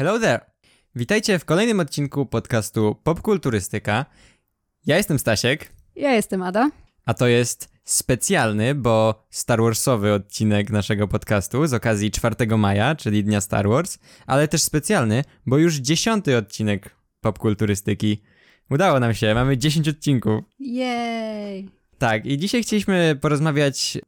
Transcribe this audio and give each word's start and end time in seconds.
Hello 0.00 0.18
there! 0.18 0.40
Witajcie 0.94 1.38
w 1.38 1.44
kolejnym 1.44 1.80
odcinku 1.80 2.26
podcastu 2.26 2.96
Popkulturystyka. 3.04 4.06
Ja 4.86 4.96
jestem 4.96 5.18
Stasiek, 5.18 5.72
Ja 5.96 6.12
jestem 6.12 6.42
Ada. 6.42 6.70
a 7.06 7.14
to 7.14 7.26
jest 7.26 7.68
specjalny, 7.84 8.74
bo 8.74 9.26
Star 9.30 9.62
Warsowy 9.62 10.12
odcinek 10.12 10.70
naszego 10.70 11.08
podcastu 11.08 11.66
z 11.66 11.74
okazji 11.74 12.10
4 12.10 12.56
maja, 12.56 12.94
czyli 12.94 13.24
Dnia 13.24 13.40
Star 13.40 13.68
Wars, 13.68 13.98
ale 14.26 14.48
też 14.48 14.62
specjalny, 14.62 15.24
bo 15.46 15.58
już 15.58 15.76
dziesiąty 15.76 16.36
odcinek 16.36 16.96
Popkulturystyki. 17.20 18.22
Udało 18.70 19.00
nam 19.00 19.14
się, 19.14 19.34
mamy 19.34 19.58
10 19.58 19.88
odcinków. 19.88 20.44
Jej! 20.58 21.70
Tak, 21.98 22.26
i 22.26 22.38
dzisiaj 22.38 22.62
chcieliśmy 22.62 23.18
porozmawiać 23.20 23.98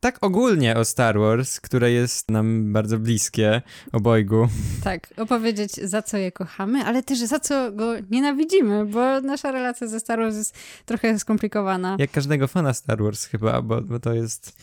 tak 0.00 0.18
ogólnie 0.20 0.76
o 0.76 0.84
Star 0.84 1.18
Wars, 1.18 1.60
które 1.60 1.92
jest 1.92 2.30
nam 2.30 2.72
bardzo 2.72 2.98
bliskie 2.98 3.62
obojgu. 3.92 4.48
Tak, 4.84 5.14
opowiedzieć 5.16 5.72
za 5.72 6.02
co 6.02 6.16
je 6.16 6.32
kochamy, 6.32 6.84
ale 6.84 7.02
też 7.02 7.18
za 7.18 7.40
co 7.40 7.72
go 7.72 7.92
nienawidzimy, 8.10 8.86
bo 8.86 9.20
nasza 9.20 9.52
relacja 9.52 9.86
ze 9.86 10.00
Star 10.00 10.18
Wars 10.18 10.36
jest 10.36 10.54
trochę 10.84 11.18
skomplikowana. 11.18 11.96
Jak 11.98 12.10
każdego 12.10 12.48
fana 12.48 12.74
Star 12.74 13.02
Wars 13.02 13.24
chyba, 13.26 13.62
bo, 13.62 13.82
bo 13.82 14.00
to 14.00 14.14
jest... 14.14 14.56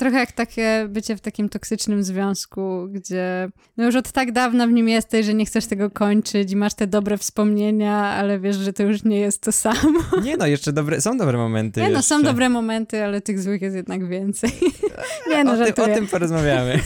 Trochę 0.00 0.18
jak 0.18 0.32
takie 0.32 0.86
bycie 0.88 1.16
w 1.16 1.20
takim 1.20 1.48
toksycznym 1.48 2.02
związku, 2.02 2.88
gdzie 2.90 3.48
no 3.76 3.84
już 3.84 3.96
od 3.96 4.12
tak 4.12 4.32
dawna 4.32 4.66
w 4.66 4.70
nim 4.70 4.88
jesteś, 4.88 5.26
że 5.26 5.34
nie 5.34 5.46
chcesz 5.46 5.66
tego 5.66 5.90
kończyć 5.90 6.52
i 6.52 6.56
masz 6.56 6.74
te 6.74 6.86
dobre 6.86 7.18
wspomnienia, 7.18 7.96
ale 7.96 8.40
wiesz, 8.40 8.56
że 8.56 8.72
to 8.72 8.82
już 8.82 9.04
nie 9.04 9.20
jest 9.20 9.42
to 9.42 9.52
samo. 9.52 10.00
Nie 10.24 10.36
no, 10.36 10.46
jeszcze 10.46 10.72
dobre, 10.72 11.00
są 11.00 11.16
dobre 11.16 11.38
momenty 11.38 11.80
Nie 11.80 11.88
no, 11.88 11.98
jeszcze. 11.98 12.14
są 12.14 12.22
dobre 12.22 12.48
momenty, 12.48 13.04
ale 13.04 13.20
tych 13.20 13.40
złych 13.40 13.62
jest 13.62 13.76
jednak 13.76 14.08
więcej. 14.08 14.50
nie 15.30 15.44
no, 15.44 15.52
o, 15.52 15.56
żartuję. 15.56 15.92
o 15.92 15.94
tym 15.94 16.06
porozmawiamy. 16.06 16.80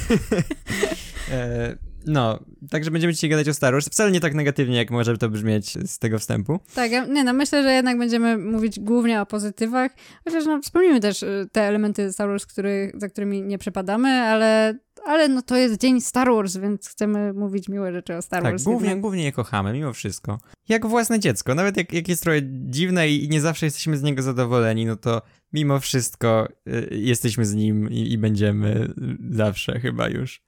no, 2.06 2.38
także 2.70 2.90
będziemy 2.90 3.12
dzisiaj 3.12 3.30
gadać 3.30 3.48
o 3.48 3.54
Star 3.54 3.72
Wars. 3.72 3.88
Wcale 3.88 4.10
nie 4.10 4.20
tak 4.20 4.34
negatywnie, 4.34 4.76
jak 4.76 4.90
może 4.90 5.18
to 5.18 5.28
brzmieć 5.28 5.78
z 5.90 5.98
tego 5.98 6.18
wstępu. 6.18 6.60
Tak, 6.74 6.90
nie 7.08 7.24
no, 7.24 7.32
myślę, 7.32 7.62
że 7.62 7.72
jednak 7.72 7.98
będziemy 7.98 8.38
mówić 8.38 8.80
głównie 8.80 9.20
o 9.20 9.26
pozytywach, 9.26 9.90
chociaż 10.24 10.46
no, 10.46 10.60
wspomnimy 10.62 11.00
też 11.00 11.22
y, 11.22 11.48
te 11.52 11.62
elementy 11.62 12.12
Star 12.12 12.28
Wars, 12.28 12.46
który, 12.46 12.92
za 12.94 13.08
którymi 13.08 13.42
nie 13.42 13.58
przepadamy, 13.58 14.08
ale, 14.08 14.78
ale 15.04 15.28
no 15.28 15.42
to 15.42 15.56
jest 15.56 15.80
dzień 15.80 16.00
Star 16.00 16.28
Wars, 16.32 16.56
więc 16.56 16.88
chcemy 16.88 17.32
mówić 17.32 17.68
miłe 17.68 17.92
rzeczy 17.92 18.16
o 18.16 18.22
Star 18.22 18.42
tak, 18.42 18.52
Wars. 18.52 18.62
głównie, 18.62 18.88
jednak. 18.88 19.02
głównie 19.02 19.24
je 19.24 19.32
kochamy, 19.32 19.72
mimo 19.72 19.92
wszystko. 19.92 20.40
Jak 20.68 20.86
własne 20.86 21.20
dziecko. 21.20 21.54
Nawet 21.54 21.76
jak, 21.76 21.92
jak 21.92 22.08
jest 22.08 22.22
trochę 22.22 22.40
dziwne 22.44 23.08
i 23.08 23.28
nie 23.28 23.40
zawsze 23.40 23.66
jesteśmy 23.66 23.96
z 23.96 24.02
niego 24.02 24.22
zadowoleni, 24.22 24.86
no 24.86 24.96
to 24.96 25.22
mimo 25.52 25.80
wszystko 25.80 26.48
y, 26.68 26.88
jesteśmy 26.90 27.46
z 27.46 27.54
nim 27.54 27.90
i, 27.90 28.12
i 28.12 28.18
będziemy 28.18 28.94
zawsze 29.30 29.80
chyba 29.80 30.08
już. 30.08 30.42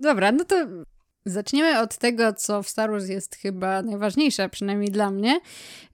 Dobra, 0.00 0.32
no 0.32 0.44
to 0.44 0.66
zaczniemy 1.26 1.80
od 1.80 1.98
tego, 1.98 2.32
co 2.32 2.62
w 2.62 2.68
Star 2.68 2.90
Wars 2.90 3.08
jest 3.08 3.36
chyba 3.36 3.82
najważniejsze, 3.82 4.48
przynajmniej 4.48 4.90
dla 4.90 5.10
mnie, 5.10 5.40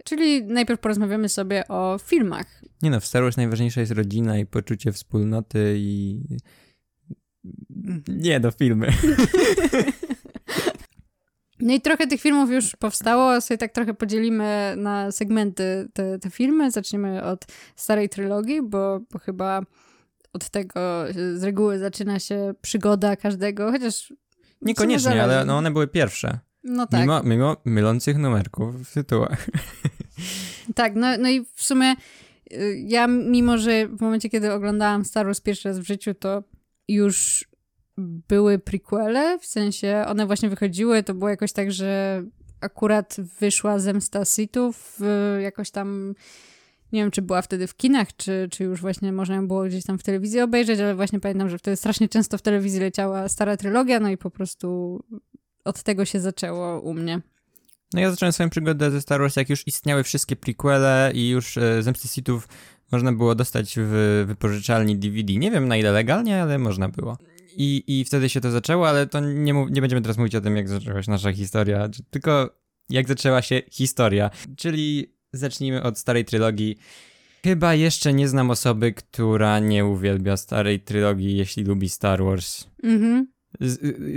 czyli 0.05 0.45
najpierw 0.45 0.81
porozmawiamy 0.81 1.29
sobie 1.29 1.69
o 1.69 1.99
filmach. 2.05 2.63
Nie 2.83 2.91
no, 2.91 3.01
w 3.01 3.07
Star 3.07 3.23
Wars 3.23 3.37
najważniejsza 3.37 3.81
jest 3.81 3.93
rodzina 3.93 4.39
i 4.39 4.47
poczucie 4.47 4.93
wspólnoty 4.93 5.75
i... 5.79 6.21
Nie 8.09 8.41
no, 8.41 8.51
filmy. 8.51 8.93
No 11.61 11.75
i 11.75 11.81
trochę 11.81 12.07
tych 12.07 12.21
filmów 12.21 12.51
już 12.51 12.77
powstało, 12.77 13.41
sobie 13.41 13.59
tak 13.59 13.73
trochę 13.73 13.95
podzielimy 13.95 14.75
na 14.77 15.13
segmenty 15.13 15.89
te, 15.93 16.19
te 16.19 16.31
filmy. 16.31 16.71
Zaczniemy 16.71 17.25
od 17.25 17.47
starej 17.77 18.09
trylogii, 18.09 18.63
bo, 18.63 19.01
bo 19.13 19.19
chyba 19.19 19.63
od 20.33 20.51
tego 20.51 21.05
z 21.35 21.43
reguły 21.43 21.79
zaczyna 21.79 22.19
się 22.19 22.55
przygoda 22.61 23.17
każdego, 23.17 23.73
chociaż... 23.73 24.13
Niekoniecznie, 24.63 25.23
ale 25.23 25.45
no 25.45 25.57
one 25.57 25.71
były 25.71 25.89
pierwsze. 25.89 26.39
No 26.65 26.87
tak, 26.87 27.01
Mimo, 27.01 27.23
mimo 27.23 27.57
mylących 27.65 28.19
numerków 28.19 28.89
w 28.91 28.95
tytułach. 28.95 29.47
tak, 30.75 30.95
no, 30.95 31.07
no 31.19 31.29
i 31.29 31.45
w 31.55 31.63
sumie 31.63 31.95
y, 32.53 32.85
ja 32.87 33.07
mimo, 33.07 33.59
że 33.59 33.89
w 33.89 34.01
momencie, 34.01 34.29
kiedy 34.29 34.53
oglądałam 34.53 35.05
Star 35.05 35.27
Wars 35.27 35.41
pierwszy 35.41 35.69
raz 35.69 35.79
w 35.79 35.87
życiu, 35.87 36.15
to 36.15 36.43
już 36.89 37.49
były 38.29 38.59
prequele, 38.59 39.39
w 39.39 39.47
sensie 39.47 40.05
one 40.07 40.27
właśnie 40.27 40.49
wychodziły, 40.49 41.03
to 41.03 41.15
było 41.15 41.31
jakoś 41.31 41.53
tak, 41.53 41.73
że 41.73 42.23
akurat 42.61 43.17
wyszła 43.41 43.79
Zemsta 43.79 44.25
Sithów, 44.25 44.99
y, 45.39 45.43
jakoś 45.43 45.71
tam 45.71 46.15
nie 46.93 47.01
wiem, 47.03 47.11
czy 47.11 47.23
była 47.23 47.43
wtedy 47.43 47.67
w 47.67 47.77
kinach, 47.77 48.17
czy, 48.17 48.49
czy 48.51 48.65
już 48.65 48.81
właśnie 48.81 49.13
można 49.13 49.35
ją 49.35 49.49
było 49.49 49.65
gdzieś 49.65 49.85
tam 49.85 49.99
w 49.99 50.03
telewizji 50.03 50.41
obejrzeć, 50.41 50.81
ale 50.81 50.95
właśnie 50.95 51.21
pamiętam, 51.21 51.49
że 51.49 51.59
wtedy 51.59 51.77
strasznie 51.77 52.09
często 52.09 52.39
w 52.39 52.43
telewizji 52.43 52.81
leciała 52.81 53.29
stara 53.29 53.57
trylogia, 53.57 54.01
no 54.01 54.09
i 54.09 54.17
po 54.17 54.31
prostu 54.31 55.01
od 55.65 55.83
tego 55.83 56.05
się 56.05 56.21
zaczęło 56.21 56.81
u 56.81 56.95
mnie. 56.95 57.21
No 57.93 58.01
ja 58.01 58.11
zacząłem 58.11 58.33
swoją 58.33 58.51
przygodę 58.51 58.91
ze 58.91 59.01
Star 59.01 59.21
Wars, 59.21 59.37
jak 59.37 59.51
już 59.51 59.67
istniały 59.67 60.03
wszystkie 60.03 60.37
prequele 60.37 61.11
i 61.15 61.29
już 61.29 61.57
e, 61.57 61.83
Zemsty 61.83 62.09
Sithów 62.09 62.49
można 62.93 63.13
było 63.13 63.35
dostać 63.35 63.75
w 63.79 64.25
wypożyczalni 64.27 64.97
DVD. 64.99 65.33
Nie 65.33 65.51
wiem 65.51 65.69
na 65.69 65.77
ile 65.77 65.93
legalnie, 65.93 66.43
ale 66.43 66.59
można 66.59 66.89
było. 66.89 67.19
I, 67.57 67.85
I 67.87 68.05
wtedy 68.05 68.29
się 68.29 68.41
to 68.41 68.51
zaczęło, 68.51 68.89
ale 68.89 69.07
to 69.07 69.21
nie, 69.21 69.55
mów, 69.55 69.71
nie 69.71 69.81
będziemy 69.81 70.03
teraz 70.03 70.19
mówić 70.19 70.35
o 70.35 70.41
tym, 70.41 70.57
jak 70.57 70.69
zaczęła 70.69 71.03
się 71.03 71.11
nasza 71.11 71.33
historia, 71.33 71.89
tylko 72.11 72.51
jak 72.91 73.09
zaczęła 73.09 73.43
się 73.43 73.63
historia. 73.71 74.31
Czyli 74.57 75.15
zacznijmy 75.33 75.83
od 75.83 75.99
starej 75.99 76.25
trylogii. 76.25 76.77
Chyba 77.45 77.75
jeszcze 77.75 78.13
nie 78.13 78.29
znam 78.29 78.51
osoby, 78.51 78.93
która 78.93 79.59
nie 79.59 79.85
uwielbia 79.85 80.37
starej 80.37 80.81
trylogii, 80.81 81.37
jeśli 81.37 81.65
lubi 81.65 81.89
Star 81.89 82.25
Wars. 82.25 82.67
Mhm. 82.83 83.27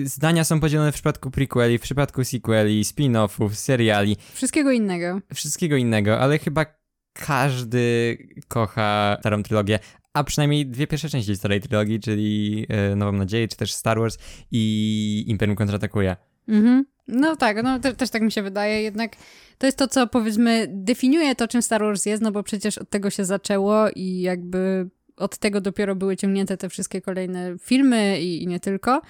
Zdania 0.04 0.44
są 0.44 0.60
podzielone 0.60 0.92
w 0.92 0.96
przypadku 0.96 1.32
prequeli, 1.32 1.78
w 1.78 1.82
przypadku 1.82 2.24
sequeli, 2.24 2.84
spin-offów, 2.84 3.50
seriali, 3.54 4.18
Wszystkiego 4.34 4.72
innego. 4.72 5.20
wszystkiego 5.34 5.76
innego, 5.76 6.20
ale 6.20 6.40
chyba 6.40 6.66
każdy 7.14 8.18
kocha 8.48 9.18
starą 9.20 9.44
trylogię, 9.44 9.80
a 10.14 10.24
przynajmniej 10.24 10.66
dwie 10.66 10.88
pierwsze 10.88 11.10
części 11.10 11.36
starej 11.36 11.62
trylogii, 11.62 12.00
czyli 12.00 12.66
e, 12.70 12.96
Nową 12.96 13.12
Nadzieję, 13.12 13.48
czy 13.48 13.58
też 13.58 13.74
Star 13.74 14.00
Wars 14.00 14.18
i 14.52 15.24
Imperium 15.28 15.56
kontratakuje. 15.56 16.16
Mhm. 16.48 16.86
No 17.08 17.36
tak, 17.36 17.64
no 17.64 17.80
te, 17.80 17.94
też 17.94 18.10
tak 18.10 18.22
mi 18.22 18.32
się 18.32 18.42
wydaje, 18.42 18.82
jednak 18.82 19.16
to 19.58 19.66
jest 19.66 19.78
to, 19.78 19.88
co 19.88 20.08
powiedzmy 20.08 20.68
definiuje 20.70 21.36
to, 21.36 21.48
czym 21.48 21.62
Star 21.62 21.82
Wars 21.82 22.06
jest, 22.06 22.24
no 22.24 22.32
bo 22.32 22.44
przecież 22.44 22.78
od 22.78 22.90
tego 22.90 23.10
się 23.10 23.26
zaczęło 23.26 23.90
i 23.96 24.22
jakby 24.22 24.90
od 25.18 25.38
tego 25.38 25.62
dopiero 25.62 25.96
były 25.96 26.18
ciągnięte 26.18 26.58
te 26.58 26.70
wszystkie 26.70 27.02
kolejne 27.02 27.56
filmy 27.60 28.22
i, 28.22 28.44
i 28.44 28.48
nie 28.48 28.60
tylko. 28.60 29.02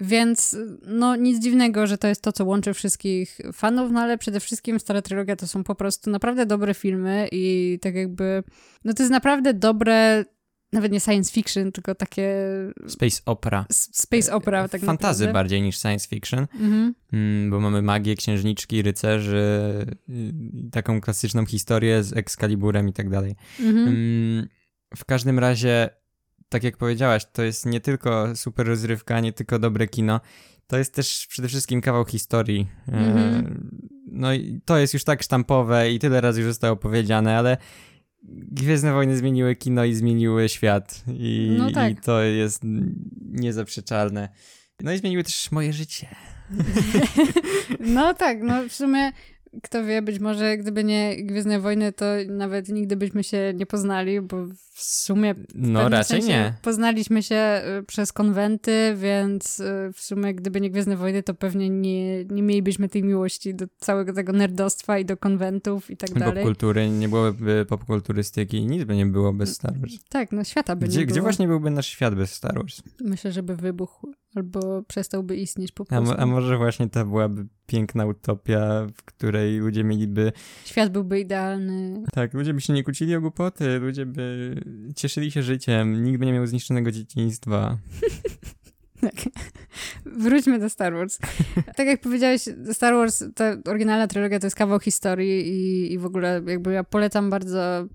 Więc 0.00 0.56
no 0.86 1.16
nic 1.16 1.42
dziwnego, 1.42 1.86
że 1.86 1.98
to 1.98 2.08
jest 2.08 2.22
to, 2.22 2.32
co 2.32 2.44
łączy 2.44 2.74
wszystkich 2.74 3.38
fanów, 3.52 3.90
no 3.92 4.00
ale 4.00 4.18
przede 4.18 4.40
wszystkim 4.40 4.80
Stara 4.80 5.02
Trylogia 5.02 5.36
to 5.36 5.46
są 5.46 5.64
po 5.64 5.74
prostu 5.74 6.10
naprawdę 6.10 6.46
dobre 6.46 6.74
filmy 6.74 7.28
i 7.32 7.78
tak 7.82 7.94
jakby, 7.94 8.42
no 8.84 8.94
to 8.94 9.02
jest 9.02 9.12
naprawdę 9.12 9.54
dobre, 9.54 10.24
nawet 10.72 10.92
nie 10.92 11.00
science 11.00 11.32
fiction, 11.32 11.72
tylko 11.72 11.94
takie 11.94 12.34
Space 12.86 13.20
opera. 13.26 13.66
space 13.70 14.34
opera 14.34 14.68
tak 14.68 14.80
Fantazy 14.80 15.20
naprawdę. 15.24 15.32
bardziej 15.32 15.62
niż 15.62 15.78
science 15.78 16.08
fiction, 16.08 16.40
Mhm. 16.54 16.94
mm, 17.12 17.50
bo 17.50 17.60
mamy 17.60 17.82
magię, 17.82 18.14
księżniczki, 18.16 18.82
rycerzy, 18.82 19.86
y, 20.08 20.32
taką 20.72 21.00
klasyczną 21.00 21.46
historię 21.46 22.02
z 22.04 22.12
Excaliburem 22.16 22.88
i 22.88 22.92
tak 22.92 23.10
dalej. 23.10 23.36
Mhm. 23.60 23.88
Mm, 23.88 24.48
W 24.96 25.04
każdym 25.04 25.38
razie, 25.38 25.88
tak 26.48 26.64
jak 26.64 26.76
powiedziałaś, 26.76 27.22
to 27.32 27.42
jest 27.42 27.66
nie 27.66 27.80
tylko 27.80 28.36
super 28.36 28.66
rozrywka, 28.66 29.20
nie 29.20 29.32
tylko 29.32 29.58
dobre 29.58 29.86
kino, 29.86 30.20
to 30.66 30.78
jest 30.78 30.94
też 30.94 31.26
przede 31.28 31.48
wszystkim 31.48 31.80
kawał 31.80 32.04
historii. 32.04 32.66
E, 32.88 32.92
Mhm. 32.92 33.70
No 34.12 34.32
i 34.34 34.60
to 34.64 34.78
jest 34.78 34.94
już 34.94 35.04
tak 35.04 35.22
sztampowe 35.22 35.90
i 35.92 35.98
tyle 35.98 36.20
razy 36.20 36.40
już 36.40 36.50
zostało 36.50 36.76
powiedziane, 36.76 37.38
ale 37.38 37.56
Gwiezdne 38.22 38.92
Wojny 38.92 39.16
zmieniły 39.16 39.56
kino 39.56 39.84
i 39.84 39.94
zmieniły 39.94 40.48
świat 40.48 41.04
i, 41.14 41.54
No 41.58 41.70
tak. 41.70 41.92
i 41.92 41.96
to 41.96 42.22
jest 42.22 42.62
niezaprzeczalne. 43.32 44.28
No 44.80 44.92
i 44.92 44.98
zmieniły 44.98 45.24
też 45.24 45.52
moje 45.52 45.72
życie. 45.72 46.06
No 47.80 48.14
tak, 48.14 48.42
no 48.42 48.68
w 48.68 48.72
sumie 48.72 49.12
kto 49.62 49.84
wie, 49.84 50.02
być 50.02 50.18
może 50.20 50.56
gdyby 50.56 50.84
nie 50.84 51.16
Gwiezdne 51.24 51.60
Wojny, 51.60 51.92
to 51.92 52.04
nawet 52.28 52.68
nigdy 52.68 52.96
byśmy 52.96 53.24
się 53.24 53.52
nie 53.56 53.66
poznali, 53.66 54.20
bo 54.20 54.46
w 54.72 54.82
sumie 54.82 55.34
w 55.34 55.38
No 55.54 55.88
raczej 55.88 56.22
nie. 56.22 56.54
Poznaliśmy 56.62 57.22
się 57.22 57.62
y, 57.80 57.82
przez 57.82 58.12
konwenty, 58.12 58.94
więc 58.96 59.60
y, 59.60 59.90
w 59.94 60.00
sumie 60.00 60.34
gdyby 60.34 60.60
nie 60.60 60.70
Gwiezdne 60.70 60.96
Wojny, 60.96 61.22
to 61.22 61.34
pewnie 61.34 61.70
nie, 61.70 62.24
nie 62.24 62.42
mielibyśmy 62.42 62.88
tej 62.88 63.02
miłości 63.04 63.54
do 63.54 63.66
całego 63.78 64.12
tego 64.12 64.32
nerdostwa 64.32 64.98
i 64.98 65.04
do 65.04 65.16
konwentów 65.16 65.90
i 65.90 65.96
tak 65.96 66.10
dalej. 66.14 66.34
Popkultury, 66.34 66.90
nie 66.90 67.08
byłoby 67.08 67.66
popkulturystyki, 67.68 68.66
nic 68.66 68.84
by 68.84 68.96
nie 68.96 69.06
było 69.06 69.32
bez 69.32 69.54
Star 69.54 69.78
Wars. 69.80 69.92
Tak, 70.08 70.32
no 70.32 70.44
świata 70.44 70.76
by 70.76 70.86
Gdzie, 70.86 71.00
nie 71.00 71.06
gdzie 71.06 71.14
było. 71.14 71.24
właśnie 71.24 71.48
byłby 71.48 71.70
nasz 71.70 71.86
świat 71.86 72.14
bez 72.14 72.32
Star 72.32 72.54
Wars? 72.54 72.82
Myślę, 73.00 73.32
żeby 73.32 73.56
wybuchł 73.56 74.12
albo 74.38 74.82
przestałby 74.82 75.36
istnieć 75.36 75.72
po 75.72 75.82
A, 75.82 75.86
prostu. 75.86 76.06
mo- 76.14 76.18
a 76.20 76.26
może 76.26 76.56
właśnie 76.56 76.88
to 76.88 77.04
byłaby 77.04 77.46
piękna 77.66 78.06
utopia, 78.06 78.86
w 78.96 79.02
której 79.04 79.58
ludzie 79.58 79.84
mieliby. 79.84 80.32
Świat 80.64 80.92
byłby 80.92 81.20
idealny. 81.20 82.02
Tak, 82.12 82.34
ludzie 82.34 82.54
by 82.54 82.60
się 82.60 82.72
nie 82.72 82.84
kłócili 82.84 83.16
o 83.16 83.20
głupoty, 83.20 83.78
ludzie 83.78 84.06
by 84.06 84.54
cieszyli 84.96 85.30
się 85.30 85.42
życiem, 85.42 86.04
nikt 86.04 86.18
by 86.18 86.26
nie 86.26 86.32
miał 86.32 86.46
zniszczonego 86.46 86.90
dzieciństwa. 86.90 87.78
Tak. 89.00 89.14
Wróćmy 90.06 90.58
do 90.58 90.70
Star 90.70 90.92
Wars. 90.94 91.18
Tak 91.76 91.86
jak 91.86 92.00
powiedziałeś, 92.00 92.42
Star 92.72 92.94
Wars, 92.94 93.24
ta 93.34 93.56
oryginalna 93.66 94.06
trylogia 94.06 94.38
to 94.40 94.46
jest 94.46 94.56
kawał 94.56 94.80
historii 94.80 95.48
i, 95.48 95.92
i 95.92 95.98
w 95.98 96.04
ogóle 96.06 96.42
jakby 96.46 96.72
ja 96.72 96.84
polecam 96.84 97.30
bardzo 97.30 97.86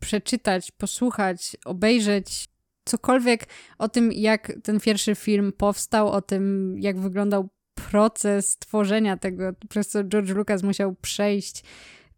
przeczytać, 0.00 0.70
posłuchać, 0.70 1.56
obejrzeć 1.64 2.48
cokolwiek 2.88 3.46
o 3.78 3.88
tym, 3.88 4.12
jak 4.12 4.52
ten 4.62 4.80
pierwszy 4.80 5.14
film 5.14 5.52
powstał, 5.52 6.08
o 6.08 6.22
tym, 6.22 6.74
jak 6.78 7.00
wyglądał 7.00 7.48
proces 7.74 8.56
tworzenia 8.58 9.16
tego, 9.16 9.52
przez 9.68 9.88
co 9.88 10.04
George 10.04 10.30
Lucas 10.30 10.62
musiał 10.62 10.94
przejść, 10.94 11.64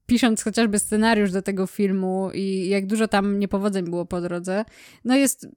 pisząc 0.07 0.43
chociażby 0.43 0.79
scenariusz 0.79 1.33
do 1.33 1.43
tego 1.43 1.67
filmu 1.67 2.31
i 2.35 2.69
jak 2.69 2.87
dużo 2.87 3.09
tam 3.09 3.39
niepowodzeń 3.39 3.85
było 3.85 4.07
po 4.07 4.21
drodze. 4.21 4.65
No 5.05 5.17
jest 5.17 5.49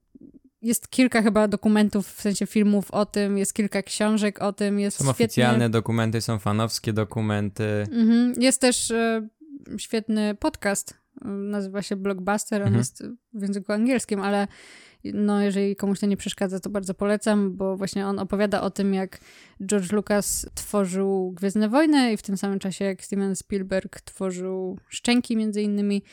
jest 0.63 0.89
kilka 0.89 1.21
chyba 1.21 1.47
dokumentów, 1.47 2.07
w 2.07 2.21
sensie 2.21 2.45
filmów 2.45 2.91
o 2.91 3.05
tym, 3.05 3.37
jest 3.37 3.53
kilka 3.53 3.81
książek 3.81 4.41
o 4.41 4.53
tym, 4.53 4.79
jest 4.79 4.97
Są 4.97 5.03
świetnie... 5.03 5.25
oficjalne 5.25 5.69
dokumenty, 5.69 6.21
są 6.21 6.39
fanowskie 6.39 6.93
dokumenty. 6.93 7.63
Mhm. 7.91 8.33
Jest 8.37 8.61
też 8.61 8.91
e, 8.91 9.27
świetny 9.77 10.35
podcast, 10.35 11.02
nazywa 11.25 11.81
się 11.81 11.95
Blockbuster, 11.95 12.61
on 12.61 12.67
Mhm. 12.67 12.77
jest 12.79 13.03
w 13.33 13.41
języku 13.41 13.71
angielskim, 13.71 14.21
ale 14.21 14.47
no 15.13 15.41
jeżeli 15.41 15.75
komuś 15.75 15.99
to 15.99 16.05
nie 16.05 16.17
przeszkadza, 16.17 16.59
to 16.59 16.69
bardzo 16.69 16.93
polecam, 16.93 17.57
bo 17.57 17.77
właśnie 17.77 18.07
on 18.07 18.19
opowiada 18.19 18.61
o 18.61 18.69
tym, 18.69 18.93
jak 18.93 19.19
George 19.65 19.91
Lucas 19.91 20.49
tworzył 20.53 21.31
Gwiezdne 21.31 21.69
Wojny 21.69 22.13
i 22.13 22.17
w 22.17 22.21
tym 22.21 22.37
samym 22.37 22.59
czasie 22.59 22.85
jak 22.85 23.03
Steven 23.03 23.35
Spielberg 23.35 24.01
tworzył 24.01 24.79
Szczęki 24.87 25.37
między 25.37 25.61
innymi. 25.61 26.03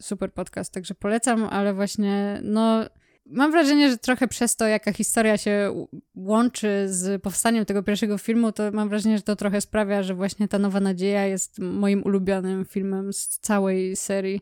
Super 0.00 0.32
podcast, 0.32 0.72
także 0.72 0.94
polecam, 0.94 1.44
ale 1.44 1.74
właśnie 1.74 2.40
no 2.42 2.84
mam 3.30 3.50
wrażenie, 3.50 3.90
że 3.90 3.98
trochę 3.98 4.28
przez 4.28 4.56
to, 4.56 4.66
jaka 4.66 4.92
historia 4.92 5.38
się 5.38 5.86
łączy 6.14 6.86
z 6.88 7.22
powstaniem 7.22 7.64
tego 7.64 7.82
pierwszego 7.82 8.18
filmu, 8.18 8.52
to 8.52 8.70
mam 8.72 8.88
wrażenie, 8.88 9.16
że 9.16 9.22
to 9.22 9.36
trochę 9.36 9.60
sprawia, 9.60 10.02
że 10.02 10.14
właśnie 10.14 10.48
ta 10.48 10.58
Nowa 10.58 10.80
Nadzieja 10.80 11.26
jest 11.26 11.58
moim 11.58 12.02
ulubionym 12.02 12.64
filmem 12.64 13.12
z 13.12 13.28
całej 13.28 13.96
serii. 13.96 14.40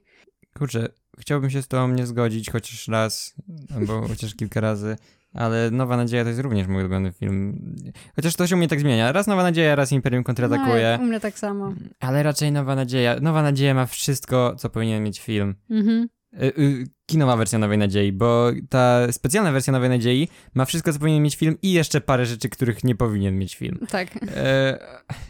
Kurczę, 0.58 0.88
chciałbym 1.18 1.50
się 1.50 1.62
z 1.62 1.68
tobą 1.68 1.88
nie 1.88 2.06
zgodzić 2.06 2.50
chociaż 2.50 2.88
raz, 2.88 3.34
albo 3.76 4.02
chociaż 4.08 4.34
kilka 4.34 4.60
razy, 4.60 4.96
ale 5.34 5.70
Nowa 5.70 5.96
Nadzieja 5.96 6.22
to 6.22 6.28
jest 6.28 6.40
również 6.40 6.66
mój 6.66 6.80
ulubiony 6.80 7.12
film. 7.12 7.74
Chociaż 8.16 8.36
to 8.36 8.46
się 8.46 8.54
u 8.54 8.58
mnie 8.58 8.68
tak 8.68 8.80
zmienia. 8.80 9.12
Raz 9.12 9.26
Nowa 9.26 9.42
Nadzieja, 9.42 9.74
raz 9.74 9.92
Imperium 9.92 10.20
No, 10.20 10.24
kontratakuje, 10.24 10.82
jak 10.82 11.00
u 11.00 11.04
mnie 11.04 11.20
tak 11.20 11.38
samo. 11.38 11.74
ale 12.00 12.22
raczej 12.22 12.52
Nowa 12.52 12.74
Nadzieja. 12.74 13.20
Nowa 13.20 13.42
Nadzieja 13.42 13.74
ma 13.74 13.86
wszystko, 13.86 14.54
co 14.58 14.70
powinien 14.70 15.02
mieć 15.02 15.20
film. 15.20 15.54
Mhm. 15.70 16.08
Y, 16.42 16.62
y, 16.62 16.86
Kinowa 17.06 17.36
wersja 17.36 17.58
Nowej 17.58 17.78
Nadziei, 17.78 18.12
bo 18.12 18.50
ta 18.68 19.12
specjalna 19.12 19.52
wersja 19.52 19.72
Nowej 19.72 19.88
Nadziei 19.88 20.28
ma 20.54 20.64
wszystko, 20.64 20.92
co 20.92 20.98
powinien 20.98 21.22
mieć 21.22 21.36
film 21.36 21.56
i 21.62 21.72
jeszcze 21.72 22.00
parę 22.00 22.26
rzeczy, 22.26 22.48
których 22.48 22.84
nie 22.84 22.94
powinien 22.94 23.38
mieć 23.38 23.56
film. 23.56 23.78
Tak. 23.90 24.08
E, 24.36 24.78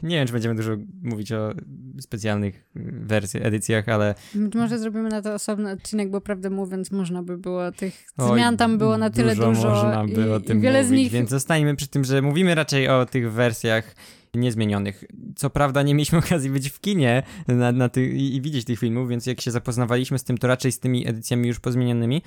nie 0.03 0.17
wiem, 0.17 0.27
czy 0.27 0.33
będziemy 0.33 0.55
dużo 0.55 0.77
mówić 1.03 1.33
o 1.33 1.53
specjalnych 2.01 2.71
wersji, 2.75 3.41
edycjach, 3.43 3.89
ale 3.89 4.15
Być 4.35 4.55
może 4.55 4.79
zrobimy 4.79 5.09
na 5.09 5.23
to 5.23 5.35
osobny 5.35 5.71
odcinek, 5.71 6.11
bo 6.11 6.21
prawdę 6.21 6.51
mówiąc, 6.51 6.91
można 6.91 7.23
by 7.23 7.39
było 7.39 7.73
tych 7.73 8.07
Oj, 8.19 8.33
zmian 8.35 8.57
tam 8.57 8.79
było 8.79 8.99
na 8.99 9.11
tyle 9.11 9.35
dużo. 9.37 9.49
dużo. 9.49 9.69
można 9.69 10.05
by 10.05 10.27
i, 10.27 10.31
o 10.31 10.41
tym 10.41 10.61
wiele 10.61 10.79
mówić, 10.83 10.89
z 10.89 10.99
nich. 10.99 11.13
więc 11.13 11.31
zostańmy 11.31 11.77
przy 11.77 11.89
tym, 11.89 12.05
że 12.05 12.23
mówimy 12.23 12.55
raczej 12.55 12.89
o 12.89 13.07
tych 13.07 13.33
wersjach 13.33 13.95
niezmienionych. 14.37 15.05
Co 15.37 15.51
prawda 15.51 15.83
nie 15.83 15.95
mieliśmy 15.95 16.19
okazji 16.27 16.51
być 16.51 16.71
w 16.71 16.81
kinie 16.81 17.23
na, 17.49 17.73
na 17.73 17.89
ty, 17.89 18.07
i, 18.07 18.37
i 18.37 18.41
widzieć 18.41 18.65
tych 18.65 18.79
filmów, 18.79 19.09
więc 19.09 19.27
jak 19.27 19.41
się 19.41 19.51
zapoznawaliśmy 19.51 20.19
z 20.19 20.25
tym, 20.25 20.39
to 20.39 20.47
raczej 20.47 20.73
z 20.73 20.81
tymi 20.81 21.09
edycjami 21.09 21.49
już 21.49 21.61
pozmienionymi, 21.61 22.23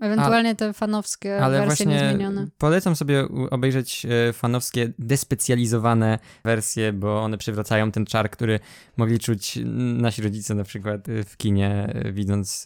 Ewentualnie 0.00 0.54
te 0.54 0.72
fanowskie 0.72 1.42
ale 1.42 1.58
wersje 1.58 1.86
właśnie 1.86 2.08
niezmienione. 2.08 2.46
polecam 2.58 2.96
sobie 2.96 3.28
obejrzeć 3.50 4.06
e, 4.28 4.32
fanowskie, 4.32 4.92
despecjalizowane 4.98 6.18
wersje, 6.44 6.92
bo 6.92 7.22
one 7.22 7.38
przywracają 7.38 7.92
ten 7.92 8.06
czar, 8.06 8.30
który 8.30 8.60
mogli 8.96 9.18
czuć 9.18 9.58
nasi 9.74 10.22
rodzice 10.22 10.54
na 10.54 10.64
przykład 10.64 11.08
e, 11.08 11.24
w 11.24 11.36
kinie, 11.36 11.92
e, 11.94 12.12
widząc 12.12 12.64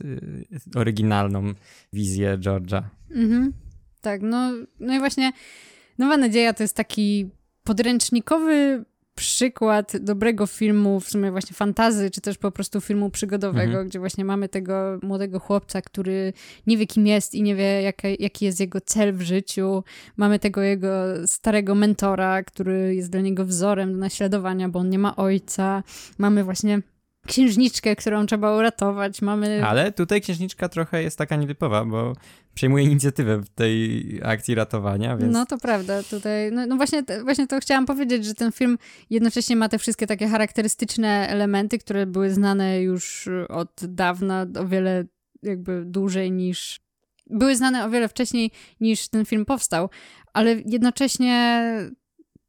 oryginalną 0.75 1.53
wizję 1.93 2.39
George'a. 2.39 2.83
Mhm. 3.11 3.53
Tak, 4.01 4.23
no, 4.23 4.53
no 4.81 4.95
i 4.95 4.99
właśnie 4.99 5.33
Nowa 5.99 6.17
Nadzieja 6.17 6.53
to 6.53 6.63
jest 6.63 6.77
taki 6.77 7.31
podręcznikowy 7.65 8.85
przykład 9.15 9.97
dobrego 9.97 10.47
filmu, 10.47 11.01
w 11.01 11.09
sumie 11.09 11.31
właśnie 11.31 11.57
fantazy, 11.57 12.11
czy 12.11 12.21
też 12.21 12.39
po 12.39 12.51
prostu 12.51 12.81
filmu 12.81 13.11
przygodowego, 13.11 13.65
Mhm. 13.65 13.89
gdzie 13.89 13.99
właśnie 13.99 14.25
mamy 14.25 14.49
tego 14.49 14.99
młodego 15.03 15.39
chłopca, 15.39 15.83
który 15.83 16.33
nie 16.67 16.77
wie 16.77 16.87
kim 16.87 17.07
jest 17.07 17.35
i 17.35 17.43
nie 17.43 17.55
wie 17.55 17.83
jaka, 17.83 18.09
jaki 18.19 18.45
jest 18.45 18.61
jego 18.61 18.81
cel 18.81 19.13
w 19.13 19.23
życiu. 19.23 19.85
Mamy 20.17 20.39
tego 20.39 20.63
jego 20.63 20.89
starego 21.27 21.75
mentora, 21.75 22.43
który 22.43 22.95
jest 22.95 23.11
dla 23.11 23.21
niego 23.21 23.45
wzorem 23.45 23.93
do 23.93 23.99
naśladowania, 23.99 24.69
bo 24.69 24.79
on 24.79 24.89
nie 24.91 24.99
ma 24.99 25.17
ojca. 25.17 25.83
Mamy 26.19 26.45
właśnie 26.45 26.81
księżniczkę, 27.27 27.97
którą 27.97 28.27
trzeba 28.27 28.57
uratować. 28.57 29.23
Mamy 29.23 29.67
Ale 29.67 29.93
tutaj 29.93 30.21
księżniczka 30.21 30.69
trochę 30.69 31.03
jest 31.03 31.19
taka 31.19 31.37
nietypowa, 31.37 31.85
bo 31.85 32.13
przejmuje 32.55 32.85
inicjatywę 32.85 33.39
w 33.39 33.49
tej 33.49 34.03
akcji 34.25 34.55
ratowania, 34.55 35.17
więc 35.17 35.33
No 35.33 35.47
to 35.47 35.59
prawda, 35.59 36.03
tutaj, 36.03 36.53
no, 36.53 36.67
no 36.67 36.77
właśnie, 36.77 37.03
właśnie 37.23 37.47
to 37.47 37.61
chciałam 37.61 37.87
powiedzieć, 37.87 38.25
że 38.25 38.35
ten 38.35 38.53
film 38.53 38.79
jednocześnie 39.11 39.57
ma 39.57 39.69
te 39.69 39.79
wszystkie 39.79 40.07
takie 40.07 40.29
charakterystyczne 40.29 41.29
elementy, 41.29 41.79
które 41.79 42.07
były 42.07 42.31
znane 42.31 42.83
już 42.83 43.29
od 43.49 43.81
dawna, 43.89 44.47
o 44.59 44.67
wiele 44.67 45.05
jakby 45.43 45.85
dłużej 45.87 46.33
niż, 46.33 46.81
były 47.31 47.57
znane 47.57 47.85
o 47.85 47.91
wiele 47.91 48.09
wcześniej 48.09 48.51
niż 48.81 49.09
ten 49.09 49.25
film 49.25 49.45
powstał, 49.45 49.91
ale 50.33 50.57
jednocześnie 50.67 51.63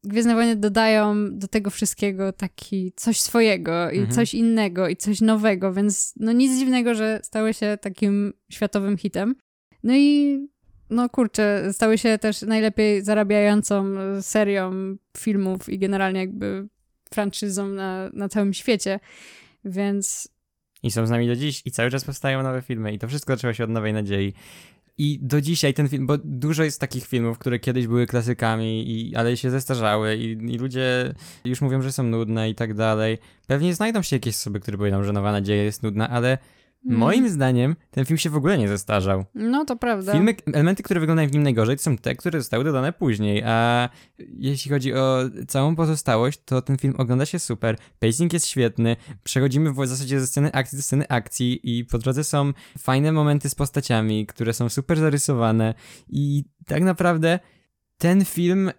Gwiezdne 0.06 0.36
Wojny 0.36 0.56
dodają 0.56 1.38
do 1.38 1.48
tego 1.48 1.70
wszystkiego 1.70 2.34
taki 2.34 2.94
coś 2.96 3.20
swojego 3.20 3.92
i 3.92 3.98
Mhm. 3.98 4.16
coś 4.16 4.34
innego 4.34 4.88
i 4.88 4.96
coś 4.96 5.22
nowego, 5.22 5.74
więc 5.74 6.14
no 6.20 6.32
nic 6.32 6.60
dziwnego, 6.60 6.96
że 6.96 7.20
stały 7.24 7.54
się 7.54 7.78
takim 7.82 8.34
światowym 8.52 8.98
hitem. 8.98 9.36
No 9.84 9.94
i 9.96 10.40
no 10.90 11.10
kurczę, 11.10 11.74
stały 11.74 11.98
się 11.98 12.18
też 12.18 12.42
najlepiej 12.42 13.04
zarabiającą 13.04 13.86
serią 14.22 14.96
filmów 15.18 15.70
i 15.70 15.80
generalnie 15.80 16.20
jakby 16.20 16.68
franczyzą 17.14 17.68
na, 17.68 18.10
na 18.14 18.30
całym 18.30 18.54
świecie, 18.54 19.00
więc 19.66 20.34
i 20.84 20.92
są 20.92 21.08
z 21.08 21.10
nami 21.10 21.28
do 21.28 21.36
dziś 21.36 21.62
i 21.66 21.72
cały 21.72 21.92
czas 21.92 22.04
powstają 22.06 22.44
nowe 22.44 22.62
filmy 22.62 22.94
i 22.94 23.00
to 23.00 23.08
wszystko 23.08 23.34
zaczęło 23.34 23.54
się 23.54 23.64
od 23.64 23.70
Nowej 23.70 23.94
Nadziei. 23.94 24.34
I 24.98 25.20
do 25.22 25.42
dzisiaj 25.42 25.74
ten 25.74 25.90
film, 25.90 26.08
bo 26.08 26.18
dużo 26.18 26.64
jest 26.64 26.80
takich 26.80 27.08
filmów, 27.08 27.38
które 27.38 27.60
kiedyś 27.60 27.88
były 27.88 28.08
klasykami, 28.08 28.92
i, 28.92 29.16
ale 29.16 29.38
się 29.38 29.50
zestarzały 29.50 30.16
i, 30.16 30.32
i 30.32 30.58
ludzie 30.58 31.14
już 31.46 31.62
mówią, 31.62 31.82
że 31.82 31.92
są 31.92 32.04
nudne 32.04 32.50
i 32.50 32.56
tak 32.56 32.74
dalej. 32.74 33.18
Pewnie 33.48 33.76
znajdą 33.76 34.02
się 34.02 34.16
jakieś 34.16 34.36
osoby, 34.36 34.60
które 34.60 34.78
powiedzą, 34.78 35.04
że 35.04 35.14
Nowa 35.14 35.32
Nadzieja 35.32 35.64
jest 35.64 35.84
nudna, 35.84 36.10
ale 36.10 36.38
Mm. 36.86 36.98
moim 36.98 37.30
zdaniem 37.30 37.76
ten 37.92 38.06
film 38.06 38.18
się 38.18 38.30
w 38.30 38.36
ogóle 38.36 38.58
nie 38.58 38.68
zestarzał. 38.68 39.26
no 39.36 39.66
to 39.66 39.76
prawda. 39.76 40.12
Filmy, 40.12 40.36
elementy, 40.54 40.84
które 40.84 41.00
wyglądają 41.00 41.30
w 41.30 41.34
nim 41.34 41.44
najgorzej, 41.44 41.78
to 41.78 41.84
są 41.84 41.98
te, 41.98 42.16
które 42.16 42.40
zostały 42.40 42.64
dodane 42.64 42.94
później, 42.94 43.44
a 43.46 43.90
jeśli 44.20 44.72
chodzi 44.72 44.94
o 44.94 45.20
całą 45.48 45.76
pozostałość, 45.76 46.40
to 46.46 46.62
ten 46.62 46.78
film 46.78 46.94
ogląda 46.98 47.26
się 47.26 47.40
super, 47.40 47.78
pacing 48.00 48.34
jest 48.34 48.48
świetny, 48.48 48.96
przechodzimy 49.24 49.72
w 49.72 49.88
zasadzie 49.88 50.20
ze 50.20 50.28
sceny 50.28 50.52
akcji 50.52 50.78
do 50.78 50.82
sceny 50.82 51.08
akcji 51.08 51.78
i 51.78 51.86
po 51.86 51.98
drodze 51.98 52.24
są 52.24 52.54
fajne 52.78 53.12
momenty 53.12 53.50
z 53.50 53.56
postaciami, 53.56 54.26
które 54.26 54.54
są 54.54 54.70
super 54.70 55.00
zarysowane 55.00 55.74
i 56.10 56.44
tak 56.66 56.84
naprawdę 56.84 57.40
ten 57.98 58.26
film, 58.26 58.72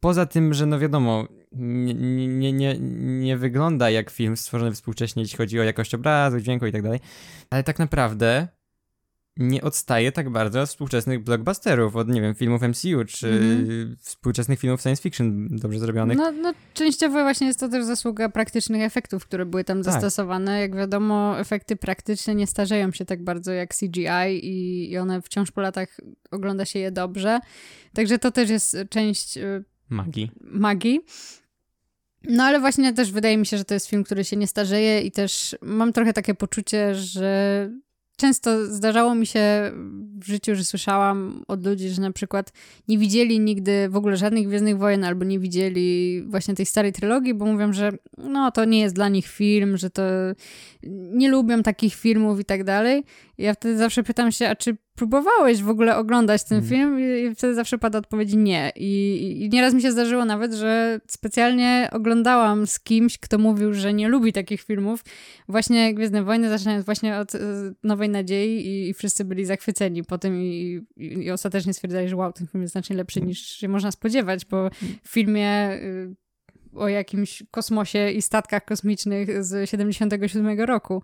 poza 0.00 0.26
tym, 0.26 0.54
że 0.54 0.66
no 0.66 0.78
wiadomo, 0.78 1.28
nie, 1.52 1.94
nie, 2.28 2.52
nie, 2.52 2.76
nie 3.00 3.36
wygląda 3.36 3.90
jak 3.90 4.10
film 4.10 4.36
stworzony 4.36 4.72
współcześnie, 4.72 5.22
jeśli 5.22 5.38
chodzi 5.38 5.60
o 5.60 5.62
jakość 5.62 5.94
obrazu, 5.94 6.40
dźwięku 6.40 6.66
i 6.66 6.72
tak 6.72 6.82
dalej, 6.82 7.00
ale 7.50 7.64
tak 7.64 7.78
naprawdę 7.78 8.48
nie 9.36 9.62
odstaje 9.62 10.12
tak 10.12 10.30
bardzo 10.30 10.60
od 10.62 10.68
współczesnych 10.68 11.24
blockbusterów, 11.24 11.96
od, 11.96 12.08
nie 12.08 12.20
wiem, 12.20 12.34
filmów 12.34 12.62
MCU, 12.62 13.04
czy 13.08 13.28
Mhm. 13.28 13.96
współczesnych 14.00 14.58
filmów 14.58 14.80
science 14.82 15.02
fiction 15.02 15.48
dobrze 15.50 15.78
zrobionych. 15.78 16.18
No, 16.18 16.32
no, 16.32 16.54
częściowo 16.74 17.22
właśnie 17.22 17.46
jest 17.46 17.60
to 17.60 17.68
też 17.68 17.84
zasługa 17.84 18.28
praktycznych 18.28 18.82
efektów, 18.82 19.26
które 19.26 19.46
były 19.46 19.64
tam 19.64 19.82
Tak. 19.82 19.92
zastosowane. 19.92 20.60
Jak 20.60 20.76
wiadomo, 20.76 21.40
efekty 21.40 21.76
praktyczne 21.76 22.34
nie 22.34 22.46
starzeją 22.46 22.92
się 22.92 23.04
tak 23.04 23.24
bardzo 23.24 23.52
jak 23.52 23.74
CGI 23.74 24.06
i, 24.42 24.90
i 24.92 24.98
one 24.98 25.22
wciąż 25.22 25.50
po 25.50 25.60
latach 25.60 26.00
ogląda 26.30 26.64
się 26.64 26.78
je 26.78 26.90
dobrze. 26.92 27.40
Także 27.94 28.18
to 28.18 28.30
też 28.30 28.50
jest 28.50 28.76
część 28.90 29.36
y, 29.36 29.64
Magii. 29.90 30.30
magii. 30.40 31.00
No 32.24 32.44
ale 32.44 32.60
właśnie 32.60 32.92
też 32.92 33.12
wydaje 33.12 33.36
mi 33.36 33.46
się, 33.46 33.58
że 33.58 33.64
to 33.64 33.74
jest 33.74 33.88
film, 33.88 34.04
który 34.04 34.24
się 34.24 34.36
nie 34.36 34.46
starzeje 34.46 35.00
i 35.00 35.10
też 35.10 35.56
mam 35.62 35.92
trochę 35.92 36.12
takie 36.12 36.34
poczucie, 36.34 36.94
że 36.94 37.70
często 38.16 38.66
zdarzało 38.66 39.14
mi 39.14 39.26
się 39.26 39.72
w 40.20 40.26
życiu, 40.26 40.54
że 40.54 40.64
słyszałam 40.64 41.44
od 41.48 41.66
ludzi, 41.66 41.88
że 41.88 42.02
na 42.02 42.12
przykład 42.12 42.52
nie 42.88 42.98
widzieli 42.98 43.40
nigdy 43.40 43.88
w 43.88 43.96
ogóle 43.96 44.16
żadnych 44.16 44.46
Gwiezdnych 44.46 44.78
Wojen 44.78 45.04
albo 45.04 45.24
nie 45.24 45.38
widzieli 45.38 46.22
właśnie 46.26 46.54
tej 46.54 46.66
starej 46.66 46.92
trylogii, 46.92 47.34
bo 47.34 47.46
mówią, 47.46 47.72
że 47.72 47.92
no 48.18 48.50
to 48.50 48.64
nie 48.64 48.80
jest 48.80 48.94
dla 48.94 49.08
nich 49.08 49.26
film, 49.26 49.76
że 49.76 49.90
to 49.90 50.02
nie 51.12 51.30
lubią 51.30 51.62
takich 51.62 51.94
filmów 51.94 52.40
i 52.40 52.44
tak 52.44 52.64
dalej. 52.64 53.04
Ja 53.38 53.54
wtedy 53.54 53.76
zawsze 53.78 54.02
pytam 54.02 54.32
się, 54.32 54.48
a 54.48 54.56
czy 54.56 54.76
próbowałeś 54.94 55.62
w 55.62 55.68
ogóle 55.68 55.96
oglądać 55.96 56.44
ten 56.44 56.58
Mhm. 56.58 56.70
film? 56.80 57.00
I 57.30 57.34
wtedy 57.34 57.54
zawsze 57.54 57.78
pada 57.78 57.98
odpowiedź 57.98 58.34
nie. 58.34 58.72
I, 58.76 59.44
I 59.44 59.48
nieraz 59.48 59.74
mi 59.74 59.82
się 59.82 59.92
zdarzyło 59.92 60.24
nawet, 60.24 60.52
że 60.52 61.00
specjalnie 61.08 61.88
oglądałam 61.92 62.66
z 62.66 62.80
kimś, 62.80 63.18
kto 63.18 63.38
mówił, 63.38 63.74
że 63.74 63.92
nie 63.92 64.08
lubi 64.08 64.32
takich 64.32 64.62
filmów. 64.62 65.04
Właśnie 65.48 65.94
Gwiezdne 65.94 66.22
Wojny, 66.22 66.48
zaczynając 66.48 66.84
właśnie 66.84 67.16
od 67.18 67.34
e, 67.34 67.38
Nowej 67.82 68.08
Nadziei 68.08 68.66
i, 68.66 68.88
i 68.88 68.94
wszyscy 68.94 69.24
byli 69.24 69.44
zachwyceni 69.44 70.04
po 70.04 70.18
tym 70.18 70.36
i, 70.42 70.80
i, 70.96 71.04
i 71.24 71.30
ostatecznie 71.30 71.74
stwierdzali, 71.74 72.08
że 72.08 72.16
wow, 72.16 72.32
ten 72.32 72.46
film 72.46 72.62
jest 72.62 72.72
znacznie 72.72 72.96
lepszy 72.96 73.20
niż 73.20 73.40
się 73.40 73.68
można 73.68 73.90
spodziewać, 73.90 74.44
bo 74.44 74.70
w 75.02 75.08
filmie 75.08 75.72
y, 75.72 76.14
o 76.74 76.88
jakimś 76.88 77.42
kosmosie 77.50 78.10
i 78.10 78.22
statkach 78.22 78.64
kosmicznych 78.64 79.44
z 79.44 79.70
77 79.70 80.60
roku. 80.60 81.02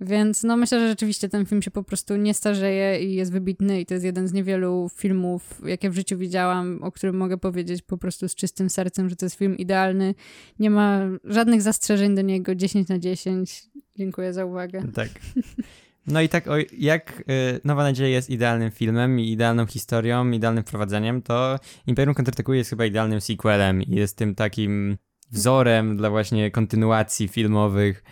Więc 0.00 0.42
no 0.42 0.56
myślę, 0.56 0.80
że 0.80 0.88
rzeczywiście 0.88 1.28
ten 1.28 1.46
film 1.46 1.62
się 1.62 1.70
po 1.70 1.82
prostu 1.82 2.16
nie 2.16 2.34
starzeje 2.34 3.04
i 3.04 3.14
jest 3.14 3.32
wybitny 3.32 3.80
i 3.80 3.86
to 3.86 3.94
jest 3.94 4.06
jeden 4.06 4.28
z 4.28 4.32
niewielu 4.32 4.90
filmów, 4.96 5.60
jakie 5.64 5.90
w 5.90 5.94
życiu 5.94 6.18
widziałam, 6.18 6.78
o 6.82 6.92
którym 6.92 7.16
mogę 7.16 7.38
powiedzieć 7.38 7.82
po 7.82 7.98
prostu 7.98 8.28
z 8.28 8.34
czystym 8.34 8.70
sercem, 8.70 9.08
że 9.08 9.16
to 9.16 9.26
jest 9.26 9.36
film 9.36 9.58
idealny. 9.58 10.14
Nie 10.58 10.70
ma 10.70 11.00
żadnych 11.24 11.62
zastrzeżeń 11.62 12.14
do 12.14 12.22
niego, 12.22 12.54
10 12.54 12.88
na 12.88 12.98
10. 12.98 13.62
Dziękuję 13.96 14.32
za 14.32 14.44
uwagę. 14.44 14.82
Tak. 14.94 15.08
No 16.06 16.20
i 16.20 16.28
tak, 16.28 16.48
o, 16.48 16.54
jak 16.78 17.20
y, 17.20 17.60
Nowa 17.64 17.82
Nadzieja 17.82 18.08
jest 18.08 18.30
idealnym 18.30 18.70
filmem 18.70 19.20
i 19.20 19.32
idealną 19.32 19.66
historią, 19.66 20.30
idealnym 20.30 20.64
prowadzeniem, 20.64 21.22
to 21.22 21.58
Imperium 21.86 22.14
Kontratakuje 22.14 22.58
jest 22.58 22.70
chyba 22.70 22.84
idealnym 22.84 23.20
sequelem 23.20 23.82
i 23.82 23.94
jest 23.94 24.16
tym 24.16 24.34
takim 24.34 24.96
wzorem 25.30 25.96
dla 25.96 26.10
właśnie 26.10 26.50
kontynuacji 26.50 27.28
filmowych 27.28 28.02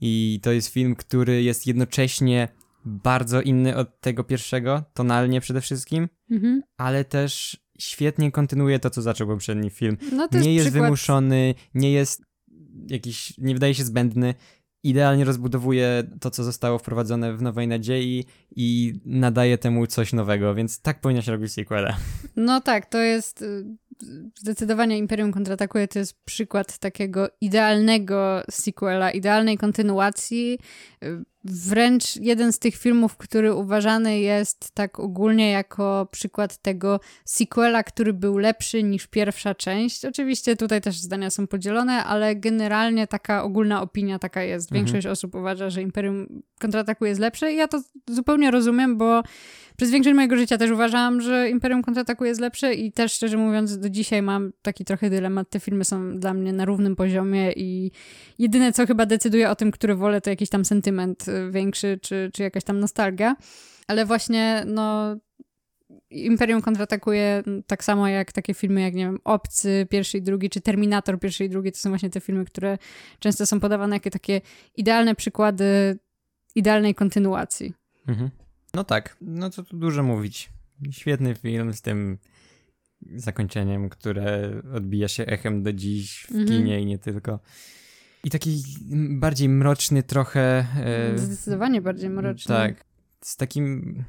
i 0.00 0.40
to 0.42 0.52
jest 0.52 0.68
film, 0.68 0.94
który 0.94 1.42
jest 1.42 1.66
jednocześnie 1.66 2.48
bardzo 2.84 3.40
inny 3.42 3.76
od 3.76 4.00
tego 4.00 4.24
pierwszego, 4.24 4.84
tonalnie 4.94 5.40
przede 5.40 5.60
wszystkim, 5.60 6.08
Mhm. 6.30 6.62
ale 6.76 7.04
też 7.04 7.56
świetnie 7.78 8.32
kontynuuje 8.32 8.78
to, 8.78 8.90
co 8.90 9.02
zaczął 9.02 9.26
poprzedni 9.26 9.70
film. 9.70 9.96
No 10.12 10.28
nie 10.32 10.54
jest 10.54 10.66
przykład... 10.66 10.84
wymuszony, 10.84 11.54
nie 11.74 11.92
jest 11.92 12.22
jakiś, 12.86 13.38
nie 13.38 13.54
wydaje 13.54 13.74
się 13.74 13.84
zbędny. 13.84 14.34
Idealnie 14.82 15.24
rozbudowuje 15.24 16.04
to, 16.20 16.30
co 16.30 16.44
zostało 16.44 16.78
wprowadzone 16.78 17.36
w 17.36 17.42
Nowej 17.42 17.68
Nadziei 17.68 18.24
i 18.56 18.92
nadaje 19.04 19.58
temu 19.58 19.86
coś 19.86 20.12
nowego, 20.12 20.54
więc 20.54 20.80
tak 20.80 21.00
powinno 21.00 21.22
się 21.22 21.32
robić 21.32 21.52
sequele. 21.52 21.96
No 22.36 22.60
tak, 22.60 22.86
to 22.86 22.98
jest 22.98 23.42
y, 23.42 23.64
zdecydowanie 24.34 24.98
Imperium 24.98 25.32
kontratakuje, 25.32 25.88
to 25.88 25.98
jest 25.98 26.24
przykład 26.24 26.78
takiego 26.78 27.28
idealnego 27.40 28.42
sequela, 28.50 29.10
idealnej 29.10 29.58
kontynuacji. 29.58 30.58
Wręcz 31.44 32.16
jeden 32.16 32.52
z 32.52 32.58
tych 32.58 32.76
filmów, 32.76 33.16
który 33.16 33.54
uważany 33.54 34.20
jest 34.20 34.70
tak 34.74 35.00
ogólnie 35.00 35.50
jako 35.50 36.08
przykład 36.10 36.56
tego 36.56 37.00
sequela, 37.24 37.82
który 37.82 38.12
był 38.12 38.38
lepszy 38.38 38.82
niż 38.82 39.06
pierwsza 39.06 39.54
część. 39.54 40.04
Oczywiście 40.04 40.56
tutaj 40.56 40.80
też 40.80 40.98
zdania 40.98 41.30
są 41.30 41.46
podzielone, 41.46 42.04
ale 42.04 42.36
generalnie 42.36 43.06
taka 43.06 43.42
ogólna 43.42 43.82
opinia 43.82 44.18
taka 44.18 44.42
jest. 44.42 44.72
Mhm. 44.72 44.84
Większość 44.84 45.06
osób 45.06 45.34
uważa, 45.34 45.70
że 45.70 45.82
Imperium 45.82 46.42
kontratakuje 46.60 47.08
jest 47.08 47.20
lepsze 47.20 47.52
i 47.52 47.56
ja 47.56 47.68
to 47.68 47.82
zupełnie 48.06 48.50
rozumiem, 48.50 48.98
bo 48.98 49.22
przez 49.78 49.90
większość 49.90 50.16
mojego 50.16 50.36
życia 50.36 50.58
też 50.58 50.70
uważałam, 50.70 51.20
że 51.20 51.50
Imperium 51.50 51.82
kontratakuje 51.82 52.28
jest 52.28 52.40
lepsze 52.40 52.74
i 52.74 52.92
też 52.92 53.12
szczerze 53.12 53.36
mówiąc 53.36 53.78
do 53.78 53.90
dzisiaj 53.90 54.22
mam 54.22 54.52
taki 54.62 54.84
trochę 54.84 55.10
dylemat. 55.10 55.50
Te 55.50 55.60
filmy 55.60 55.84
są 55.84 56.18
dla 56.18 56.34
mnie 56.34 56.52
na 56.52 56.64
równym 56.64 56.96
poziomie 56.96 57.52
i 57.52 57.90
jedyne 58.38 58.72
co 58.72 58.86
chyba 58.86 59.06
decyduje 59.06 59.50
o 59.50 59.56
tym, 59.56 59.70
który 59.70 59.94
wolę 59.94 60.20
to 60.20 60.30
jakiś 60.30 60.48
tam 60.48 60.64
sentyment 60.64 61.28
y, 61.28 61.50
większy 61.50 61.98
czy, 62.02 62.30
czy 62.34 62.42
jakaś 62.42 62.64
tam 62.64 62.80
nostalgia. 62.80 63.36
Ale 63.86 64.06
właśnie 64.06 64.62
no 64.66 65.16
Imperium 66.10 66.62
kontratakuje 66.62 67.42
tak 67.66 67.84
samo 67.84 68.08
jak 68.08 68.32
takie 68.32 68.54
filmy 68.54 68.80
jak, 68.80 68.94
nie 68.94 69.04
wiem, 69.04 69.18
Obcy 69.24 69.86
pierwszy 69.90 70.18
i 70.18 70.22
drugi, 70.22 70.50
czy 70.50 70.60
Terminator 70.60 71.18
pierwszy 71.18 71.44
i 71.44 71.48
drugi, 71.48 71.72
to 71.72 71.78
są 71.78 71.88
właśnie 71.88 72.10
te 72.10 72.20
filmy, 72.20 72.44
które 72.44 72.78
często 73.18 73.46
są 73.46 73.60
podawane 73.60 73.96
jako 73.96 74.10
takie 74.10 74.40
idealne 74.76 75.14
przykłady 75.14 75.98
idealnej 76.54 76.94
kontynuacji. 76.94 77.74
Mhm. 78.08 78.30
No 78.78 78.84
tak, 78.84 79.16
no 79.20 79.50
co 79.50 79.62
tu 79.64 79.76
dużo 79.76 80.02
mówić. 80.02 80.50
Świetny 80.90 81.34
film 81.34 81.72
z 81.72 81.82
tym 81.82 82.18
zakończeniem, 83.14 83.88
które 83.88 84.52
odbija 84.74 85.08
się 85.08 85.26
echem 85.26 85.62
do 85.62 85.72
dziś 85.72 86.26
w 86.28 86.30
Mhm. 86.30 86.46
kinie 86.48 86.80
i 86.80 86.86
nie 86.86 86.98
tylko. 86.98 87.40
I 88.24 88.30
taki 88.30 88.62
bardziej 89.10 89.48
mroczny 89.48 90.02
trochę. 90.02 90.66
e, 91.14 91.18
Zdecydowanie 91.18 91.80
bardziej 91.82 92.10
mroczny. 92.10 92.54
Tak. 92.54 92.84
Z 93.24 93.36
takim. 93.36 94.04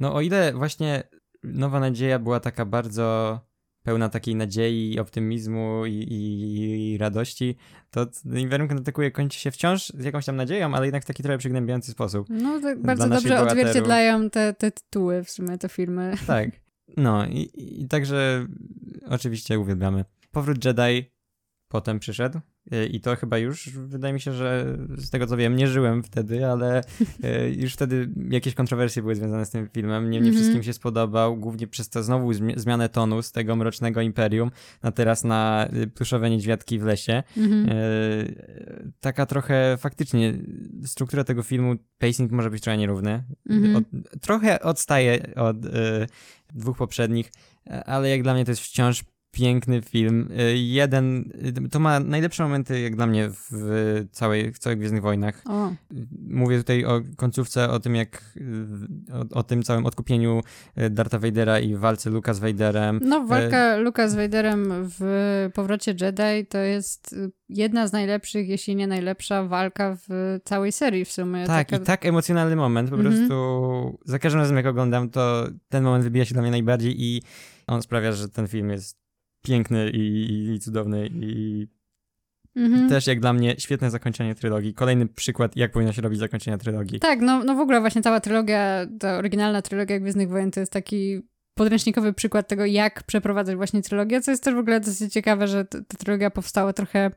No, 0.00 0.14
o 0.14 0.20
ile 0.20 0.52
właśnie 0.52 1.02
Nowa 1.42 1.80
Nadzieja 1.80 2.18
była 2.18 2.40
taka 2.40 2.64
bardzo 2.64 3.40
pełna 3.88 4.08
takiej 4.08 4.34
nadziei, 4.34 4.98
optymizmu 4.98 5.86
i, 5.86 5.92
i, 5.92 6.92
i 6.92 6.98
radości, 6.98 7.56
to 7.90 8.06
Imperium 8.34 8.68
Kontratakuje 8.68 9.10
kończy 9.10 9.40
się 9.40 9.50
wciąż 9.50 9.88
z 9.88 10.04
jakąś 10.04 10.26
tam 10.26 10.36
nadzieją, 10.36 10.74
ale 10.74 10.86
jednak 10.86 11.02
w 11.02 11.06
taki 11.06 11.22
trochę 11.22 11.38
przygnębiający 11.38 11.90
sposób. 11.90 12.26
No 12.30 12.60
tak 12.60 12.82
bardzo 12.82 13.08
dobrze 13.08 13.28
bohaterów. 13.28 13.52
odzwierciedlają 13.52 14.30
te, 14.30 14.54
te 14.54 14.70
tytuły 14.70 15.24
w 15.24 15.30
sumie, 15.30 15.58
te 15.58 15.68
filmy. 15.68 16.14
Tak. 16.26 16.50
No 16.96 17.26
i, 17.26 17.38
i, 17.38 17.82
i 17.82 17.88
także 17.88 18.46
oczywiście 19.08 19.58
uwielbiamy. 19.58 20.04
Powrót 20.32 20.64
Jedi 20.64 21.10
potem 21.68 21.98
przyszedł 21.98 22.40
y, 22.74 22.86
i 22.86 23.00
to 23.00 23.16
chyba 23.16 23.38
już, 23.38 23.68
wydaje 23.70 24.14
mi 24.14 24.20
się, 24.20 24.32
że 24.32 24.78
z 24.96 25.10
tego 25.10 25.26
co 25.26 25.36
wiem, 25.36 25.56
nie 25.56 25.68
żyłem 25.68 26.02
wtedy, 26.02 26.46
ale 26.46 26.82
y, 27.24 27.54
już 27.62 27.72
wtedy 27.72 28.10
jakieś 28.30 28.54
kontrowersje 28.54 29.02
były 29.02 29.14
związane 29.14 29.46
z 29.46 29.50
tym 29.50 29.68
filmem. 29.68 30.10
Nie, 30.10 30.20
nie 30.20 30.26
Mhm. 30.26 30.34
wszystkim 30.36 30.62
się 30.62 30.72
spodobał, 30.72 31.36
głównie 31.36 31.66
przez 31.66 31.88
to 31.88 32.02
znowu 32.02 32.32
zmi- 32.32 32.58
zmianę 32.58 32.88
tonu 32.88 33.22
z 33.22 33.32
tego 33.32 33.56
mrocznego 33.56 34.00
imperium 34.00 34.50
na 34.82 34.92
teraz 34.92 35.24
na 35.24 35.68
y, 35.76 35.86
pluszowe 35.86 36.30
niedźwiadki 36.30 36.78
w 36.78 36.82
lesie. 36.84 37.22
Mhm. 37.36 37.68
E, 37.68 37.74
taka 39.00 39.26
trochę 39.26 39.76
faktycznie 39.80 40.34
struktura 40.84 41.24
tego 41.24 41.42
filmu, 41.42 41.74
pacing 41.98 42.32
może 42.32 42.50
być 42.50 42.62
trochę 42.62 42.78
nierówny. 42.78 43.24
Mhm. 43.50 43.76
Od, 43.76 43.84
trochę 44.20 44.60
odstaje 44.60 45.34
od 45.34 45.66
e, 45.66 45.70
dwóch 46.54 46.76
poprzednich, 46.76 47.32
e, 47.66 47.84
ale 47.84 48.08
jak 48.08 48.22
dla 48.22 48.34
mnie 48.34 48.44
to 48.44 48.50
jest 48.50 48.62
wciąż 48.62 49.04
piękny 49.30 49.82
film. 49.82 50.28
E, 50.38 50.56
jeden, 50.56 51.32
e, 51.64 51.68
to 51.68 51.78
ma 51.80 52.00
najlepsze 52.00 52.42
momenty 52.42 52.80
jak 52.80 52.96
dla 52.96 53.06
mnie 53.06 53.30
w, 53.30 53.50
całej, 54.12 54.52
w 54.52 54.58
całych 54.58 54.78
Gwiezdnych 54.78 55.02
Wojnach. 55.02 55.42
O, 55.46 55.72
Mówię 56.30 56.58
tutaj 56.58 56.84
o 56.84 57.00
końcówce, 57.16 57.70
o 57.70 57.80
tym 57.80 57.94
jak, 57.94 58.34
e, 59.10 59.14
o, 59.14 59.38
o 59.38 59.42
tym 59.42 59.62
całym 59.62 59.86
odkupieniu 59.86 60.40
e, 60.76 60.90
Dartha 60.90 61.18
Vadera 61.18 61.60
i 61.60 61.74
walce 61.74 62.10
Luka 62.10 62.34
z 62.34 62.38
Vaderem. 62.38 63.00
no 63.04 63.26
walka 63.26 63.76
Luka 63.76 64.08
z 64.08 64.14
Vaderem 64.14 64.64
w 64.98 65.00
Powrocie 65.54 65.94
Jedi 66.00 66.46
to 66.48 66.58
jest 66.58 67.14
jedna 67.48 67.86
z 67.86 67.92
najlepszych, 67.92 68.48
jeśli 68.48 68.76
nie 68.76 68.86
najlepsza 68.86 69.44
walka 69.44 69.96
w 70.08 70.38
całej 70.44 70.72
serii 70.72 71.04
w 71.04 71.12
sumie. 71.12 71.46
Tak, 71.46 71.68
Taka- 71.70 71.82
i 71.82 71.86
tak 71.86 72.06
emocjonalny 72.06 72.56
moment. 72.56 72.90
Po 72.90 72.96
Mhm. 72.96 73.14
prostu 73.14 73.98
za 74.04 74.18
każdym 74.18 74.40
razem, 74.40 74.56
jak 74.56 74.66
oglądam, 74.66 75.10
to 75.10 75.48
ten 75.68 75.84
moment 75.84 76.04
wybija 76.04 76.24
się 76.24 76.32
dla 76.34 76.42
mnie 76.42 76.50
najbardziej 76.50 77.02
i 77.04 77.22
on 77.66 77.82
sprawia, 77.82 78.12
że 78.12 78.28
ten 78.28 78.46
film 78.48 78.70
jest 78.70 78.98
piękny 79.48 79.90
i, 79.90 80.46
i 80.54 80.60
cudowny 80.60 81.08
i 81.12 81.66
Mhm. 82.56 82.88
też 82.88 83.06
jak 83.06 83.20
dla 83.20 83.32
mnie 83.32 83.54
świetne 83.58 83.90
zakończenie 83.90 84.34
trylogii. 84.34 84.74
Kolejny 84.74 85.06
przykład, 85.06 85.56
jak 85.56 85.72
powinno 85.72 85.92
się 85.92 86.02
robić 86.02 86.18
zakończenia 86.18 86.58
trylogii. 86.58 87.00
Tak, 87.00 87.20
no, 87.20 87.44
no 87.44 87.54
w 87.54 87.60
ogóle 87.60 87.80
właśnie 87.80 88.02
cała 88.02 88.20
trylogia, 88.20 88.86
ta 89.00 89.18
oryginalna 89.18 89.62
trylogia 89.62 90.00
Gwiezdnych 90.00 90.28
Wojen 90.28 90.50
to 90.50 90.60
jest 90.60 90.72
taki 90.72 91.20
podręcznikowy 91.54 92.12
przykład 92.12 92.48
tego, 92.48 92.64
jak 92.64 93.02
przeprowadzać 93.02 93.56
właśnie 93.56 93.82
trylogię, 93.82 94.20
co 94.20 94.30
jest 94.30 94.44
też 94.44 94.54
w 94.54 94.58
ogóle 94.58 94.80
dosyć 94.80 95.12
ciekawe, 95.12 95.48
że 95.48 95.64
ta 95.64 95.96
trylogia 95.98 96.30
powstała 96.30 96.72
trochę 96.72 97.10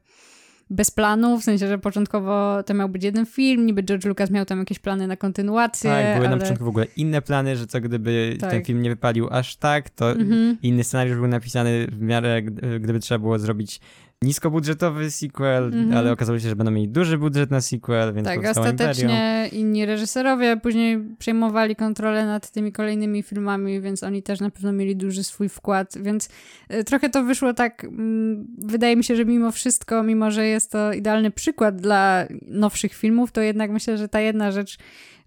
bez 0.72 0.92
planu, 0.92 1.38
w 1.40 1.44
sensie, 1.44 1.68
że 1.68 1.78
początkowo 1.78 2.64
to 2.64 2.74
miał 2.74 2.90
być 2.90 3.04
jeden 3.04 3.26
film, 3.26 3.66
niby 3.66 3.84
George 3.84 4.06
Lucas 4.06 4.30
miał 4.32 4.46
tam 4.46 4.60
jakieś 4.60 4.80
plany 4.80 5.08
na 5.08 5.18
kontynuację, 5.18 5.90
Tak, 5.90 6.04
były 6.16 6.28
ale... 6.28 6.30
na 6.30 6.42
początku 6.42 6.66
w 6.66 6.68
ogóle 6.68 6.86
inne 6.98 7.22
plany, 7.22 7.56
że 7.56 7.68
co 7.68 7.82
gdyby 7.82 8.38
Tak. 8.40 8.50
ten 8.52 8.64
film 8.64 8.82
nie 8.82 8.90
wypalił 8.90 9.28
aż 9.32 9.56
tak, 9.56 9.90
to 9.90 10.12
Mhm. 10.12 10.58
inny 10.64 10.84
scenariusz 10.84 11.18
był 11.18 11.28
napisany 11.28 11.88
w 11.92 12.02
miarę, 12.02 12.42
gdy- 12.42 12.80
gdyby 12.80 13.00
trzeba 13.00 13.20
było 13.20 13.40
zrobić 13.40 13.80
niskobudżetowy 14.24 15.12
sequel, 15.12 15.64
Mhm. 15.64 15.98
ale 15.98 16.12
okazało 16.12 16.40
się, 16.40 16.50
że 16.50 16.56
będą 16.56 16.72
mieli 16.72 16.90
duży 16.90 17.18
budżet 17.18 17.52
na 17.52 17.62
sequel, 17.62 18.14
więc 18.14 18.28
Tak, 18.28 18.42
powstało 18.42 18.68
Imperium. 18.68 18.92
ostatecznie 18.92 19.50
inni 19.52 19.86
reżyserowie 19.86 20.58
później 20.58 21.00
przejmowali 21.20 21.76
kontrolę 21.76 22.26
nad 22.26 22.52
tymi 22.52 22.72
kolejnymi 22.72 23.24
filmami, 23.24 23.82
więc 23.82 24.04
oni 24.04 24.24
też 24.24 24.40
na 24.40 24.50
pewno 24.50 24.74
mieli 24.74 24.96
duży 24.96 25.24
swój 25.24 25.50
wkład, 25.50 25.94
więc 26.02 26.30
y, 26.74 26.84
trochę 26.84 27.10
to 27.10 27.24
wyszło 27.24 27.54
tak, 27.54 27.84
mm, 27.84 28.48
wydaje 28.58 28.96
mi 28.96 29.04
się, 29.04 29.16
że 29.16 29.26
mimo 29.26 29.52
wszystko, 29.52 30.04
mimo 30.04 30.32
że 30.32 30.46
jest 30.48 30.72
to 30.72 30.94
idealny 30.94 31.32
przykład 31.32 31.82
dla 31.82 32.26
nowszych 32.48 32.94
filmów, 32.94 33.32
to 33.32 33.42
jednak 33.42 33.72
myślę, 33.72 33.98
że 33.98 34.08
ta 34.08 34.20
jedna 34.20 34.52
rzecz 34.52 34.78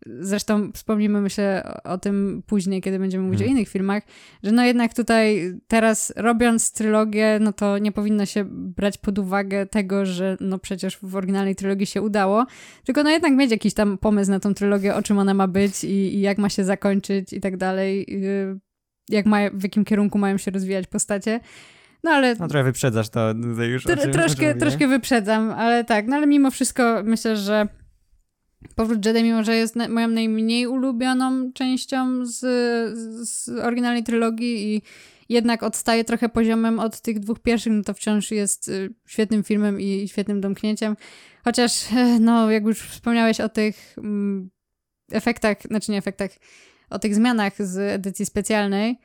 zresztą 0.06 0.72
wspomnimy 0.72 1.20
myślę 1.20 1.74
o, 1.84 1.98
tym 1.98 2.42
później, 2.46 2.82
kiedy 2.82 2.98
będziemy 2.98 3.24
mówić 3.24 3.40
Hmm. 3.40 3.54
o 3.54 3.56
innych 3.56 3.68
filmach, 3.68 4.02
że 4.42 4.52
no 4.52 4.64
jednak 4.64 4.94
tutaj 4.94 5.52
teraz 5.68 6.12
robiąc 6.16 6.72
trylogię, 6.72 7.38
no 7.40 7.52
to 7.52 7.78
nie 7.78 7.92
powinno 7.92 8.26
się 8.26 8.44
brać 8.50 8.98
pod 8.98 9.18
uwagę 9.18 9.66
tego, 9.66 10.06
że 10.06 10.36
no 10.40 10.58
przecież 10.58 10.98
w 11.02 11.16
oryginalnej 11.16 11.56
trylogii 11.56 11.86
się 11.86 12.02
udało, 12.02 12.46
tylko 12.84 13.02
no 13.02 13.10
jednak 13.10 13.32
mieć 13.32 13.50
jakiś 13.50 13.74
tam 13.74 13.98
pomysł 13.98 14.30
na 14.30 14.40
tą 14.40 14.54
trylogię, 14.54 14.94
o 14.94 15.02
czym 15.02 15.18
ona 15.18 15.34
ma 15.34 15.48
być 15.48 15.84
i, 15.84 15.88
i 15.88 16.20
jak 16.20 16.38
ma 16.38 16.48
się 16.48 16.64
zakończyć 16.64 17.32
i 17.32 17.40
tak 17.40 17.56
dalej, 17.56 18.06
yy, 18.08 18.58
jak 19.08 19.26
ma, 19.26 19.38
w 19.54 19.62
jakim 19.62 19.84
kierunku 19.84 20.18
mają 20.18 20.38
się 20.38 20.50
rozwijać 20.50 20.86
postacie. 20.86 21.40
No 22.04 22.10
ale 22.10 22.34
No 22.40 22.48
trochę 22.48 22.64
wyprzedzasz 22.64 23.08
to 23.08 23.34
już. 23.68 23.84
czym 23.84 24.12
troszkę, 24.12 24.54
troszkę 24.54 24.88
wyprzedzam, 24.88 25.50
ale 25.50 25.84
tak, 25.84 26.06
no 26.06 26.16
ale 26.16 26.26
mimo 26.26 26.50
wszystko 26.50 27.02
myślę, 27.04 27.36
że 27.36 27.68
Powrót 28.74 29.06
Jedi, 29.06 29.22
mimo 29.22 29.44
że 29.44 29.56
jest 29.56 29.76
na, 29.76 29.88
moją 29.88 30.08
najmniej 30.08 30.66
ulubioną 30.66 31.52
częścią 31.52 32.26
z, 32.26 32.38
z 33.28 33.48
oryginalnej 33.48 34.02
trylogii 34.02 34.74
i 34.74 34.82
jednak 35.28 35.62
odstaje 35.62 36.04
trochę 36.04 36.28
poziomem 36.28 36.80
od 36.80 37.00
tych 37.00 37.20
dwóch 37.20 37.38
pierwszych, 37.38 37.72
no 37.72 37.82
to 37.82 37.94
wciąż 37.94 38.30
jest 38.30 38.68
y, 38.68 38.94
świetnym 39.06 39.44
filmem 39.44 39.80
i 39.80 40.08
świetnym 40.08 40.40
domknięciem. 40.40 40.96
Chociaż, 41.44 41.84
no, 42.20 42.50
jak 42.50 42.64
już 42.64 42.80
wspomniałeś 42.80 43.40
o 43.40 43.48
tych 43.48 43.94
mm, 43.98 44.50
efektach, 45.12 45.56
znaczy 45.62 45.92
nie 45.92 45.98
efektach, 45.98 46.30
o 46.90 46.98
tych 46.98 47.14
zmianach 47.14 47.52
z 47.58 47.78
edycji 47.78 48.26
specjalnej, 48.26 48.98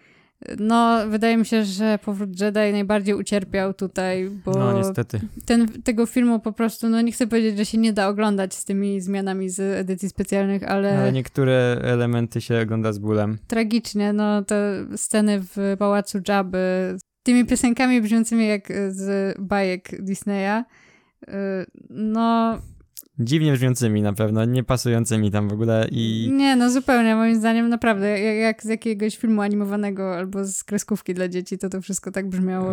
no, 0.59 1.07
wydaje 1.09 1.37
mi 1.37 1.45
się, 1.45 1.63
że 1.65 1.99
Powrót 2.05 2.41
Jedi 2.41 2.59
najbardziej 2.71 3.15
ucierpiał 3.15 3.73
tutaj, 3.73 4.29
bo 4.45 4.51
No 4.51 4.77
niestety. 4.77 5.19
ten, 5.45 5.67
tego 5.83 6.05
filmu 6.05 6.39
po 6.39 6.51
prostu, 6.53 6.89
no 6.89 7.01
nie 7.01 7.11
chcę 7.11 7.27
powiedzieć, 7.27 7.57
że 7.57 7.65
się 7.65 7.77
nie 7.77 7.93
da 7.93 8.07
oglądać 8.07 8.53
z 8.53 8.65
tymi 8.65 9.01
zmianami 9.01 9.49
z 9.49 9.59
edycji 9.59 10.09
specjalnych, 10.09 10.63
ale, 10.63 10.99
Ale 10.99 11.11
niektóre 11.11 11.79
elementy 11.83 12.41
się 12.41 12.61
ogląda 12.61 12.93
z 12.93 12.99
bólem. 12.99 13.37
tragicznie, 13.47 14.13
no 14.13 14.43
te 14.43 14.85
sceny 14.95 15.39
w 15.41 15.75
Pałacu 15.79 16.19
Jabby, 16.27 16.57
z 16.97 17.01
tymi 17.23 17.45
piosenkami 17.45 18.01
brzmiącymi 18.01 18.47
jak 18.47 18.67
z 18.89 19.35
bajek 19.39 20.01
Disneya, 20.03 20.63
y, 21.23 21.31
no 21.89 22.57
Dziwnie 23.19 23.53
brzmiącymi 23.53 24.01
na 24.01 24.13
pewno, 24.13 24.45
nie 24.45 24.63
pasującymi 24.63 25.31
tam 25.31 25.49
w 25.49 25.53
ogóle 25.53 25.87
i... 25.91 26.31
nie, 26.33 26.55
no 26.55 26.69
zupełnie, 26.69 27.15
moim 27.15 27.35
zdaniem 27.35 27.69
naprawdę, 27.69 28.19
jak, 28.19 28.37
jak 28.37 28.63
z 28.63 28.65
jakiegoś 28.65 29.17
filmu 29.17 29.41
animowanego 29.41 30.15
albo 30.15 30.45
z 30.45 30.63
kreskówki 30.63 31.13
dla 31.13 31.27
dzieci, 31.27 31.57
to 31.57 31.69
to 31.69 31.81
wszystko 31.81 32.11
tak 32.11 32.29
brzmiało. 32.29 32.71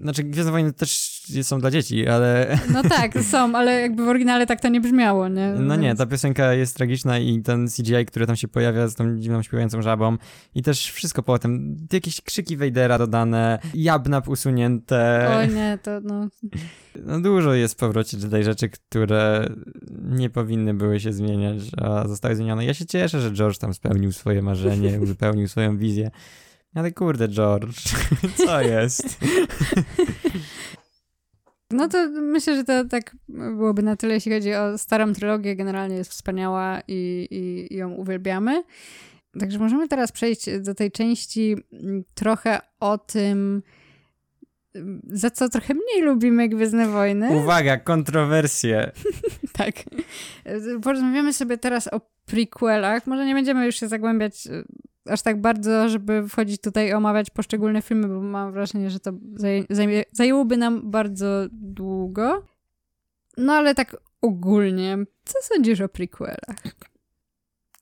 Znaczy 0.00 0.24
Gwiezdne 0.24 0.52
Wojny 0.52 0.72
też 0.72 1.22
są 1.42 1.60
dla 1.60 1.70
dzieci, 1.70 2.08
ale... 2.08 2.58
No 2.72 2.82
tak, 2.82 3.18
są, 3.32 3.56
ale 3.56 3.80
jakby 3.80 4.04
w 4.04 4.08
oryginale 4.08 4.46
tak 4.46 4.60
to 4.60 4.68
nie 4.68 4.80
brzmiało, 4.80 5.28
nie? 5.28 5.54
No 5.58 5.76
nie, 5.76 5.86
Więc- 5.86 5.98
ta 5.98 6.06
piosenka 6.06 6.52
jest 6.52 6.76
tragiczna 6.76 7.18
i 7.18 7.42
ten 7.42 7.68
CGI, 7.68 8.06
który 8.06 8.26
tam 8.26 8.36
się 8.36 8.48
pojawia 8.48 8.88
z 8.88 8.94
tą 8.94 9.18
dziwną 9.18 9.42
śpiewającą 9.42 9.82
żabą 9.82 10.16
i 10.54 10.62
też 10.62 10.90
wszystko 10.92 11.22
potem, 11.22 11.76
jakieś 11.92 12.20
krzyki 12.20 12.56
Vadera 12.56 12.98
dodane, 12.98 13.58
jabnap 13.74 14.28
usunięte, 14.28 15.30
O 15.38 15.54
nie, 15.54 15.78
to 15.82 16.00
no... 16.00 16.28
no 17.04 17.20
dużo 17.20 17.54
jest 17.54 17.74
w 17.74 17.76
powrocie 17.76 18.16
Jedi 18.16 18.44
rzeczy, 18.44 18.68
które 18.68 19.33
nie 20.02 20.30
powinny 20.30 20.74
były 20.74 21.00
się 21.00 21.12
zmieniać, 21.12 21.58
a 21.76 22.08
zostały 22.08 22.36
zmienione. 22.36 22.64
Ja 22.64 22.74
się 22.74 22.86
cieszę, 22.86 23.20
że 23.20 23.32
George 23.32 23.58
tam 23.58 23.74
spełnił 23.74 24.12
swoje 24.12 24.42
marzenie, 24.42 24.98
uzupełnił 25.02 25.48
swoją 25.48 25.76
wizję. 25.78 26.10
Ale 26.74 26.92
kurde, 26.92 27.28
George, 27.28 27.94
co 28.46 28.60
jest? 28.60 29.04
No 31.70 31.88
to 31.88 32.08
myślę, 32.10 32.56
że 32.56 32.64
to 32.64 32.84
tak 32.84 33.16
byłoby 33.28 33.82
na 33.82 33.96
tyle, 33.96 34.14
jeśli 34.14 34.32
chodzi 34.32 34.54
o 34.54 34.78
starą 34.78 35.12
trylogię. 35.12 35.56
Generalnie 35.56 35.96
jest 35.96 36.10
wspaniała 36.10 36.80
i, 36.88 37.28
i, 37.30 37.74
i 37.74 37.76
ją 37.76 37.90
uwielbiamy. 37.90 38.64
Także 39.40 39.58
możemy 39.58 39.88
teraz 39.88 40.12
przejść 40.12 40.58
do 40.60 40.74
tej 40.74 40.90
części 40.90 41.56
trochę 42.14 42.60
o 42.80 42.98
tym, 42.98 43.62
za 45.10 45.30
co 45.30 45.48
trochę 45.48 45.74
mniej 45.74 46.02
lubimy 46.02 46.48
Gwiezdne 46.48 46.88
Wojny. 46.88 47.30
Uwaga, 47.36 47.76
kontrowersje. 47.76 48.92
Tak. 49.52 49.74
Porozmawiamy 50.82 51.32
sobie 51.32 51.58
teraz 51.58 51.88
o 51.88 52.00
prequelach. 52.26 53.06
Może 53.06 53.26
nie 53.26 53.34
będziemy 53.34 53.66
już 53.66 53.76
się 53.76 53.88
zagłębiać 53.88 54.46
y, 54.46 54.64
aż 55.06 55.22
tak 55.22 55.40
bardzo, 55.40 55.88
żeby 55.88 56.28
wchodzić 56.28 56.60
tutaj 56.60 56.88
i 56.88 56.92
omawiać 56.92 57.30
poszczególne 57.30 57.82
filmy, 57.82 58.08
bo 58.08 58.20
mam 58.20 58.52
wrażenie, 58.52 58.90
że 58.90 59.00
to 59.00 59.12
zaję, 59.36 59.64
zajmie, 59.70 60.02
zajęłoby 60.12 60.56
nam 60.56 60.90
bardzo 60.90 61.46
długo. 61.52 62.44
No 63.36 63.52
ale 63.52 63.74
tak 63.74 63.96
ogólnie, 64.20 64.98
co 65.24 65.38
sądzisz 65.42 65.80
o 65.80 65.88
prequelach? 65.88 66.56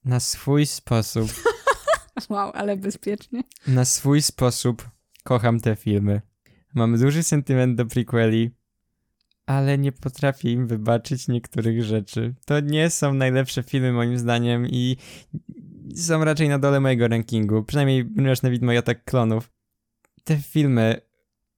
Na 0.05 0.21
swój 0.21 0.67
sposób, 0.67 1.29
Wow, 2.31 2.51
ale 2.55 2.77
bezpiecznie. 2.77 3.43
na 3.67 3.85
swój 3.85 4.23
sposób 4.23 4.89
kocham 5.25 5.61
te 5.61 5.77
filmy. 5.77 6.21
Mam 6.75 6.99
duży 6.99 7.23
sentyment 7.23 7.77
do 7.77 7.87
prequeli, 7.87 8.51
ale 9.47 9.79
nie 9.79 9.93
potrafię 9.93 10.53
im 10.53 10.67
wybaczyć 10.67 11.29
niektórych 11.29 11.85
rzeczy. 11.85 12.35
To 12.45 12.61
nie 12.61 12.91
są 12.91 13.15
najlepsze 13.15 13.63
filmy 13.63 13.93
moim 13.93 14.19
zdaniem 14.19 14.67
i 14.67 14.97
są 15.95 16.25
raczej 16.25 16.49
na 16.49 16.59
dole 16.59 16.81
mojego 16.81 17.09
rankingu. 17.09 17.65
Przynajmniej 17.65 18.05
Mroczne 18.05 18.51
Widmo 18.51 18.73
i 18.73 18.77
Atak 18.77 19.05
Klonów. 19.05 19.51
Te 20.25 20.37
filmy, 20.37 21.01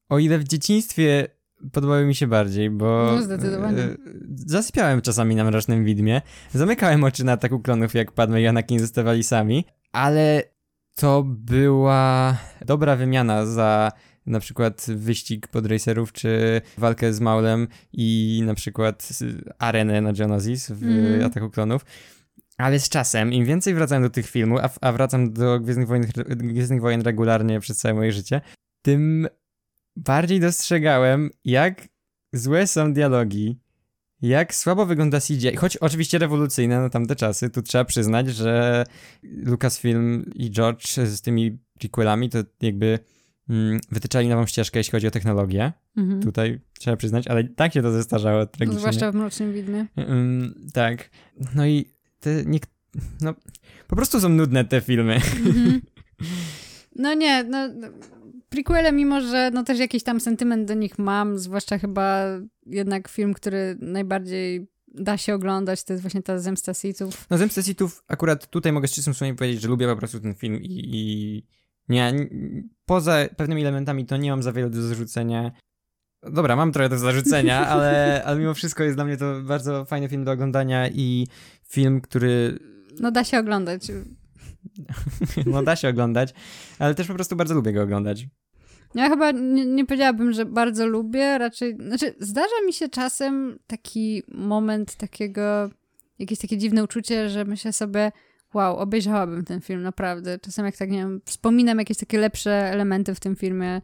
o 0.08 0.18
ile 0.18 0.38
w 0.38 0.44
dzieciństwie 0.44 1.28
podobały 1.72 2.06
mi 2.06 2.14
się 2.14 2.26
bardziej, 2.26 2.70
bo... 2.70 3.12
No, 3.16 3.22
zdecydowanie. 3.22 3.82
e, 3.82 3.96
Zasypiałem 4.36 5.00
czasami 5.00 5.34
na 5.34 5.44
Mrocznym 5.44 5.84
Widmie, 5.84 6.22
zamykałem 6.52 7.04
oczy 7.04 7.24
na 7.24 7.32
Ataku 7.32 7.60
Klonów, 7.60 7.94
jak 7.94 8.12
Padme 8.12 8.42
i 8.42 8.46
Anakin 8.46 8.78
zostawali 8.78 9.22
sami, 9.22 9.64
ale 9.92 10.42
to 10.94 11.22
była 11.26 12.36
dobra 12.64 12.96
wymiana 12.96 13.46
za 13.46 13.92
na 14.26 14.40
przykład 14.40 14.86
wyścig 14.88 15.48
podracerów, 15.48 16.12
czy 16.12 16.60
walkę 16.78 17.12
z 17.12 17.20
Maulem 17.20 17.68
i 17.92 18.42
na 18.46 18.54
przykład 18.54 19.08
arenę 19.58 20.00
na 20.00 20.12
Geonosis 20.12 20.70
w 20.70 20.82
Mhm. 20.84 21.24
Ataku 21.24 21.50
Klonów. 21.50 21.84
Ale 22.58 22.80
z 22.80 22.88
czasem, 22.88 23.32
im 23.32 23.44
więcej 23.44 23.74
wracam 23.74 24.02
do 24.02 24.10
tych 24.10 24.30
filmów, 24.30 24.60
a, 24.62 24.70
a 24.80 24.92
wracam 24.92 25.32
do 25.32 25.60
Gwiezdnych 25.60 25.88
Wojen, 25.88 26.04
Gwiezdnych 26.26 26.80
Wojen 26.80 27.00
regularnie 27.02 27.60
przez 27.60 27.78
całe 27.78 27.94
moje 27.94 28.12
życie, 28.12 28.40
tym 28.82 29.28
bardziej 29.96 30.40
dostrzegałem, 30.40 31.30
jak 31.44 31.88
złe 32.32 32.66
są 32.66 32.92
dialogi, 32.92 33.60
jak 34.22 34.54
słabo 34.54 34.86
wygląda 34.86 35.20
CGI, 35.20 35.56
choć 35.56 35.76
oczywiście 35.76 36.18
rewolucyjne 36.18 36.80
na 36.80 36.88
tamte 36.88 37.16
czasy, 37.16 37.50
tu 37.50 37.62
trzeba 37.62 37.84
przyznać, 37.84 38.28
że 38.28 38.84
Lucasfilm 39.22 40.24
i 40.34 40.50
George 40.50 40.86
z 40.86 41.20
tymi 41.20 41.58
prequelami 41.78 42.30
to 42.30 42.38
jakby 42.62 42.86
mm, 42.86 42.98
wytyczali 43.92 44.28
nową 44.28 44.46
ścieżkę, 44.46 44.80
jeśli 44.80 44.90
chodzi 44.92 45.06
o 45.06 45.10
technologię, 45.10 45.72
Mhm. 45.96 46.22
tutaj 46.22 46.60
trzeba 46.78 46.96
przyznać, 46.96 47.26
ale 47.28 47.44
tak 47.44 47.74
się 47.74 47.82
to 47.82 47.92
zestarzało 47.92 48.46
tragicznie. 48.46 48.78
Zwłaszcza 48.80 49.12
w 49.12 49.14
Mrocznym 49.14 49.52
Widmie. 49.52 49.86
Ym, 49.98 50.54
tak, 50.72 51.10
no 51.54 51.66
i 51.66 51.84
te 52.20 52.44
niek- 52.44 52.66
no 53.20 53.34
po 53.88 53.96
prostu 53.96 54.20
są 54.20 54.28
nudne 54.28 54.64
te 54.64 54.80
filmy. 54.80 55.14
Mhm. 55.14 55.80
No 56.96 57.14
nie, 57.14 57.44
no 57.44 57.58
prequele, 58.48 58.92
mimo 58.92 59.20
że 59.20 59.50
no 59.54 59.64
też 59.64 59.78
jakiś 59.78 60.02
tam 60.02 60.20
sentyment 60.20 60.68
do 60.68 60.74
nich 60.74 60.98
mam, 60.98 61.38
zwłaszcza 61.38 61.78
chyba 61.78 62.24
jednak 62.66 63.08
film, 63.08 63.34
który 63.34 63.76
najbardziej 63.80 64.66
da 64.88 65.16
się 65.16 65.34
oglądać, 65.34 65.84
to 65.84 65.92
jest 65.92 66.02
właśnie 66.02 66.22
ta 66.22 66.38
Zemsta 66.38 66.74
Sithów. 66.74 67.26
No 67.30 67.38
Zemstę 67.38 67.62
Sithów 67.62 68.04
akurat 68.08 68.46
tutaj 68.50 68.72
mogę 68.72 68.88
z 68.88 68.92
czystym 68.92 69.14
sumieniem 69.14 69.36
powiedzieć, 69.36 69.60
że 69.62 69.68
lubię 69.68 69.86
po 69.86 69.96
prostu 69.96 70.20
ten 70.20 70.34
film 70.34 70.62
i, 70.62 70.66
i 70.96 71.42
nie, 71.88 72.28
poza 72.86 73.16
pewnymi 73.36 73.62
elementami 73.62 74.06
to 74.06 74.16
nie 74.16 74.30
mam 74.30 74.42
za 74.42 74.52
wiele 74.52 74.70
do 74.70 74.82
zarzucenia. 74.82 75.52
Dobra, 76.22 76.56
mam 76.56 76.72
trochę 76.72 76.88
do 76.88 76.98
zarzucenia, 76.98 77.66
ale, 77.72 78.22
ale 78.24 78.38
mimo 78.40 78.54
wszystko 78.54 78.82
jest 78.84 78.96
dla 78.96 79.04
mnie 79.04 79.16
to 79.16 79.40
bardzo 79.42 79.84
fajny 79.84 80.08
film 80.08 80.24
do 80.24 80.32
oglądania 80.32 80.88
i 80.88 81.26
film, 81.68 82.00
który 82.00 82.58
No 83.00 83.10
da 83.10 83.24
się 83.24 83.38
oglądać. 83.38 83.82
no 85.46 85.62
da 85.62 85.76
się 85.76 85.88
oglądać, 85.88 86.34
ale 86.78 86.94
też 86.94 87.06
po 87.06 87.14
prostu 87.14 87.36
bardzo 87.36 87.54
lubię 87.54 87.72
go 87.72 87.82
oglądać. 87.82 88.26
Ja 88.94 89.08
chyba 89.08 89.30
nie, 89.30 89.66
nie 89.66 89.86
powiedziałabym, 89.86 90.32
że 90.32 90.44
bardzo 90.44 90.86
lubię, 90.86 91.38
raczej, 91.38 91.76
znaczy 91.76 92.14
zdarza 92.20 92.62
mi 92.66 92.72
się 92.72 92.88
czasem 92.88 93.58
taki 93.66 94.22
moment 94.28 94.94
takiego, 94.96 95.70
jakieś 96.18 96.38
takie 96.38 96.58
dziwne 96.58 96.84
uczucie, 96.84 97.28
że 97.28 97.44
myślę 97.44 97.72
sobie, 97.72 98.12
wow, 98.54 98.76
obejrzałabym 98.76 99.44
ten 99.44 99.60
film, 99.60 99.82
naprawdę. 99.82 100.38
Czasem 100.38 100.66
jak 100.66 100.76
tak, 100.76 100.90
nie 100.90 100.98
wiem, 100.98 101.20
wspominam 101.24 101.78
jakieś 101.78 101.98
takie 101.98 102.18
lepsze 102.18 102.52
elementy 102.52 103.14
w 103.14 103.20
tym 103.20 103.36
filmie, 103.36 103.80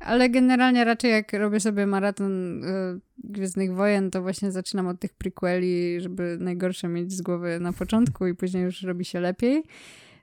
ale 0.00 0.30
generalnie 0.30 0.84
raczej 0.84 1.10
jak 1.10 1.32
robię 1.32 1.60
sobie 1.60 1.86
maraton 1.86 2.64
y, 2.64 3.00
Gwiezdnych 3.18 3.74
Wojen, 3.74 4.10
to 4.10 4.22
właśnie 4.22 4.52
zaczynam 4.52 4.86
od 4.86 5.00
tych 5.00 5.14
prequeli, 5.14 6.00
żeby 6.00 6.36
najgorsze 6.40 6.88
mieć 6.88 7.12
z 7.12 7.22
głowy 7.22 7.60
na 7.60 7.72
początku 7.72 8.26
i 8.26 8.34
później 8.34 8.62
już 8.62 8.82
robi 8.82 9.04
się 9.04 9.20
lepiej. 9.20 9.62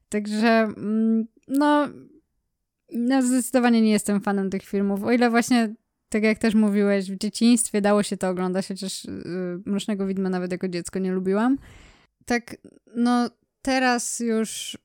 Także, 0.09 0.47
mm, 0.47 1.25
no, 1.47 1.87
no 2.93 3.21
zdecydowanie 3.21 3.81
nie 3.81 3.91
jestem 3.91 4.21
fanem 4.21 4.49
tych 4.49 4.63
filmów. 4.63 5.03
O 5.03 5.11
ile 5.11 5.29
właśnie, 5.29 5.75
tak 6.09 6.23
jak 6.23 6.37
też 6.37 6.55
mówiłeś, 6.55 7.11
w 7.11 7.17
dzieciństwie 7.17 7.81
dało 7.81 8.03
się 8.03 8.17
to 8.17 8.29
oglądać, 8.29 8.67
chociaż 8.67 9.05
y, 9.05 9.11
Mrocznego 9.65 10.07
Widma 10.07 10.29
nawet 10.29 10.51
jako 10.51 10.67
dziecko 10.67 10.99
nie 10.99 11.11
lubiłam. 11.11 11.57
tak, 12.25 12.55
no 12.95 13.29
teraz 13.63 14.19
już, 14.19 14.77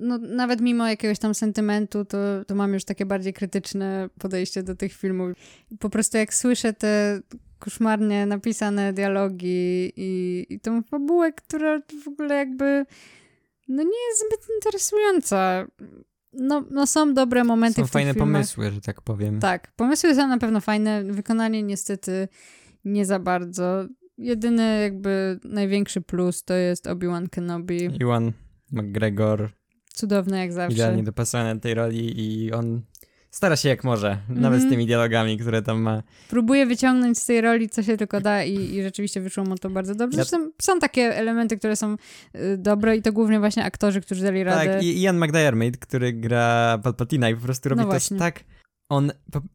no 0.00 0.18
nawet 0.18 0.60
mimo 0.60 0.88
jakiegoś 0.88 1.18
tam 1.18 1.34
sentymentu, 1.34 2.04
to, 2.04 2.44
to 2.46 2.54
mam 2.54 2.74
już 2.74 2.84
takie 2.84 3.06
bardziej 3.06 3.32
krytyczne 3.32 4.08
podejście 4.18 4.62
do 4.62 4.74
tych 4.74 4.92
filmów. 4.92 5.32
Po 5.78 5.90
prostu 5.90 6.16
jak 6.16 6.34
słyszę 6.34 6.72
te 6.72 7.20
koszmarnie 7.58 8.26
napisane 8.26 8.92
dialogi 8.92 9.92
i, 9.96 10.46
i 10.50 10.60
tą 10.60 10.82
fabułę, 10.82 11.32
która 11.32 11.80
w 12.04 12.08
ogóle 12.08 12.34
jakby 12.34 12.86
no 13.68 13.82
nie 13.82 14.08
jest 14.08 14.24
zbyt 14.26 14.46
interesująca. 14.54 15.66
No, 16.32 16.64
no 16.70 16.86
są 16.86 17.14
dobre 17.14 17.44
momenty 17.44 17.80
Są 17.80 17.86
w 17.86 17.90
fajne 17.90 18.14
filmach. 18.14 18.32
pomysły, 18.32 18.70
że 18.70 18.80
tak 18.80 19.02
powiem. 19.02 19.40
Tak, 19.40 19.72
pomysły 19.76 20.14
są 20.14 20.28
na 20.28 20.38
pewno 20.38 20.60
fajne, 20.60 21.04
wykonanie 21.04 21.62
niestety 21.62 22.28
nie 22.84 23.06
za 23.06 23.18
bardzo. 23.18 23.86
Jedyny 24.20 24.80
jakby 24.82 25.40
największy 25.44 26.00
plus 26.00 26.44
to 26.44 26.54
jest 26.54 26.86
Obi-Wan 26.86 27.28
Kenobi. 27.28 27.88
Iwan 28.00 28.32
McGregor 28.72 29.50
Cudowny 29.94 30.38
jak 30.38 30.52
zawsze. 30.52 30.74
idealnie 30.74 31.02
dopasowany 31.02 31.54
do 31.54 31.60
tej 31.60 31.74
roli 31.74 32.20
i 32.20 32.52
on 32.52 32.82
stara 33.30 33.56
się 33.56 33.68
jak 33.68 33.84
może, 33.84 34.18
nawet 34.28 34.60
z 34.60 34.62
Mhm. 34.62 34.70
tymi 34.70 34.86
dialogami, 34.86 35.38
które 35.38 35.62
tam 35.62 35.80
ma. 35.82 36.02
Próbuje 36.28 36.66
wyciągnąć 36.66 37.18
z 37.18 37.26
tej 37.26 37.40
roli 37.40 37.68
co 37.68 37.82
się 37.82 37.96
tylko 37.96 38.20
da 38.20 38.44
i, 38.44 38.54
i 38.76 38.82
rzeczywiście 38.82 39.20
wyszło 39.20 39.44
mu 39.44 39.58
to 39.58 39.70
bardzo 39.70 39.94
dobrze. 39.94 40.18
Ja- 40.18 40.24
Zresztą 40.24 40.50
są 40.62 40.78
takie 40.78 41.16
elementy, 41.16 41.56
które 41.58 41.76
są 41.76 41.96
y, 42.34 42.58
dobre 42.58 42.96
i 42.96 43.02
to 43.02 43.12
głównie 43.12 43.38
właśnie 43.40 43.64
aktorzy, 43.64 44.00
którzy 44.00 44.22
dali 44.22 44.44
radę. 44.44 44.72
Tak, 44.74 44.82
i 44.82 45.00
Ian 45.02 45.18
McDiarmid, 45.24 45.76
który 45.78 46.12
gra 46.12 46.78
Palpatina 46.82 47.30
i 47.30 47.34
po 47.34 47.40
prostu 47.40 47.68
robi 47.68 47.82
No 47.82 47.88
to 47.92 48.18
tak... 48.18 48.44
On, 48.90 49.12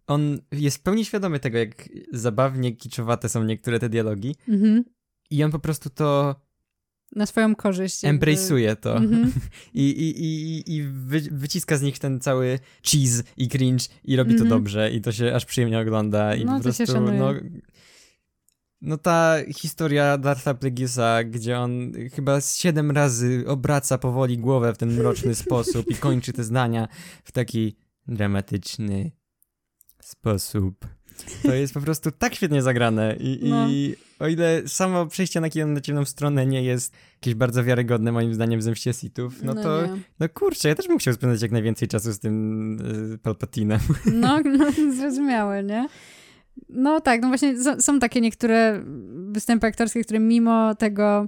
on 0.07 0.39
jest 0.51 0.77
w 0.77 0.81
pełni 0.81 1.05
świadomy 1.05 1.39
tego, 1.39 1.57
jak 1.57 1.89
zabawnie 2.13 2.71
kiczowate 2.75 3.29
są 3.29 3.43
niektóre 3.43 3.79
te 3.79 3.89
dialogi 3.89 4.35
Mhm. 4.49 4.83
i 5.29 5.43
on 5.43 5.51
po 5.51 5.59
prostu 5.59 5.89
to 5.89 6.35
Na 7.15 7.25
swoją 7.25 7.55
korzyść. 7.55 8.03
jakby. 8.03 8.25
embrace'uje 8.25 8.75
to. 8.75 8.97
Mhm. 8.97 9.31
I, 9.73 9.89
i, 9.89 10.23
i, 10.25 10.75
i 10.75 10.83
wy, 10.83 11.21
wyciska 11.31 11.77
z 11.77 11.81
nich 11.81 11.99
ten 11.99 12.19
cały 12.19 12.59
cheese 12.83 13.23
i 13.37 13.47
cringe 13.49 13.85
i 14.03 14.15
robi 14.15 14.31
Mhm. 14.31 14.49
to 14.49 14.55
dobrze 14.55 14.91
i 14.91 15.01
to 15.01 15.11
się 15.11 15.33
aż 15.35 15.45
przyjemnie 15.45 15.79
ogląda 15.79 16.35
i 16.35 16.45
No, 16.45 16.51
po 16.51 16.57
się 16.57 16.63
prostu 16.63 16.85
szanuje. 16.85 17.19
no, 17.19 17.33
no 18.81 18.97
ta 18.97 19.35
historia 19.57 20.17
Dartha 20.17 20.53
Plegisa, 20.53 21.23
gdzie 21.23 21.59
on 21.59 21.91
chyba 22.13 22.41
z 22.41 22.57
siedem 22.57 22.91
razy 22.91 23.43
obraca 23.47 23.97
powoli 23.97 24.37
głowę 24.37 24.73
w 24.73 24.77
ten 24.77 24.91
mroczny 24.93 25.35
sposób 25.45 25.87
i 25.91 25.95
kończy 25.95 26.33
te 26.33 26.43
zdania 26.43 26.87
w 27.23 27.31
taki 27.31 27.75
dramatyczny 28.07 29.11
sposób. 30.07 30.87
To 31.43 31.53
jest 31.53 31.73
po 31.73 31.81
prostu 31.81 32.11
tak 32.11 32.35
świetnie 32.35 32.61
zagrane 32.61 33.15
i, 33.19 33.49
No. 33.49 33.67
i 33.69 33.95
o 34.19 34.27
ile 34.27 34.61
samo 34.67 35.05
przejście 35.05 35.41
na 35.41 35.47
na 35.65 35.81
ciemną 35.81 36.05
stronę 36.05 36.45
nie 36.45 36.63
jest 36.63 36.93
jakieś 37.15 37.33
bardzo 37.35 37.63
wiarygodne 37.63 38.11
moim 38.11 38.33
zdaniem 38.33 38.59
w 38.59 38.63
Zemście 38.63 38.93
Sithów, 38.93 39.43
no, 39.43 39.53
to 39.53 39.81
nie. 39.87 40.01
no 40.19 40.29
kurczę, 40.29 40.69
ja 40.69 40.75
też 40.75 40.87
bym 40.87 40.97
chciał 40.97 41.13
spędzać 41.13 41.41
jak 41.41 41.51
najwięcej 41.51 41.87
czasu 41.87 42.13
z 42.13 42.19
tym 42.19 43.13
y, 43.13 43.17
Palpatinem. 43.17 43.79
No, 44.13 44.39
no, 44.57 44.71
zrozumiałe, 44.93 45.63
nie? 45.63 45.87
No 46.69 47.01
tak, 47.01 47.21
no 47.21 47.27
właśnie 47.27 47.63
są, 47.63 47.81
są 47.81 47.99
takie 47.99 48.21
niektóre 48.21 48.83
występy 49.31 49.67
aktorskie, 49.67 50.03
które 50.03 50.19
mimo 50.19 50.75
tego, 50.75 51.27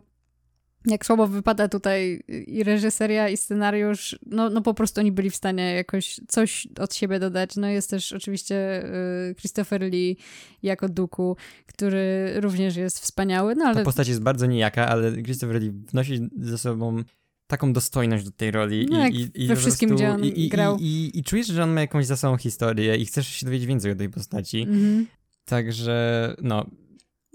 jak 0.88 1.06
słabo 1.06 1.28
wypada 1.28 1.68
tutaj 1.68 2.24
i 2.48 2.64
reżyseria, 2.64 3.30
i 3.30 3.38
scenariusz, 3.38 4.20
no, 4.26 4.50
no 4.50 4.62
po 4.62 4.74
prostu 4.74 5.02
oni 5.02 5.12
byli 5.12 5.30
w 5.30 5.36
stanie 5.36 5.74
jakoś 5.74 6.20
coś 6.28 6.68
od 6.80 6.96
siebie 6.96 7.20
dodać. 7.20 7.56
No 7.56 7.68
jest 7.68 7.90
też 7.90 8.14
oczywiście 8.14 8.86
y, 9.30 9.36
Christopher 9.36 9.82
Lee 9.82 10.18
jako 10.64 10.90
Duku, 10.90 11.38
który 11.66 12.34
również 12.42 12.76
jest 12.76 13.00
wspaniały, 13.00 13.56
no 13.56 13.64
Ta 13.64 13.70
ale... 13.70 13.84
postać 13.84 14.08
jest 14.08 14.22
bardzo 14.22 14.46
nijaka, 14.46 14.88
ale 14.88 15.24
Christopher 15.24 15.62
Lee 15.62 15.72
wnosi 15.72 16.30
ze 16.42 16.58
sobą 16.58 17.04
taką 17.48 17.74
dostojność 17.74 18.26
do 18.26 18.32
tej 18.32 18.52
roli. 18.52 18.88
No 18.90 19.08
i, 19.08 19.16
i, 19.16 19.44
i 19.44 19.48
we 19.48 19.56
wszystkim, 19.56 19.90
prostu- 19.90 20.04
gdzie 20.06 20.14
on 20.14 20.24
i, 20.26 20.46
i, 20.46 20.50
grał. 20.50 20.78
I, 20.80 21.24
czujesz, 21.26 21.48
że 21.48 21.64
on 21.64 21.74
ma 21.74 21.82
jakąś 21.82 22.06
za 22.06 22.18
sobą 22.18 22.38
historię 22.38 22.98
i 22.98 23.06
chcesz 23.06 23.28
się 23.28 23.46
dowiedzieć 23.46 23.68
więcej 23.68 23.92
o 23.92 23.96
tej 23.96 24.10
postaci. 24.10 24.62
Mhm. 24.62 25.08
Także, 25.46 26.36
no, 26.42 26.66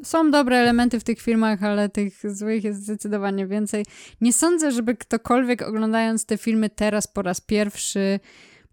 Są 0.05 0.31
dobre 0.31 0.57
elementy 0.57 1.01
w 1.01 1.05
tych 1.05 1.21
filmach, 1.21 1.62
ale 1.62 1.88
tych 1.88 2.35
złych 2.35 2.65
jest 2.65 2.83
zdecydowanie 2.83 3.47
więcej. 3.47 3.85
Nie 4.21 4.33
sądzę, 4.33 4.73
żeby 4.73 4.97
ktokolwiek 4.97 5.62
oglądając 5.62 6.27
te 6.27 6.38
filmy 6.38 6.71
teraz 6.71 7.07
po 7.07 7.23
raz 7.23 7.41
pierwszy, 7.41 8.21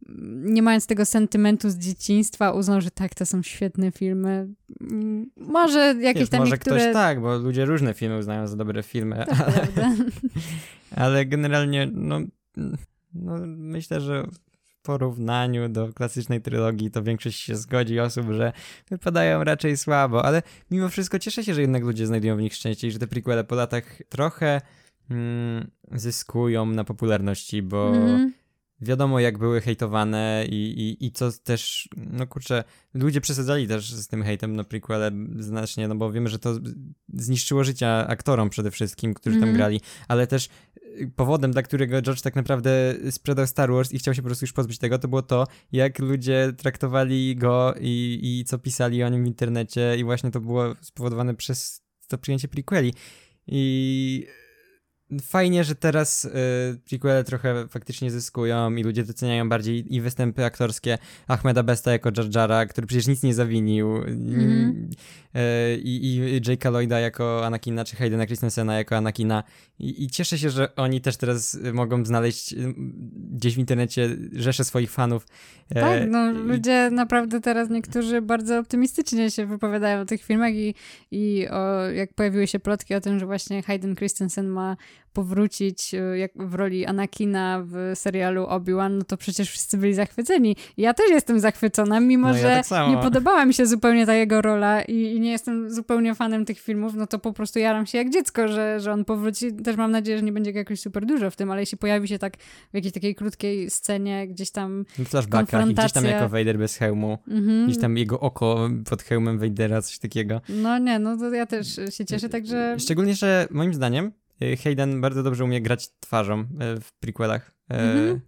mm, 0.10 0.54
nie 0.54 0.62
mając 0.62 0.88
tego 0.88 1.06
sentymentu 1.06 1.70
z 1.70 1.78
dzieciństwa, 1.78 2.52
uznał, 2.52 2.82
że 2.82 2.92
tak, 2.92 3.16
to 3.16 3.26
są 3.26 3.44
świetne 3.44 3.92
filmy. 3.92 4.48
Mm, 4.82 5.30
Może 5.38 5.96
jakieś 6.00 6.22
wiesz, 6.22 6.30
tam 6.30 6.40
może 6.40 6.52
niektóre... 6.52 6.80
ktoś 6.80 6.94
tak, 6.94 7.22
bo 7.22 7.38
ludzie 7.38 7.66
różne 7.66 7.94
filmy 7.94 8.18
uznają 8.18 8.48
za 8.48 8.56
dobre 8.56 8.84
filmy, 8.84 9.26
To 9.30 9.36
prawda. 9.36 9.92
ale 10.96 11.26
generalnie, 11.26 11.90
no, 11.94 12.20
no, 13.14 13.38
myślę, 13.48 14.02
że 14.02 14.28
porównaniu 14.82 15.70
do 15.70 15.94
klasycznej 15.94 16.42
trylogii 16.42 16.92
to 16.92 17.04
większość 17.04 17.40
się 17.40 17.56
zgodzi 17.56 18.00
osób, 18.00 18.32
że 18.32 18.54
wypadają 18.90 19.44
raczej 19.44 19.78
słabo, 19.78 20.26
ale 20.26 20.42
mimo 20.72 20.90
wszystko 20.90 21.20
cieszę 21.20 21.44
się, 21.44 21.54
że 21.54 21.62
jednak 21.62 21.84
ludzie 21.84 22.08
znajdują 22.08 22.38
w 22.38 22.42
nich 22.42 22.54
szczęście 22.54 22.88
i 22.88 22.92
że 22.92 23.00
te 23.00 23.08
prequele 23.08 23.44
po 23.44 23.56
latach 23.56 24.02
trochę 24.10 24.62
mm, 25.10 25.72
zyskują 25.92 26.66
na 26.66 26.84
popularności, 26.84 27.62
bo 27.62 27.88
Mhm. 27.88 28.39
Wiadomo 28.82 29.20
jak 29.20 29.38
były 29.38 29.62
hejtowane 29.62 30.46
i, 30.50 30.56
i, 30.56 31.06
i 31.06 31.12
co 31.12 31.32
też, 31.32 31.90
no 31.98 32.28
kurczę, 32.28 32.64
ludzie 32.94 33.22
przesadzali 33.22 33.68
też 33.68 33.94
z 33.94 34.08
tym 34.08 34.24
hejtem 34.24 34.56
na 34.56 34.64
prequele 34.64 35.12
znacznie, 35.40 35.88
no 35.88 35.96
bo 35.96 36.12
wiemy, 36.12 36.30
że 36.30 36.40
to 36.40 36.60
zniszczyło 37.14 37.64
życia 37.64 38.08
aktorom 38.08 38.50
przede 38.50 38.72
wszystkim, 38.72 39.14
którzy 39.14 39.36
tam 39.36 39.50
Mhm. 39.50 39.58
grali, 39.58 39.82
ale 40.08 40.28
też 40.28 40.50
y, 41.02 41.12
powodem, 41.16 41.52
dla 41.52 41.62
którego 41.62 42.02
George 42.02 42.22
tak 42.22 42.36
naprawdę 42.36 42.96
sprzedał 43.12 43.48
Star 43.48 43.72
Wars 43.72 43.92
i 43.92 44.00
chciał 44.00 44.14
się 44.14 44.22
po 44.22 44.26
prostu 44.26 44.44
już 44.44 44.54
pozbyć 44.54 44.78
tego, 44.78 45.00
to 45.00 45.08
było 45.08 45.22
to, 45.22 45.48
jak 45.72 46.00
ludzie 46.00 46.54
traktowali 46.58 47.36
go 47.36 47.74
i, 47.80 48.20
i 48.24 48.46
co 48.46 48.58
pisali 48.60 49.04
o 49.04 49.10
nim 49.10 49.24
w 49.24 49.28
internecie 49.28 49.96
i 49.98 50.04
właśnie 50.04 50.32
to 50.32 50.40
było 50.42 50.76
spowodowane 50.82 51.36
przez 51.36 51.82
to 52.08 52.18
przyjęcie 52.18 52.48
prequeli. 52.48 52.94
I 53.48 54.28
fajnie, 55.22 55.64
że 55.64 55.76
teraz 55.76 56.26
y, 56.26 56.30
prequele 56.90 57.24
trochę 57.24 57.68
faktycznie 57.68 58.12
zyskują 58.12 58.76
i 58.76 58.84
ludzie 58.84 59.04
doceniają 59.04 59.50
bardziej 59.50 59.96
i 59.96 60.02
występy 60.02 60.46
aktorskie 60.46 60.98
Ahmeda 61.28 61.64
Besta 61.64 61.92
jako 61.92 62.12
Jar 62.18 62.36
Jara, 62.36 62.66
który 62.66 62.88
przecież 62.88 63.08
nic 63.08 63.24
nie 63.24 63.34
zawinił 63.34 63.90
Mhm. 63.98 64.90
Y, 65.36 65.78
i, 65.78 66.16
i 66.18 66.42
Jake'a 66.42 66.72
Lloyda 66.72 67.00
jako 67.00 67.46
Anakina, 67.46 67.86
czy 67.86 67.96
Haydena 67.96 68.26
Christensena 68.26 68.78
jako 68.78 68.98
Anakina 68.98 69.44
I, 69.80 70.04
i 70.04 70.08
cieszę 70.08 70.38
się, 70.38 70.50
że 70.50 70.76
oni 70.76 71.02
też 71.02 71.18
teraz 71.18 71.60
mogą 71.74 72.06
znaleźć 72.06 72.56
gdzieś 73.32 73.56
w 73.56 73.58
internecie 73.58 74.10
rzesze 74.34 74.64
swoich 74.64 74.92
fanów. 74.92 75.28
E, 75.76 75.82
Tak, 75.82 76.10
no 76.10 76.32
ludzie 76.32 76.90
naprawdę 76.92 77.42
teraz 77.42 77.70
niektórzy 77.70 78.22
bardzo 78.22 78.60
optymistycznie 78.60 79.32
się 79.32 79.46
wypowiadają 79.46 80.02
o 80.02 80.06
tych 80.06 80.24
filmach 80.24 80.54
i, 80.54 80.76
i 81.12 81.48
o, 81.52 81.90
jak 81.90 82.14
pojawiły 82.14 82.48
się 82.48 82.60
plotki 82.60 82.96
o 82.96 83.02
tym, 83.02 83.20
że 83.20 83.26
właśnie 83.26 83.64
Hayden 83.64 83.96
Christensen 83.96 84.48
ma 84.48 84.78
powrócić 85.20 85.94
y, 85.94 86.18
jak 86.18 86.32
w 86.36 86.54
roli 86.54 86.86
Anakina 86.86 87.64
w 87.66 87.92
serialu 87.96 88.46
Obi-Wan, 88.46 88.98
no 88.98 89.04
to 89.04 89.18
przecież 89.18 89.50
wszyscy 89.50 89.78
byli 89.78 89.94
zachwyceni. 89.94 90.56
Ja 90.78 90.94
też 90.94 91.10
jestem 91.10 91.40
zachwycona, 91.40 92.00
mimo 92.00 92.28
No 92.28 92.36
ja 92.36 92.42
że 92.42 92.62
tak 92.70 92.90
nie 92.90 92.98
podobała 92.98 93.46
mi 93.46 93.54
się 93.54 93.66
zupełnie 93.66 94.06
ta 94.06 94.14
jego 94.14 94.42
rola 94.42 94.82
i, 94.82 94.96
i 94.96 95.20
nie 95.20 95.32
jestem 95.32 95.72
zupełnie 95.72 96.16
fanem 96.16 96.46
tych 96.46 96.60
filmów, 96.60 96.94
no 96.96 97.08
to 97.08 97.20
po 97.20 97.34
prostu 97.34 97.60
jaram 97.60 97.86
się 97.86 97.98
jak 97.98 98.10
dziecko, 98.10 98.48
że, 98.48 98.80
że 98.80 98.92
on 98.94 99.06
powróci. 99.06 99.54
Też 99.54 99.76
mam 99.76 99.92
nadzieję, 99.92 100.18
że 100.18 100.24
nie 100.24 100.32
będzie 100.32 100.54
go 100.54 100.60
jakoś 100.60 100.80
super 100.80 101.06
dużo 101.06 101.32
w 101.32 101.36
tym, 101.36 101.52
ale 101.52 101.62
jeśli 101.62 101.78
pojawi 101.78 102.08
się 102.08 102.20
tak 102.20 102.38
w 102.72 102.74
jakiejś 102.74 102.94
takiej 102.94 103.16
krótkiej 103.16 103.70
scenie, 103.70 104.28
gdzieś 104.28 104.52
tam 104.52 104.86
w 105.00 105.10
flashbackach 105.10 105.70
i 105.70 105.74
gdzieś 105.74 105.92
tam 105.92 106.06
jako 106.06 106.30
Vader 106.30 106.58
bez 106.58 106.78
hełmu. 106.78 107.18
Mhm. 107.28 107.68
Gdzieś 107.68 107.82
tam 107.82 107.98
jego 107.98 108.20
oko 108.20 108.70
pod 108.90 109.04
hełmem 109.04 109.40
Vadera, 109.40 109.82
coś 109.82 110.00
takiego. 110.00 110.42
No 110.50 110.78
nie, 110.78 111.00
no 111.00 111.18
to 111.18 111.34
ja 111.34 111.46
też 111.46 111.80
się 111.90 112.06
cieszę, 112.06 112.30
także... 112.30 112.76
Szczególnie, 112.80 113.16
że 113.16 113.48
moim 113.52 113.74
zdaniem 113.74 114.12
Hayden 114.64 115.02
bardzo 115.02 115.24
dobrze 115.24 115.44
umie 115.44 115.62
grać 115.62 115.90
twarzą 116.00 116.40
y, 116.42 116.46
w 116.82 116.94
prequelach. 117.00 117.50
Y, 117.74 117.76
Mhm. 117.76 118.20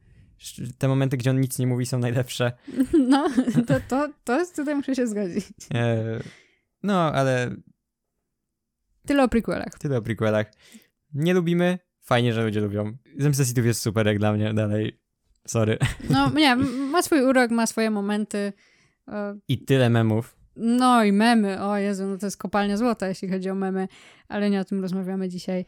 Te 0.78 0.88
momenty, 0.88 1.17
gdzie 1.17 1.30
on 1.30 1.39
nic 1.39 1.60
nie 1.60 1.67
mówi, 1.67 1.86
są 1.86 2.00
najlepsze. 2.00 2.52
No, 3.10 3.30
to, 3.67 3.80
to, 3.88 4.10
to 4.24 4.45
tutaj 4.56 4.76
muszę 4.76 4.95
się 4.95 5.08
zgodzić. 5.08 5.45
E, 5.74 6.19
No, 6.84 7.13
ale 7.13 7.56
Tyle 9.08 9.24
o 9.24 9.28
prequelach. 9.30 9.80
tyle 9.80 9.97
o 9.97 10.02
prequelach. 10.02 10.52
Nie 11.13 11.34
lubimy, 11.34 11.80
fajnie, 12.02 12.34
że 12.34 12.43
ludzie 12.43 12.62
lubią. 12.62 12.97
Zemsta 13.17 13.45
Sithów 13.45 13.65
jest 13.65 13.82
super 13.82 14.08
jak 14.08 14.19
dla 14.19 14.34
mnie, 14.34 14.54
dalej. 14.54 15.00
Sorry. 15.47 15.78
No 16.10 16.30
nie, 16.36 16.56
ma 16.56 17.02
swój 17.02 17.21
urok, 17.21 17.52
ma 17.52 17.67
swoje 17.67 17.91
momenty. 17.91 18.54
E, 19.08 19.38
I 19.47 19.65
tyle 19.65 19.89
memów. 19.89 20.38
No 20.56 21.04
i 21.04 21.12
memy, 21.12 21.62
o 21.64 21.78
Jezu, 21.78 22.06
no 22.06 22.18
to 22.18 22.26
jest 22.28 22.38
kopalnia 22.38 22.78
złota, 22.78 23.08
jeśli 23.08 23.30
chodzi 23.30 23.50
o 23.50 23.56
memy, 23.56 23.88
ale 24.28 24.50
nie 24.50 24.60
o 24.60 24.66
tym 24.66 24.82
rozmawiamy 24.82 25.30
dzisiaj. 25.30 25.66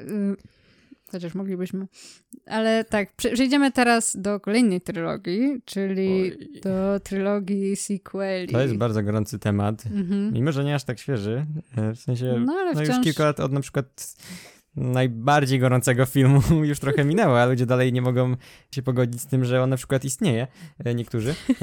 Y, 0.00 0.36
Chociaż 1.12 1.34
moglibyśmy. 1.34 1.86
Ale 2.46 2.84
tak, 2.84 3.12
prze- 3.16 3.32
przejdziemy 3.32 3.72
teraz 3.72 4.16
do 4.20 4.40
kolejnej 4.40 4.80
trylogii, 4.80 5.62
czyli 5.64 6.08
Oj. 6.22 6.60
do 6.62 7.00
trylogii 7.04 7.76
sequeli. 7.76 8.52
To 8.52 8.60
jest 8.60 8.74
bardzo 8.76 9.02
gorący 9.02 9.38
temat. 9.38 9.86
Mhm. 9.86 10.32
Mimo, 10.32 10.52
że 10.52 10.64
nie 10.64 10.74
aż 10.74 10.84
tak 10.84 10.98
świeży. 10.98 11.46
e, 11.76 11.92
W 11.94 11.98
sensie, 12.00 12.42
No 12.46 12.52
ale 12.52 12.72
no 12.74 12.80
wciąż... 12.80 12.96
już 12.96 13.04
kilka 13.04 13.24
lat 13.24 13.40
od 13.40 13.52
na 13.52 13.60
przykład 13.60 14.14
najbardziej 14.76 15.58
gorącego 15.58 16.06
filmu 16.06 16.40
już 16.64 16.78
trochę 16.78 17.04
minęło, 17.04 17.40
a 17.40 17.46
ludzie 17.46 17.66
dalej 17.66 17.92
nie 17.92 18.02
mogą 18.02 18.36
się 18.74 18.82
pogodzić 18.82 19.20
z 19.20 19.26
tym, 19.26 19.44
że 19.44 19.62
on 19.62 19.70
na 19.70 19.76
przykład 19.76 20.04
istnieje, 20.04 20.46
e, 20.84 20.94
niektórzy. 20.94 21.34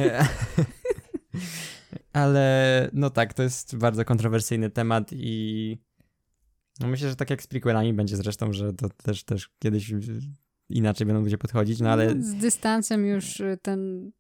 Ale 2.18 2.90
no 2.94 3.10
tak, 3.10 3.34
to 3.34 3.44
jest 3.44 3.76
bardzo 3.76 4.06
kontrowersyjny 4.06 4.70
temat 4.70 5.10
i 5.14 5.78
no 6.80 6.88
myślę, 6.88 7.10
że 7.10 7.16
tak 7.16 7.30
jak 7.30 7.44
z 7.44 7.48
prequelami 7.48 7.94
będzie 7.94 8.18
zresztą, 8.18 8.54
że 8.54 8.74
to 8.74 8.90
też, 8.90 9.24
też 9.24 9.50
kiedyś 9.60 9.94
inaczej 10.70 11.08
będą 11.08 11.22
ludzie 11.22 11.38
podchodzić, 11.38 11.80
no 11.80 11.90
ale... 11.90 12.10
Z 12.24 12.36
dystansem 12.36 13.06
już 13.06 13.42
ten, 13.62 14.12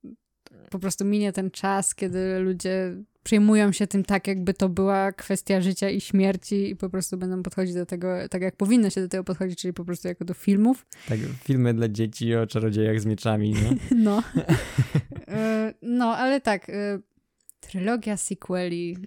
po 0.69 0.79
prostu 0.79 1.05
minie 1.05 1.33
ten 1.33 1.51
czas, 1.51 1.95
kiedy 1.95 2.39
ludzie 2.39 2.97
przejmują 3.23 3.71
się 3.71 3.87
tym 3.87 4.03
tak, 4.03 4.27
jakby 4.27 4.53
to 4.53 4.69
była 4.69 5.11
kwestia 5.11 5.61
życia 5.61 5.89
i 5.89 6.01
śmierci 6.01 6.69
i 6.69 6.75
po 6.75 6.89
prostu 6.89 7.17
będą 7.17 7.43
podchodzić 7.43 7.75
do 7.75 7.85
tego 7.85 8.07
tak, 8.29 8.41
jak 8.41 8.55
powinno 8.55 8.89
się 8.89 9.01
do 9.01 9.07
tego 9.07 9.23
podchodzić, 9.23 9.61
czyli 9.61 9.73
po 9.73 9.85
prostu 9.85 10.07
jako 10.07 10.25
do 10.25 10.33
filmów. 10.33 10.85
Tak, 11.07 11.19
filmy 11.43 11.73
dla 11.73 11.89
dzieci 11.89 12.35
o 12.35 12.47
czarodziejach 12.47 12.99
z 12.99 13.05
mieczami, 13.05 13.53
no. 13.53 13.69
no. 14.05 14.23
E, 15.27 15.73
no, 15.81 16.17
ale 16.17 16.41
tak, 16.41 16.69
e, 16.69 16.99
trylogia 17.67 18.17
sequeli, 18.17 18.97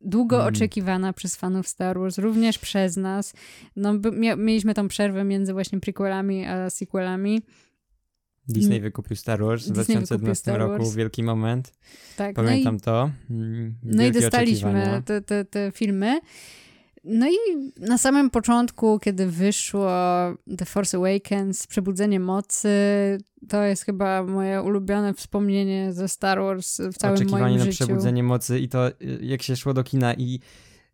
długo 0.00 0.36
hmm. 0.36 0.54
oczekiwana 0.54 1.12
przez 1.12 1.36
fanów 1.36 1.68
Star 1.68 1.98
Wars, 1.98 2.18
również 2.18 2.58
przez 2.58 2.96
nas. 2.96 3.34
No, 3.76 3.94
mieliśmy 4.36 4.74
tą 4.74 4.88
przerwę 4.88 5.24
między 5.24 5.52
właśnie 5.52 5.80
prequelami 5.80 6.46
a 6.46 6.70
sequelami. 6.70 7.42
Disney 8.48 8.80
wykupił 8.80 9.16
Star 9.16 9.44
Wars 9.44 9.68
w 9.68 9.72
2012 9.72 10.58
roku, 10.58 10.90
wielki 10.90 11.22
moment. 11.22 11.72
Tak, 12.16 12.34
Pamiętam 12.36 12.74
no 12.74 12.78
i, 12.78 12.80
to. 12.80 13.10
Mm, 13.30 13.74
no 13.82 14.04
i 14.04 14.12
dostaliśmy 14.12 15.02
te, 15.04 15.20
te, 15.20 15.44
te 15.44 15.72
filmy. 15.74 16.20
No 17.08 17.26
i 17.28 17.72
na 17.80 17.98
samym 17.98 18.30
początku, 18.30 18.98
kiedy 18.98 19.26
wyszło 19.26 19.90
The 20.58 20.64
Force 20.64 20.96
Awakens, 20.96 21.66
Przebudzenie 21.66 22.20
Mocy, 22.20 22.68
to 23.48 23.62
jest 23.62 23.84
chyba 23.84 24.22
moje 24.22 24.62
ulubione 24.62 25.14
wspomnienie 25.14 25.92
ze 25.92 26.08
Star 26.08 26.38
Wars 26.38 26.80
w 26.80 26.94
całym 26.94 27.16
Oczekiwanie 27.16 27.42
moim 27.44 27.58
na 27.58 27.64
życiu. 27.64 27.84
Przebudzenie 27.84 28.22
Mocy 28.22 28.58
i 28.58 28.68
to 28.68 28.90
jak 29.20 29.42
się 29.42 29.56
szło 29.56 29.74
do 29.74 29.84
kina 29.84 30.14
i 30.14 30.40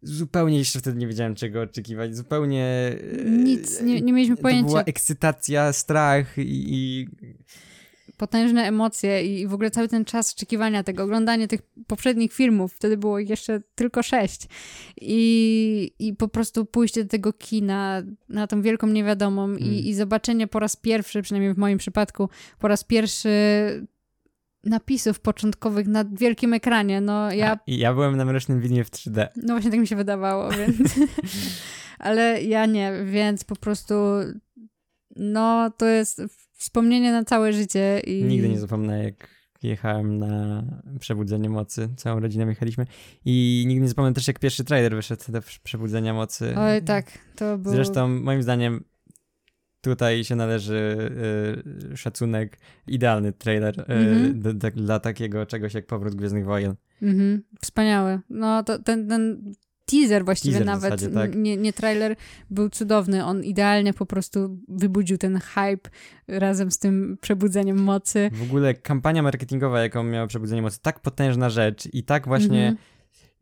zupełnie 0.02 0.58
jeszcze 0.58 0.78
wtedy 0.78 0.98
nie 0.98 1.06
wiedziałem 1.06 1.34
czego 1.34 1.60
oczekiwać, 1.60 2.16
zupełnie... 2.16 2.96
Nic, 3.26 3.82
nie, 3.82 4.00
nie 4.00 4.12
mieliśmy 4.12 4.36
pojęcia. 4.36 4.62
To 4.62 4.68
była 4.68 4.84
ekscytacja, 4.84 5.72
strach 5.72 6.38
i... 6.38 6.74
i 6.74 7.08
potężne 8.16 8.62
emocje 8.62 9.24
i 9.24 9.46
w 9.46 9.54
ogóle 9.54 9.70
cały 9.70 9.88
ten 9.88 10.04
czas 10.04 10.32
oczekiwania 10.32 10.82
tego, 10.82 11.02
oglądanie 11.02 11.48
tych 11.48 11.60
poprzednich 11.86 12.32
filmów, 12.32 12.74
wtedy 12.74 12.96
było 12.96 13.18
jeszcze 13.18 13.60
tylko 13.74 14.02
sześć 14.02 14.48
i, 15.00 15.94
i 15.98 16.14
po 16.14 16.28
prostu 16.28 16.64
pójście 16.64 17.04
do 17.04 17.10
tego 17.10 17.32
kina 17.32 18.02
na 18.28 18.46
tą 18.46 18.62
wielką 18.62 18.86
niewiadomą 18.86 19.44
mm. 19.44 19.58
i, 19.58 19.88
i 19.88 19.94
zobaczenie 19.94 20.46
po 20.46 20.58
raz 20.58 20.76
pierwszy, 20.76 21.22
przynajmniej 21.22 21.54
w 21.54 21.58
moim 21.58 21.78
przypadku, 21.78 22.28
po 22.58 22.68
raz 22.68 22.84
pierwszy 22.84 23.30
napisów 24.64 25.20
początkowych 25.20 25.86
na 25.86 26.04
wielkim 26.04 26.54
ekranie, 26.54 27.00
no 27.00 27.32
ja... 27.32 27.52
A, 27.52 27.58
ja 27.66 27.94
byłem 27.94 28.16
na 28.16 28.24
Mrocznym 28.24 28.60
Widmie 28.60 28.84
w 28.84 28.90
3D. 28.90 29.26
No 29.36 29.54
właśnie 29.54 29.70
tak 29.70 29.80
mi 29.80 29.86
się 29.86 29.96
wydawało, 29.96 30.50
więc... 30.50 30.76
Ale 31.98 32.42
ja 32.42 32.66
nie, 32.66 32.92
więc 33.04 33.44
po 33.44 33.56
prostu 33.56 33.94
no 35.16 35.70
to 35.70 35.86
jest 35.86 36.22
wspomnienie 36.62 37.12
na 37.12 37.24
całe 37.24 37.52
życie 37.52 38.00
i... 38.06 38.24
Nigdy 38.24 38.48
nie 38.48 38.58
zapomnę, 38.58 39.04
jak 39.04 39.28
jechałem 39.62 40.18
na 40.18 40.62
Przebudzenie 41.00 41.48
Mocy, 41.48 41.88
całą 41.96 42.20
rodziną 42.20 42.48
jechaliśmy 42.48 42.86
i 43.24 43.64
nigdy 43.68 43.82
nie 43.82 43.88
zapomnę 43.88 44.12
też, 44.12 44.28
jak 44.28 44.38
pierwszy 44.38 44.64
trailer 44.64 44.94
wyszedł 44.94 45.32
do 45.32 45.40
Przebudzenia 45.64 46.14
Mocy. 46.14 46.54
Oj, 46.56 46.82
tak, 46.82 47.18
to 47.36 47.58
było... 47.58 47.74
Zresztą 47.74 48.08
moim 48.08 48.42
zdaniem 48.42 48.84
tutaj 49.80 50.24
się 50.24 50.36
należy 50.36 51.10
y, 51.92 51.96
szacunek, 51.96 52.58
idealny 52.86 53.32
trailer 53.32 53.80
y, 53.80 53.84
mm 53.92 54.42
-hmm. 54.42 54.70
dla 54.70 55.00
takiego 55.00 55.46
czegoś 55.46 55.74
jak 55.74 55.86
Powrót 55.86 56.14
Gwiezdnych 56.14 56.44
Wojen. 56.44 56.74
Mm 57.02 57.42
Wspaniały. 57.60 58.20
No 58.30 58.62
to 58.62 58.78
ten, 58.78 59.08
ten 59.08 59.52
teaser 59.92 60.24
właściwie 60.24 60.52
teaser 60.52 60.66
nawet, 60.66 61.00
zasadzie, 61.00 61.14
tak. 61.14 61.34
nie, 61.36 61.56
nie 61.56 61.72
trailer, 61.72 62.16
był 62.50 62.68
cudowny. 62.68 63.24
On 63.24 63.44
idealnie 63.44 63.92
po 63.92 64.06
prostu 64.06 64.58
wybudził 64.68 65.18
ten 65.18 65.38
hype 65.38 65.90
razem 66.28 66.70
z 66.70 66.78
tym 66.78 67.18
przebudzeniem 67.20 67.82
mocy. 67.82 68.30
W 68.32 68.42
ogóle 68.42 68.74
kampania 68.74 69.22
marketingowa, 69.22 69.82
jaką 69.82 70.04
miała 70.04 70.26
Przebudzenie 70.26 70.62
Mocy, 70.62 70.78
tak 70.82 71.00
potężna 71.00 71.50
rzecz 71.50 71.88
i 71.92 72.04
tak 72.04 72.26
właśnie... 72.26 72.62
Mm 72.62 72.74
-hmm. 72.74 72.92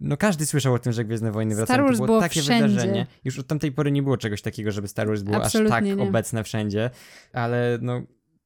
No 0.03 0.17
każdy 0.17 0.47
słyszał 0.47 0.75
o 0.75 0.79
tym, 0.79 0.93
że 0.93 1.05
Gwiezdne 1.05 1.33
Wojny 1.33 1.55
wracają. 1.55 1.77
Star 1.77 1.85
Wars 1.85 1.99
to 1.99 2.07
było, 2.07 2.07
było 2.07 2.21
takie 2.21 2.43
wszędzie. 2.43 2.69
wydarzenie. 2.69 3.07
Już 3.25 3.39
od 3.39 3.47
tamtej 3.47 3.73
pory 3.73 3.93
nie 3.93 4.03
było 4.03 4.17
czegoś 4.17 4.43
takiego, 4.43 4.73
żeby 4.73 4.89
Star 4.89 5.07
Wars 5.07 5.23
było 5.23 5.37
Absolutnie 5.37 5.77
aż 5.77 5.85
tak 5.85 5.97
nie. 5.97 6.03
obecne 6.03 6.45
wszędzie, 6.45 6.91
ale 7.33 7.79
no 7.83 8.03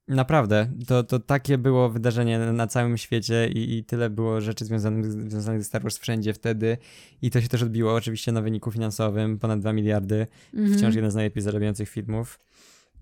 Naprawdę, 0.07 0.67
to, 0.87 1.03
to 1.03 1.19
takie 1.19 1.57
było 1.57 1.89
wydarzenie 1.89 2.39
na 2.39 2.67
całym 2.67 2.97
świecie 2.97 3.47
i, 3.47 3.77
i 3.77 3.83
tyle 3.83 4.09
było 4.09 4.41
rzeczy 4.41 4.65
związanych, 4.65 5.11
związanych 5.11 5.61
ze 5.61 5.67
Star 5.67 5.81
Wars 5.81 5.97
wszędzie 5.97 6.33
wtedy 6.33 6.77
i 7.21 7.31
to 7.31 7.41
się 7.41 7.47
też 7.47 7.63
odbiło 7.63 7.93
oczywiście 7.93 8.31
na 8.31 8.41
wyniku 8.41 8.71
finansowym, 8.71 9.39
ponad 9.39 9.59
2 9.59 9.73
miliardy, 9.73 10.27
mm 10.53 10.71
-hmm. 10.71 10.77
wciąż 10.77 10.95
jeden 10.95 11.11
z 11.11 11.15
najlepiej 11.15 11.43
zarabiających 11.43 11.89
filmów. 11.89 12.39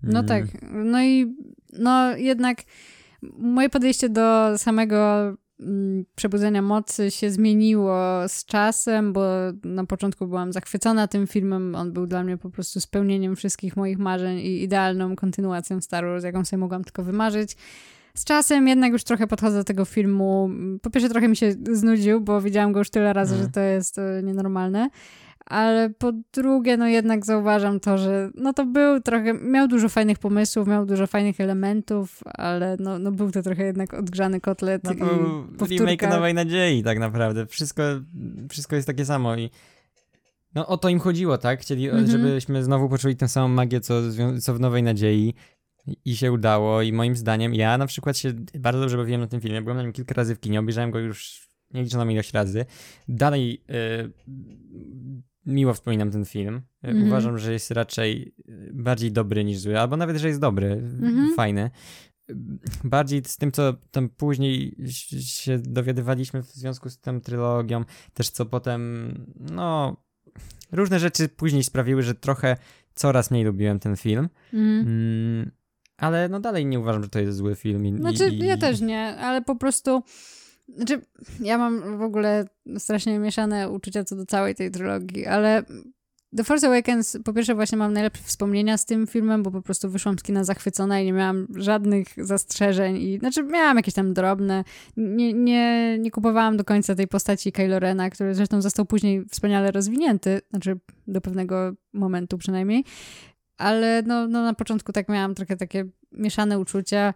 No 0.02 0.18
mm. 0.18 0.26
tak, 0.26 0.44
no 0.72 1.02
i 1.02 1.36
no 1.72 2.16
jednak 2.16 2.62
moje 3.38 3.70
podejście 3.70 4.08
do 4.08 4.58
samego 4.58 4.96
przebudzenia 6.14 6.62
mocy 6.62 7.10
się 7.10 7.30
zmieniło 7.30 7.98
z 8.28 8.44
czasem, 8.44 9.12
bo 9.12 9.22
na 9.64 9.84
początku 9.84 10.26
byłam 10.26 10.52
zachwycona 10.52 11.08
tym 11.08 11.26
filmem. 11.26 11.74
On 11.74 11.92
był 11.92 12.06
dla 12.06 12.24
mnie 12.24 12.36
po 12.36 12.50
prostu 12.50 12.80
spełnieniem 12.80 13.36
wszystkich 13.36 13.76
moich 13.76 13.98
marzeń 13.98 14.38
i 14.38 14.62
idealną 14.62 15.16
kontynuacją 15.16 15.80
Star 15.80 16.04
Wars, 16.04 16.24
jaką 16.24 16.44
sobie 16.44 16.60
mogłam 16.60 16.84
tylko 16.84 17.02
wymarzyć. 17.02 17.56
Z 18.14 18.24
czasem 18.24 18.68
jednak 18.68 18.92
już 18.92 19.04
trochę 19.04 19.26
podchodzę 19.26 19.56
do 19.58 19.64
tego 19.64 19.84
filmu. 19.84 20.50
Po 20.82 20.90
pierwsze 20.90 21.10
trochę 21.10 21.28
mi 21.28 21.36
się 21.36 21.54
znudził, 21.72 22.20
bo 22.20 22.40
widziałam 22.40 22.72
go 22.72 22.78
już 22.78 22.90
tyle 22.90 23.12
razy, 23.12 23.34
mm. 23.34 23.46
że 23.46 23.52
to 23.52 23.60
jest 23.60 23.98
e, 23.98 24.22
nienormalne 24.22 24.90
ale 25.46 25.90
po 25.90 26.12
drugie, 26.32 26.76
no 26.76 26.88
jednak 26.88 27.24
zauważam 27.24 27.80
to, 27.80 27.98
że 27.98 28.30
no 28.34 28.52
to 28.52 28.66
był 28.66 29.00
trochę, 29.00 29.34
miał 29.34 29.68
dużo 29.68 29.88
fajnych 29.88 30.18
pomysłów, 30.18 30.68
miał 30.68 30.86
dużo 30.86 31.06
fajnych 31.06 31.40
elementów, 31.40 32.20
ale 32.24 32.76
no, 32.80 32.98
no 32.98 33.12
był 33.12 33.30
to 33.30 33.42
trochę 33.42 33.64
jednak 33.64 33.94
odgrzany 33.94 34.40
kotlet 34.40 34.84
no 34.84 34.92
i 34.92 34.96
powtórka. 35.58 35.84
remake 35.84 36.10
Nowej 36.10 36.34
Nadziei 36.34 36.82
tak 36.82 36.98
naprawdę, 36.98 37.46
wszystko, 37.46 37.82
wszystko 38.50 38.76
jest 38.76 38.86
takie 38.86 39.04
samo 39.04 39.36
i 39.36 39.50
no 40.54 40.66
o 40.66 40.76
to 40.76 40.88
im 40.88 41.00
chodziło, 41.00 41.38
tak? 41.38 41.60
Chcieli, 41.60 41.90
-hmm. 41.90 42.10
żebyśmy 42.10 42.64
znowu 42.64 42.88
poczuli 42.88 43.16
tę 43.16 43.28
samą 43.28 43.48
magię, 43.48 43.80
co, 43.80 43.94
co 44.40 44.54
w 44.54 44.60
Nowej 44.60 44.82
Nadziei 44.82 45.34
i 46.04 46.16
się 46.16 46.32
udało 46.32 46.82
i 46.82 46.92
moim 46.92 47.16
zdaniem, 47.16 47.54
ja 47.54 47.78
na 47.78 47.86
przykład 47.86 48.18
się 48.18 48.32
bardzo 48.58 48.80
dobrze 48.80 48.96
bawiłem 48.96 49.20
na 49.20 49.26
tym 49.26 49.40
filmie, 49.40 49.62
byłem 49.62 49.76
na 49.76 49.82
nim 49.82 49.92
kilka 49.92 50.14
razy 50.14 50.34
w 50.34 50.40
kinie, 50.40 50.60
obejrzałem 50.60 50.90
go 50.90 50.98
już 50.98 51.48
nieliczoną 51.74 52.08
ilość 52.08 52.32
razy. 52.32 52.66
Dalej 53.08 53.62
yy, 53.68 54.12
miło 55.46 55.74
wspominam 55.74 56.10
ten 56.10 56.24
film. 56.24 56.62
Mm 56.82 56.96
-hmm. 56.96 57.06
Uważam, 57.06 57.38
że 57.38 57.52
jest 57.52 57.70
raczej 57.70 58.34
bardziej 58.72 59.12
dobry 59.12 59.44
niż 59.44 59.58
zły, 59.58 59.80
albo 59.80 59.96
nawet, 59.96 60.16
że 60.16 60.28
jest 60.28 60.40
dobry, 60.40 60.72
mm 60.72 61.14
-hmm. 61.14 61.34
fajny. 61.34 61.70
Bardziej 62.84 63.22
z 63.26 63.36
tym, 63.36 63.52
co 63.52 63.74
tam 63.90 64.08
później 64.08 64.76
się 65.20 65.58
dowiadywaliśmy 65.58 66.42
w 66.42 66.46
związku 66.46 66.90
z 66.90 67.00
tą 67.00 67.20
trylogią, 67.20 67.84
też 68.14 68.30
co 68.30 68.46
potem, 68.46 69.14
no, 69.40 69.96
różne 70.72 70.98
rzeczy 70.98 71.28
później 71.28 71.64
sprawiły, 71.64 72.02
że 72.02 72.14
trochę 72.14 72.56
coraz 72.94 73.30
mniej 73.30 73.44
lubiłem 73.44 73.78
ten 73.80 73.96
film. 73.96 74.28
Mhm. 74.52 74.86
Mm. 74.86 75.50
ale 75.96 76.28
no 76.28 76.40
dalej 76.40 76.66
nie 76.66 76.80
uważam, 76.80 77.02
że 77.02 77.08
to 77.08 77.20
jest 77.20 77.38
zły 77.38 77.54
film. 77.54 77.86
I, 77.86 77.96
znaczy, 77.96 78.28
i, 78.28 78.38
ja 78.38 78.56
też 78.56 78.80
nie, 78.80 79.16
ale 79.16 79.42
po 79.42 79.56
prostu 79.56 80.02
znaczy, 80.68 81.00
ja 81.40 81.58
mam 81.58 81.98
w 81.98 82.02
ogóle 82.02 82.44
strasznie 82.78 83.18
mieszane 83.18 83.70
uczucia 83.70 84.04
co 84.04 84.16
do 84.16 84.26
całej 84.26 84.54
tej 84.54 84.70
trilogii, 84.70 85.26
ale 85.26 85.64
The 86.36 86.44
Force 86.44 86.66
Awakens, 86.66 87.18
po 87.24 87.32
pierwsze 87.32 87.54
właśnie 87.54 87.78
mam 87.78 87.92
najlepsze 87.92 88.22
wspomnienia 88.22 88.78
z 88.78 88.84
tym 88.84 89.06
filmem, 89.06 89.42
bo 89.42 89.50
po 89.50 89.62
prostu 89.62 89.90
wyszłam 89.90 90.18
z 90.18 90.22
kina 90.22 90.44
zachwycona 90.44 91.00
i 91.00 91.04
nie 91.04 91.12
miałam 91.12 91.46
żadnych 91.56 92.06
zastrzeżeń 92.16 92.96
i, 92.96 93.18
znaczy 93.18 93.42
miałam 93.42 93.76
jakieś 93.76 93.94
tam 93.94 94.14
drobne, 94.14 94.64
nie, 94.96 95.32
nie, 95.32 95.98
nie 95.98 96.10
kupowałam 96.10 96.56
do 96.56 96.64
końca 96.64 96.94
tej 96.94 97.08
postaci 97.08 97.52
Kylo 97.52 97.78
Rena, 97.78 98.10
który 98.10 98.34
zresztą 98.34 98.62
został 98.62 98.86
później 98.86 99.24
wspaniale 99.30 99.70
rozwinięty, 99.70 100.40
znaczy 100.50 100.78
do 101.06 101.20
pewnego 101.20 101.72
momentu 101.92 102.38
przynajmniej, 102.38 102.84
ale 103.56 104.02
no, 104.02 104.28
no 104.28 104.42
na 104.42 104.54
początku 104.54 104.92
tak 104.92 105.08
miałam 105.08 105.34
trochę 105.34 105.56
takie 105.56 105.84
mieszane 106.12 106.58
uczucia, 106.58 107.14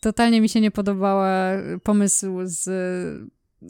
totalnie 0.00 0.40
mi 0.40 0.48
się 0.48 0.60
nie 0.60 0.70
podobał 0.70 1.18
pomysł 1.82 2.38
z 2.44 2.68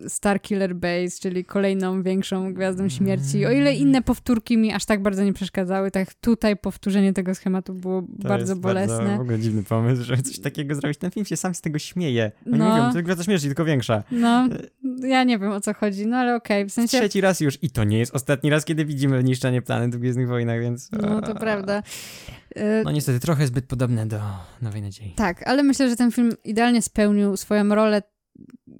Starkiller 0.09 0.75
Base, 0.77 1.21
czyli 1.21 1.45
kolejną 1.45 2.03
większą 2.03 2.55
gwiazdą 2.55 2.89
śmierci. 2.89 3.47
O 3.47 3.51
ile 3.51 3.75
inne 3.75 4.03
powtórki 4.03 4.57
mi 4.59 4.73
aż 4.73 4.85
tak 4.85 5.03
bardzo 5.03 5.25
nie 5.25 5.33
przeszkadzały, 5.33 5.91
tak 5.91 6.15
tutaj 6.15 6.57
powtórzenie 6.57 7.13
tego 7.13 7.35
schematu 7.35 7.75
było 7.75 8.03
To 8.23 8.29
bardzo 8.29 8.53
jest 8.53 8.63
bolesne. 8.63 8.97
Bardzo 8.99 9.17
w 9.17 9.21
ogóle 9.21 9.39
dziwny 9.39 9.63
pomysł, 9.63 10.03
żeby 10.05 10.23
coś 10.23 10.39
takiego 10.39 10.75
zrobić. 10.75 10.99
Ten 10.99 11.11
film 11.11 11.27
się 11.27 11.37
sam 11.37 11.55
z 11.55 11.61
tego 11.61 11.79
śmieje. 11.79 12.33
Oni 12.47 12.59
No. 12.59 12.69
mówią, 12.69 12.93
to 12.93 13.03
gwiazda 13.03 13.25
śmierci, 13.25 13.47
tylko 13.47 13.65
większa. 13.65 14.03
No, 14.11 14.49
ja 15.09 15.25
nie 15.25 15.39
wiem 15.39 15.51
o 15.51 15.61
co 15.61 15.75
chodzi, 15.75 16.07
no 16.07 16.17
ale 16.17 16.35
okej, 16.35 16.65
w 16.65 16.73
sensie... 16.73 16.99
Trzeci 16.99 17.21
raz 17.21 17.41
już 17.41 17.59
i 17.63 17.71
to 17.71 17.85
nie 17.85 17.99
jest 17.99 18.15
ostatni 18.15 18.51
raz, 18.51 18.65
kiedy 18.65 18.85
widzimy 18.85 19.25
niszczenie 19.25 19.63
planet 19.63 19.97
w 19.97 19.99
Gwiezdnych 19.99 20.29
Wojnach, 20.29 20.61
więc... 20.61 20.91
No 20.93 21.21
to 21.23 21.35
prawda. 21.35 21.83
E, 22.57 22.83
No 22.85 22.91
niestety, 22.91 23.21
trochę 23.21 23.47
zbyt 23.47 23.67
podobne 23.67 24.07
do 24.07 24.21
Nowej 24.63 24.83
Nadziei. 24.83 25.13
Tak, 25.17 25.49
ale 25.49 25.63
myślę, 25.63 25.91
że 25.91 25.97
ten 25.97 26.13
film 26.13 26.33
idealnie 26.45 26.83
spełnił 26.83 27.37
swoją 27.37 27.75
rolę. 27.75 28.03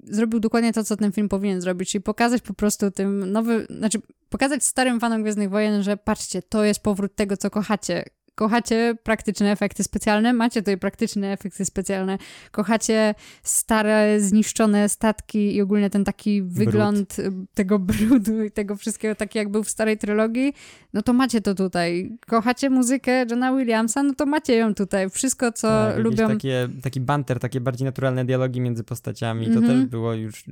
Zrobił 0.09 0.39
dokładnie 0.39 0.73
to, 0.73 0.83
co 0.83 0.97
ten 0.97 1.11
film 1.11 1.29
powinien 1.29 1.61
zrobić, 1.61 1.91
czyli 1.91 2.01
pokazać 2.01 2.41
po 2.41 2.53
prostu 2.53 2.91
tym 2.91 3.31
nowy, 3.31 3.67
znaczy 3.69 3.99
pokazać 4.29 4.63
starym 4.63 4.99
fanom 4.99 5.21
Gwiezdnych 5.21 5.49
Wojen, 5.49 5.83
że 5.83 5.97
patrzcie, 5.97 6.41
to 6.41 6.63
jest 6.63 6.83
powrót 6.83 7.15
tego, 7.15 7.37
co 7.37 7.49
kochacie. 7.49 8.05
Kochacie 8.39 8.95
praktyczne 9.03 9.51
efekty 9.51 9.83
specjalne, 9.83 10.33
macie 10.33 10.61
tutaj 10.61 10.77
praktyczne 10.77 11.31
efekty 11.31 11.65
specjalne, 11.65 12.17
kochacie 12.51 13.15
stare, 13.43 14.19
zniszczone 14.19 14.89
statki 14.89 15.55
i 15.55 15.61
ogólnie 15.61 15.89
ten 15.89 16.03
taki 16.03 16.41
wygląd 16.41 17.19
y, 17.19 17.31
tego 17.53 17.79
brudu 17.79 18.43
i 18.43 18.51
tego 18.51 18.75
wszystkiego, 18.75 19.15
taki 19.15 19.37
jak 19.37 19.49
był 19.49 19.63
w 19.63 19.69
starej 19.69 19.97
trylogii, 19.97 20.53
no 20.93 21.01
to 21.01 21.13
macie 21.13 21.41
to 21.41 21.55
tutaj. 21.55 22.17
Kochacie 22.27 22.69
muzykę 22.69 23.25
Johna 23.29 23.53
Williamsa, 23.55 24.03
no 24.03 24.13
to 24.13 24.25
macie 24.25 24.55
ją 24.55 24.73
tutaj. 24.73 25.09
Wszystko, 25.09 25.51
co 25.51 25.67
tak, 25.67 25.97
lubią... 25.97 26.27
Takie, 26.27 26.69
taki 26.83 27.01
banter, 27.01 27.39
takie 27.39 27.61
bardziej 27.61 27.85
naturalne 27.85 28.25
dialogi 28.25 28.61
między 28.61 28.83
postaciami, 28.83 29.45
to 29.45 29.51
Mhm. 29.59 29.67
też 29.67 29.85
było 29.85 30.13
już... 30.13 30.43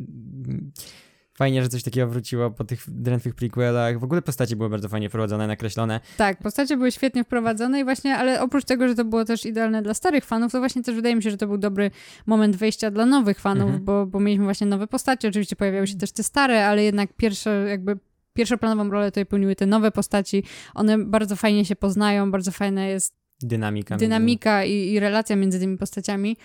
Fajnie, 1.38 1.64
że 1.64 1.70
coś 1.70 1.84
takiego 1.84 2.08
wróciło 2.08 2.52
po 2.52 2.64
tych 2.64 2.84
drętwych 2.88 3.36
prequelach. 3.36 4.00
W 4.00 4.04
ogóle 4.04 4.22
postacie 4.22 4.56
były 4.56 4.70
bardzo 4.70 4.90
fajnie 4.90 5.10
wprowadzone, 5.10 5.48
nakreślone. 5.48 6.00
Tak, 6.18 6.38
postacie 6.40 6.78
były 6.78 6.92
świetnie 6.92 7.24
wprowadzone 7.24 7.80
i 7.80 7.84
właśnie, 7.84 8.16
ale 8.16 8.42
oprócz 8.42 8.66
tego, 8.66 8.88
że 8.88 8.96
to 8.96 9.06
było 9.06 9.26
też 9.26 9.46
idealne 9.46 9.82
dla 9.82 9.94
starych 9.94 10.26
fanów, 10.26 10.52
to 10.52 10.60
właśnie 10.60 10.84
też 10.84 10.96
wydaje 10.96 11.16
mi 11.16 11.24
się, 11.24 11.32
że 11.32 11.38
to 11.38 11.48
był 11.48 11.58
dobry 11.58 11.92
moment 12.26 12.56
wejścia 12.56 12.92
dla 12.92 13.06
nowych 13.06 13.40
fanów, 13.40 13.64
Mhm. 13.64 13.86
bo, 13.86 14.06
bo 14.06 14.20
mieliśmy 14.20 14.46
właśnie 14.46 14.68
nowe 14.68 14.88
postacie, 14.88 15.28
oczywiście 15.28 15.56
pojawiały 15.56 15.88
się 15.88 15.96
też 15.98 16.12
te 16.12 16.24
stare, 16.24 16.68
ale 16.68 16.84
jednak 16.84 17.14
pierwsze 17.14 17.66
jakby 17.70 17.98
pierwszoplanową 18.34 18.90
rolę 18.90 19.12
tutaj 19.12 19.26
pełniły 19.26 19.56
te 19.56 19.66
nowe 19.66 19.92
postaci. 19.92 20.44
One 20.76 20.98
bardzo 20.98 21.36
fajnie 21.36 21.66
się 21.66 21.76
poznają, 21.76 22.32
bardzo 22.32 22.52
fajna 22.52 22.86
jest 22.86 23.14
Dynamika. 23.42 23.98
dynamika 23.98 24.64
i, 24.66 24.92
i 24.92 25.00
relacja 25.00 25.36
między 25.36 25.60
tymi 25.60 25.78
postaciami. 25.78 26.38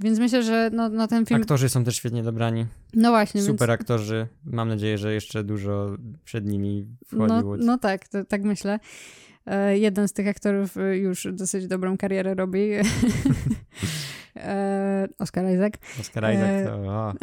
Więc 0.00 0.18
myślę, 0.18 0.42
że 0.42 0.70
no, 0.72 0.88
no 0.88 1.08
ten 1.08 1.26
film... 1.26 1.40
Aktorzy 1.40 1.68
są 1.68 1.84
też 1.84 1.96
świetnie 1.96 2.22
dobrani. 2.22 2.66
No 2.94 3.10
właśnie, 3.10 3.42
Super 3.42 3.68
więc... 3.68 3.80
aktorzy. 3.80 4.26
Mam 4.44 4.68
nadzieję, 4.68 4.98
że 4.98 5.14
jeszcze 5.14 5.44
dużo 5.44 5.96
przed 6.24 6.46
nimi 6.46 6.86
w 7.08 7.12
No, 7.12 7.42
no 7.58 7.78
tak, 7.78 8.08
to, 8.08 8.24
tak 8.24 8.42
myślę. 8.42 8.78
E, 9.46 9.78
jeden 9.78 10.08
z 10.08 10.12
tych 10.12 10.28
aktorów 10.28 10.76
e, 10.76 10.96
już 10.96 11.28
dosyć 11.32 11.66
dobrą 11.66 11.96
karierę 11.96 12.34
robi. 12.34 12.70
e, 14.36 15.08
Oscar 15.18 15.54
Isaac. 15.54 15.74
Oscar 16.00 16.34
Isaac 16.34 16.50
e, 16.50 16.64
to... 16.66 16.76
O. 16.76 17.14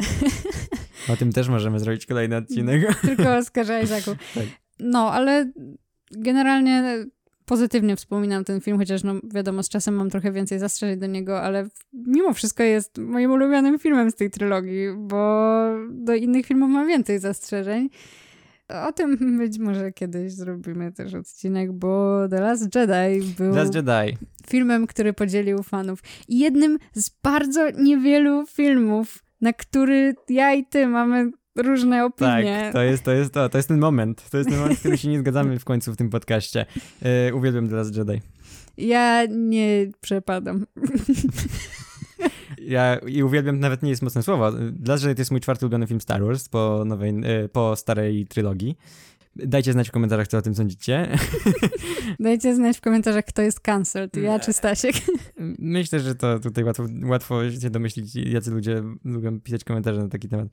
o 1.12 1.16
tym 1.16 1.32
też 1.32 1.48
możemy 1.48 1.78
zrobić 1.78 2.06
kolejny 2.06 2.36
odcinek. 2.36 3.00
Tylko 3.00 3.36
Oscarze 3.36 3.82
Isaacu. 3.82 4.16
Tak. 4.34 4.44
No, 4.80 5.12
ale 5.12 5.52
generalnie 6.10 7.06
pozytywnie 7.46 7.96
wspominam 7.96 8.44
ten 8.44 8.60
film, 8.60 8.78
chociaż 8.78 9.02
no 9.02 9.14
wiadomo, 9.24 9.62
z 9.62 9.68
czasem 9.68 9.94
mam 9.94 10.10
trochę 10.10 10.32
więcej 10.32 10.58
zastrzeżeń 10.58 10.98
do 10.98 11.06
niego, 11.06 11.42
ale 11.42 11.68
mimo 11.92 12.32
wszystko 12.32 12.62
jest 12.62 12.98
moim 12.98 13.30
ulubionym 13.30 13.78
filmem 13.78 14.10
z 14.10 14.14
tej 14.14 14.30
trylogii, 14.30 14.86
bo 14.96 15.62
do 15.90 16.14
innych 16.14 16.46
filmów 16.46 16.70
mam 16.70 16.86
więcej 16.86 17.18
zastrzeżeń. 17.18 17.88
O 18.68 18.92
tym 18.92 19.16
być 19.38 19.58
może 19.58 19.92
kiedyś 19.92 20.32
zrobimy 20.32 20.92
też 20.92 21.14
odcinek, 21.14 21.72
bo 21.72 22.20
The 22.30 22.40
Last 22.40 22.74
Jedi 22.74 23.34
był 23.38 23.54
Last 23.54 23.74
Jedi. 23.74 24.16
filmem, 24.46 24.86
który 24.86 25.12
podzielił 25.12 25.62
fanów. 25.62 26.02
I 26.28 26.38
jednym 26.38 26.78
z 26.92 27.10
bardzo 27.22 27.70
niewielu 27.70 28.46
filmów, 28.46 29.24
na 29.40 29.52
który 29.52 30.14
ja 30.28 30.54
i 30.54 30.64
ty 30.64 30.86
mamy 30.86 31.30
różne 31.56 32.04
opinie. 32.04 32.60
Tak, 32.64 32.72
to 32.72 32.82
jest, 32.82 33.04
to 33.04 33.12
jest 33.12 33.32
to. 33.32 33.48
To 33.48 33.58
jest 33.58 33.68
ten 33.68 33.78
moment. 33.78 34.30
To 34.30 34.38
jest 34.38 34.50
ten 34.50 34.58
moment, 34.58 34.76
w 34.76 34.80
którym 34.80 34.98
się 34.98 35.08
nie 35.08 35.18
zgadzamy 35.18 35.58
w 35.58 35.64
końcu 35.64 35.92
w 35.92 35.96
tym 35.96 36.10
podcaście. 36.10 36.66
E, 37.02 37.34
uwielbiam 37.34 37.68
The 37.68 37.76
Last 37.76 37.96
Jedi. 37.96 38.20
Ja 38.76 39.26
nie 39.26 39.90
przepadam. 40.00 40.66
Ja 42.58 42.96
i 42.96 43.22
uwielbiam, 43.22 43.60
nawet 43.60 43.82
nie 43.82 43.90
jest 43.90 44.02
mocne 44.02 44.22
słowo. 44.22 44.52
The 44.52 44.92
Last 44.92 45.04
Jedi 45.04 45.14
to 45.14 45.20
jest 45.20 45.30
mój 45.30 45.40
czwarty 45.40 45.66
ulubiony 45.66 45.86
film 45.86 46.00
Star 46.00 46.24
Wars 46.24 46.48
po, 46.48 46.82
nowej, 46.86 47.14
e, 47.24 47.48
po 47.48 47.76
starej 47.76 48.26
trylogii. 48.26 48.76
Dajcie 49.36 49.72
znać 49.72 49.88
w 49.88 49.92
komentarzach, 49.92 50.28
co 50.28 50.38
o 50.38 50.42
tym 50.42 50.54
sądzicie. 50.54 51.16
Dajcie 52.20 52.54
znać 52.54 52.78
w 52.78 52.80
komentarzach, 52.80 53.24
kto 53.24 53.42
jest 53.42 53.60
cancelled, 53.60 54.16
ja 54.16 54.38
czy 54.38 54.52
Stasiek. 54.52 54.94
Myślę, 55.58 56.00
że 56.00 56.14
to 56.14 56.38
tutaj 56.38 56.64
łatwo, 56.64 56.86
łatwo 57.04 57.50
się 57.50 57.70
domyślić, 57.70 58.14
jacy 58.14 58.50
ludzie 58.50 58.82
lubią 59.04 59.40
pisać 59.40 59.64
komentarze 59.64 60.02
na 60.02 60.08
taki 60.08 60.28
temat. 60.28 60.48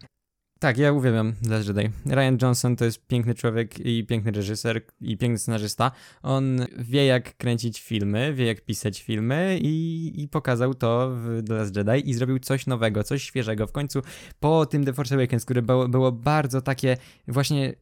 Tak, 0.64 0.78
ja 0.78 0.92
uwielbiam 0.92 1.34
Last 1.50 1.68
Jedi. 1.68 1.90
Ryan 2.06 2.38
Johnson 2.42 2.76
to 2.76 2.86
jest 2.86 3.08
piękny 3.08 3.36
człowiek 3.36 3.80
i 3.80 4.06
piękny 4.06 4.32
reżyser 4.32 4.82
i 5.02 5.18
piękny 5.18 5.40
scenarzysta. 5.40 5.92
On 6.22 6.66
wie 6.78 7.06
jak 7.06 7.38
kręcić 7.38 7.82
filmy, 7.82 8.34
wie 8.34 8.46
jak 8.46 8.62
pisać 8.62 9.02
filmy 9.02 9.60
i, 9.62 10.12
i 10.24 10.28
pokazał 10.28 10.74
to 10.74 11.12
w 11.16 11.44
The 11.48 11.54
Last 11.54 11.76
Jedi 11.76 12.10
i 12.10 12.14
zrobił 12.14 12.40
coś 12.40 12.68
nowego, 12.68 13.04
coś 13.04 13.24
świeżego. 13.24 13.68
W 13.68 13.72
końcu 13.72 14.02
po 14.40 14.66
tym 14.66 14.86
The 14.86 14.94
Force 14.94 15.16
Awakens, 15.16 15.46
które 15.46 15.62
było, 15.62 15.88
było 15.88 16.12
bardzo 16.12 16.62
takie 16.62 16.98
właśnie 17.28 17.74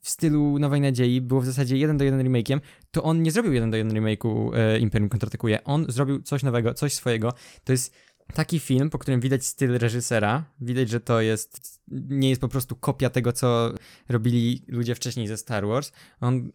w 0.00 0.08
stylu 0.08 0.58
Nowej 0.58 0.80
Nadziei, 0.80 1.20
było 1.20 1.40
w 1.40 1.46
zasadzie 1.46 1.76
jeden 1.76 1.96
do 1.96 2.04
jeden 2.04 2.20
remake'iem, 2.20 2.60
to 2.90 3.02
on 3.02 3.22
nie 3.22 3.30
zrobił 3.30 3.52
jeden 3.52 3.70
do 3.70 3.76
jeden 3.76 3.92
remake'u 3.92 4.54
e, 4.54 4.78
Imperium 4.78 5.08
kontratakuje. 5.08 5.64
On 5.64 5.86
zrobił 5.88 6.22
coś 6.22 6.42
nowego, 6.42 6.74
coś 6.74 6.94
swojego. 6.94 7.32
To 7.64 7.72
jest 7.72 7.94
taki 8.34 8.60
film, 8.60 8.90
po 8.90 8.98
którym 8.98 9.20
widać 9.20 9.46
styl 9.46 9.78
reżysera, 9.78 10.44
widać, 10.60 10.88
że 10.88 11.00
to 11.00 11.20
jest, 11.20 11.82
nie 11.88 12.28
jest 12.28 12.40
po 12.40 12.48
prostu 12.48 12.76
kopia 12.76 13.10
tego, 13.10 13.32
co 13.32 13.74
robili 14.08 14.64
ludzie 14.68 14.94
wcześniej 14.94 15.28
ze 15.28 15.36
Star 15.36 15.66
Wars. 15.66 15.92
On 16.20 16.52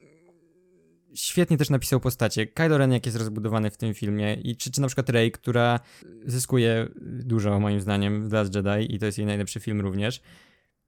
świetnie 1.16 1.58
też 1.58 1.70
napisał 1.70 2.00
postacie. 2.00 2.48
Kylo 2.48 2.78
Ren 2.78 2.92
jak 2.92 3.06
jest 3.06 3.18
rozbudowany 3.18 3.72
w 3.72 3.78
tym 3.78 3.94
filmie 3.94 4.34
i 4.34 4.56
czy, 4.56 4.72
czy 4.72 4.82
na 4.82 4.88
przykład 4.88 5.10
Rey, 5.10 5.32
która 5.32 5.80
zyskuje 6.26 6.88
dużo 7.02 7.60
moim 7.60 7.82
zdaniem 7.82 8.30
w 8.30 8.34
Last 8.34 8.56
Jedi 8.56 8.96
i 8.96 9.00
to 9.00 9.06
jest 9.06 9.18
jej 9.18 9.28
najlepszy 9.28 9.60
film 9.60 9.82
również. 9.82 10.22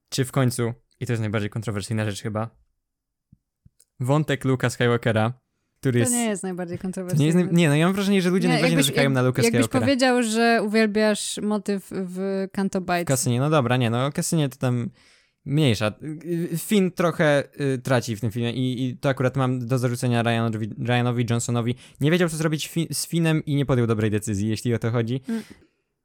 Czy 0.08 0.24
w 0.24 0.32
końcu, 0.32 0.72
i 1.00 1.06
to 1.06 1.12
jest 1.12 1.20
najbardziej 1.20 1.50
kontrowersyjna 1.50 2.04
rzecz 2.04 2.22
chyba, 2.22 2.50
wątek 4.00 4.44
Luka 4.44 4.70
Skywalkera, 4.70 5.41
który 5.82 5.92
To 5.92 5.98
jest... 5.98 6.12
nie 6.12 6.24
jest 6.24 6.42
najbardziej 6.42 6.78
to 6.78 6.82
kontrowersyjne. 6.82 7.34
nie, 7.34 7.40
jest 7.40 7.52
nie, 7.52 7.68
no 7.68 7.74
ja 7.76 7.86
mam 7.86 7.94
wrażenie, 7.94 8.22
że 8.22 8.30
ludzie 8.30 8.48
Nie, 8.48 8.54
najbardziej 8.54 8.76
jakbyś- 8.76 8.86
narzekają 8.88 9.10
na 9.10 9.22
Luka 9.22 9.42
Jakbyś 9.42 9.64
Skywalkera. 9.64 9.80
powiedział, 9.86 10.22
że 10.22 10.60
uwielbiasz 10.66 11.38
motyw 11.42 11.86
w 11.90 12.46
Canto 12.52 12.80
Bites. 12.80 13.04
kasynie, 13.04 13.40
no 13.40 13.50
dobra, 13.50 13.76
nie, 13.76 13.90
no 13.90 14.12
kasynie 14.12 14.48
to 14.48 14.56
tam 14.56 14.90
mniejsza. 15.44 15.92
Finn 16.58 16.90
trochę 16.90 17.44
y, 17.60 17.78
traci 17.78 18.16
w 18.16 18.20
tym 18.20 18.30
filmie 18.30 18.52
i, 18.52 18.84
i 18.88 18.96
to 18.96 19.08
akurat 19.08 19.36
mam 19.36 19.66
do 19.66 19.78
zarzucenia 19.78 20.22
Ryanowi, 20.22 20.68
Ryanowi 20.84 21.26
Johnsonowi. 21.30 21.74
Nie 22.00 22.10
wiedział, 22.10 22.28
co 22.28 22.36
zrobić 22.36 22.68
fi 22.68 22.88
z 22.92 23.06
Finnem 23.06 23.44
i 23.44 23.54
nie 23.54 23.66
podjął 23.66 23.86
dobrej 23.86 24.10
decyzji, 24.10 24.48
jeśli 24.48 24.74
o 24.74 24.78
to 24.78 24.90
chodzi. 24.90 25.20
Mm. 25.28 25.42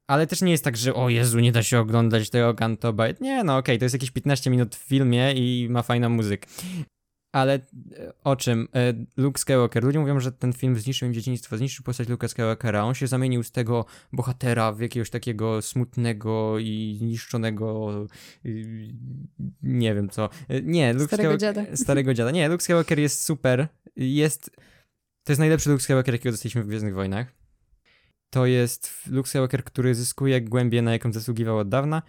Ale 0.06 0.26
też 0.26 0.42
nie 0.42 0.50
jest 0.52 0.64
tak, 0.64 0.76
że 0.76 0.94
o 0.94 1.08
Jezu, 1.08 1.38
nie 1.40 1.52
da 1.52 1.62
się 1.62 1.78
oglądać 1.78 2.30
tego 2.30 2.54
Canto 2.54 2.92
Bite. 2.92 3.14
Nie, 3.20 3.44
no 3.44 3.56
okej, 3.56 3.78
to 3.78 3.84
jest 3.84 3.94
jakieś 3.94 4.10
15 4.10 4.50
minut 4.50 4.76
w 4.76 4.78
filmie 4.78 5.32
i 5.32 5.68
ma 5.70 5.82
fajną 5.82 6.08
muzykę. 6.08 6.48
Ale 7.32 7.54
e, 7.54 7.60
o 8.24 8.36
czym? 8.36 8.68
E, 8.74 8.94
Luke 9.16 9.38
Skywalker. 9.40 9.84
Ludzie 9.84 9.98
mówią, 9.98 10.20
że 10.20 10.32
ten 10.32 10.52
film 10.52 10.76
zniszczył 10.76 11.08
im 11.08 11.14
dzieciństwo, 11.14 11.56
zniszczył 11.56 11.84
postać 11.84 12.08
Luke'a 12.08 12.28
Skywalkera. 12.28 12.84
On 12.84 12.94
się 12.94 13.06
zamienił 13.06 13.42
z 13.42 13.50
tego 13.50 13.84
bohatera 14.12 14.72
w 14.72 14.80
jakiegoś 14.80 15.10
takiego 15.10 15.62
smutnego 15.62 16.58
i 16.58 16.96
zniszczonego 16.98 17.90
y, 18.46 18.94
nie 19.62 19.94
wiem 19.94 20.08
co. 20.08 20.28
Y, 20.50 20.62
Nie, 20.64 20.92
Luke 20.92 21.06
Starego 21.06 21.30
Skywalker- 21.30 21.40
dziada. 21.40 21.64
Starego 21.84 22.14
dziada. 22.14 22.30
Nie, 22.30 22.48
Luke 22.48 22.64
Skywalker 22.64 22.98
jest 22.98 23.22
super. 23.22 23.68
Jest... 23.96 24.50
To 25.24 25.32
jest 25.32 25.40
najlepszy 25.40 25.70
Luke 25.70 25.82
Skywalker, 25.82 26.14
jakiego 26.14 26.32
dostaliśmy 26.32 26.62
w 26.62 26.66
Gwiezdnych 26.66 26.94
Wojnach. 26.94 27.32
To 28.30 28.46
jest 28.46 29.06
Luke 29.10 29.28
Skywalker, 29.28 29.64
który 29.64 29.94
zyskuje 29.94 30.40
głębię, 30.40 30.82
na 30.82 30.92
jaką 30.92 31.12
zasługiwał 31.12 31.58
od 31.58 31.68
dawna 31.68 32.02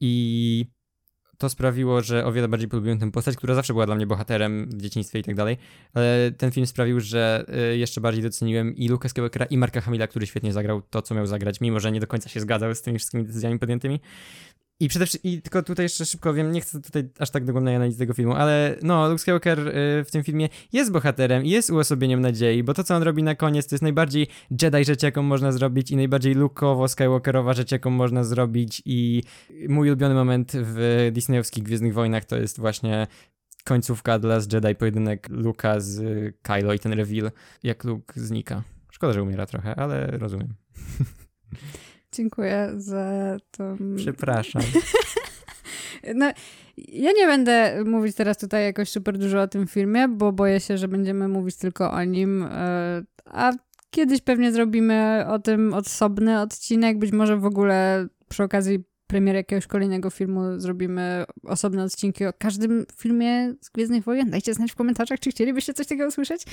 i 0.00 0.66
to 1.38 1.48
sprawiło, 1.48 2.00
że 2.00 2.24
o 2.24 2.32
wiele 2.32 2.48
bardziej 2.48 2.68
polubiłem 2.68 2.98
tę 2.98 3.10
postać, 3.10 3.36
która 3.36 3.54
zawsze 3.54 3.72
była 3.72 3.86
dla 3.86 3.94
mnie 3.94 4.06
bohaterem 4.06 4.68
w 4.70 4.82
dzieciństwie 4.82 5.18
i 5.18 5.22
tak 5.22 5.34
dalej, 5.34 5.56
ale 5.94 6.32
ten 6.38 6.50
film 6.50 6.66
sprawił, 6.66 7.00
że 7.00 7.44
y, 7.72 7.76
jeszcze 7.76 8.00
bardziej 8.00 8.22
doceniłem 8.22 8.76
i 8.76 8.88
Luka 8.88 9.08
Skywalkera 9.08 9.46
i 9.46 9.58
Marka 9.58 9.80
Hamila, 9.80 10.06
który 10.06 10.26
świetnie 10.26 10.52
zagrał 10.52 10.82
to, 10.82 11.02
co 11.02 11.14
miał 11.14 11.26
zagrać, 11.26 11.60
mimo 11.60 11.80
że 11.80 11.92
nie 11.92 12.00
do 12.00 12.06
końca 12.06 12.28
się 12.28 12.40
zgadzał 12.40 12.74
z 12.74 12.82
tymi 12.82 12.98
wszystkimi 12.98 13.24
decyzjami 13.24 13.58
podjętymi. 13.58 14.00
I 14.80 14.88
przede 14.88 15.06
wszystkim, 15.06 15.30
i 15.30 15.42
tylko 15.42 15.62
tutaj 15.62 15.84
jeszcze 15.84 16.06
szybko 16.06 16.34
wiem, 16.34 16.52
nie 16.52 16.60
chcę 16.60 16.80
tutaj 16.80 17.08
aż 17.18 17.30
tak 17.30 17.44
dogłębnej 17.44 17.76
analizy 17.76 17.98
tego 17.98 18.14
filmu, 18.14 18.32
ale 18.32 18.76
no, 18.82 19.08
Luke 19.08 19.18
Skywalker 19.18 19.68
y, 19.68 20.04
w 20.04 20.10
tym 20.10 20.24
filmie 20.24 20.48
jest 20.72 20.92
bohaterem 20.92 21.44
i 21.44 21.50
jest 21.50 21.70
uosobieniem 21.70 22.20
nadziei, 22.20 22.62
bo 22.62 22.74
to, 22.74 22.84
co 22.84 22.96
on 22.96 23.02
robi 23.02 23.22
na 23.22 23.34
koniec, 23.34 23.66
to 23.66 23.74
jest 23.74 23.82
najbardziej 23.82 24.26
Jedi 24.62 24.84
rzecz, 24.84 25.02
jaką 25.02 25.22
można 25.22 25.52
zrobić 25.52 25.90
i 25.90 25.96
najbardziej 25.96 26.36
Luke'owo 26.36 26.88
Skywalkerowa 26.88 27.52
rzecz, 27.52 27.72
jaką 27.72 27.90
można 27.90 28.24
zrobić 28.24 28.82
i 28.84 29.22
mój 29.68 29.88
ulubiony 29.88 30.14
moment 30.14 30.52
w 30.54 31.10
disneyowskich 31.12 31.64
Gwiezdnych 31.64 31.94
Wojnach 31.94 32.24
to 32.24 32.36
jest 32.36 32.60
właśnie 32.60 33.06
końcówka 33.64 34.18
dla 34.18 34.34
Last 34.34 34.52
Jedi, 34.52 34.74
pojedynek 34.74 35.28
Luka 35.30 35.80
z 35.80 36.02
Kylo 36.42 36.72
i 36.72 36.78
ten 36.78 36.92
reveal, 36.92 37.30
jak 37.62 37.84
Luke 37.84 38.20
znika. 38.20 38.62
Szkoda, 38.90 39.12
że 39.12 39.22
umiera 39.22 39.46
trochę, 39.46 39.74
ale 39.74 40.06
rozumiem. 40.06 40.54
Dziękuję 42.16 42.70
za 42.76 43.36
to. 43.50 43.76
Przepraszam. 43.96 44.62
No, 46.14 46.32
ja 46.76 47.12
nie 47.12 47.26
będę 47.26 47.84
mówić 47.84 48.16
teraz 48.16 48.38
tutaj 48.38 48.64
jakoś 48.64 48.88
super 48.90 49.18
dużo 49.18 49.42
o 49.42 49.48
tym 49.48 49.66
filmie, 49.66 50.08
bo 50.08 50.32
boję 50.32 50.60
się, 50.60 50.78
że 50.78 50.88
będziemy 50.88 51.28
mówić 51.28 51.56
tylko 51.56 51.90
o 51.90 52.04
nim. 52.04 52.42
e, 52.42 53.02
A 53.24 53.52
kiedyś 53.90 54.20
pewnie 54.20 54.52
zrobimy 54.52 55.24
o 55.28 55.38
tym 55.38 55.74
osobny 55.74 56.40
odcinek, 56.40 56.98
być 56.98 57.12
może 57.12 57.36
w 57.36 57.44
ogóle 57.44 58.06
przy 58.28 58.42
okazji 58.42 58.84
premiery 59.14 59.38
jakiegoś 59.38 59.66
kolejnego 59.66 60.10
filmu 60.10 60.40
zrobimy 60.60 61.24
osobne 61.42 61.84
odcinki 61.84 62.26
o 62.26 62.32
każdym 62.38 62.86
filmie 62.96 63.54
z 63.60 63.70
Gwiezdnych 63.70 64.04
Wojen. 64.04 64.30
Dajcie 64.30 64.54
znać 64.54 64.72
w 64.72 64.74
komentarzach, 64.74 65.20
czy 65.20 65.30
chcielibyście 65.30 65.74
coś 65.74 65.86
takiego 65.86 66.08
usłyszeć. 66.08 66.42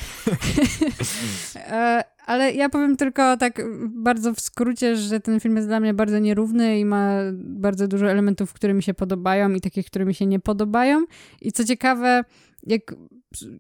E, 1.56 2.04
Ale 2.26 2.54
ja 2.54 2.70
powiem 2.70 2.98
tylko 2.98 3.38
tak 3.38 3.62
bardzo 3.88 4.34
w 4.34 4.40
skrócie, 4.40 4.96
że 4.96 5.20
ten 5.20 5.40
film 5.40 5.56
jest 5.56 5.68
dla 5.68 5.80
mnie 5.80 5.94
bardzo 5.94 6.20
nierówny 6.20 6.80
i 6.80 6.86
ma 6.86 7.18
bardzo 7.34 7.88
dużo 7.88 8.12
elementów, 8.12 8.54
które 8.54 8.74
mi 8.74 8.84
się 8.84 8.94
podobają 8.94 9.54
i 9.54 9.62
takich, 9.62 9.86
które 9.86 10.06
mi 10.06 10.14
się 10.14 10.26
nie 10.26 10.40
podobają. 10.40 11.06
I 11.42 11.52
co 11.52 11.66
ciekawe, 11.66 12.24
jak 12.64 12.96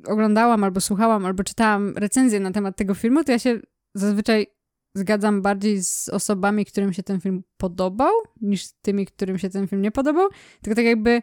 oglądałam 0.06 0.64
albo 0.64 0.82
słuchałam, 0.82 1.26
albo 1.26 1.44
czytałam 1.44 1.94
recenzję 1.98 2.40
na 2.40 2.52
temat 2.52 2.76
tego 2.76 2.94
filmu, 2.94 3.24
to 3.24 3.32
ja 3.32 3.40
się 3.40 3.60
zazwyczaj 3.94 4.48
zgadzam 4.94 5.42
bardziej 5.42 5.84
z 5.84 6.10
osobami, 6.10 6.66
którym 6.66 6.94
się 6.94 7.04
ten 7.04 7.22
film 7.22 7.44
podobał, 7.58 8.12
niż 8.42 8.64
z 8.64 8.74
tymi, 8.82 9.06
którym 9.06 9.40
się 9.40 9.50
ten 9.50 9.68
film 9.68 9.82
nie 9.82 9.92
podobał. 9.92 10.30
Tylko 10.62 10.76
tak 10.76 10.86
jakby 10.86 11.22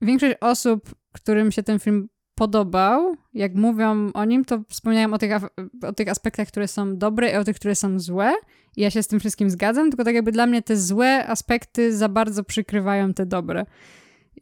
większość 0.00 0.36
osób, 0.40 0.94
którym 1.12 1.52
się 1.52 1.62
ten 1.62 1.78
film 1.78 2.08
podobał, 2.34 3.16
jak 3.34 3.54
mówią 3.54 4.12
o 4.12 4.24
nim, 4.24 4.44
to 4.44 4.62
wspomniałem 4.68 5.14
o 5.14 5.18
tych, 5.18 5.32
o 5.82 5.92
tych 5.92 6.08
aspektach, 6.08 6.48
które 6.48 6.68
są 6.68 6.96
dobre 6.96 7.32
i 7.32 7.36
o 7.36 7.44
tych, 7.44 7.56
które 7.56 7.74
są 7.74 7.98
złe. 7.98 8.32
I 8.76 8.80
ja 8.80 8.90
się 8.90 9.02
z 9.02 9.06
tym 9.06 9.20
wszystkim 9.20 9.50
zgadzam, 9.50 9.90
tylko 9.90 10.04
tak 10.04 10.14
jakby 10.14 10.32
dla 10.32 10.46
mnie 10.46 10.62
te 10.62 10.76
złe 10.76 11.26
aspekty 11.26 11.96
za 11.96 12.08
bardzo 12.08 12.44
przykrywają 12.44 13.14
te 13.14 13.26
dobre. 13.26 13.66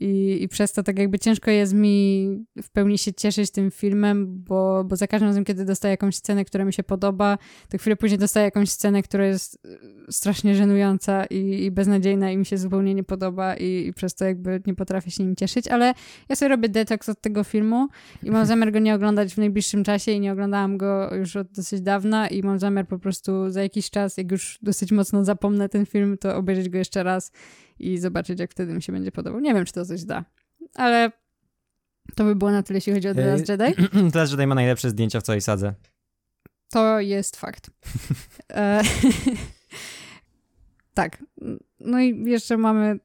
I, 0.02 0.42
I 0.42 0.48
przez 0.48 0.72
to 0.72 0.82
tak 0.82 0.98
jakby 0.98 1.18
ciężko 1.18 1.50
jest 1.50 1.74
mi 1.74 2.28
w 2.62 2.70
pełni 2.70 2.98
się 2.98 3.12
cieszyć 3.12 3.50
tym 3.50 3.70
filmem, 3.70 4.42
bo, 4.44 4.84
bo 4.84 4.96
za 4.96 5.06
każdym 5.06 5.28
razem, 5.28 5.44
kiedy 5.44 5.64
dostaję 5.64 5.90
jakąś 5.90 6.16
scenę, 6.16 6.44
która 6.44 6.64
mi 6.64 6.72
się 6.72 6.82
podoba, 6.82 7.38
to 7.68 7.78
chwilę 7.78 7.96
później 7.96 8.18
dostaję 8.18 8.44
jakąś 8.44 8.70
scenę, 8.70 9.02
która 9.02 9.26
jest 9.26 9.58
e, 9.64 10.12
strasznie 10.12 10.54
żenująca 10.54 11.24
i, 11.24 11.64
i 11.64 11.70
beznadziejna 11.70 12.30
i 12.30 12.36
mi 12.36 12.46
się 12.46 12.58
zupełnie 12.58 12.94
nie 12.94 13.04
podoba 13.04 13.56
i, 13.56 13.86
i 13.86 13.92
przez 13.92 14.14
to 14.14 14.24
jakby 14.24 14.62
nie 14.66 14.74
potrafię 14.74 15.10
się 15.10 15.24
nim 15.24 15.36
cieszyć, 15.36 15.68
ale 15.68 15.94
ja 16.28 16.36
sobie 16.36 16.48
robię 16.48 16.68
detoks 16.68 17.08
od 17.08 17.20
tego 17.20 17.44
filmu 17.44 17.88
i 18.22 18.30
mam 18.30 18.46
zamiar 18.46 18.72
go 18.72 18.78
nie 18.78 18.94
oglądać 18.94 19.34
w 19.34 19.38
najbliższym 19.38 19.84
czasie 19.84 20.12
i 20.12 20.20
nie 20.20 20.32
oglądałam 20.32 20.78
go 20.78 21.14
już 21.14 21.36
od 21.36 21.52
dosyć 21.52 21.80
dawna 21.80 22.28
i 22.28 22.42
mam 22.42 22.58
zamiar 22.58 22.86
po 22.86 22.98
prostu 22.98 23.50
za 23.50 23.62
jakiś 23.62 23.90
czas, 23.90 24.16
jak 24.16 24.32
już 24.32 24.58
dosyć 24.62 24.92
mocno 24.92 25.24
zapomnę 25.24 25.68
ten 25.68 25.86
film, 25.86 26.18
to 26.18 26.36
obejrzeć 26.36 26.68
go 26.68 26.78
jeszcze 26.78 27.02
raz 27.02 27.32
i 27.82 27.98
zobaczyć, 27.98 28.40
jak 28.40 28.50
wtedy 28.50 28.74
mi 28.74 28.82
się 28.82 28.92
będzie 28.92 29.12
podobał. 29.12 29.40
Nie 29.40 29.54
wiem, 29.54 29.64
czy 29.64 29.72
to 29.72 29.84
coś 29.84 30.04
da, 30.04 30.24
ale 30.74 31.12
to 32.16 32.24
by 32.24 32.34
było 32.34 32.50
na 32.50 32.62
tyle, 32.62 32.76
jeśli 32.76 32.92
chodzi 32.92 33.08
o 33.08 33.14
The 33.14 33.26
Last 33.26 33.48
Jedi. 33.48 33.74
Teraz 34.12 34.30
Jedi 34.30 34.46
ma 34.46 34.54
najlepsze 34.54 34.90
zdjęcia 34.90 35.20
w 35.20 35.22
całej 35.22 35.40
sadze. 35.40 35.74
To 36.70 37.00
jest 37.00 37.36
fakt. 37.36 37.70
E, 38.54 38.82
tak. 40.94 41.24
No 41.80 42.00
i 42.00 42.30
jeszcze 42.30 42.56
mamy 42.56 42.98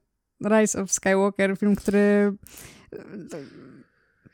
Rise 0.44 0.82
of 0.82 0.92
Skywalker, 0.92 1.56
film, 1.58 1.76
który 1.76 2.32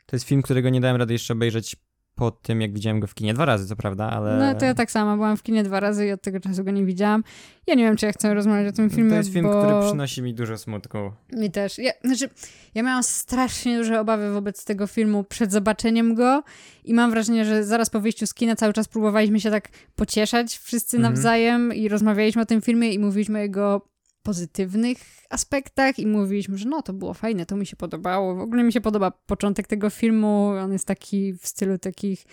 To 0.05 0.15
jest 0.15 0.25
film, 0.25 0.41
którego 0.41 0.69
nie 0.69 0.81
dałem 0.81 0.97
rady 0.97 1.13
jeszcze 1.13 1.33
obejrzeć 1.33 1.75
po 2.15 2.31
tym, 2.31 2.61
jak 2.61 2.73
widziałem 2.73 2.99
go 2.99 3.07
w 3.07 3.13
kinie. 3.13 3.33
Dwa 3.33 3.45
razy, 3.45 3.67
co 3.67 3.75
prawda, 3.75 4.09
ale... 4.09 4.37
No 4.37 4.59
to 4.59 4.65
ja 4.65 4.73
tak 4.73 4.91
samo, 4.91 5.15
byłam 5.15 5.37
w 5.37 5.43
kinie 5.43 5.63
dwa 5.63 5.79
razy 5.79 6.07
i 6.07 6.11
od 6.11 6.21
tego 6.21 6.39
czasu 6.39 6.63
go 6.63 6.71
nie 6.71 6.85
widziałam. 6.85 7.23
Ja 7.67 7.75
nie 7.75 7.83
wiem, 7.83 7.95
czy 7.97 8.05
ja 8.05 8.11
chcę 8.11 8.33
rozmawiać 8.33 8.73
o 8.73 8.75
tym 8.75 8.89
filmie, 8.89 9.09
To 9.09 9.15
jest 9.15 9.33
film, 9.33 9.45
bo... 9.45 9.61
który 9.63 9.87
przynosi 9.87 10.21
mi 10.21 10.33
dużo 10.33 10.57
smutku. 10.57 10.97
Mi 11.33 11.51
też. 11.51 11.77
Ja, 11.77 11.91
znaczy, 12.03 12.29
ja 12.75 12.83
miałam 12.83 13.03
strasznie 13.03 13.77
duże 13.77 13.99
obawy 13.99 14.31
wobec 14.31 14.65
tego 14.65 14.87
filmu 14.87 15.23
przed 15.23 15.51
zobaczeniem 15.51 16.15
go 16.15 16.43
i 16.83 16.93
mam 16.93 17.11
wrażenie, 17.11 17.45
że 17.45 17.63
zaraz 17.63 17.89
po 17.89 17.99
wyjściu 17.99 18.27
z 18.27 18.33
kina 18.33 18.55
cały 18.55 18.73
czas 18.73 18.87
próbowaliśmy 18.87 19.39
się 19.39 19.51
tak 19.51 19.69
pocieszać 19.95 20.57
wszyscy 20.57 20.97
Mhm. 20.97 21.13
nawzajem 21.13 21.73
i 21.73 21.87
rozmawialiśmy 21.89 22.41
o 22.41 22.45
tym 22.45 22.61
filmie 22.61 22.93
i 22.93 22.99
mówiliśmy 22.99 23.39
o 23.39 23.41
jego 23.41 23.94
pozytywnych 24.25 24.97
aspektach 25.29 25.99
i 25.99 26.07
mówiliśmy, 26.07 26.57
że 26.57 26.69
no 26.69 26.81
to 26.81 26.93
było 26.93 27.13
fajne, 27.13 27.45
to 27.45 27.55
mi 27.55 27.65
się 27.65 27.75
podobało. 27.75 28.35
W 28.35 28.39
ogóle 28.39 28.63
mi 28.63 28.73
się 28.73 28.81
podoba 28.81 29.11
początek 29.11 29.67
tego 29.67 29.89
filmu, 29.89 30.47
on 30.47 30.73
jest 30.73 30.85
taki 30.87 31.33
w 31.33 31.47
stylu 31.47 31.77
takich 31.77 32.25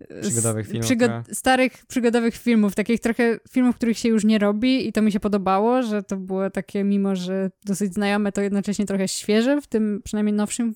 e, 0.00 0.20
Przygodowych 0.20 0.66
filmów, 0.66 0.86
przygod- 0.90 1.06
tak. 1.06 1.34
starych 1.36 1.86
przygodowych 1.86 2.36
filmów, 2.36 2.74
takich 2.74 3.00
trochę 3.00 3.38
filmów, 3.50 3.76
których 3.76 3.98
się 3.98 4.08
już 4.08 4.24
nie 4.24 4.38
robi 4.38 4.88
i 4.88 4.92
to 4.92 5.02
mi 5.02 5.12
się 5.12 5.20
podobało, 5.20 5.82
że 5.82 6.02
to 6.02 6.16
było 6.16 6.50
takie, 6.50 6.84
mimo 6.84 7.16
że 7.16 7.50
dosyć 7.64 7.94
znajome, 7.94 8.32
to 8.32 8.40
jednocześnie 8.40 8.86
trochę 8.86 9.08
świeże 9.08 9.60
w 9.60 9.66
tym 9.66 10.00
przynajmniej 10.04 10.34
nowszym 10.34 10.74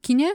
kinie. 0.00 0.28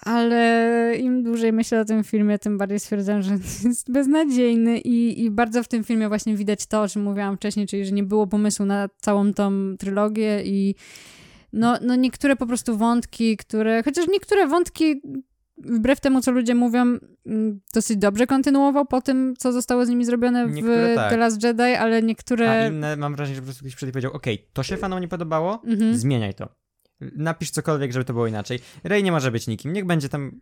Ale 0.00 0.92
im 0.98 1.22
dłużej 1.22 1.52
myślę 1.52 1.80
o 1.80 1.84
tym 1.84 2.04
filmie, 2.04 2.38
tym 2.38 2.58
bardziej 2.58 2.80
stwierdzam, 2.80 3.22
że 3.22 3.32
jest 3.64 3.92
beznadziejny 3.92 4.78
i, 4.78 5.24
i 5.24 5.30
bardzo 5.30 5.62
w 5.62 5.68
tym 5.68 5.84
filmie 5.84 6.08
właśnie 6.08 6.36
widać 6.36 6.66
to, 6.66 6.82
o 6.82 6.88
czym 6.88 7.02
mówiłam 7.02 7.36
wcześniej, 7.36 7.66
czyli 7.66 7.84
że 7.86 7.92
nie 7.92 8.02
było 8.02 8.26
pomysłu 8.26 8.66
na 8.66 8.88
całą 8.98 9.32
tą 9.34 9.76
trylogię 9.78 10.42
i 10.44 10.74
no, 11.52 11.78
no 11.82 11.96
niektóre 11.96 12.36
po 12.36 12.46
prostu 12.46 12.76
wątki, 12.76 13.36
które, 13.36 13.82
chociaż 13.82 14.08
niektóre 14.08 14.46
wątki 14.46 15.00
wbrew 15.58 16.00
temu, 16.00 16.20
co 16.20 16.30
ludzie 16.30 16.54
mówią, 16.54 16.98
mm, 17.26 17.60
dosyć 17.74 17.96
dobrze 17.96 18.26
kontynuował 18.26 18.86
po 18.86 19.02
tym, 19.02 19.34
co 19.38 19.52
zostało 19.52 19.86
z 19.86 19.88
nimi 19.88 20.04
zrobione 20.04 20.46
w 20.48 20.52
Niektóre 20.52 20.94
tak. 20.94 21.10
The 21.10 21.16
Last 21.16 21.42
Jedi, 21.44 21.62
ale 21.62 22.02
niektóre... 22.02 22.50
A 22.50 22.66
inne 22.68 22.96
mam 22.96 23.16
wrażenie, 23.16 23.34
że 23.34 23.40
po 23.42 23.44
prostu 23.44 23.64
ktoś 23.76 23.88
i 23.88 23.92
powiedział, 23.92 24.12
okej, 24.12 24.48
to 24.52 24.62
się 24.62 24.76
fanom 24.76 25.00
nie 25.00 25.08
podobało, 25.08 25.62
Mhm. 25.66 25.96
zmieniaj 25.96 26.34
to. 26.34 26.48
Napisz 27.00 27.50
cokolwiek, 27.50 27.92
żeby 27.92 28.04
to 28.04 28.12
było 28.12 28.26
inaczej. 28.26 28.58
Rey 28.84 29.02
nie 29.02 29.12
może 29.12 29.30
być 29.30 29.46
nikim, 29.46 29.72
niech 29.72 29.86
będzie 29.86 30.08
tam... 30.08 30.40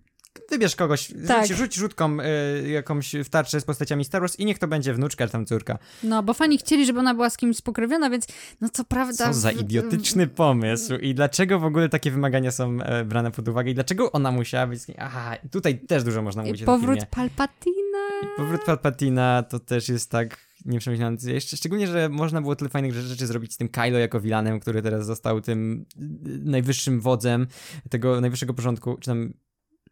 Wybierz 0.50 0.76
kogoś, 0.76 1.12
Tak. 1.28 1.46
rzuć, 1.46 1.56
rzuć 1.58 1.74
rzutką 1.74 2.18
y, 2.20 2.68
jakąś 2.68 3.14
w 3.24 3.28
tarczę 3.28 3.60
z 3.60 3.64
postaciami 3.64 4.04
Star 4.04 4.20
Wars 4.22 4.38
i 4.38 4.44
niech 4.44 4.58
to 4.58 4.68
będzie 4.68 4.94
wnuczka 4.94 5.26
czy 5.26 5.32
tam 5.32 5.46
córka. 5.46 5.78
No, 6.02 6.22
bo 6.22 6.34
fani 6.34 6.58
chcieli, 6.58 6.86
żeby 6.86 6.98
ona 6.98 7.14
była 7.14 7.30
z 7.30 7.36
kimś 7.36 7.56
spokrewniona, 7.56 8.10
więc 8.10 8.26
no 8.60 8.68
co 8.72 8.84
prawda... 8.84 9.26
Co 9.26 9.34
za 9.34 9.50
idiotyczny 9.50 10.26
pomysł 10.26 10.94
i 10.94 11.14
dlaczego 11.14 11.58
w 11.58 11.64
ogóle 11.64 11.88
takie 11.88 12.10
wymagania 12.10 12.50
są 12.50 12.78
e, 12.82 13.04
brane 13.04 13.30
pod 13.30 13.48
uwagę 13.48 13.70
i 13.70 13.74
dlaczego 13.74 14.12
ona 14.12 14.30
musiała 14.30 14.66
być... 14.66 14.80
Aha, 14.98 15.36
tutaj 15.50 15.78
też 15.78 16.04
dużo 16.04 16.22
można 16.22 16.42
mówić 16.42 16.60
I 16.60 16.64
powrót. 16.64 16.98
Palpatina. 17.10 17.98
I 18.22 18.26
powrót 18.36 18.64
Palpatina 18.64 19.42
to 19.42 19.58
też 19.58 19.88
jest 19.88 20.10
tak 20.10 20.38
nieprzemyślany. 20.64 21.16
Jeszcze 21.24 21.56
szczególnie, 21.56 21.86
że 21.86 22.08
można 22.08 22.40
było 22.40 22.56
tyle 22.56 22.70
fajnych 22.70 22.92
rzeczy 22.94 23.26
zrobić 23.26 23.52
z 23.52 23.56
tym 23.56 23.68
Kylo 23.68 23.98
jako 23.98 24.20
vilanem, 24.20 24.60
który 24.60 24.82
teraz 24.82 25.06
został 25.06 25.40
tym 25.40 25.86
y, 25.96 26.38
najwyższym 26.44 27.00
wodzem 27.00 27.46
tego 27.90 28.20
najwyższego 28.20 28.54
porządku, 28.54 28.96
czy 29.00 29.10
tam... 29.10 29.34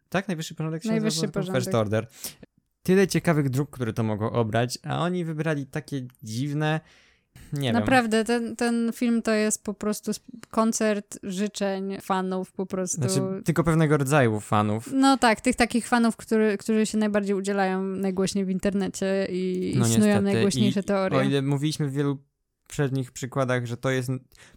Tak? 0.09 0.27
Najwyższy 0.27 0.55
porządek? 0.55 0.83
się 0.83 0.89
Najwyższy 0.89 1.17
nazywa? 1.17 1.33
porządek. 1.33 1.63
First 1.63 1.75
Order. 1.75 2.07
Tyle 2.83 3.07
ciekawych 3.07 3.49
dróg, 3.49 3.69
które 3.69 3.93
to 3.93 4.03
mogło 4.03 4.31
obrać, 4.31 4.79
a 4.83 4.99
oni 5.03 5.25
wybrali 5.25 5.65
takie 5.65 6.07
dziwne... 6.23 6.79
Nie 7.53 7.61
wiem. 7.61 7.73
Naprawdę, 7.73 8.23
ten, 8.25 8.55
ten 8.55 8.91
film 8.95 9.21
to 9.21 9.31
jest 9.31 9.63
po 9.63 9.73
prostu 9.73 10.11
koncert 10.49 11.19
życzeń 11.23 11.97
fanów 12.01 12.51
po 12.51 12.65
prostu. 12.65 12.97
Znaczy, 13.01 13.21
tylko 13.45 13.63
pewnego 13.63 13.97
rodzaju 13.97 14.39
fanów. 14.39 14.89
No 14.93 15.17
tak, 15.17 15.41
tych 15.41 15.55
takich 15.55 15.87
fanów, 15.87 16.15
który, 16.15 16.57
którzy 16.57 16.85
się 16.85 16.97
najbardziej 16.97 17.35
udzielają 17.35 17.83
najgłośniej 17.83 18.45
w 18.45 18.49
internecie 18.49 19.27
i, 19.29 19.73
No 19.77 19.87
i 19.87 19.89
snują 19.89 20.05
niestety. 20.05 20.21
najgłośniejsze 20.21 20.79
I 20.79 20.83
teorie. 20.83 21.17
O 21.19 21.21
ile 21.23 21.41
mówiliśmy 21.41 21.87
w 21.87 21.93
wielu 21.93 22.17
przednich 22.67 23.11
przykładach, 23.11 23.65
że 23.65 23.77
to 23.77 23.89
jest, 23.89 24.09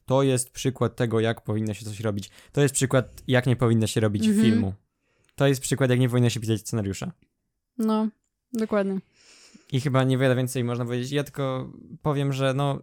to 0.06 0.22
jest 0.22 0.50
przykład 0.50 0.96
tego, 0.96 1.20
jak 1.20 1.40
powinno 1.44 1.74
się 1.74 1.84
coś 1.84 2.00
robić. 2.00 2.30
To 2.52 2.60
jest 2.60 2.74
przykład, 2.74 3.22
jak 3.26 3.46
nie 3.46 3.56
powinno 3.56 3.86
się 3.86 4.00
robić 4.00 4.26
Mhm. 4.26 4.44
filmu. 4.46 4.72
To 5.34 5.46
jest 5.46 5.60
przykład, 5.60 5.90
jak 5.90 5.98
nie 6.00 6.08
powinno 6.08 6.30
się 6.30 6.40
pisać 6.40 6.60
scenariusza. 6.60 7.12
No, 7.78 8.08
dokładnie. 8.52 8.98
I 9.72 9.80
chyba 9.80 10.04
niewiele 10.04 10.36
więcej 10.36 10.64
można 10.64 10.84
powiedzieć. 10.84 11.12
Ja 11.12 11.24
tylko 11.24 11.72
powiem, 12.02 12.32
że 12.32 12.54
no 12.54 12.82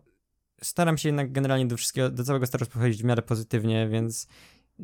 staram 0.61 0.97
się 0.97 1.09
jednak 1.09 1.31
generalnie 1.31 1.65
do 1.65 1.77
wszystkiego, 1.77 2.09
do 2.09 2.23
całego 2.23 2.45
Star 2.45 2.61
Wars 2.61 2.69
podchodzić 2.71 3.01
w 3.01 3.05
miarę 3.05 3.21
pozytywnie, 3.21 3.88
więc 3.88 4.27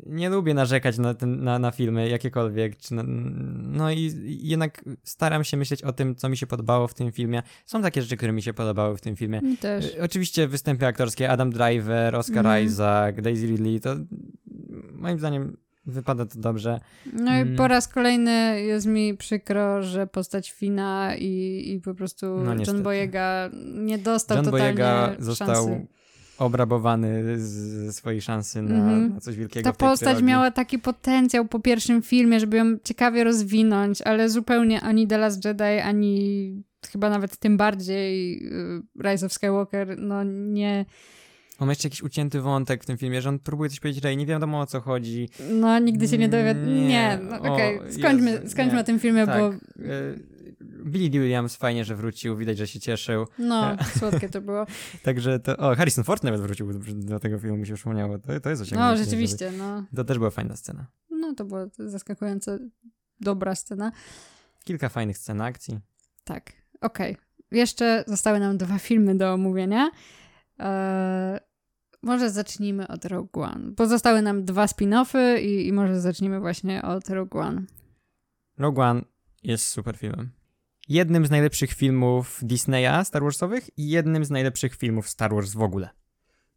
nie 0.06 0.30
lubię 0.30 0.54
narzekać 0.54 0.98
na, 0.98 1.14
ten, 1.14 1.44
na, 1.44 1.58
na 1.58 1.70
filmy 1.70 2.08
jakiekolwiek. 2.08 2.76
Czy 2.76 2.94
na, 2.94 3.02
no 3.06 3.90
i 3.92 4.12
jednak 4.42 4.84
staram 5.04 5.44
się 5.44 5.56
myśleć 5.56 5.82
o 5.82 5.92
tym, 5.92 6.16
co 6.16 6.28
mi 6.28 6.36
się 6.36 6.46
podobało 6.46 6.88
w 6.88 6.94
tym 6.94 7.12
filmie. 7.12 7.42
Są 7.66 7.82
takie 7.82 8.02
rzeczy, 8.02 8.16
które 8.16 8.32
mi 8.32 8.42
się 8.42 8.52
podobały 8.54 8.96
w 8.96 9.00
tym 9.00 9.16
filmie. 9.16 9.40
Mi 9.40 9.56
też. 9.56 9.94
E, 9.94 10.02
Oczywiście 10.02 10.48
występy 10.48 10.86
aktorskie 10.86 11.30
Adam 11.30 11.50
Driver, 11.50 12.16
Oscar 12.16 12.46
Mhm. 12.46 12.66
Isaac, 12.66 13.16
Daisy 13.22 13.46
Ridley, 13.46 13.80
to 13.80 13.96
moim 14.92 15.18
zdaniem 15.18 15.56
wypada 15.90 16.26
to 16.26 16.38
dobrze. 16.40 16.80
No 17.12 17.32
i 17.36 17.40
Mm. 17.40 17.56
po 17.56 17.68
raz 17.68 17.88
kolejny 17.88 18.62
jest 18.62 18.86
mi 18.86 19.16
przykro, 19.16 19.82
że 19.82 20.06
postać 20.06 20.50
Fina 20.52 21.16
i, 21.18 21.62
i 21.74 21.80
po 21.80 21.94
prostu 21.94 22.26
No, 22.44 22.54
John. 22.66 22.82
Boyega 22.82 23.50
nie 23.74 23.98
dostał 23.98 24.36
John 24.36 24.44
totalnie 24.44 24.64
Boyega 24.64 25.14
został 25.18 25.54
szansy. 25.66 25.86
obrabowany 26.38 27.38
z 27.38 27.96
swojej 27.96 28.20
szansy 28.22 28.62
na, 28.62 28.74
Mhm. 28.74 29.14
na 29.14 29.20
coś 29.20 29.36
wielkiego 29.36 29.72
Ta 29.72 29.76
postać 29.78 29.98
trylogii. 30.08 30.24
miała 30.26 30.50
taki 30.50 30.78
potencjał 30.78 31.44
po 31.44 31.60
pierwszym 31.60 32.02
filmie, 32.02 32.40
żeby 32.40 32.56
ją 32.56 32.64
ciekawie 32.84 33.24
rozwinąć, 33.24 34.02
ale 34.02 34.28
zupełnie 34.30 34.80
ani 34.80 35.06
The 35.06 35.18
Last 35.18 35.44
Jedi, 35.44 35.62
ani 35.84 36.62
chyba 36.92 37.10
nawet 37.10 37.36
tym 37.36 37.56
bardziej 37.56 38.36
y, 38.46 38.82
Rise 39.08 39.26
of 39.26 39.32
Skywalker, 39.32 39.98
no 39.98 40.24
nie, 40.24 40.84
On 41.60 41.66
ma 41.66 41.72
jeszcze 41.72 41.88
jakiś 41.88 42.02
ucięty 42.02 42.40
wątek 42.40 42.82
w 42.82 42.86
tym 42.86 42.98
filmie, 42.98 43.22
że 43.22 43.28
on 43.28 43.38
próbuje 43.38 43.70
coś 43.70 43.80
powiedzieć, 43.80 44.04
Rey, 44.04 44.16
nie 44.16 44.26
wiadomo 44.26 44.60
o 44.60 44.66
co 44.66 44.80
chodzi. 44.80 45.28
no 45.50 45.78
nigdy 45.78 46.08
się 46.08 46.18
nie 46.18 46.28
dowie. 46.28 46.54
Nie, 46.54 46.88
Nie, 46.88 47.18
no 47.30 47.36
okej, 47.54 47.80
skończmy, 47.92 48.30
Jezu, 48.30 48.48
skończmy 48.50 48.74
nie. 48.74 48.80
o 48.80 48.84
tym 48.84 48.98
filmie, 48.98 49.26
tak. 49.26 49.38
bo 49.38 49.48
e, 49.48 49.54
Billy 50.84 51.10
Williams 51.10 51.56
fajnie, 51.56 51.84
że 51.84 51.96
wrócił, 51.96 52.36
widać, 52.36 52.58
że 52.58 52.66
się 52.66 52.80
cieszył. 52.80 53.26
no, 53.38 53.76
słodkie 53.98 54.28
to 54.28 54.40
było. 54.40 54.66
Także 55.02 55.40
to. 55.40 55.56
O, 55.56 55.74
Harrison 55.76 56.04
Ford 56.04 56.22
nawet 56.24 56.40
wrócił 56.40 56.72
do, 56.72 56.78
do 56.94 57.20
tego 57.20 57.38
filmu, 57.38 57.56
mi 57.56 57.66
się 57.66 57.74
przypomniało. 57.74 58.18
To, 58.18 58.40
to 58.40 58.50
jest 58.50 58.62
No, 58.62 58.66
osiągnięcie. 58.66 59.04
rzeczywiście, 59.04 59.52
no. 59.58 59.84
To 59.96 60.04
też 60.04 60.18
była 60.18 60.30
fajna 60.30 60.56
scena. 60.56 60.86
No, 61.10 61.34
to 61.34 61.44
była 61.44 61.66
zaskakująco 61.78 62.58
dobra 63.20 63.54
scena. 63.54 63.92
Kilka 64.64 64.88
fajnych 64.88 65.18
scen 65.18 65.40
akcji. 65.40 65.78
Tak, 66.24 66.52
okej. 66.80 67.16
Jeszcze 67.50 68.04
zostały 68.06 68.40
nam 68.40 68.58
dwa 68.58 68.78
filmy 68.78 69.14
do 69.14 69.32
omówienia. 69.34 69.90
Eee, 70.58 71.38
może 72.02 72.30
zacznijmy 72.30 72.88
od 72.88 73.04
Rogue 73.04 73.42
One, 73.42 73.70
bo 73.76 73.86
zostały 73.86 74.22
nam 74.22 74.44
dwa 74.44 74.66
spin-offy 74.66 75.40
i, 75.40 75.66
i 75.66 75.72
może 75.72 76.00
zacznijmy 76.00 76.40
właśnie 76.40 76.82
od 76.82 77.08
Rogue 77.08 77.38
One. 77.38 77.62
Rogue 78.58 78.80
One 78.80 79.02
jest 79.42 79.66
super 79.66 79.96
filmem. 79.96 80.30
Jednym 80.88 81.26
z 81.26 81.30
najlepszych 81.30 81.72
filmów 81.72 82.40
Disneya 82.42 83.04
Star 83.04 83.22
Warsowych 83.22 83.78
i 83.78 83.88
jednym 83.88 84.24
z 84.24 84.30
najlepszych 84.30 84.76
filmów 84.76 85.08
Star 85.08 85.34
Wars 85.34 85.52
w 85.52 85.62
ogóle. 85.62 85.88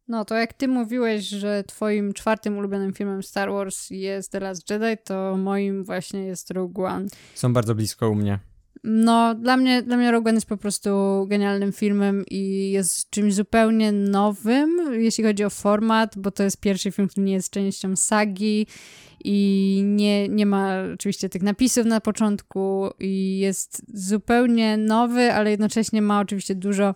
No 0.07 0.25
to 0.25 0.35
jak 0.35 0.53
ty 0.53 0.67
mówiłeś, 0.67 1.27
że 1.27 1.63
twoim 1.67 2.13
czwartym 2.13 2.57
ulubionym 2.57 2.93
filmem 2.93 3.23
Star 3.23 3.51
Wars 3.51 3.89
jest 3.89 4.31
The 4.31 4.39
Last 4.39 4.69
Jedi, 4.69 5.03
to 5.03 5.37
moim 5.37 5.83
właśnie 5.83 6.25
jest 6.25 6.51
Rogue 6.51 6.85
One. 6.85 7.05
Są 7.35 7.53
bardzo 7.53 7.75
blisko 7.75 8.09
u 8.09 8.15
mnie. 8.15 8.39
No, 8.83 9.35
dla 9.35 9.57
mnie, 9.57 9.81
dla 9.81 9.97
mnie 9.97 10.11
Rogue 10.11 10.29
One 10.29 10.37
jest 10.37 10.47
po 10.47 10.57
prostu 10.57 10.89
genialnym 11.27 11.73
filmem 11.73 12.23
i 12.31 12.71
jest 12.71 13.09
czymś 13.09 13.33
zupełnie 13.33 13.91
nowym, 13.91 14.79
jeśli 14.91 15.23
chodzi 15.23 15.43
o 15.43 15.49
format, 15.49 16.17
bo 16.17 16.31
to 16.31 16.43
jest 16.43 16.57
pierwszy 16.57 16.91
film, 16.91 17.07
który 17.07 17.25
nie 17.25 17.33
jest 17.33 17.49
częścią 17.49 17.95
sagi 17.95 18.67
i 19.23 19.81
nie, 19.85 20.29
nie 20.29 20.45
ma 20.45 20.73
oczywiście 20.93 21.29
tych 21.29 21.41
napisów 21.41 21.85
na 21.85 22.01
początku 22.01 22.89
i 22.99 23.39
jest 23.39 23.81
zupełnie 23.93 24.77
nowy, 24.77 25.33
ale 25.33 25.51
jednocześnie 25.51 26.01
ma 26.01 26.19
oczywiście 26.19 26.55
dużo 26.55 26.95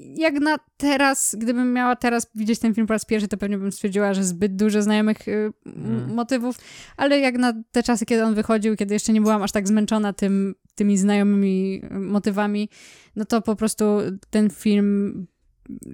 jak 0.00 0.34
na 0.40 0.56
teraz, 0.76 1.36
gdybym 1.38 1.72
miała 1.72 1.96
teraz 1.96 2.26
widzieć 2.34 2.58
ten 2.58 2.74
film 2.74 2.86
po 2.86 2.92
raz 2.92 3.04
pierwszy, 3.04 3.28
to 3.28 3.36
pewnie 3.36 3.58
bym 3.58 3.72
stwierdziła, 3.72 4.14
że 4.14 4.24
zbyt 4.24 4.56
dużo 4.56 4.82
znajomych 4.82 5.28
y, 5.28 5.52
Mm. 5.66 6.14
motywów, 6.14 6.56
ale 6.96 7.18
jak 7.18 7.38
na 7.38 7.62
te 7.72 7.82
czasy, 7.82 8.06
kiedy 8.06 8.24
on 8.24 8.34
wychodził, 8.34 8.76
kiedy 8.76 8.94
jeszcze 8.94 9.12
nie 9.12 9.20
byłam 9.20 9.42
aż 9.42 9.52
tak 9.52 9.68
zmęczona 9.68 10.12
tym, 10.12 10.54
tymi 10.74 10.98
znajomymi 10.98 11.82
y, 11.84 11.94
motywami, 11.98 12.68
no 13.16 13.24
to 13.24 13.42
po 13.42 13.56
prostu 13.56 13.84
ten 14.30 14.50
film 14.50 15.26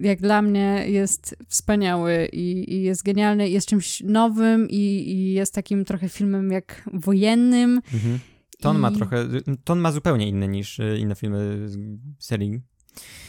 jak 0.01 0.21
dla 0.21 0.43
mnie 0.43 0.85
jest 0.89 1.37
wspaniały 1.49 2.29
i, 2.33 2.75
i 2.75 2.83
jest 2.83 3.03
genialny, 3.03 3.49
jest 3.49 3.69
czymś 3.69 4.01
nowym 4.01 4.69
i, 4.71 5.11
i 5.11 5.33
jest 5.33 5.55
takim 5.55 5.85
trochę 5.85 6.09
filmem 6.09 6.51
jak 6.51 6.89
wojennym. 6.93 7.81
Mhm. 7.95 8.19
Ton 8.61 8.79
ma 8.79 8.91
I- 8.91 8.97
trochę. 8.97 9.29
Ton 9.65 9.79
ma 9.79 9.93
zupełnie 9.93 10.29
inny 10.29 10.49
niż 10.49 10.79
y, 10.79 10.99
inne 10.99 11.15
filmy 11.15 11.69
z 11.69 11.77
serii. 12.19 12.61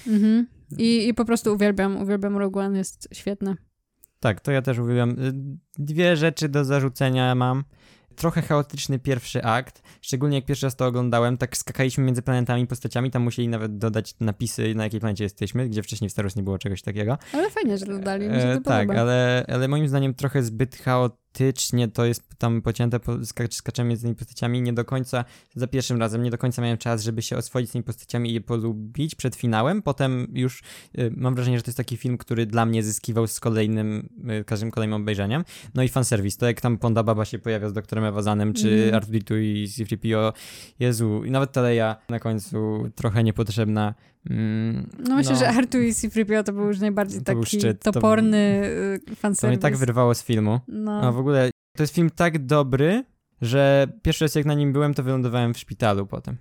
Mhm. 0.07 0.47
I, 0.77 1.07
I 1.07 1.13
po 1.13 1.25
prostu 1.25 1.53
uwielbiam, 1.53 1.97
uwielbiam 1.97 2.37
Rogue 2.37 2.59
One, 2.59 2.77
jest 2.77 3.07
świetne. 3.13 3.55
Tak, 4.19 4.41
to 4.41 4.51
ja 4.51 4.61
też 4.61 4.77
uwielbiam. 4.79 5.09
Y, 5.09 5.33
Dwie 5.77 6.17
rzeczy 6.17 6.49
do 6.49 6.65
zarzucenia 6.65 7.35
mam. 7.35 7.63
Trochę 8.19 8.41
chaotyczny 8.41 8.99
pierwszy 8.99 9.43
akt, 9.43 9.81
szczególnie 10.01 10.37
jak 10.37 10.45
pierwszy 10.45 10.65
raz 10.65 10.75
to 10.75 10.85
oglądałem, 10.85 11.37
tak 11.37 11.57
skakaliśmy 11.57 12.03
między 12.03 12.21
planetami, 12.21 12.67
postaciami, 12.67 13.11
tam 13.11 13.21
musieli 13.21 13.47
nawet 13.47 13.77
dodać 13.77 14.15
napisy, 14.19 14.75
na 14.75 14.83
jakiej 14.83 14.99
planecie 14.99 15.23
jesteśmy, 15.23 15.69
gdzie 15.69 15.83
wcześniej 15.83 16.09
w 16.09 16.11
Star 16.11 16.25
Wars 16.25 16.35
nie 16.35 16.43
było 16.43 16.57
czegoś 16.57 16.81
takiego. 16.81 17.17
Ale 17.33 17.49
fajnie, 17.49 17.77
że 17.77 17.85
dodali, 17.85 18.27
mi 18.29 18.35
się 18.35 18.41
to 18.41 18.47
E, 18.51 18.61
tak, 18.61 18.87
podoba. 18.87 19.01
ale, 19.01 19.45
ale 19.47 19.67
moim 19.67 19.87
zdaniem 19.87 20.13
trochę 20.13 20.43
zbyt 20.43 20.75
chaotycznie 21.39 21.87
to 21.87 22.05
jest 22.05 22.35
tam 22.37 22.61
pocięte, 22.61 22.99
po, 22.99 23.25
skacz, 23.25 23.55
skaczemy 23.55 23.89
między 23.89 24.03
tymi 24.03 24.15
postaciami, 24.15 24.61
nie 24.61 24.73
do 24.73 24.85
końca, 24.85 25.25
za 25.55 25.67
pierwszym 25.67 25.99
razem, 25.99 26.23
nie 26.23 26.31
do 26.31 26.37
końca 26.37 26.61
miałem 26.61 26.77
czas, 26.77 27.03
żeby 27.03 27.21
się 27.21 27.37
oswoić 27.37 27.69
z 27.69 27.71
tymi 27.71 27.83
postaciami 27.83 28.29
i 28.29 28.33
je 28.33 28.41
polubić 28.41 29.15
przed 29.15 29.35
finałem, 29.35 29.81
potem 29.81 30.27
już 30.33 30.61
y, 30.97 31.11
mam 31.17 31.35
wrażenie, 31.35 31.57
że 31.57 31.63
to 31.63 31.69
jest 31.69 31.77
taki 31.77 31.97
film, 31.97 32.17
który 32.17 32.45
dla 32.45 32.65
mnie 32.65 32.83
zyskiwał 32.83 33.27
z 33.27 33.39
kolejnym, 33.39 34.09
y, 34.41 34.43
każdym 34.43 34.71
kolejnym 34.71 35.01
obejrzeniem. 35.01 35.43
No 35.75 35.83
i 35.83 35.89
fanserwis, 35.89 36.37
to 36.37 36.45
jak 36.45 36.61
tam 36.61 36.77
Ponda 36.77 37.03
Baba 37.03 37.25
się 37.25 37.39
pojawia 37.39 37.69
z 37.69 37.73
doktorem 37.73 38.05
Ewazanem, 38.05 38.53
czy 38.53 38.69
Mhm. 38.85 39.03
R2D2 39.03 39.39
i 39.41 39.67
C-3PO, 39.67 40.33
Jezu, 40.79 41.23
i 41.25 41.31
nawet 41.31 41.51
Teleja 41.51 41.95
na 42.09 42.19
końcu 42.19 42.89
trochę 42.95 43.23
niepotrzebna. 43.23 43.93
Mm, 44.29 44.89
No 44.99 45.15
myślę, 45.15 45.35
że 45.35 45.49
Artu 45.49 45.81
i 45.81 45.93
C-3PO 45.93 46.43
to 46.43 46.53
był 46.53 46.67
już 46.67 46.79
najbardziej 46.79 47.19
To 47.19 47.25
taki 47.25 47.45
szczyt, 47.57 47.83
to 47.83 47.91
toporny 47.91 48.61
y, 48.97 48.99
To 49.09 49.15
fanserwis. 49.15 49.51
mnie 49.57 49.61
tak 49.61 49.77
wyrwało 49.77 50.15
z 50.15 50.23
filmu. 50.23 50.59
No, 50.67 51.01
A 51.01 51.11
w 51.11 51.17
ogóle 51.17 51.49
to 51.77 51.83
jest 51.83 51.95
film 51.95 52.09
tak 52.09 52.45
dobry, 52.45 53.03
że 53.41 53.87
pierwszy 54.01 54.25
raz 54.25 54.35
jak 54.35 54.45
na 54.45 54.53
nim 54.53 54.73
byłem, 54.73 54.93
to 54.93 55.03
wylądowałem 55.03 55.53
w 55.53 55.57
szpitalu 55.57 56.05
potem. 56.07 56.37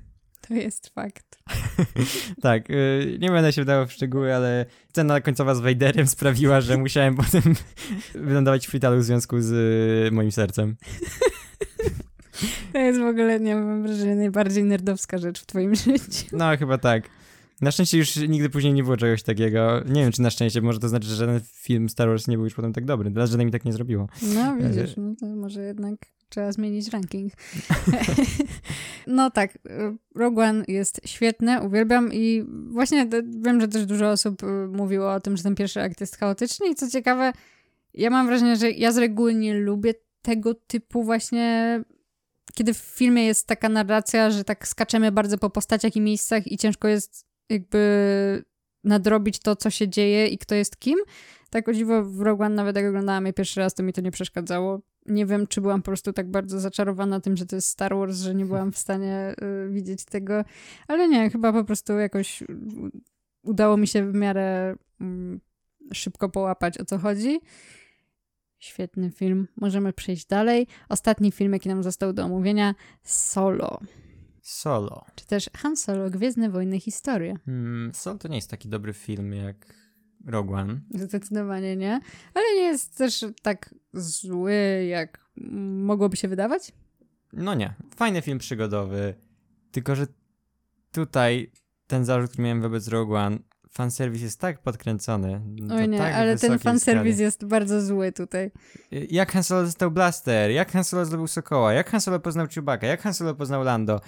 to 0.48 0.54
jest 0.54 0.88
fakt. 0.94 1.38
Tak, 2.42 2.68
yy, 2.68 3.18
nie 3.20 3.30
będę 3.30 3.52
się 3.52 3.62
wdawał 3.62 3.86
w 3.86 3.92
szczegóły, 3.92 4.34
ale 4.34 4.66
scena 4.90 5.20
końcowa 5.20 5.54
z 5.54 5.60
Vaderem 5.60 6.06
sprawiła, 6.06 6.60
że 6.60 6.76
musiałem 6.86 7.16
potem 7.16 7.42
wylądować 8.28 8.64
w 8.66 8.68
szpitalu 8.68 8.98
w 9.00 9.04
związku 9.04 9.40
z 9.40 9.52
y, 10.08 10.14
moim 10.14 10.32
sercem. 10.32 10.76
To 12.72 12.78
jest 12.78 13.00
w 13.00 13.02
ogóle, 13.02 13.40
nie 13.40 13.54
mam 13.56 13.82
wrażenia, 13.82 14.14
najbardziej 14.14 14.64
nerdowska 14.64 15.18
rzecz 15.18 15.40
w 15.42 15.46
twoim 15.46 15.74
życiu. 15.74 16.26
No, 16.32 16.56
chyba 16.56 16.78
tak. 16.78 17.08
Na 17.60 17.70
szczęście 17.70 17.98
już 17.98 18.16
nigdy 18.16 18.50
później 18.50 18.72
nie 18.72 18.82
było 18.82 18.96
czegoś 18.96 19.22
takiego. 19.22 19.80
Nie 19.86 20.02
wiem, 20.02 20.12
czy 20.12 20.22
na 20.22 20.30
szczęście, 20.30 20.60
może 20.60 20.78
to 20.78 20.88
znaczy, 20.88 21.08
że 21.08 21.14
żaden 21.14 21.40
film 21.44 21.88
Star 21.88 22.08
Wars 22.08 22.28
nie 22.28 22.36
był 22.36 22.44
już 22.44 22.54
potem 22.54 22.72
tak 22.72 22.84
dobry. 22.84 23.10
Dla 23.10 23.24
Jedi 23.24 23.44
mi 23.44 23.52
tak 23.52 23.64
nie 23.64 23.72
zrobiło. 23.72 24.08
No 24.22 24.56
widzisz, 24.56 24.96
no 24.96 25.14
to 25.20 25.26
może 25.26 25.62
jednak 25.62 25.94
trzeba 26.28 26.52
zmienić 26.52 26.88
ranking. 26.88 27.32
no 29.06 29.30
tak, 29.30 29.58
Rogue 30.14 30.40
One 30.40 30.64
jest 30.68 31.00
świetny, 31.04 31.62
uwielbiam 31.62 32.12
i 32.12 32.44
właśnie 32.70 33.08
wiem, 33.42 33.60
że 33.60 33.68
też 33.68 33.86
dużo 33.86 34.10
osób 34.10 34.42
y, 34.42 34.46
mówiło 34.72 35.12
o 35.12 35.20
tym, 35.20 35.36
że 35.36 35.42
ten 35.42 35.54
pierwszy 35.54 35.80
akt 35.80 36.00
jest 36.00 36.16
chaotyczny 36.16 36.68
i 36.68 36.74
co 36.74 36.90
ciekawe, 36.90 37.32
ja 37.94 38.10
mam 38.10 38.26
wrażenie, 38.26 38.56
że 38.56 38.70
ja 38.70 38.92
z 38.92 38.98
reguły 38.98 39.34
nie 39.34 39.54
lubię 39.54 39.94
tego 40.22 40.54
typu 40.54 41.04
właśnie 41.04 41.80
kiedy 42.54 42.74
w 42.74 42.78
filmie 42.78 43.26
jest 43.26 43.46
taka 43.46 43.68
narracja, 43.68 44.30
że 44.30 44.44
tak 44.44 44.68
skaczemy 44.68 45.12
bardzo 45.12 45.38
po 45.38 45.50
postaciach 45.50 45.96
i 45.96 46.00
miejscach 46.00 46.46
i 46.46 46.58
ciężko 46.58 46.88
jest 46.88 47.27
jakby 47.48 48.44
nadrobić 48.84 49.38
to, 49.38 49.56
co 49.56 49.70
się 49.70 49.88
dzieje 49.88 50.26
i 50.26 50.38
kto 50.38 50.54
jest 50.54 50.76
kim. 50.76 50.98
Tak 51.50 51.68
o 51.68 51.72
dziwo 51.72 52.04
w 52.04 52.20
Rogue 52.20 52.44
One 52.44 52.54
nawet 52.54 52.76
jak 52.76 52.86
oglądałam 52.86 53.26
je 53.26 53.32
pierwszy 53.32 53.60
raz, 53.60 53.74
to 53.74 53.82
mi 53.82 53.92
to 53.92 54.00
nie 54.00 54.10
przeszkadzało. 54.10 54.80
Nie 55.06 55.26
wiem, 55.26 55.46
czy 55.46 55.60
byłam 55.60 55.82
po 55.82 55.84
prostu 55.84 56.12
tak 56.12 56.30
bardzo 56.30 56.60
zaczarowana 56.60 57.20
tym, 57.20 57.36
że 57.36 57.46
to 57.46 57.56
jest 57.56 57.68
Star 57.68 57.96
Wars, 57.96 58.18
że 58.18 58.34
nie 58.34 58.46
byłam 58.46 58.72
w 58.72 58.78
stanie 58.78 59.34
y, 59.66 59.70
widzieć 59.70 60.04
tego. 60.04 60.44
Ale 60.88 61.08
nie, 61.08 61.30
chyba 61.30 61.52
po 61.52 61.64
prostu 61.64 61.92
jakoś 61.92 62.42
y, 62.42 62.46
udało 63.42 63.76
mi 63.76 63.86
się 63.86 64.12
w 64.12 64.14
miarę 64.14 64.76
mm, 65.00 65.40
szybko 65.92 66.28
połapać, 66.28 66.78
o 66.78 66.84
co 66.84 66.98
chodzi. 66.98 67.40
Świetny 68.58 69.10
film. 69.10 69.48
Możemy 69.56 69.92
przejść 69.92 70.26
dalej. 70.26 70.66
Ostatni 70.88 71.32
film, 71.32 71.52
jaki 71.52 71.68
nam 71.68 71.82
został 71.82 72.12
do 72.12 72.24
omówienia, 72.24 72.74
Solo. 73.02 73.80
Solo. 74.48 75.04
Czy 75.14 75.26
też 75.26 75.50
Han 75.56 75.76
Solo, 75.76 76.10
Gwiezdne 76.10 76.50
Wojny, 76.50 76.80
Historia. 76.80 77.34
Hmm, 77.44 77.94
Solo 77.94 78.18
to 78.18 78.28
nie 78.28 78.36
jest 78.36 78.50
taki 78.50 78.68
dobry 78.68 78.92
film 78.92 79.32
jak 79.32 79.74
Rogue 80.26 80.54
One. 80.54 80.80
Zdecydowanie 80.94 81.76
nie. 81.76 82.00
Ale 82.34 82.44
nie 82.56 82.62
jest 82.62 82.98
też 82.98 83.24
tak 83.42 83.74
zły, 83.92 84.86
jak 84.88 85.30
mogłoby 85.80 86.16
się 86.16 86.28
wydawać. 86.28 86.72
No 87.32 87.54
nie. 87.54 87.74
Fajny 87.96 88.22
film 88.22 88.38
przygodowy. 88.38 89.14
Tylko, 89.70 89.94
że 89.96 90.06
tutaj 90.92 91.52
ten 91.86 92.04
zarzut, 92.04 92.30
który 92.30 92.44
miałem 92.44 92.62
wobec 92.62 92.88
Rogue 92.88 93.14
One, 93.14 93.38
fanserwis 93.70 94.22
jest 94.22 94.40
tak 94.40 94.62
podkręcony. 94.62 95.40
Oj 95.70 95.88
nie, 95.88 95.98
tak 95.98 96.14
ale 96.14 96.38
ten 96.38 96.58
fanserwis 96.58 97.14
skali. 97.14 97.24
jest 97.24 97.44
bardzo 97.44 97.82
zły 97.82 98.12
tutaj. 98.12 98.50
Jak 98.90 99.32
Han 99.32 99.44
Solo 99.44 99.62
dostał 99.62 99.90
blaster, 99.90 100.50
jak 100.50 100.72
Han 100.72 100.84
Solo 100.84 101.04
zdobył 101.04 101.26
Sokoła, 101.26 101.72
jak 101.72 101.90
Han 101.90 102.00
Solo 102.00 102.20
poznał 102.20 102.46
Chewbacca, 102.54 102.86
jak 102.86 103.02
Han 103.02 103.14
Solo 103.14 103.34
poznał 103.34 103.62
Lando. 103.62 104.00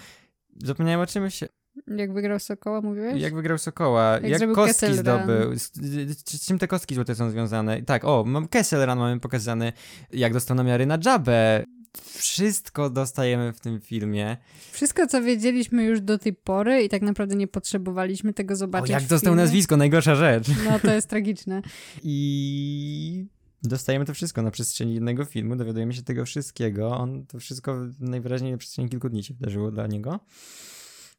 Zapomniałem 0.56 1.00
o 1.00 1.06
czymś, 1.06 1.44
Jak 1.86 2.12
wygrał 2.12 2.38
Sokoła, 2.38 2.80
mówiłeś? 2.80 3.22
jak 3.22 3.34
wygrał 3.34 3.58
Sokoła, 3.58 4.18
jak, 4.22 4.38
zrobił 4.38 4.54
kostki 4.54 4.86
Kessel 4.86 4.94
zdobył, 4.96 5.58
z, 5.58 5.72
z, 5.74 6.30
z 6.30 6.46
czym 6.46 6.58
te 6.58 6.68
kostki 6.68 6.94
złote 6.94 7.14
są 7.14 7.30
związane. 7.30 7.82
Tak, 7.82 8.04
o, 8.04 8.24
mam 8.24 8.48
Kessel 8.48 8.86
Run 8.86 8.98
mamy 8.98 9.20
pokazany, 9.20 9.72
jak 10.12 10.32
dostał 10.32 10.56
namiary 10.56 10.86
na 10.86 10.98
Jabę. 11.04 11.64
Wszystko 12.12 12.90
dostajemy 12.90 13.52
w 13.52 13.60
tym 13.60 13.80
filmie. 13.80 14.36
Wszystko, 14.72 15.06
co 15.06 15.22
wiedzieliśmy 15.22 15.84
już 15.84 16.00
do 16.00 16.18
tej 16.18 16.32
pory 16.32 16.82
i 16.82 16.88
tak 16.88 17.02
naprawdę 17.02 17.36
nie 17.36 17.46
potrzebowaliśmy 17.46 18.32
tego 18.32 18.54
O, 18.54 18.56
zobaczyć 18.56 18.90
jak 18.90 19.02
w 19.02 19.08
dostał 19.08 19.34
nazwisko, 19.34 19.76
najgorsza 19.76 20.14
rzecz. 20.14 20.48
No 20.64 20.78
to 20.78 20.94
jest 20.94 21.08
tragiczne. 21.08 21.62
I 22.02 23.26
dostajemy 23.62 24.04
to 24.04 24.14
wszystko 24.14 24.42
na 24.42 24.50
przestrzeni 24.50 24.94
jednego 24.94 25.24
filmu, 25.24 25.56
dowiadujemy 25.56 25.92
się 25.92 26.02
tego 26.02 26.24
wszystkiego. 26.24 26.96
On 26.98 27.26
to 27.26 27.38
wszystko 27.38 27.76
najwyraźniej 28.00 28.52
na 28.52 28.58
przestrzeni 28.58 28.88
kilku 28.88 29.08
dni 29.08 29.24
się 29.24 29.34
wydarzyło 29.34 29.70
dla 29.70 29.86
niego. 29.86 30.20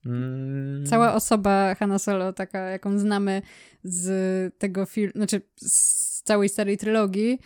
Mm, 0.05 0.85
Cała 0.85 1.13
osoba 1.13 1.75
Hanna 1.75 1.99
Solo, 1.99 2.33
taka 2.33 2.59
jaką 2.59 2.99
znamy 2.99 3.41
z 3.83 4.57
tego 4.57 4.85
filmu, 4.85 5.11
znaczy 5.15 5.41
z 5.55 6.21
całej 6.23 6.49
starej 6.49 6.77
trylogii, 6.77 7.39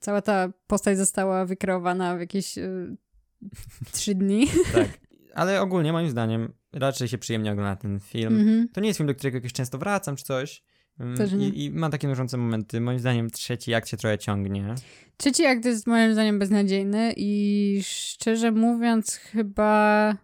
cała 0.00 0.22
ta 0.22 0.52
postać 0.66 0.98
została 0.98 1.46
wykreowana 1.46 2.16
w 2.16 2.20
jakieś 2.20 2.58
y, 2.58 2.96
trzy 3.92 4.14
dni. 4.14 4.46
Tak. 4.72 4.88
Ale 5.34 5.60
ogólnie 5.60 5.92
moim 5.92 6.10
zdaniem 6.10 6.52
raczej 6.72 7.08
się 7.08 7.18
przyjemnie 7.18 7.52
ogląda 7.52 7.76
ten 7.76 8.00
film. 8.00 8.40
Mhm. 8.40 8.68
To 8.68 8.80
nie 8.80 8.88
jest 8.88 8.98
film, 8.98 9.06
do 9.06 9.14
którego 9.14 9.36
jakoś 9.36 9.52
często 9.52 9.78
wracam 9.78 10.16
czy 10.16 10.24
coś. 10.24 10.62
Mm. 11.00 11.40
I, 11.40 11.64
I 11.64 11.70
ma 11.70 11.90
takie 11.90 12.08
nużące 12.08 12.36
momenty. 12.36 12.80
Moim 12.80 12.98
zdaniem 12.98 13.30
trzeci 13.30 13.74
akt 13.74 13.88
się 13.88 13.96
trochę 13.96 14.18
ciągnie. 14.18 14.74
Trzeci 15.16 15.46
akt 15.46 15.64
jest 15.64 15.86
moim 15.86 16.12
zdaniem 16.12 16.38
beznadziejny 16.38 17.12
i 17.16 17.80
szczerze 17.84 18.52
mówiąc 18.52 19.14
chyba 19.16 20.14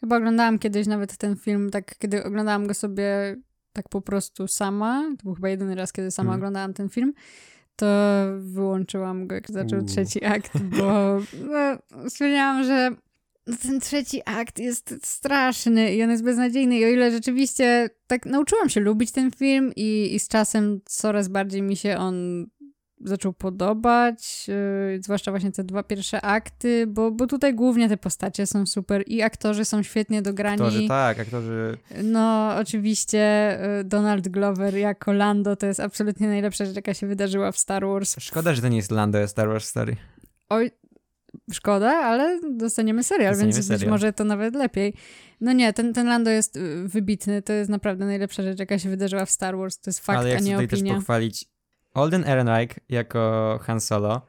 chyba 0.00 0.16
oglądałam 0.16 0.58
kiedyś 0.58 0.86
nawet 0.86 1.16
ten 1.16 1.36
film, 1.36 1.70
tak 1.70 1.98
kiedy 1.98 2.24
oglądałam 2.24 2.66
go 2.66 2.74
sobie 2.74 3.36
tak 3.72 3.88
po 3.88 4.00
prostu 4.00 4.48
sama, 4.48 5.02
to 5.18 5.24
był 5.24 5.34
chyba 5.34 5.48
jedyny 5.48 5.74
raz, 5.74 5.92
kiedy 5.92 6.10
sama 6.10 6.28
Mhm. 6.28 6.40
oglądałam 6.40 6.74
ten 6.74 6.88
film, 6.88 7.12
to 7.76 7.86
wyłączyłam 8.38 9.26
go, 9.26 9.34
jak 9.34 9.50
zaczął 9.50 9.78
Uuu. 9.78 9.88
trzeci 9.88 10.24
akt, 10.24 10.58
bo 10.62 11.18
no, 11.50 11.78
stwierdziłam, 12.08 12.64
że 12.64 12.90
no, 13.48 13.56
ten 13.62 13.80
trzeci 13.80 14.22
akt 14.24 14.58
jest 14.58 14.94
straszny 15.02 15.94
i 15.94 16.02
on 16.02 16.10
jest 16.10 16.24
beznadziejny 16.24 16.78
i 16.78 16.84
o 16.84 16.88
ile 16.88 17.10
rzeczywiście 17.10 17.90
tak 18.06 18.26
nauczyłam 18.26 18.68
się 18.68 18.80
lubić 18.80 19.12
ten 19.12 19.30
film 19.30 19.72
i, 19.76 20.14
i 20.14 20.18
z 20.18 20.28
czasem 20.28 20.80
coraz 20.84 21.28
bardziej 21.28 21.62
mi 21.62 21.76
się 21.76 21.96
on 21.96 22.46
zaczął 23.04 23.32
podobać, 23.32 24.48
yy, 24.48 25.02
zwłaszcza 25.02 25.30
właśnie 25.30 25.52
te 25.52 25.64
dwa 25.64 25.82
pierwsze 25.82 26.20
akty, 26.20 26.86
bo, 26.86 27.10
bo 27.10 27.26
tutaj 27.26 27.54
głównie 27.54 27.88
te 27.88 27.96
postacie 27.96 28.46
są 28.46 28.66
super 28.66 29.02
i 29.06 29.22
aktorzy 29.22 29.64
są 29.64 29.82
świetnie 29.82 30.22
dograni. 30.22 30.62
Aktorzy, 30.62 30.88
tak, 30.88 31.20
aktorzy. 31.20 31.78
No, 32.02 32.56
oczywiście 32.56 33.58
y, 33.80 33.84
Donald 33.84 34.28
Glover 34.28 34.76
jako 34.76 35.12
Lando 35.12 35.56
to 35.56 35.66
jest 35.66 35.80
absolutnie 35.80 36.28
najlepsza 36.28 36.64
rzecz, 36.64 36.76
jaka 36.76 36.94
się 36.94 37.06
wydarzyła 37.06 37.52
w 37.52 37.58
Star 37.58 37.86
Wars. 37.86 38.16
Szkoda, 38.18 38.54
że 38.54 38.62
to 38.62 38.68
nie 38.68 38.76
jest 38.76 38.90
Lando 38.90 39.28
Star 39.28 39.48
Wars 39.48 39.68
Story. 39.68 39.96
Oj, 40.48 40.70
szkoda, 41.52 41.90
ale 41.90 42.40
dostaniemy 42.52 43.02
serial, 43.04 43.32
Dostaniemy 43.32 43.54
więc 43.54 43.68
być 43.68 43.78
serial. 43.78 43.90
może 43.90 44.12
to 44.12 44.24
nawet 44.24 44.54
lepiej. 44.54 44.94
No 45.40 45.52
nie, 45.52 45.72
ten, 45.72 45.94
ten 45.94 46.06
Lando 46.06 46.30
jest 46.30 46.56
y, 46.56 46.88
wybitny, 46.88 47.42
to 47.42 47.52
jest 47.52 47.70
naprawdę 47.70 48.04
najlepsza 48.06 48.42
rzecz, 48.42 48.58
jaka 48.58 48.78
się 48.78 48.88
wydarzyła 48.88 49.24
w 49.26 49.30
Star 49.30 49.56
Wars, 49.56 49.80
to 49.80 49.90
jest 49.90 50.00
fakt, 50.00 50.18
Ale 50.18 50.28
ja 50.28 50.34
a 50.34 50.38
chcę 50.38 50.46
nie 50.48 50.52
tutaj 50.54 50.68
też 50.68 50.78
opinia. 50.80 50.94
pochwalić 50.94 51.44
Alden 51.94 52.24
Ehrenreich 52.24 52.78
jako 52.88 53.58
Han 53.62 53.80
Solo. 53.80 54.26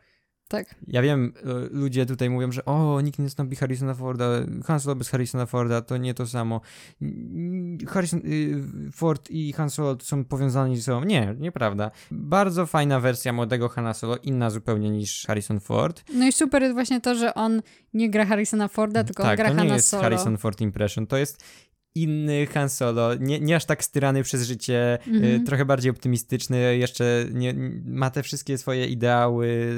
Tak. 0.50 0.76
Ja 0.88 1.02
wiem, 1.02 1.34
y, 1.38 1.70
ludzie 1.72 2.06
tutaj 2.06 2.30
mówią, 2.30 2.52
że 2.52 2.66
o, 2.66 3.02
nikt 3.02 3.20
nie 3.20 3.26
zastąpi 3.26 3.56
Harrisona 3.56 3.94
Forda, 3.94 4.26
Han 4.66 4.80
Solo 4.80 4.96
bez 4.96 5.10
Harrisona 5.10 5.46
Forda 5.46 5.82
to 5.82 5.98
nie 5.98 6.14
to 6.14 6.28
samo. 6.28 6.62
Mm, 7.02 7.78
Harrison 7.88 8.22
y, 8.26 8.92
Ford 8.92 9.30
i 9.32 9.54
Han 9.54 9.70
Solo 9.70 9.98
są 10.02 10.26
powiązani 10.26 10.78
ze 10.78 10.84
sobą. 10.84 11.06
Nie, 11.06 11.36
nieprawda. 11.40 11.92
Bardzo 12.12 12.66
fajna 12.66 13.00
wersja 13.00 13.34
młodego 13.34 13.70
Hanna 13.70 13.94
Solo, 13.94 14.18
inna 14.18 14.50
zupełnie 14.50 14.90
niż 14.90 15.26
Harrison 15.28 15.60
Ford. 15.60 16.04
No 16.14 16.28
i 16.28 16.32
super 16.32 16.62
jest 16.62 16.74
właśnie 16.74 17.02
to, 17.02 17.16
że 17.16 17.34
on 17.34 17.62
nie 17.94 18.10
gra 18.10 18.26
Harrisona 18.26 18.68
Forda, 18.68 19.04
tylko 19.04 19.24
on 19.24 19.30
tak, 19.30 19.38
gra 19.38 19.56
to 19.56 19.64
nie 19.64 19.70
jest 19.70 19.88
Solo. 19.88 20.04
Harrison 20.04 20.38
Ford 20.38 20.62
Impression, 20.62 21.08
to 21.08 21.18
jest 21.18 21.44
inny 22.04 22.48
Han 22.48 22.70
Solo, 22.70 23.16
nie, 23.16 23.40
nie 23.40 23.56
aż 23.56 23.66
tak 23.66 23.84
styrany 23.84 24.24
przez 24.24 24.48
życie, 24.48 24.98
Mhm. 25.08 25.46
trochę 25.46 25.66
bardziej 25.66 25.92
optymistyczny, 25.92 26.78
jeszcze 26.78 27.26
nie, 27.34 27.54
ma 27.86 28.10
te 28.10 28.24
wszystkie 28.24 28.58
swoje 28.58 28.86
ideały, 28.88 29.74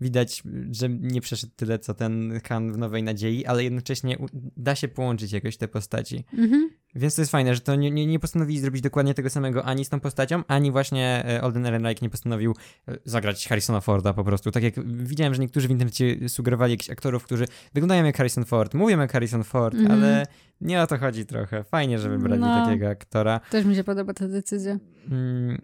widać, 0.00 0.42
że 0.70 0.88
nie 0.88 1.20
przeszedł 1.20 1.52
tyle, 1.56 1.78
co 1.78 1.94
ten 1.94 2.40
Han 2.44 2.72
w 2.72 2.78
Nowej 2.78 3.02
Nadziei, 3.02 3.46
ale 3.46 3.64
jednocześnie 3.64 4.16
da 4.56 4.74
się 4.74 4.88
połączyć 4.88 5.32
jakoś 5.32 5.56
te 5.56 5.68
postaci. 5.68 6.24
Mhm. 6.38 6.70
Więc 6.94 7.14
to 7.14 7.22
jest 7.22 7.32
fajne, 7.32 7.54
że 7.54 7.60
to 7.60 7.74
nie, 7.74 7.90
nie, 7.90 8.06
nie 8.06 8.18
postanowili 8.18 8.60
zrobić 8.60 8.82
dokładnie 8.82 9.14
tego 9.14 9.30
samego 9.30 9.64
ani 9.64 9.84
z 9.84 9.88
tą 9.88 10.00
postacią, 10.00 10.42
ani 10.48 10.72
właśnie 10.72 11.24
e, 11.28 11.42
Alden 11.42 11.66
Ehrenreich 11.66 12.02
nie 12.02 12.10
postanowił 12.10 12.54
e, 12.88 12.96
zagrać 13.04 13.48
Harrisona 13.48 13.80
Forda 13.80 14.12
po 14.14 14.24
prostu. 14.24 14.50
Tak 14.50 14.62
jak 14.62 14.74
widziałem, 14.86 15.34
że 15.34 15.40
niektórzy 15.42 15.68
w 15.68 15.70
internecie 15.70 16.28
sugerowali 16.28 16.70
jakichś 16.72 16.90
aktorów, 16.90 17.24
którzy 17.24 17.44
wyglądają 17.74 18.04
jak 18.04 18.16
Harrison 18.16 18.44
Ford, 18.44 18.74
mówią 18.74 18.98
jak 19.00 19.12
Harrison 19.12 19.44
Ford, 19.44 19.74
Mhm. 19.74 19.92
ale 20.02 20.26
nie 20.60 20.82
o 20.82 20.86
to 20.86 20.98
chodzi 20.98 21.26
trochę. 21.26 21.64
Fajnie, 21.64 21.98
że 21.98 22.08
wybrali 22.10 22.40
No. 22.40 22.64
takiego 22.66 22.88
aktora. 22.88 23.40
Też 23.50 23.64
mi 23.64 23.74
się 23.74 23.84
podoba 23.84 24.14
ta 24.14 24.28
decyzja. 24.28 24.78
Mm, 25.10 25.62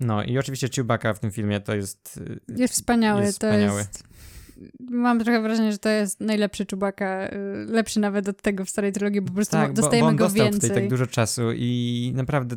No 0.00 0.22
i 0.24 0.38
oczywiście 0.38 0.68
Chewbacca 0.76 1.14
w 1.14 1.18
tym 1.18 1.30
filmie 1.30 1.60
to 1.60 1.74
jest... 1.74 2.20
e, 2.50 2.54
Jest 2.60 2.74
wspaniały, 2.74 3.22
Jest 3.22 3.38
to 3.38 3.46
wspaniały. 3.46 3.78
jest... 3.78 4.04
Mam 4.90 5.18
trochę 5.18 5.42
wrażenie, 5.42 5.72
że 5.72 5.78
to 5.78 5.88
jest 5.88 6.20
najlepszy 6.20 6.66
Chewbacca, 6.70 7.26
y, 7.26 7.30
lepszy 7.68 8.00
nawet 8.00 8.28
od 8.28 8.42
tego 8.42 8.64
w 8.64 8.70
starej 8.70 8.92
trylogii, 8.92 9.20
bo 9.20 9.28
po 9.28 9.34
prostu 9.34 9.52
Tak, 9.52 9.68
bo, 9.68 9.74
dostajemy 9.74 10.04
bo 10.06 10.08
on 10.08 10.16
go 10.16 10.24
dostał 10.24 10.44
więcej. 10.44 10.60
tutaj 10.70 10.82
tak 10.82 10.90
dużo 10.90 11.06
czasu 11.06 11.42
i 11.52 12.12
naprawdę 12.14 12.56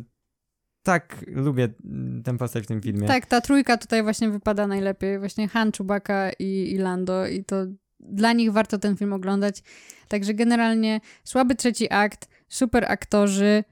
tak 0.82 1.24
lubię 1.26 1.68
mm, 1.84 2.22
tę 2.22 2.38
postać 2.38 2.64
w 2.64 2.66
tym 2.66 2.80
filmie. 2.80 3.08
Tak, 3.08 3.26
ta 3.26 3.40
trójka 3.40 3.76
tutaj 3.76 4.02
właśnie 4.02 4.30
wypada 4.30 4.66
najlepiej. 4.66 5.18
Właśnie 5.18 5.48
Han, 5.48 5.72
Chewbacca 5.72 6.30
i, 6.38 6.72
i 6.72 6.78
Lando 6.78 7.26
i 7.26 7.44
to 7.44 7.56
dla 8.00 8.32
nich 8.32 8.52
warto 8.52 8.78
ten 8.78 8.96
film 8.96 9.12
oglądać. 9.12 9.62
Także 10.08 10.34
generalnie 10.34 11.00
słaby 11.24 11.54
trzeci 11.54 11.92
akt, 11.92 12.28
super 12.48 12.84
aktorzy, 12.92 13.64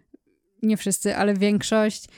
nie 0.62 0.76
wszyscy, 0.76 1.16
ale 1.16 1.34
większość. 1.34 2.08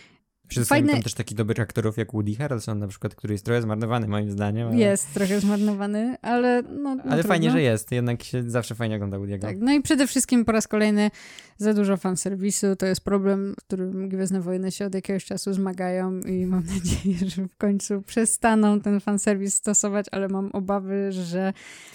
Przedstawiam 0.49 0.85
Fajne- 0.87 0.93
tam 0.93 1.03
też 1.03 1.15
takich 1.15 1.37
dobrych 1.37 1.61
aktorów 1.61 1.97
jak 1.97 2.13
Woody 2.13 2.35
Harrelson 2.35 2.79
na 2.79 2.89
przykład, 2.89 3.15
który 3.15 3.35
jest 3.35 3.45
trochę 3.45 3.63
zmarnowany 3.63 4.09
moim 4.09 4.31
zdaniem. 4.31 4.69
Ale, 4.69 4.77
Jest 4.79 5.15
trochę 5.15 5.41
zmarnowany, 5.41 6.17
ale 6.23 6.63
no, 6.63 6.95
no 6.95 7.03
ale 7.11 7.23
fajnie, 7.23 7.47
trudno. 7.49 7.59
że 7.59 7.63
jest. 7.63 7.93
Jednak 7.93 8.23
się 8.23 8.51
zawsze 8.51 8.75
fajnie 8.75 8.97
ogląda 8.97 9.17
Woody'ego. 9.19 9.41
Tak, 9.41 9.57
no 9.61 9.73
i 9.73 9.83
przede 9.83 10.07
wszystkim 10.07 10.45
po 10.45 10.53
raz 10.53 10.69
kolejny 10.69 11.11
za 11.59 11.75
dużo 11.75 11.97
fanserwisu. 11.97 12.77
To 12.77 12.87
jest 12.87 13.01
problem, 13.05 13.55
z 13.61 13.65
którym 13.65 14.09
Gwiezdne 14.09 14.41
Wojny 14.41 14.73
się 14.73 14.87
od 14.87 14.95
jakiegoś 14.95 15.25
czasu 15.25 15.53
zmagają 15.53 16.21
i 16.21 16.47
mam 16.47 16.63
nadzieję, 16.75 17.31
że 17.31 17.49
w 17.49 17.57
końcu 17.57 18.03
przestaną 18.03 18.81
ten 18.81 19.01
fanserwis 19.01 19.55
stosować, 19.55 20.07
ale 20.13 20.29
mam 20.29 20.51
obawy, 20.53 21.13
że 21.13 21.53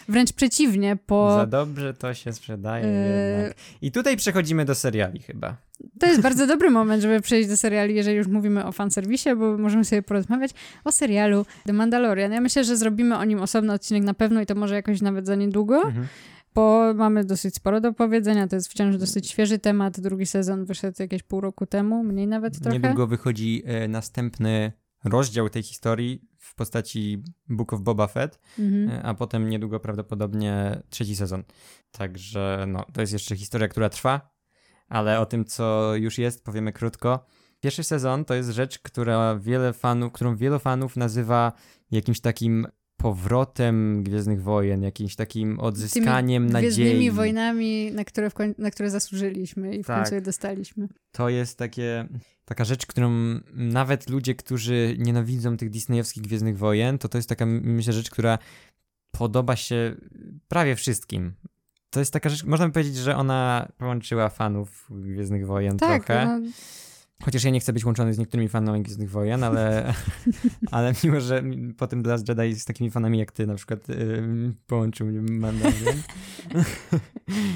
wręcz 0.10 0.34
przeciwnie, 0.34 0.98
po... 1.06 1.36
Za 1.36 1.46
dobrze 1.46 1.94
to 1.94 2.14
się 2.14 2.34
sprzedaje 2.34 2.86
Eee, 2.86 3.38
jednak. 3.40 3.58
I 3.82 3.92
tutaj 3.92 4.18
przechodzimy 4.18 4.66
do 4.66 4.76
seriali 4.76 5.20
chyba. 5.20 5.56
To 6.00 6.08
jest 6.08 6.22
bardzo 6.22 6.48
dobry 6.48 6.70
moment, 6.70 7.02
żeby 7.02 7.22
przejść 7.22 7.50
do 7.50 7.58
seriali, 7.58 7.96
jeżeli 7.96 8.18
już 8.18 8.28
mówimy 8.28 8.66
o 8.66 8.72
fanserwisie, 8.72 9.36
bo 9.36 9.58
możemy 9.58 9.86
sobie 9.86 10.02
porozmawiać 10.02 10.52
o 10.84 10.92
serialu 10.92 11.46
The 11.66 11.74
Mandalorian. 11.74 12.32
Ja 12.32 12.42
myślę, 12.42 12.64
że 12.64 12.78
zrobimy 12.78 13.18
o 13.18 13.26
nim 13.26 13.40
osobny 13.42 13.74
odcinek 13.74 14.04
na 14.04 14.14
pewno 14.14 14.42
i 14.42 14.46
to 14.46 14.56
może 14.56 14.76
jakoś 14.76 15.02
nawet 15.02 15.28
za 15.28 15.36
niedługo. 15.36 15.82
Mhm. 15.84 16.08
bo 16.56 16.94
mamy 16.94 17.26
dosyć 17.26 17.56
sporo 17.56 17.82
do 17.82 17.94
powiedzenia. 17.94 18.48
To 18.48 18.56
jest 18.56 18.68
wciąż 18.72 18.98
dosyć 18.98 19.30
świeży 19.30 19.60
temat. 19.60 20.00
Drugi 20.00 20.26
sezon 20.26 20.66
wyszedł 20.66 20.96
jakieś 21.00 21.24
pół 21.24 21.42
roku 21.42 21.66
temu, 21.66 22.04
mniej 22.04 22.28
nawet 22.28 22.60
trochę. 22.62 22.80
Niedługo 22.80 23.08
wychodzi 23.08 23.64
e, 23.66 23.88
następny 23.88 24.72
rozdział 25.04 25.50
tej 25.50 25.64
historii 25.64 26.22
w 26.38 26.56
postaci 26.56 27.24
Book 27.50 27.74
of 27.74 27.82
Boba 27.82 28.08
Fett, 28.08 28.40
Mhm. 28.60 28.90
e, 28.90 29.04
a 29.04 29.14
potem 29.14 29.50
niedługo 29.50 29.80
prawdopodobnie 29.80 30.82
trzeci 30.90 31.16
sezon. 31.16 31.44
Także 31.92 32.66
no, 32.68 32.86
to 32.94 33.02
jest 33.02 33.14
jeszcze 33.14 33.36
historia, 33.36 33.68
która 33.68 33.90
trwa, 33.90 34.30
ale 34.90 35.20
o 35.20 35.26
tym, 35.26 35.46
co 35.46 35.96
już 35.96 36.18
jest, 36.18 36.44
powiemy 36.44 36.74
krótko. 36.74 37.26
Pierwszy 37.62 37.84
sezon 37.84 38.26
to 38.26 38.34
jest 38.34 38.50
rzecz, 38.50 38.80
która 38.80 39.36
wiele 39.40 39.74
fanów, 39.74 40.14
którą 40.14 40.36
wielu 40.36 40.60
fanów 40.60 40.96
nazywa 40.98 41.52
jakimś 41.92 42.20
takim 42.22 42.68
powrotem 42.98 44.04
Gwiezdnych 44.04 44.44
Wojen, 44.44 44.84
jakimś 44.84 45.16
takim 45.16 45.60
odzyskaniem 45.60 46.44
Tymi 46.44 46.54
nadziei. 46.54 46.72
Gwiezdnymi 46.72 47.12
wojnami, 47.12 47.92
na 47.92 48.04
które, 48.06 48.28
koń- 48.28 48.54
na 48.58 48.72
które 48.72 48.90
zasłużyliśmy 48.90 49.76
i 49.76 49.84
w 49.84 49.88
Tak. 49.88 49.98
końcu 49.98 50.16
je 50.16 50.22
dostaliśmy. 50.22 50.88
To 51.12 51.30
jest 51.30 51.58
takie, 51.58 52.08
taka 52.46 52.66
rzecz, 52.66 52.86
którą 52.86 53.12
nawet 53.54 54.10
ludzie, 54.10 54.36
którzy 54.36 54.96
nienawidzą 55.00 55.58
tych 55.58 55.70
disneyowskich 55.70 56.24
Gwiezdnych 56.24 56.58
Wojen, 56.58 56.98
to 56.98 57.10
to 57.10 57.18
jest 57.18 57.30
taka, 57.30 57.46
myślę, 57.46 57.94
rzecz, 57.94 58.10
która 58.10 58.38
podoba 59.12 59.56
się 59.56 59.96
prawie 60.48 60.76
wszystkim. 60.76 61.34
To 61.90 62.00
jest 62.00 62.14
taka 62.14 62.30
rzecz, 62.30 62.44
można 62.44 62.68
by 62.68 62.74
powiedzieć, 62.74 62.96
że 62.96 63.16
ona 63.16 63.68
połączyła 63.78 64.30
fanów 64.30 64.88
Gwiezdnych 64.90 65.48
Wojen 65.48 65.78
Tak, 65.78 66.06
trochę. 66.06 66.26
no, 66.26 66.48
Chociaż 67.26 67.44
ja 67.44 67.52
nie 67.52 67.60
chcę 67.60 67.74
być 67.74 67.86
łączony 67.86 68.14
z 68.14 68.18
niektórymi 68.18 68.50
fanami 68.50 68.82
Gwiezdnych 68.82 69.12
Wojen, 69.12 69.44
ale, 69.44 69.94
ale 70.72 70.94
mimo, 71.04 71.22
że 71.22 71.44
po 71.78 71.88
tym 71.88 72.04
The 72.04 72.10
Last 72.10 72.30
Jedi 72.30 72.56
z 72.56 72.66
takimi 72.66 72.90
fanami 72.92 73.20
jak 73.20 73.32
ty 73.32 73.48
na 73.48 73.56
przykład 73.56 73.90
yy, 73.90 74.54
połączył 74.68 75.08
mnie 75.08 75.22
Mandalorian. 75.22 76.02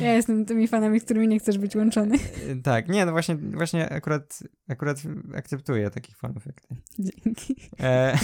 Ja 0.01 0.13
jestem 0.13 0.45
tymi 0.45 0.67
fanami, 0.67 0.99
z 0.99 1.03
którymi 1.03 1.27
nie 1.27 1.39
chcesz 1.39 1.57
być 1.57 1.75
łączony. 1.75 2.17
Yy, 2.47 2.61
tak, 2.63 2.89
nie, 2.89 3.05
no 3.05 3.11
właśnie, 3.11 3.35
właśnie 3.35 3.89
akurat, 3.89 4.39
akurat 4.69 5.01
akceptuję 5.35 5.89
takich 5.89 6.17
fanów 6.17 6.45
jak 6.45 6.61
ty. 6.61 6.75
Dzięki. 6.99 7.55
E, 7.79 8.17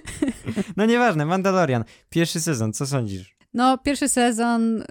no 0.76 0.86
nieważne, 0.86 1.26
Mandalorian. 1.26 1.84
Pierwszy 2.10 2.40
sezon, 2.40 2.72
co 2.72 2.86
sądzisz? 2.86 3.36
No, 3.54 3.78
pierwszy 3.78 4.08
sezon 4.08 4.82
y, 4.82 4.84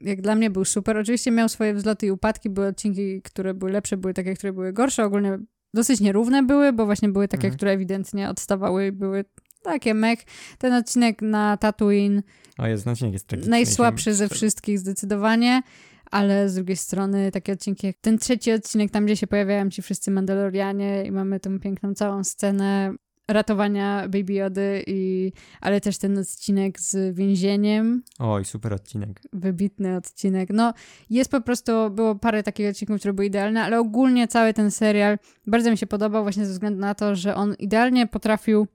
jak 0.00 0.22
dla 0.22 0.34
mnie 0.34 0.50
był 0.50 0.64
super. 0.64 0.96
Oczywiście 0.96 1.30
miał 1.30 1.48
swoje 1.48 1.74
wzloty 1.74 2.06
i 2.06 2.10
upadki, 2.10 2.50
były 2.50 2.66
odcinki, 2.66 3.22
które 3.22 3.54
były 3.54 3.72
lepsze, 3.72 3.96
były 3.96 4.14
takie, 4.14 4.34
które 4.34 4.52
były 4.52 4.72
gorsze. 4.72 5.04
Ogólnie 5.04 5.38
dosyć 5.74 6.00
nierówne 6.00 6.42
były, 6.42 6.72
bo 6.72 6.86
właśnie 6.86 7.08
były 7.08 7.28
takie, 7.28 7.46
Mhm. 7.46 7.56
które 7.56 7.70
ewidentnie 7.72 8.30
odstawały 8.30 8.86
i 8.86 8.92
były 8.92 9.24
takie 9.62 9.94
mech. 9.94 10.18
Ten 10.58 10.72
odcinek 10.72 11.22
na 11.22 11.56
Tatooine 11.56 12.22
O 12.58 12.66
jest, 12.66 12.86
odcinek 12.86 13.12
jest 13.12 13.26
tragiczny. 13.26 13.50
najsłabszy 13.50 14.14
ze 14.14 14.28
wszystkich 14.28 14.78
zdecydowanie, 14.78 15.62
ale 16.10 16.48
z 16.48 16.54
drugiej 16.54 16.76
strony 16.76 17.30
takie 17.30 17.52
odcinki 17.52 17.86
jak 17.86 17.96
ten 18.00 18.18
trzeci 18.18 18.52
odcinek, 18.52 18.90
tam 18.90 19.04
gdzie 19.04 19.16
się 19.16 19.26
pojawiają 19.26 19.70
ci 19.70 19.82
wszyscy 19.82 20.10
Mandalorianie 20.10 21.04
i 21.06 21.12
mamy 21.12 21.40
tą 21.40 21.60
piękną 21.60 21.94
całą 21.94 22.24
scenę 22.24 22.94
ratowania 23.28 24.08
Baby 24.08 24.32
Jody 24.32 24.84
i 24.86 25.32
ale 25.60 25.80
też 25.80 25.98
ten 25.98 26.18
odcinek 26.18 26.80
z 26.80 27.16
więzieniem, 27.16 28.02
Oj, 28.18 28.44
super 28.44 28.72
odcinek. 28.72 29.20
wybitny 29.32 29.96
odcinek. 29.96 30.48
No, 30.52 30.72
jest 31.10 31.30
po 31.30 31.40
prostu, 31.40 31.72
było 31.90 32.14
parę 32.14 32.42
takich 32.42 32.68
odcinków, 32.70 32.98
które 32.98 33.14
były 33.14 33.26
idealne, 33.26 33.62
ale 33.62 33.78
ogólnie 33.80 34.28
cały 34.28 34.54
ten 34.54 34.70
serial 34.70 35.18
bardzo 35.46 35.70
mi 35.70 35.78
się 35.78 35.86
podobał 35.86 36.22
właśnie 36.22 36.46
ze 36.46 36.52
względu 36.52 36.80
na 36.80 36.94
to, 36.94 37.16
że 37.16 37.34
on 37.34 37.54
idealnie 37.58 38.06
potrafił, 38.06 38.66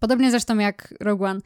podobnie 0.00 0.30
zresztą 0.30 0.58
jak 0.58 0.94
Rogue 1.00 1.24
One, 1.24 1.40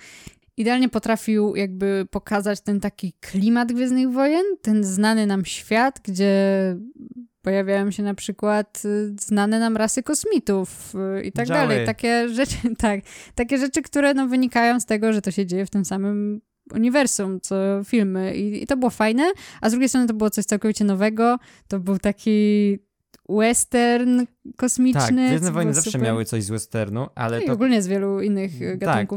idealnie 0.57 0.89
potrafił 0.89 1.57
jakby 1.57 2.07
pokazać 2.11 2.61
ten 2.61 2.81
taki 2.81 3.13
klimat 3.21 3.73
Gwiezdnych 3.73 4.11
Wojen, 4.11 4.45
ten 4.63 4.85
znany 4.85 5.27
nam 5.27 5.45
świat, 5.45 6.01
gdzie 6.05 6.33
pojawiają 7.43 7.91
się 7.91 8.03
na 8.03 8.15
przykład 8.15 8.83
y, 8.85 9.15
znane 9.21 9.59
nam 9.61 9.77
rasy 9.77 10.03
kosmitów 10.03 10.95
y, 11.19 11.23
i 11.23 11.33
tak 11.33 11.49
dalej. 11.49 11.87
Takie 11.87 12.29
rzeczy, 12.29 12.57
tak, 12.79 13.01
takie 13.35 13.59
rzeczy, 13.59 13.83
które 13.83 14.15
no, 14.15 14.29
wynikają 14.29 14.81
z 14.81 14.87
tego, 14.87 15.13
że 15.13 15.23
to 15.23 15.31
się 15.31 15.47
dzieje 15.47 15.67
w 15.67 15.71
tym 15.71 15.85
samym 15.85 16.41
uniwersum, 16.75 17.41
co 17.41 17.55
filmy 17.85 18.37
I, 18.37 18.63
i 18.63 18.67
to 18.67 18.77
było 18.77 18.91
fajne, 18.91 19.33
a 19.61 19.69
z 19.69 19.73
drugiej 19.73 19.89
strony 19.89 20.07
to 20.07 20.15
było 20.15 20.31
coś 20.31 20.45
całkowicie 20.45 20.85
nowego, 20.85 21.39
to 21.69 21.81
był 21.81 21.99
taki 21.99 22.79
western 23.29 24.25
kosmiczny. 24.57 25.01
Tak, 25.01 25.29
Gwiezdne 25.29 25.53
Wojny 25.53 25.75
zawsze 25.75 25.91
super. 25.91 26.07
miały 26.07 26.25
coś 26.25 26.45
z 26.45 26.51
westernu, 26.51 27.07
ale 27.15 27.37
No 27.37 27.43
I 27.43 27.47
to 27.47 27.53
ogólnie 27.53 27.83
z 27.83 27.87
wielu 27.87 28.21
innych 28.21 28.63
y, 28.63 28.79
Tak. 28.81 29.09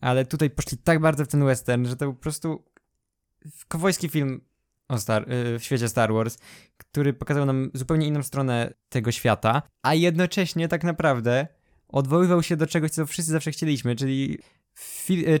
Ale 0.00 0.24
tutaj 0.24 0.50
poszli 0.50 0.78
tak 0.78 1.00
bardzo 1.00 1.24
w 1.24 1.28
ten 1.28 1.44
western, 1.44 1.86
że 1.86 1.96
to 1.96 2.04
był 2.04 2.14
po 2.14 2.20
prostu 2.22 2.64
kowojski 3.68 4.08
film 4.08 4.40
o 4.88 4.98
Star, 4.98 5.32
y, 5.32 5.58
w 5.58 5.64
świecie 5.64 5.88
Star 5.88 6.12
Wars, 6.12 6.38
który 6.76 7.12
pokazał 7.12 7.46
nam 7.46 7.70
zupełnie 7.74 8.06
inną 8.06 8.22
stronę 8.22 8.74
tego 8.88 9.12
świata, 9.12 9.62
a 9.82 9.94
jednocześnie 9.94 10.68
tak 10.68 10.84
naprawdę 10.84 11.46
odwoływał 11.88 12.42
się 12.42 12.56
do 12.56 12.66
czegoś, 12.66 12.90
co 12.90 13.06
wszyscy 13.06 13.32
zawsze 13.32 13.50
chcieliśmy, 13.50 13.96
czyli, 13.96 14.38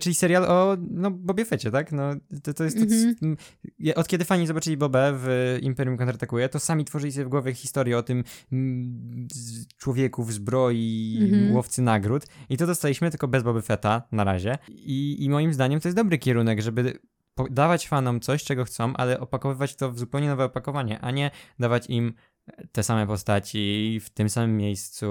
czyli 0.00 0.14
serial 0.14 0.44
o 0.44 0.76
no, 0.90 1.10
Bobie 1.10 1.44
Fecie, 1.44 1.70
tak? 1.70 1.92
No, 1.92 2.02
to, 2.42 2.54
to 2.54 2.64
jest 2.64 2.76
to, 2.76 2.82
Mhm. 2.82 3.14
m, 3.22 3.36
ja- 3.78 3.94
od 3.94 4.08
kiedy 4.08 4.24
fani 4.24 4.46
zobaczyli 4.46 4.76
Bobę 4.76 5.10
w 5.14 5.58
Imperium 5.62 5.96
Kontratakuje, 5.96 6.48
to 6.48 6.60
sami 6.60 6.84
tworzyli 6.84 7.12
sobie 7.12 7.24
w 7.24 7.28
głowie 7.28 7.54
historię 7.54 7.98
o 7.98 8.02
tym 8.02 8.24
z- 9.32 9.66
człowieku 9.76 10.24
w 10.24 10.32
zbroi, 10.32 11.18
Mhm. 11.22 11.52
łowcy 11.52 11.82
nagród 11.82 12.26
i 12.48 12.56
to 12.56 12.66
dostaliśmy 12.66 13.10
tylko 13.10 13.28
bez 13.28 13.42
Boby 13.42 13.62
Fetta 13.62 14.02
na 14.12 14.24
razie 14.24 14.58
I, 14.68 15.16
i 15.24 15.30
moim 15.30 15.52
zdaniem 15.54 15.80
to 15.80 15.88
jest 15.88 15.96
dobry 15.96 16.18
kierunek, 16.18 16.60
żeby 16.60 16.98
dawać 17.50 17.88
fanom 17.88 18.20
coś, 18.20 18.44
czego 18.44 18.64
chcą, 18.64 18.92
ale 18.96 19.20
opakowywać 19.20 19.76
to 19.76 19.92
w 19.92 19.98
zupełnie 19.98 20.28
nowe 20.28 20.44
opakowanie, 20.44 21.00
a 21.00 21.10
nie 21.10 21.30
dawać 21.58 21.86
im 21.90 22.12
te 22.72 22.82
same 22.82 23.06
postaci 23.06 23.98
w 24.04 24.10
tym 24.10 24.28
samym 24.28 24.56
miejscu. 24.56 25.06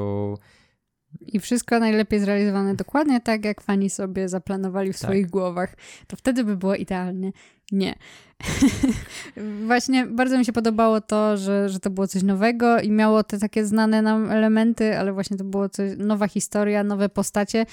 I 1.28 1.40
wszystko 1.40 1.80
najlepiej 1.80 2.20
zrealizowane 2.20 2.76
dokładnie 2.76 3.22
tak, 3.22 3.46
jak 3.46 3.62
fani 3.62 3.90
sobie 3.90 4.30
zaplanowali 4.30 4.94
w 4.94 5.00
Tak. 5.00 5.10
swoich 5.10 5.30
głowach. 5.30 5.76
To 6.08 6.16
wtedy 6.16 6.44
by 6.44 6.58
było 6.58 6.76
idealnie. 6.76 7.32
Nie. 7.72 7.96
Właśnie 9.68 10.06
bardzo 10.06 10.38
mi 10.38 10.46
się 10.46 10.54
podobało 10.54 11.02
to, 11.02 11.38
że, 11.38 11.70
że 11.70 11.80
to 11.80 11.90
było 11.90 12.08
coś 12.08 12.24
nowego 12.24 12.80
i 12.80 12.92
miało 12.92 13.24
te 13.24 13.40
takie 13.40 13.66
znane 13.66 14.02
nam 14.02 14.32
elementy, 14.32 14.98
ale 15.00 15.14
właśnie 15.14 15.38
to 15.38 15.44
było 15.44 15.70
coś, 15.70 15.92
nowa 15.98 16.28
historia, 16.28 16.84
nowe 16.84 17.10
postacie. 17.10 17.66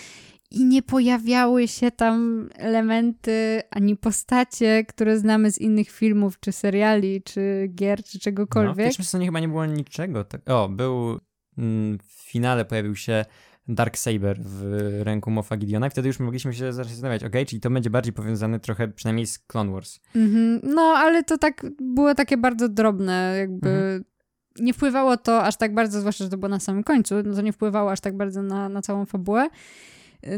I 0.50 0.64
nie 0.64 0.82
pojawiały 0.82 1.68
się 1.68 1.90
tam 1.90 2.48
elementy 2.56 3.62
ani 3.70 3.96
postacie, 3.96 4.84
które 4.84 5.18
znamy 5.18 5.50
z 5.50 5.58
innych 5.58 5.90
filmów, 5.90 6.40
czy 6.40 6.52
seriali, 6.52 7.22
czy 7.22 7.68
gier, 7.74 8.04
czy 8.04 8.16
No, 8.16 8.20
w 8.20 8.22
czegokolwiek. 8.22 8.76
pierwszym 8.86 9.04
sezonie 9.04 9.26
chyba 9.26 9.40
nie 9.40 9.48
było 9.48 9.66
niczego. 9.66 10.24
Tak. 10.24 10.50
O, 10.50 10.68
był 10.68 11.20
w 12.02 12.12
finale 12.30 12.64
pojawił 12.64 12.96
się 12.96 13.24
Dark 13.68 13.98
Saber 13.98 14.40
w 14.40 14.62
ręku 15.02 15.30
Mofa 15.30 15.56
Gideona 15.56 15.86
i 15.86 15.90
wtedy 15.90 16.08
już 16.08 16.20
mogliśmy 16.20 16.54
się 16.54 16.72
zastanawiać, 16.72 17.24
okej, 17.24 17.46
czyli 17.46 17.60
to 17.60 17.70
będzie 17.70 17.90
bardziej 17.90 18.12
powiązane 18.12 18.60
trochę 18.60 18.88
przynajmniej 18.88 19.26
z 19.26 19.38
Clone 19.38 19.72
Wars. 19.72 20.00
Mhm. 20.16 20.60
No, 20.74 20.82
ale 20.82 21.22
to 21.22 21.38
tak 21.38 21.66
było 21.80 22.14
takie 22.14 22.36
bardzo 22.36 22.68
drobne, 22.68 23.34
jakby 23.38 23.68
Mhm. 23.68 24.04
nie 24.58 24.74
wpływało 24.74 25.16
to 25.16 25.42
aż 25.42 25.56
tak 25.56 25.74
bardzo, 25.74 26.00
zwłaszcza, 26.00 26.24
że 26.24 26.30
to 26.30 26.38
było 26.38 26.48
na 26.48 26.60
samym 26.60 26.84
końcu, 26.84 27.14
no 27.24 27.34
to 27.34 27.40
nie 27.42 27.52
wpływało 27.52 27.92
aż 27.92 28.00
tak 28.00 28.16
bardzo 28.16 28.42
na, 28.42 28.68
na 28.68 28.82
całą 28.82 29.06
fabułę. 29.06 29.48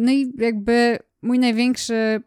No 0.01 0.13
i 0.13 0.33
jakby 0.39 0.99
mój 1.23 1.39
największy, 1.39 2.21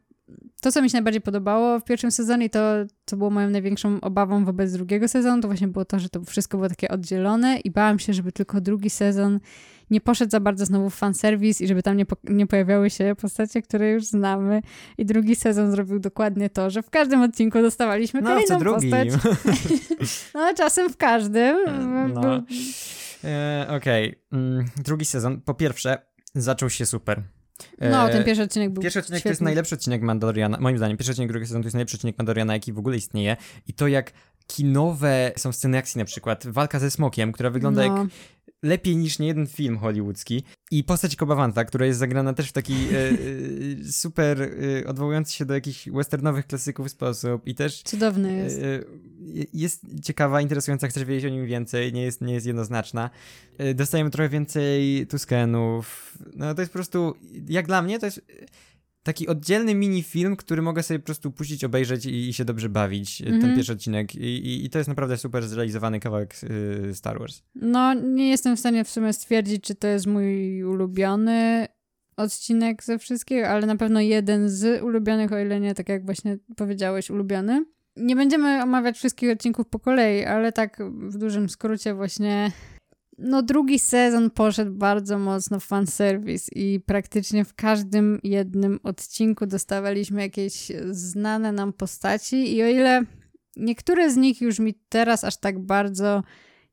to 0.61 0.71
co 0.71 0.81
mi 0.81 0.89
się 0.89 0.97
najbardziej 0.97 1.21
podobało 1.21 1.79
w 1.79 1.83
pierwszym 1.83 2.11
sezonie 2.11 2.45
i 2.45 2.49
to, 2.49 2.59
co 3.05 3.17
było 3.17 3.29
moją 3.29 3.49
największą 3.49 4.01
obawą 4.01 4.45
wobec 4.45 4.71
drugiego 4.71 5.07
sezonu, 5.07 5.41
to 5.41 5.47
właśnie 5.47 5.67
było 5.67 5.85
to, 5.85 5.99
że 5.99 6.09
to 6.09 6.23
wszystko 6.23 6.57
było 6.57 6.69
takie 6.69 6.89
oddzielone 6.89 7.59
i 7.59 7.71
bałam 7.71 7.99
się, 7.99 8.13
żeby 8.13 8.31
tylko 8.31 8.61
drugi 8.61 8.89
sezon 8.89 9.39
nie 9.89 10.01
poszedł 10.01 10.31
za 10.31 10.39
bardzo 10.39 10.65
znowu 10.65 10.89
w 10.89 10.95
fanserwis 10.95 11.61
i 11.61 11.67
żeby 11.67 11.83
tam 11.83 11.97
nie, 11.97 12.05
po, 12.05 12.15
nie 12.23 12.47
pojawiały 12.47 12.89
się 12.89 13.15
postacie, 13.21 13.61
które 13.61 13.91
już 13.91 14.05
znamy. 14.05 14.61
I 14.97 15.05
drugi 15.05 15.35
sezon 15.35 15.71
zrobił 15.71 15.99
dokładnie 15.99 16.49
to, 16.49 16.69
że 16.69 16.81
w 16.83 16.89
każdym 16.89 17.21
odcinku 17.21 17.61
dostawaliśmy 17.61 18.21
No, 18.21 18.29
kolejną 18.29 18.59
co 18.59 18.65
postać. 18.65 19.07
No, 20.35 20.53
czasem 20.57 20.89
w 20.89 20.97
każdym. 20.97 21.57
No. 22.13 22.21
Był- 22.21 22.43
E, 23.23 23.67
Okej, 23.69 24.21
mm, 24.31 24.65
drugi 24.77 25.05
sezon. 25.05 25.41
Po 25.41 25.53
pierwsze, 25.53 25.97
zaczął 26.35 26.69
się 26.69 26.85
super. 26.85 27.23
E, 27.79 27.89
No, 27.89 28.09
ten 28.09 28.23
pierwszy 28.23 28.43
odcinek 28.43 28.69
był 28.69 28.83
Pierwszy 28.83 28.99
odcinek 28.99 29.23
to 29.23 29.29
jest 29.29 29.37
świetny. 29.37 29.45
najlepszy 29.45 29.75
odcinek 29.75 30.01
Mandaloriana, 30.01 30.57
moim 30.61 30.77
zdaniem, 30.77 30.97
pierwszy 30.97 31.11
odcinek 31.11 31.29
drugiego 31.29 31.47
sezonu 31.47 31.63
to 31.63 31.67
jest 31.67 31.73
najlepszy 31.73 31.97
odcinek 31.97 32.17
Mandaloriana, 32.17 32.53
jaki 32.53 32.73
w 32.73 32.79
ogóle 32.79 32.97
istnieje. 32.97 33.37
I 33.67 33.73
to 33.73 33.87
jak 33.87 34.11
kinowe 34.47 35.31
są 35.37 35.51
sceny 35.51 35.77
akcji 35.77 35.99
na 35.99 36.05
przykład, 36.05 36.47
walka 36.47 36.79
ze 36.79 36.91
smokiem, 36.91 37.31
która 37.31 37.49
wygląda 37.49 37.87
no. 37.87 37.97
jak 37.97 38.07
lepiej 38.63 38.97
niż 38.97 39.19
niejeden 39.19 39.47
film 39.47 39.77
hollywoodzki. 39.77 40.43
I 40.71 40.83
postać 40.83 41.15
Kobawanta, 41.15 41.65
która 41.65 41.85
jest 41.85 41.99
zagrana 41.99 42.33
też 42.33 42.49
w 42.49 42.51
taki 42.51 42.73
e, 42.73 43.09
e, 43.09 43.15
super 43.91 44.41
e, 44.41 44.87
odwołujący 44.87 45.33
się 45.33 45.45
do 45.45 45.53
jakichś 45.53 45.89
westernowych 45.89 46.47
klasyków 46.47 46.91
sposób 46.91 47.47
i 47.47 47.55
też 47.55 47.81
Cudowny 47.83 48.33
jest. 48.37 48.59
E, 48.59 48.79
Jest 49.53 49.81
ciekawa, 50.03 50.41
interesująca, 50.41 50.87
chcesz 50.87 51.05
wiedzieć 51.05 51.25
o 51.31 51.35
nim 51.35 51.45
więcej, 51.45 51.93
nie 51.93 52.01
jest, 52.03 52.21
nie 52.21 52.33
jest 52.33 52.45
jednoznaczna. 52.45 53.09
E, 53.57 53.73
Dostajemy 53.73 54.09
trochę 54.09 54.29
więcej 54.29 55.07
Tuskenów. 55.07 56.17
No 56.35 56.55
to 56.55 56.61
jest 56.61 56.71
po 56.71 56.77
prostu, 56.77 57.15
jak 57.47 57.67
dla 57.67 57.81
mnie, 57.81 57.99
to 57.99 58.05
jest 58.05 58.21
taki 59.09 59.27
oddzielny 59.27 59.75
mini 59.75 60.03
film, 60.03 60.35
który 60.35 60.61
mogę 60.61 60.83
sobie 60.83 60.99
po 60.99 61.05
prostu 61.05 61.31
puścić, 61.31 61.63
obejrzeć 61.63 62.05
i, 62.05 62.29
i 62.29 62.33
się 62.33 62.45
dobrze 62.45 62.69
bawić. 62.69 63.21
e, 63.21 63.25
Ten 63.25 63.33
Mhm. 63.33 63.55
pierwszy 63.55 63.73
odcinek. 63.73 64.15
I, 64.15 64.65
i, 64.65 64.69
to 64.69 64.77
jest 64.77 64.87
naprawdę 64.87 65.17
super 65.17 65.47
zrealizowany 65.47 65.99
kawałek 65.99 66.35
e, 66.89 66.93
Star 66.93 67.19
Wars. 67.19 67.41
No, 67.55 67.93
nie 67.93 68.29
jestem 68.29 68.55
w 68.55 68.59
stanie 68.59 68.83
w 68.83 68.89
sumie 68.89 69.13
stwierdzić, 69.13 69.63
czy 69.63 69.75
to 69.75 69.87
jest 69.87 70.07
mój 70.07 70.63
ulubiony 70.63 71.67
odcinek 72.17 72.83
ze 72.83 72.99
wszystkich, 72.99 73.45
ale 73.45 73.67
na 73.67 73.75
pewno 73.75 74.01
jeden 74.01 74.49
z 74.49 74.83
ulubionych, 74.83 75.31
o 75.33 75.39
ile 75.39 75.59
nie, 75.59 75.75
tak 75.75 75.89
jak 75.89 76.05
właśnie 76.05 76.37
powiedziałeś, 76.57 77.09
ulubiony. 77.09 77.65
Nie 77.97 78.15
będziemy 78.15 78.63
omawiać 78.63 78.97
wszystkich 78.97 79.31
odcinków 79.31 79.67
po 79.67 79.79
kolei, 79.79 80.23
ale 80.25 80.51
tak 80.51 80.77
w 81.09 81.17
dużym 81.17 81.49
skrócie 81.49 81.93
właśnie 81.93 82.51
no 83.19 83.41
drugi 83.41 83.79
sezon 83.79 84.29
poszedł 84.29 84.71
bardzo 84.71 85.19
mocno 85.19 85.59
w 85.59 85.65
fanserwis 85.65 86.49
i 86.55 86.79
praktycznie 86.85 87.45
w 87.45 87.53
każdym 87.53 88.19
jednym 88.23 88.79
odcinku 88.83 89.45
dostawaliśmy 89.45 90.21
jakieś 90.21 90.71
znane 90.91 91.51
nam 91.51 91.73
postaci 91.73 92.55
i 92.55 92.63
o 92.63 92.67
ile 92.67 93.01
niektóre 93.57 94.11
z 94.11 94.17
nich 94.17 94.41
już 94.41 94.59
mi 94.59 94.73
teraz 94.89 95.23
aż 95.23 95.37
tak 95.37 95.59
bardzo 95.59 96.23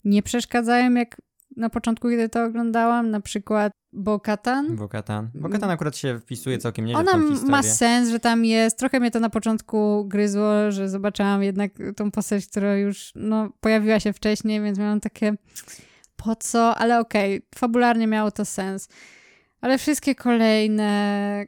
nie 0.05 0.23
przeszkadzają 0.23 0.95
jak 0.95 1.17
na 1.57 1.71
początku, 1.71 2.09
kiedy 2.09 2.29
to 2.29 2.45
oglądałam, 2.45 3.11
na 3.11 3.21
przykład 3.21 3.73
Bo-Katan. 3.93 4.77
Bo-Katan. 4.77 5.31
Bo-Katan 5.35 5.71
akurat 5.71 5.97
się 5.97 6.19
wpisuje 6.19 6.59
całkiem 6.59 6.85
nieźle 6.85 7.01
Mm. 7.01 7.15
Ona 7.15 7.25
w 7.25 7.29
tą 7.29 7.33
historię. 7.33 7.51
ma 7.51 7.63
sens, 7.63 8.11
że 8.11 8.21
tam 8.21 8.45
jest. 8.45 8.79
Trochę 8.79 9.01
mnie 9.01 9.11
to 9.11 9.21
na 9.21 9.31
początku 9.31 10.05
gryzło, 10.09 10.71
że 10.71 10.89
zobaczyłam 10.89 11.43
jednak 11.43 11.73
tą 11.97 12.11
postać, 12.11 12.47
która 12.47 12.77
już 12.77 13.13
no, 13.15 13.49
pojawiła 13.61 14.01
się 14.01 14.13
wcześniej, 14.13 14.61
więc 14.61 14.79
miałam 14.79 15.01
takie 15.01 15.35
po 16.17 16.37
co, 16.37 16.75
ale 16.77 17.01
okej, 17.01 17.37
okay, 17.37 17.49
fabularnie 17.55 18.07
miało 18.07 18.31
to 18.31 18.45
sens. 18.45 18.89
Ale 19.61 19.79
wszystkie 19.79 20.15
kolejne... 20.15 21.47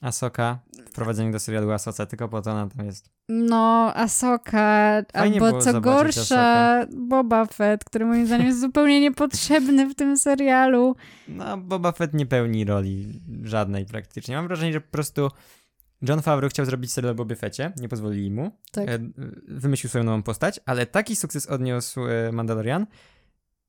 Asoka, 0.00 0.58
wprowadzenie 0.90 1.30
do 1.30 1.40
serialu 1.40 1.70
Asoca, 1.72 2.06
tylko 2.06 2.28
po 2.28 2.42
to 2.42 2.50
ona 2.50 2.68
tam 2.76 2.86
jest. 2.86 3.10
No, 3.28 3.92
Asoka, 3.94 5.02
Fajnie 5.12 5.42
albo 5.42 5.60
co 5.60 5.80
gorsza, 5.80 6.86
Boba 6.96 7.46
Fett, 7.46 7.84
który 7.84 8.06
moim 8.06 8.26
zdaniem 8.26 8.46
jest 8.46 8.60
zupełnie 8.60 9.00
niepotrzebny 9.00 9.88
w 9.88 9.94
tym 9.94 10.18
serialu. 10.18 10.96
No, 11.28 11.58
Boba 11.58 11.92
Fett 11.92 12.14
nie 12.14 12.26
pełni 12.26 12.64
roli 12.64 13.22
żadnej 13.42 13.86
praktycznie. 13.86 14.36
Mam 14.36 14.48
wrażenie, 14.48 14.72
że 14.72 14.80
po 14.80 14.90
prostu 14.90 15.30
John 16.08 16.22
Favreau 16.22 16.50
chciał 16.50 16.66
zrobić 16.66 16.92
serial 16.92 17.12
o 17.12 17.14
Bobie 17.14 17.36
Fecie, 17.36 17.72
nie 17.80 17.88
pozwolili 17.88 18.30
mu. 18.30 18.50
Tak. 18.72 18.88
E, 18.88 18.98
wymyślił 19.48 19.88
swoją 19.88 20.04
nową 20.04 20.22
postać, 20.22 20.60
ale 20.66 20.86
taki 20.86 21.16
sukces 21.16 21.46
odniósł 21.46 22.06
e, 22.06 22.32
Mandalorian, 22.32 22.86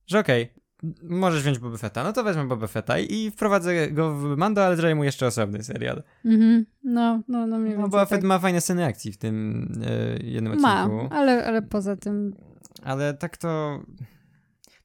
że 0.07 0.19
okej, 0.19 0.43
okay, 0.43 0.61
możesz 1.03 1.41
wziąć 1.41 1.59
Boba 1.59 1.77
Fetta, 1.77 2.03
no 2.03 2.13
to 2.13 2.23
wezmę 2.23 2.47
Boba 2.47 2.67
Fetta 2.67 2.99
i 2.99 3.31
wprowadzę 3.31 3.91
go 3.91 4.15
w 4.15 4.37
Mando, 4.37 4.65
ale 4.65 4.75
zrobię 4.75 4.95
mu 4.95 5.03
jeszcze 5.03 5.27
osobny 5.27 5.63
serial. 5.63 6.03
Mhm, 6.25 6.65
no, 6.83 7.21
no, 7.27 7.47
no 7.47 7.57
mniej 7.57 7.77
No 7.77 7.81
Boba 7.81 8.05
Fett 8.05 8.21
tak. 8.21 8.27
ma 8.27 8.39
fajne 8.39 8.61
sceny 8.61 8.85
akcji 8.85 9.11
w 9.11 9.17
tym 9.17 9.67
e, 9.85 10.23
jednym 10.23 10.53
odcinku. 10.53 10.95
Ma, 10.95 11.09
ale, 11.09 11.45
ale 11.45 11.61
poza 11.61 11.95
tym... 11.95 12.35
Ale 12.83 13.13
tak 13.13 13.37
to... 13.37 13.79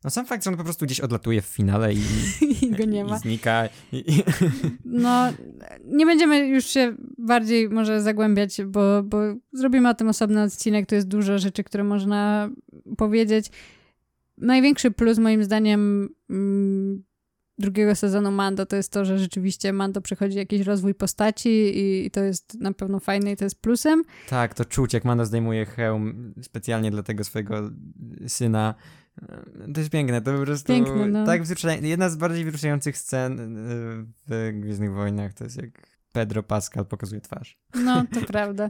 No 0.05 0.11
sam 0.11 0.27
fakt, 0.27 0.45
że 0.45 0.51
on 0.51 0.57
po 0.57 0.65
prostu 0.65 0.85
gdzieś 0.87 1.01
odlatuje 1.01 1.43
w 1.43 1.47
finale 1.47 1.95
i, 1.95 1.99
I 2.63 2.71
go 2.71 2.85
nie 2.85 3.05
ma. 3.05 3.17
I 3.17 3.19
znika. 3.19 3.69
I, 3.93 4.23
no, 4.85 5.33
nie 5.85 6.07
będziemy 6.07 6.47
już 6.47 6.65
się 6.65 6.95
bardziej 7.19 7.69
może 7.69 8.03
zagłębiać, 8.03 8.63
bo, 8.67 9.03
bo 9.03 9.19
zrobimy 9.53 9.89
o 9.89 9.95
tym 9.95 10.09
osobny 10.09 10.43
odcinek. 10.43 10.87
Tu 10.87 10.95
jest 10.95 11.09
dużo 11.09 11.39
rzeczy, 11.39 11.65
które 11.65 11.85
można 11.85 12.51
powiedzieć 12.97 13.51
największy 14.39 14.91
plus 14.91 15.19
moim 15.19 15.45
zdaniem 15.45 16.09
mm, 16.31 17.05
drugiego 17.59 17.95
sezonu 17.95 18.31
Mando 18.31 18.67
to 18.67 18.77
jest 18.77 18.93
to, 18.93 19.05
że 19.05 19.19
rzeczywiście 19.19 19.73
Mando 19.73 20.01
przechodzi 20.01 20.37
jakiś 20.37 20.61
rozwój 20.61 20.95
postaci 20.95 21.49
i, 21.49 22.07
i, 22.07 22.11
to 22.11 22.21
jest 22.21 22.61
na 22.61 22.73
pewno 22.73 23.01
fajne 23.01 23.33
i 23.33 23.37
to 23.37 23.45
jest 23.45 23.61
plusem. 23.61 24.03
Tak, 24.29 24.55
to 24.55 24.65
czuć, 24.65 24.93
jak 24.93 25.05
Mando 25.05 25.27
zdejmuje 25.27 25.67
hełm 25.67 26.35
specjalnie 26.43 26.91
dla 26.91 27.03
tego 27.03 27.25
swojego 27.25 27.71
syna. 28.27 28.75
To 29.75 29.81
jest 29.81 29.91
piękne, 29.91 30.21
to 30.23 30.33
po 30.33 30.45
prostu 30.45 30.73
piękne, 30.73 31.07
no. 31.07 31.27
tak 31.27 31.43
jedna 31.83 32.11
z 32.11 32.17
bardziej 32.17 32.45
wzruszających 32.45 32.99
scen 32.99 33.57
y, 33.57 34.07
w 34.29 34.53
Gwiezdnych 34.61 34.93
Wojnach 34.93 35.35
to 35.35 35.45
jest 35.45 35.63
jak 35.63 35.97
Pedro 36.13 36.43
Pascal 36.43 36.87
pokazuje 36.87 37.21
twarz. 37.21 37.59
No, 37.75 38.05
to 38.15 38.21
prawda. 38.21 38.69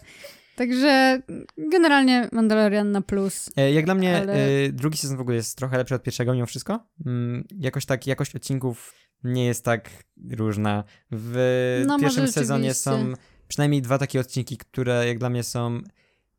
Także 0.56 1.22
generalnie 1.70 2.28
Mandalorian 2.32 2.92
na 2.92 3.00
plus. 3.00 3.50
E, 3.56 3.72
jak 3.72 3.84
dla 3.84 3.94
mnie 3.94 4.16
ale... 4.16 4.32
E, 4.34 4.72
drugi 4.72 4.98
sezon 4.98 5.16
w 5.16 5.20
ogóle 5.20 5.36
jest 5.36 5.58
trochę 5.58 5.76
lepszy 5.76 5.94
od 5.94 6.02
pierwszego 6.02 6.34
mimo 6.34 6.46
wszystko. 6.46 6.86
Mm, 7.06 7.44
jakoś 7.58 7.86
tak, 7.86 8.06
jakość 8.06 8.36
odcinków 8.36 8.94
nie 9.24 9.46
jest 9.46 9.64
tak 9.64 9.90
różna. 10.30 10.84
W 11.10 11.84
no, 11.86 11.98
pierwszym 11.98 12.28
sezonie 12.28 12.74
są 12.74 13.12
przynajmniej 13.48 13.82
dwa 13.82 13.98
takie 13.98 14.20
odcinki, 14.20 14.56
które 14.56 15.06
jak 15.06 15.18
dla 15.18 15.30
mnie 15.30 15.42
są 15.42 15.80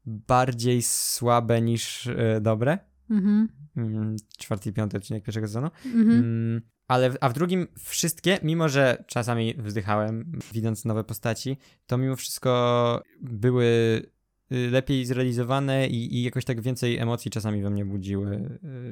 bardziej 0.05 0.81
słabe 0.81 1.61
niż 1.61 2.07
e, 2.07 2.41
dobre. 2.41 2.77
Mhm. 3.09 3.47
Mm, 3.77 4.15
czwarty 4.37 4.69
i 4.69 4.73
piąty 4.73 4.97
odcinek 4.97 5.23
pierwszego 5.23 5.47
sezonu. 5.47 5.69
Mhm. 5.85 6.09
Mm, 6.09 6.61
ale, 6.87 7.13
a 7.21 7.29
w 7.29 7.33
drugim 7.33 7.67
wszystkie, 7.79 8.39
mimo 8.43 8.69
że 8.69 9.03
czasami 9.07 9.53
wzdychałem, 9.57 10.39
widząc 10.53 10.85
nowe 10.85 11.03
postaci, 11.03 11.57
to 11.85 11.97
mimo 11.97 12.15
wszystko 12.15 13.01
były 13.21 13.65
y, 14.51 14.69
lepiej 14.71 15.05
zrealizowane 15.05 15.87
i, 15.87 16.15
i 16.17 16.23
jakoś 16.23 16.45
tak 16.45 16.61
więcej 16.61 16.97
emocji 16.97 17.31
czasami 17.31 17.61
we 17.61 17.69
mnie 17.69 17.85
budziły 17.85 18.35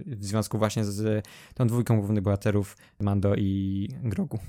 y, 0.07 0.15
w 0.15 0.25
związku 0.25 0.57
właśnie 0.57 0.85
z 0.85 1.25
tą 1.53 1.67
dwójką 1.67 1.99
głównych 1.99 2.23
bohaterów, 2.23 2.77
Mando 2.99 3.35
i 3.35 3.89
Grogu. 4.03 4.39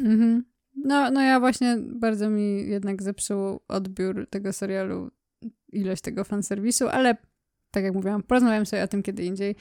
Mhm. 0.00 0.44
No, 0.84 1.10
no 1.10 1.22
ja 1.22 1.40
właśnie 1.40 1.78
bardzo 2.00 2.30
mi 2.30 2.68
jednak 2.68 3.02
zepsuł 3.02 3.60
odbiór 3.68 4.26
tego 4.30 4.52
serialu, 4.52 5.10
ilość 5.72 6.02
tego 6.02 6.24
fanserwisu, 6.24 6.88
ale 6.88 7.16
tak 7.70 7.84
jak 7.84 7.94
mówiłam, 7.94 8.22
porozmawiam 8.22 8.66
sobie 8.66 8.82
o 8.82 8.88
tym 8.88 9.02
kiedy 9.02 9.24
indziej. 9.24 9.56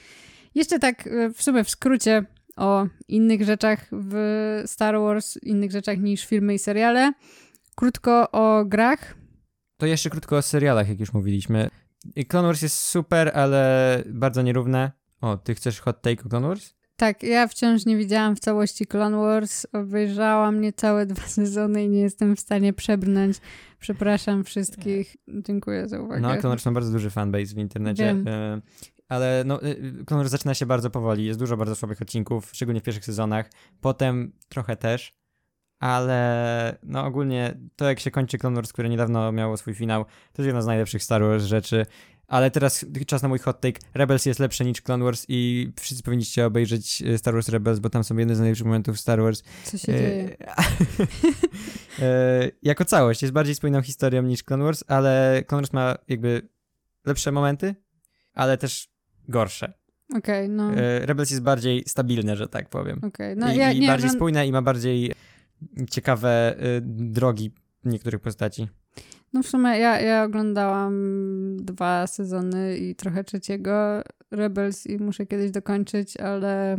Jeszcze 0.55 0.79
tak 0.79 1.07
y, 1.07 1.33
w 1.33 1.43
sumie 1.43 1.63
w 1.63 1.69
skrócie 1.69 2.25
o 2.55 2.87
innych 3.07 3.43
rzeczach 3.43 3.87
w 3.91 4.13
Star 4.65 4.99
Wars, 4.99 5.37
innych 5.43 5.71
rzeczach 5.71 5.99
niż 5.99 6.25
filmy 6.25 6.53
i 6.53 6.59
seriale. 6.59 7.13
Krótko 7.75 8.31
o 8.31 8.65
grach. 8.65 9.15
To 9.77 9.85
jeszcze 9.85 10.09
krótko 10.09 10.37
o 10.37 10.41
serialach, 10.41 10.89
jak 10.89 10.99
już 10.99 11.13
mówiliśmy. 11.13 11.69
Clone 12.27 12.47
Wars 12.47 12.61
jest 12.61 12.77
super, 12.77 13.31
ale 13.33 14.03
bardzo 14.05 14.41
nierówne. 14.41 14.91
O, 15.21 15.37
ty 15.37 15.55
chcesz 15.55 15.79
hot 15.79 16.01
take 16.01 16.23
o 16.25 16.29
Clone 16.29 16.47
Wars? 16.47 16.73
Tak, 16.95 17.23
ja 17.23 17.47
wciąż 17.47 17.85
nie 17.85 17.97
widziałam 17.97 18.35
w 18.35 18.39
całości 18.39 18.85
Clone 18.85 19.17
Wars. 19.17 19.65
Obejrzałam 19.73 20.61
niecałe 20.61 21.05
dwa 21.13 21.21
sezony 21.21 21.83
i 21.83 21.89
nie 21.89 21.99
jestem 21.99 22.35
w 22.35 22.39
stanie 22.39 22.73
przebrnąć. 22.73 23.37
Przepraszam 23.79 24.43
wszystkich. 24.43 25.15
Dziękuję 25.27 25.87
za 25.87 26.01
uwagę. 26.01 26.21
No, 26.21 26.29
Clone 26.29 26.49
Wars 26.49 26.65
ma 26.65 26.71
bardzo 26.71 26.91
duży 26.91 27.09
fanbase 27.09 27.55
w 27.55 27.57
internecie. 27.57 28.03
Wiem. 28.03 28.25
Ale 29.13 29.43
no, 29.45 29.63
y, 29.63 30.03
Clone 30.05 30.23
Wars 30.23 30.31
zaczyna 30.31 30.53
się 30.53 30.65
bardzo 30.65 30.89
powoli, 30.89 31.25
jest 31.25 31.39
dużo 31.39 31.57
bardzo 31.57 31.75
słabych 31.75 32.01
odcinków, 32.01 32.49
szczególnie 32.53 32.81
w 32.81 32.83
pierwszych 32.83 33.05
sezonach, 33.05 33.49
potem 33.81 34.31
trochę 34.49 34.75
też, 34.75 35.13
ale 35.79 36.77
no 36.83 37.05
ogólnie 37.05 37.57
to 37.75 37.85
jak 37.85 37.99
się 37.99 38.11
kończy 38.11 38.37
Clone 38.37 38.55
Wars, 38.55 38.73
które 38.73 38.89
niedawno 38.89 39.31
miało 39.31 39.57
swój 39.57 39.73
finał, 39.73 40.05
to 40.05 40.41
jest 40.41 40.47
jedna 40.47 40.61
z 40.61 40.65
najlepszych 40.65 41.03
Star 41.03 41.21
Wars 41.21 41.43
rzeczy, 41.43 41.85
ale 42.27 42.51
teraz 42.51 42.85
czas 43.07 43.21
na 43.21 43.29
mój 43.29 43.39
hot 43.39 43.61
take. 43.61 43.79
Rebels 43.93 44.25
jest 44.25 44.39
lepsze 44.39 44.65
niż 44.65 44.81
Clone 44.81 45.03
Wars 45.03 45.25
i 45.27 45.71
wszyscy 45.79 46.03
powinniście 46.03 46.45
obejrzeć 46.45 47.01
y, 47.01 47.17
Star 47.17 47.33
Wars 47.33 47.49
Rebels, 47.49 47.79
bo 47.79 47.89
tam 47.89 48.03
są 48.03 48.17
jedne 48.17 48.35
z 48.35 48.39
najlepszych 48.39 48.65
momentów 48.65 48.99
Star 48.99 49.21
Wars. 49.21 49.43
Co 49.63 49.77
się 49.77 49.93
e, 49.93 49.97
dzieje? 49.99 50.37
e, 51.99 52.51
jako 52.69 52.85
całość. 52.85 53.21
Jest 53.21 53.33
bardziej 53.33 53.55
spójną 53.55 53.81
historią 53.81 54.21
niż 54.21 54.43
Clone 54.43 54.63
Wars, 54.63 54.83
ale 54.87 55.43
Clone 55.47 55.61
Wars 55.61 55.73
ma 55.73 55.95
jakby 56.07 56.49
lepsze 57.05 57.31
momenty, 57.31 57.75
ale 58.33 58.57
też 58.57 58.92
gorsze. 59.27 59.73
Okej, 60.17 60.45
okay, 60.45 60.55
no. 60.55 60.73
E, 60.73 61.05
Rebels 61.05 61.31
jest 61.31 61.43
bardziej 61.43 61.83
stabilne, 61.87 62.35
że 62.35 62.47
tak 62.47 62.69
powiem. 62.69 62.99
Okay, 63.03 63.35
no, 63.35 63.53
I, 63.53 63.57
ja, 63.57 63.71
i 63.71 63.79
nie, 63.79 63.87
bardziej 63.87 64.09
spójne 64.09 64.47
i 64.47 64.51
ma 64.51 64.61
bardziej 64.61 65.13
ciekawe 65.89 66.55
y, 66.77 66.81
drogi 66.85 67.51
niektórych 67.85 68.21
postaci. 68.21 68.67
No 69.33 69.43
w 69.43 69.47
sumie 69.47 69.69
ja, 69.69 69.99
ja 69.99 70.23
oglądałam 70.23 70.93
dwa 71.57 72.07
sezony 72.07 72.77
i 72.77 72.95
trochę 72.95 73.23
trzeciego 73.23 74.01
Rebels 74.31 74.87
i 74.87 74.97
muszę 74.97 75.25
kiedyś 75.25 75.51
dokończyć, 75.51 76.17
ale 76.17 76.77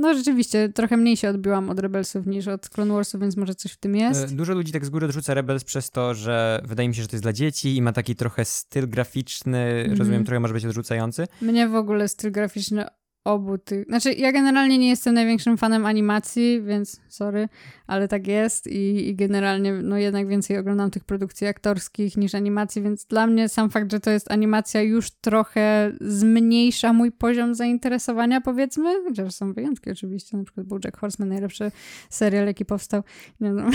no 0.00 0.14
rzeczywiście, 0.14 0.68
trochę 0.68 0.96
mniej 0.96 1.16
się 1.16 1.28
odbiłam 1.28 1.70
od 1.70 1.80
Rebelsów 1.80 2.26
niż 2.26 2.48
od 2.48 2.68
Clone 2.68 2.94
Warsów, 2.94 3.20
więc 3.20 3.36
może 3.36 3.54
coś 3.54 3.72
w 3.72 3.76
tym 3.76 3.96
jest. 3.96 4.24
E, 4.24 4.36
dużo 4.36 4.54
ludzi 4.54 4.72
tak 4.72 4.84
z 4.84 4.90
góry 4.90 5.06
odrzuca 5.06 5.34
Rebels 5.34 5.64
przez 5.64 5.90
to, 5.90 6.14
że 6.14 6.62
wydaje 6.64 6.88
mi 6.88 6.94
się, 6.94 7.02
że 7.02 7.08
to 7.08 7.16
jest 7.16 7.24
dla 7.24 7.32
dzieci 7.32 7.76
i 7.76 7.82
ma 7.82 7.92
taki 7.92 8.16
trochę 8.16 8.44
styl 8.44 8.88
graficzny, 8.88 9.58
mm. 9.58 9.98
rozumiem, 9.98 10.24
trochę 10.24 10.40
może 10.40 10.54
być 10.54 10.64
odrzucający. 10.64 11.26
Mnie 11.42 11.68
w 11.68 11.74
ogóle 11.74 12.08
styl 12.08 12.32
graficzny 12.32 12.84
obu 13.24 13.58
tych. 13.58 13.86
Znaczy, 13.86 14.12
ja 14.12 14.32
generalnie 14.32 14.78
nie 14.78 14.88
jestem 14.88 15.14
największym 15.14 15.56
fanem 15.56 15.86
animacji, 15.86 16.62
więc 16.62 17.00
sorry, 17.08 17.48
ale 17.86 18.08
tak 18.08 18.26
jest 18.26 18.66
i, 18.66 19.08
i, 19.08 19.14
generalnie, 19.14 19.72
no 19.72 19.98
jednak 19.98 20.28
więcej 20.28 20.58
oglądam 20.58 20.90
tych 20.90 21.04
produkcji 21.04 21.46
aktorskich 21.46 22.16
niż 22.16 22.34
animacji, 22.34 22.82
więc 22.82 23.04
dla 23.04 23.26
mnie 23.26 23.48
sam 23.48 23.70
fakt, 23.70 23.92
że 23.92 24.00
to 24.00 24.10
jest 24.10 24.30
animacja 24.30 24.82
już 24.82 25.10
trochę 25.10 25.92
zmniejsza 26.00 26.92
mój 26.92 27.12
poziom 27.12 27.54
zainteresowania, 27.54 28.40
powiedzmy. 28.40 29.04
Chociaż 29.04 29.34
są 29.34 29.52
wyjątki 29.52 29.90
oczywiście, 29.90 30.36
na 30.36 30.44
przykład 30.44 30.66
Jack 30.84 30.96
Horseman, 30.96 31.28
najlepszy 31.28 31.72
serial, 32.10 32.46
jaki 32.46 32.64
powstał. 32.64 33.02
Nie 33.40 33.48
wiem, 33.48 33.70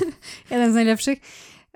jeden 0.50 0.72
z 0.72 0.74
najlepszych. 0.74 1.18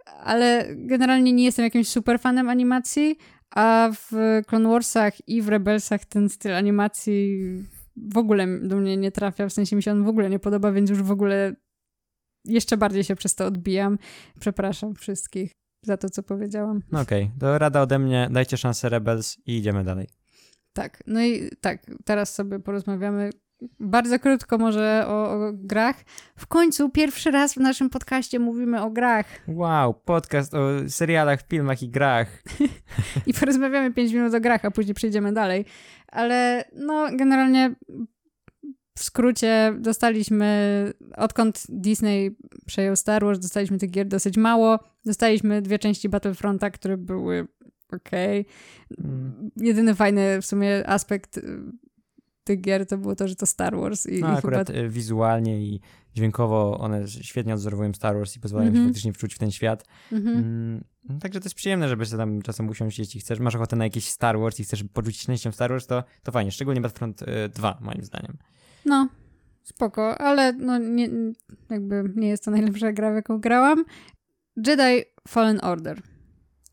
Ale 0.06 0.66
generalnie 0.76 1.32
nie 1.32 1.44
jestem 1.44 1.64
jakimś 1.64 1.88
super 1.88 2.20
fanem 2.20 2.48
animacji, 2.48 3.16
a 3.50 3.90
w 3.92 4.40
Clone 4.46 4.68
Warsach 4.68 5.28
i 5.28 5.42
w 5.42 5.48
Rebelsach 5.48 6.04
ten 6.04 6.28
styl 6.28 6.54
animacji 6.54 7.42
w 7.96 8.18
ogóle 8.18 8.58
do 8.60 8.76
mnie 8.76 8.96
nie 8.96 9.12
trafia, 9.12 9.48
w 9.48 9.52
sensie 9.52 9.76
mi 9.76 9.82
się 9.82 9.92
on 9.92 10.04
w 10.04 10.08
ogóle 10.08 10.30
nie 10.30 10.38
podoba, 10.38 10.72
więc 10.72 10.90
już 10.90 11.02
w 11.02 11.10
ogóle 11.10 11.54
jeszcze 12.44 12.76
bardziej 12.76 13.04
się 13.04 13.16
przez 13.16 13.34
to 13.34 13.46
odbijam. 13.46 13.98
Przepraszam 14.40 14.94
wszystkich 14.94 15.52
za 15.84 15.96
to, 15.96 16.10
co 16.10 16.22
powiedziałam. 16.22 16.82
No 16.92 17.00
okej, 17.00 17.24
okay. 17.24 17.38
to 17.40 17.58
rada 17.58 17.80
ode 17.80 17.98
mnie, 17.98 18.28
dajcie 18.30 18.56
szansę 18.56 18.88
Rebels 18.88 19.38
i 19.46 19.56
idziemy 19.56 19.84
dalej. 19.84 20.08
Tak, 20.72 21.02
no 21.06 21.24
i 21.24 21.50
tak, 21.60 21.86
teraz 22.04 22.34
sobie 22.34 22.60
porozmawiamy 22.60 23.30
bardzo 23.80 24.18
krótko 24.18 24.58
może 24.58 25.04
o, 25.06 25.32
o, 25.32 25.52
grach. 25.54 25.96
W 26.36 26.46
końcu 26.46 26.90
pierwszy 26.90 27.30
raz 27.30 27.54
w 27.54 27.56
naszym 27.56 27.90
podcaście 27.90 28.38
mówimy 28.38 28.82
o 28.82 28.90
grach. 28.90 29.26
Wow, 29.48 29.94
podcast 29.94 30.54
o 30.54 30.68
serialach, 30.88 31.48
filmach 31.48 31.82
i 31.82 31.88
grach. 31.88 32.42
I 33.26 33.34
porozmawiamy 33.34 33.92
5 33.92 34.12
minut 34.12 34.34
o 34.34 34.40
grach, 34.40 34.64
a 34.64 34.70
później 34.70 34.94
przejdziemy 34.94 35.32
dalej. 35.32 35.64
Ale 36.08 36.64
no, 36.76 37.08
generalnie 37.16 37.74
w 38.98 39.04
skrócie 39.04 39.74
dostaliśmy, 39.78 40.92
odkąd 41.16 41.62
Disney 41.68 42.36
przejął 42.66 42.96
Star 42.96 43.24
Wars, 43.24 43.38
dostaliśmy 43.38 43.78
tych 43.78 43.90
gier 43.90 44.06
dosyć 44.06 44.36
mało. 44.36 44.78
Dostaliśmy 45.04 45.62
dwie 45.62 45.78
części 45.78 46.08
Battlefronta, 46.08 46.70
które 46.70 46.96
były 46.96 47.48
okej. 47.92 48.40
Okay. 48.40 49.04
Mm. 49.04 49.50
Jedyny 49.56 49.94
fajny 49.94 50.42
w 50.42 50.46
sumie 50.46 50.86
aspekt 50.86 51.40
tych 52.44 52.60
gier 52.60 52.86
to 52.86 52.98
było 52.98 53.16
to, 53.16 53.28
że 53.28 53.34
to 53.36 53.46
Star 53.46 53.76
Wars. 53.76 54.06
I, 54.06 54.20
No 54.20 54.32
i 54.32 54.36
akurat 54.36 54.66
chyba... 54.68 54.78
y, 54.80 54.88
wizualnie 54.88 55.62
i 55.66 55.80
dźwiękowo 56.14 56.78
one 56.78 57.08
świetnie 57.08 57.54
odzorowują 57.54 57.94
Star 57.94 58.16
Wars 58.16 58.36
i 58.36 58.40
pozwalają 58.40 58.68
Mhm. 58.68 58.84
się 58.84 58.88
faktycznie 58.88 59.12
wczuć 59.12 59.34
w 59.34 59.38
ten 59.38 59.50
świat. 59.50 59.84
Mhm. 60.12 60.36
Mm, 60.36 60.84
no 61.08 61.18
także 61.18 61.40
to 61.40 61.46
jest 61.46 61.54
przyjemne, 61.56 61.88
żeby 61.88 62.06
sobie 62.06 62.18
tam 62.18 62.42
czasem 62.42 62.68
usiąść, 62.68 62.98
jeśli 62.98 63.20
chcesz, 63.20 63.38
masz 63.40 63.54
ochotę 63.54 63.76
na 63.76 63.84
jakiś 63.84 64.08
Star 64.08 64.38
Wars 64.38 64.60
i 64.60 64.64
chcesz 64.64 64.84
poczuć 64.92 65.16
się 65.16 65.26
częścią 65.26 65.52
Star 65.52 65.70
Wars, 65.70 65.86
to, 65.86 66.04
to 66.22 66.32
fajnie, 66.32 66.50
szczególnie 66.52 66.80
Battlefront 66.80 67.22
y, 67.22 67.26
2 67.54 67.78
moim 67.80 68.04
zdaniem. 68.04 68.36
No, 68.84 69.08
spoko, 69.62 70.18
ale 70.18 70.52
no 70.52 70.78
nie, 70.78 71.08
jakby 71.70 72.12
nie 72.16 72.28
jest 72.28 72.44
to 72.44 72.50
najlepsza 72.50 72.92
gra, 72.92 73.12
w 73.12 73.14
jaką 73.14 73.38
grałam. 73.40 73.84
Jedi 74.66 75.04
Fallen 75.28 75.58
Order. 75.62 76.02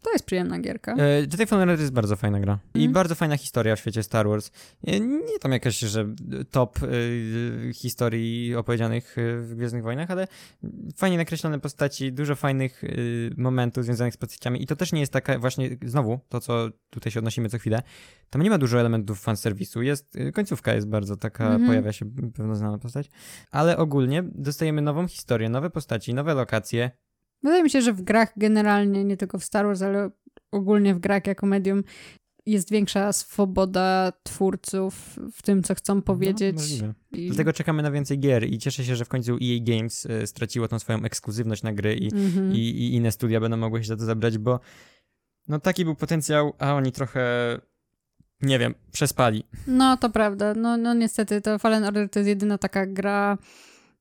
To 0.01 0.11
jest 0.11 0.25
przyjemna 0.25 0.59
gierka. 0.59 0.95
E, 0.99 1.19
Jedi 1.19 1.45
Fallen 1.45 1.69
Order 1.69 1.79
jest 1.81 1.93
bardzo 1.93 2.15
fajna 2.15 2.39
gra. 2.39 2.59
I 2.73 2.77
Mhm. 2.77 2.93
bardzo 2.93 3.15
fajna 3.15 3.37
historia 3.37 3.75
w 3.75 3.79
świecie 3.79 4.03
Star 4.03 4.27
Wars. 4.27 4.51
E, 4.87 4.99
Nie 4.99 5.39
tam 5.39 5.51
jakaś, 5.51 5.79
że 5.79 6.05
top 6.51 6.79
e, 6.83 7.73
historii 7.73 8.55
opowiedzianych 8.55 9.17
e, 9.17 9.37
w 9.41 9.55
Gwiezdnych 9.55 9.83
Wojnach, 9.83 10.11
ale 10.11 10.27
fajnie 10.95 11.17
nakreślone 11.17 11.59
postaci, 11.59 12.13
dużo 12.13 12.35
fajnych 12.35 12.83
e, 12.83 12.87
momentów 13.37 13.83
związanych 13.85 14.13
z 14.13 14.17
postaciami. 14.17 14.63
I 14.63 14.67
to 14.67 14.75
też 14.75 14.91
nie 14.93 14.99
jest 14.99 15.13
taka 15.13 15.39
właśnie, 15.39 15.69
znowu, 15.85 16.19
to 16.29 16.39
co 16.39 16.69
tutaj 16.89 17.11
się 17.11 17.19
odnosimy 17.19 17.49
co 17.49 17.57
chwilę, 17.59 17.81
tam 18.29 18.41
nie 18.41 18.49
ma 18.49 18.57
dużo 18.57 18.79
elementów 18.79 19.19
fanserwisu. 19.21 19.81
Jest, 19.81 20.17
końcówka 20.33 20.73
jest 20.73 20.87
bardzo 20.87 21.17
taka, 21.17 21.43
Mhm. 21.45 21.67
pojawia 21.67 21.93
się 21.93 22.05
pewna 22.35 22.55
znana 22.55 22.77
postać. 22.77 23.09
Ale 23.51 23.77
ogólnie 23.77 24.23
dostajemy 24.35 24.81
nową 24.81 25.07
historię, 25.07 25.49
nowe 25.49 25.69
postaci, 25.69 26.13
nowe 26.13 26.33
lokacje. 26.33 26.91
Wydaje 27.43 27.63
mi 27.63 27.69
się, 27.69 27.81
że 27.81 27.93
w 27.93 28.01
grach 28.01 28.33
generalnie, 28.37 29.03
nie 29.03 29.17
tylko 29.17 29.39
w 29.39 29.43
Star 29.43 29.65
Wars, 29.65 29.81
ale 29.81 30.09
ogólnie 30.51 30.95
w 30.95 30.99
grach 30.99 31.27
jako 31.27 31.45
medium 31.45 31.83
jest 32.45 32.71
większa 32.71 33.13
swoboda 33.13 34.11
twórców 34.23 35.19
w 35.33 35.41
tym, 35.41 35.63
co 35.63 35.75
chcą 35.75 36.01
powiedzieć. 36.01 36.81
No. 36.81 36.93
I... 37.11 37.27
Dlatego 37.27 37.53
czekamy 37.53 37.83
na 37.83 37.91
więcej 37.91 38.19
gier 38.19 38.43
i 38.49 38.57
cieszę 38.57 38.83
się, 38.83 38.95
że 38.95 39.05
w 39.05 39.09
końcu 39.09 39.33
EA 39.33 39.59
Games 39.61 40.05
e, 40.05 40.27
straciło 40.27 40.67
tą 40.67 40.79
swoją 40.79 41.03
ekskluzywność 41.03 41.63
na 41.63 41.73
gry 41.73 41.95
i, 41.95 42.13
Mhm. 42.13 42.53
i, 42.53 42.57
i 42.57 42.95
inne 42.95 43.11
studia 43.11 43.39
będą 43.39 43.57
mogły 43.57 43.79
się 43.83 43.87
za 43.87 43.97
to 43.97 44.05
zabrać, 44.05 44.37
bo 44.37 44.59
no 45.47 45.59
taki 45.59 45.85
był 45.85 45.95
potencjał, 45.95 46.53
a 46.59 46.73
oni 46.73 46.91
trochę, 46.91 47.23
nie 48.41 48.59
wiem, 48.59 48.75
przespali. 48.91 49.43
No, 49.67 49.97
to 49.97 50.09
prawda. 50.09 50.53
No, 50.53 50.77
no 50.77 50.93
niestety, 50.93 51.41
to 51.41 51.59
Fallen 51.59 51.83
Order 51.83 52.09
to 52.09 52.19
jest 52.19 52.27
jedyna 52.29 52.57
taka 52.57 52.85
gra 52.85 53.37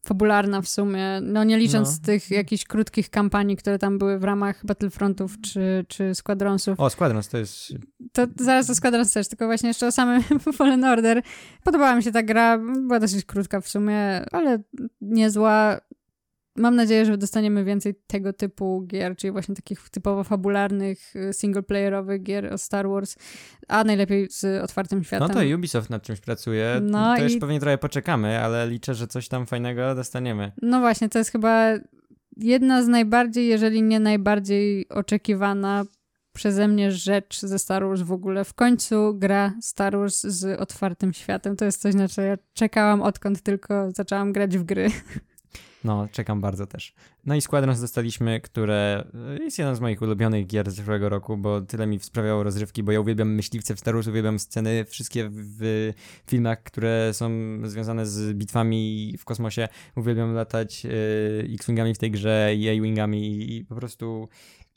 fabularna 0.07 0.62
w 0.62 0.68
sumie, 0.68 1.20
no 1.22 1.44
nie 1.44 1.59
licząc 1.59 2.01
No. 2.01 2.07
tych 2.07 2.30
jakichś 2.30 2.64
krótkich 2.64 3.11
kampanii, 3.11 3.57
które 3.57 3.78
tam 3.78 3.99
były 3.99 4.18
w 4.18 4.24
ramach 4.24 4.66
Battlefrontów 4.66 5.40
czy, 5.40 5.84
czy 5.88 6.14
Squadronsów. 6.14 6.80
O, 6.80 6.90
Squadrons 6.90 7.28
to 7.28 7.38
jest... 7.38 7.72
To 8.12 8.26
zaraz 8.40 8.66
do 8.66 8.74
Squadrons 8.74 9.12
też, 9.12 9.28
tylko 9.28 9.46
właśnie 9.46 9.68
jeszcze 9.68 9.86
o 9.86 9.92
samym 9.92 10.22
Fallen 10.59 10.84
Order. 10.84 11.22
Podobała 11.64 11.94
mi 11.96 12.03
się 12.03 12.12
ta 12.12 12.22
gra, 12.22 12.59
była 12.59 13.01
dosyć 13.01 13.24
krótka 13.24 13.61
w 13.61 13.68
sumie, 13.68 14.24
ale 14.32 14.59
niezła. 15.01 15.80
Mam 16.59 16.77
nadzieję, 16.77 17.05
że 17.05 17.19
dostaniemy 17.19 17.65
więcej 17.65 17.95
tego 18.07 18.33
typu 18.33 18.85
gier, 18.87 19.17
czyli 19.17 19.31
właśnie 19.31 19.55
takich 19.55 19.91
typowo 19.91 20.25
fabularnych, 20.25 21.17
y, 21.17 21.33
singleplayerowych 21.33 22.23
gier 22.23 22.53
o 22.53 22.59
Star 22.59 22.89
Wars, 22.89 23.17
a 23.69 23.85
najlepiej 23.85 24.27
z 24.31 24.63
otwartym 24.65 25.05
światem. 25.05 25.29
No 25.29 25.35
to 25.35 25.41
Ubisoft 25.57 25.91
nad 25.91 26.03
czymś 26.03 26.21
pracuje, 26.21 26.81
No 26.83 27.17
to 27.17 27.23
już 27.23 27.35
i- 27.35 27.39
pewnie 27.39 27.61
trochę 27.61 27.79
poczekamy, 27.79 28.39
ale 28.39 28.69
liczę, 28.69 28.95
że 28.95 29.07
coś 29.07 29.29
tam 29.29 29.47
fajnego 29.47 29.95
dostaniemy. 29.95 30.53
No 30.63 30.81
właśnie, 30.81 31.09
to 31.09 31.19
jest 31.19 31.33
chyba 31.33 31.71
jedna 32.37 32.83
z 32.83 32.89
najbardziej, 32.89 33.49
jeżeli 33.49 33.83
nie 33.83 34.01
najbardziej 34.01 34.89
oczekiwana 34.89 35.85
przeze 36.35 36.69
mnie 36.69 36.93
rzecz 36.93 37.41
ze 37.41 37.59
Star 37.59 37.85
Wars 37.87 38.01
w 38.03 38.13
ogóle. 38.13 38.45
W 38.45 38.55
końcu 38.55 39.15
gra 39.15 39.53
Star 39.61 39.97
Wars 39.99 40.23
z 40.23 40.61
otwartym 40.61 41.13
światem. 41.13 41.57
To 41.57 41.65
jest 41.65 41.81
coś, 41.83 41.95
na 41.95 42.09
co 42.09 42.23
ja 42.23 42.37
czekałam 42.55 43.03
odkąd 43.03 43.43
tylko 43.43 43.91
zaczęłam 43.97 44.33
grać 44.33 44.59
w 44.59 44.63
gry. 44.65 44.89
No, 45.85 46.09
czekam 46.12 46.41
bardzo 46.41 46.66
też. 46.66 46.95
No 47.26 47.35
i 47.35 47.41
Squadrons 47.41 47.81
dostaliśmy, 47.81 48.41
które 48.41 49.05
y, 49.39 49.45
jest 49.45 49.59
jeden 49.59 49.76
z 49.76 49.81
moich 49.81 50.03
ulubionych 50.03 50.47
gier 50.47 50.70
z 50.70 50.74
zeszłego 50.74 51.09
roku, 51.09 51.37
bo 51.37 51.61
tyle 51.61 51.87
mi 51.87 52.01
sprawiało 52.01 52.43
rozrywki, 52.43 52.83
bo 52.83 52.93
ja 52.93 53.01
uwielbiam 53.01 53.35
myśliwce 53.35 53.74
w 53.74 53.81
Star 53.81 53.95
Wars, 53.95 54.07
uwielbiam 54.07 54.39
sceny, 54.39 54.85
wszystkie 54.85 55.31
w 55.33 55.93
filmach, 56.26 56.62
które 56.62 57.11
są 57.14 57.31
związane 57.64 58.07
z 58.07 58.37
bitwami 58.37 59.14
w 59.18 59.24
kosmosie. 59.24 59.68
Uwielbiam 59.97 60.35
latać 60.35 60.87
y, 60.87 61.49
X-Wingami 61.55 61.95
w 61.95 61.99
tej 61.99 62.11
grze 62.11 62.55
i 62.57 62.68
A-Wingami 62.68 63.57
i 63.57 63.64
po 63.64 63.74
prostu 63.74 64.29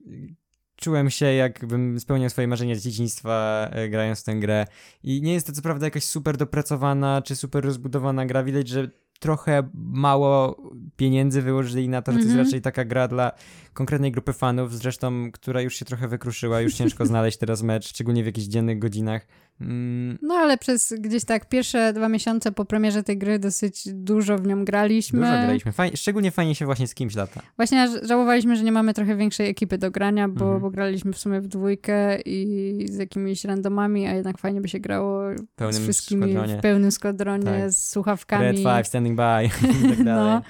y, 0.02 0.36
czułem 0.76 1.10
się 1.10 1.26
jakbym 1.26 2.00
spełniał 2.00 2.30
swoje 2.30 2.48
marzenia 2.48 2.76
z 2.76 2.84
dzieciństwa 2.84 3.70
grając 3.90 4.22
w 4.22 4.24
tę 4.24 4.36
grę. 4.36 4.68
I 5.04 5.22
nie 5.22 5.34
jest 5.34 5.48
to 5.48 5.54
co 5.54 5.62
prawda 5.62 5.88
jakaś 5.88 6.04
super 6.04 6.38
dopracowana 6.38 7.22
czy 7.22 7.36
super 7.36 7.64
rozbudowana 7.66 8.26
gra, 8.26 8.44
widać, 8.44 8.68
że 8.68 8.90
trochę 9.22 9.70
mało 9.74 10.58
pieniędzy 10.98 11.42
wyłożyli 11.42 11.90
na 11.90 12.02
to, 12.02 12.12
że 12.12 12.18
to 12.18 12.22
Mhm. 12.24 12.38
jest 12.40 12.48
raczej 12.50 12.62
taka 12.62 12.86
gra 12.86 13.08
dla 13.08 13.32
konkretnej 13.74 14.12
grupy 14.12 14.34
fanów, 14.34 14.78
zresztą, 14.78 15.32
która 15.32 15.62
już 15.62 15.76
się 15.76 15.86
trochę 15.86 16.08
wykruszyła, 16.08 16.62
już 16.62 16.74
ciężko 16.74 17.06
znaleźć 17.12 17.38
teraz 17.38 17.64
mecz, 17.64 17.88
szczególnie 17.88 18.24
w 18.24 18.26
jakichś 18.26 18.48
dziennych 18.48 18.80
godzinach. 18.80 19.28
Mm, 19.62 20.18
No 20.22 20.34
ale 20.34 20.58
przez 20.58 20.94
gdzieś 21.00 21.26
tak 21.26 21.50
pierwsze 21.50 21.94
dwa 21.94 22.10
miesiące 22.10 22.52
po 22.52 22.66
premierze 22.66 23.04
tej 23.04 23.18
gry 23.18 23.40
dosyć 23.40 23.90
dużo 23.94 24.38
w 24.38 24.48
nią 24.48 24.66
graliśmy. 24.66 25.20
dużo 25.20 25.32
graliśmy. 25.32 25.72
Fajnie, 25.72 25.98
szczególnie 25.98 26.32
fajnie 26.32 26.56
się 26.56 26.66
właśnie 26.66 26.88
z 26.88 26.94
kimś 26.96 27.16
lata. 27.16 27.42
Właśnie 27.58 27.88
żałowaliśmy, 28.04 28.56
że 28.56 28.64
nie 28.64 28.72
mamy 28.72 28.94
trochę 28.94 29.16
większej 29.16 29.50
ekipy 29.50 29.78
do 29.78 29.92
grania, 29.92 30.28
bo, 30.28 30.46
Mhm. 30.46 30.62
bo 30.62 30.70
graliśmy 30.72 31.14
w 31.14 31.18
sumie 31.18 31.42
w 31.42 31.48
dwójkę 31.48 32.22
i 32.22 32.86
z 32.90 32.98
jakimiś 32.98 33.46
randomami, 33.46 34.08
a 34.08 34.14
jednak 34.14 34.38
fajnie 34.38 34.62
by 34.62 34.68
się 34.68 34.80
grało 34.80 35.22
pełnym 35.56 35.82
z 35.82 35.84
wszystkimi 35.84 36.22
składronie. 36.32 36.58
w 36.58 36.62
pełnym 36.62 36.92
składronie, 36.92 37.44
Tak. 37.46 37.72
z 37.72 37.90
słuchawkami. 37.90 38.44
Red 38.46 38.58
Five, 38.58 38.88
Standing 38.88 39.16
By 39.18 39.46
i 39.86 39.90
tak 39.90 40.04
dalej. 40.04 40.26
No, 40.34 40.42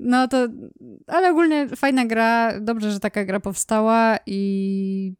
no 0.00 0.28
to, 0.28 0.48
ale 1.06 1.30
ogólnie 1.30 1.68
fajna 1.76 2.06
gra, 2.06 2.60
dobrze, 2.60 2.90
że 2.92 3.00
taka 3.00 3.24
gra 3.24 3.40
powstała 3.40 4.16
i 4.26 5.14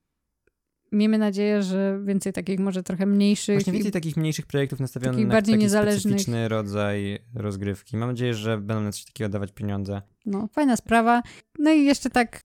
miejmy 0.97 1.19
nadzieję, 1.19 1.63
że 1.63 2.01
więcej 2.05 2.33
takich 2.33 2.59
może 2.59 2.83
trochę 2.83 3.07
mniejszych. 3.07 3.57
Właśnie 3.57 3.73
więcej 3.73 3.93
takich 3.93 4.17
mniejszych 4.17 4.47
projektów 4.47 4.81
nastawionych 4.81 5.27
na 5.27 5.33
bardziej 5.33 5.55
taki 5.55 5.63
niezależnych. 5.63 6.01
specyficzny 6.01 6.49
rodzaj 6.49 7.19
rozgrywki. 7.35 7.97
Mam 7.97 8.09
nadzieję, 8.09 8.35
że 8.35 8.59
będą 8.59 8.83
na 8.83 8.93
coś 8.93 9.05
takiego 9.05 9.29
dawać 9.29 9.53
pieniądze. 9.53 10.03
No, 10.27 10.49
fajna 10.53 10.77
sprawa. 10.77 11.23
No 11.59 11.73
i 11.73 11.85
jeszcze 11.85 12.11
tak 12.11 12.41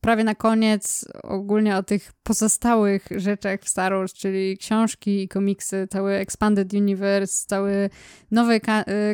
prawie 0.00 0.24
na 0.24 0.34
koniec 0.34 1.04
ogólnie 1.22 1.76
o 1.76 1.82
tych 1.82 2.12
pozostałych 2.22 3.08
rzeczach 3.16 3.60
w 3.60 3.68
Star 3.68 3.92
Wars, 3.92 4.12
czyli 4.12 4.58
książki 4.58 5.22
i 5.22 5.28
komiksy, 5.28 5.86
cały 5.90 6.12
Expanded 6.12 6.74
Universe, 6.74 7.46
cały 7.46 7.90
nowy 8.30 8.54
y, 8.56 8.60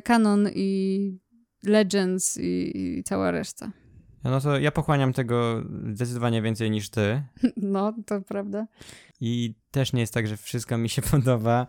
kanon 0.03 0.49
i 0.55 1.21
Legends 1.65 2.39
i, 2.39 2.73
i 2.75 3.05
cała 3.05 3.31
reszta. 3.31 3.73
No 4.25 4.41
to 4.41 4.59
ja 4.59 4.71
pochłaniam 4.71 5.13
tego 5.13 5.63
zdecydowanie 5.93 6.43
więcej 6.43 6.71
niż 6.71 6.91
ty. 6.91 7.23
No, 7.57 7.93
to 8.07 8.21
prawda. 8.21 8.67
I 9.21 9.55
też 9.71 9.93
nie 9.93 10.01
jest 10.01 10.15
tak, 10.15 10.27
że 10.27 10.37
wszystko 10.37 10.79
mi 10.79 10.89
się 10.89 11.03
podoba. 11.13 11.67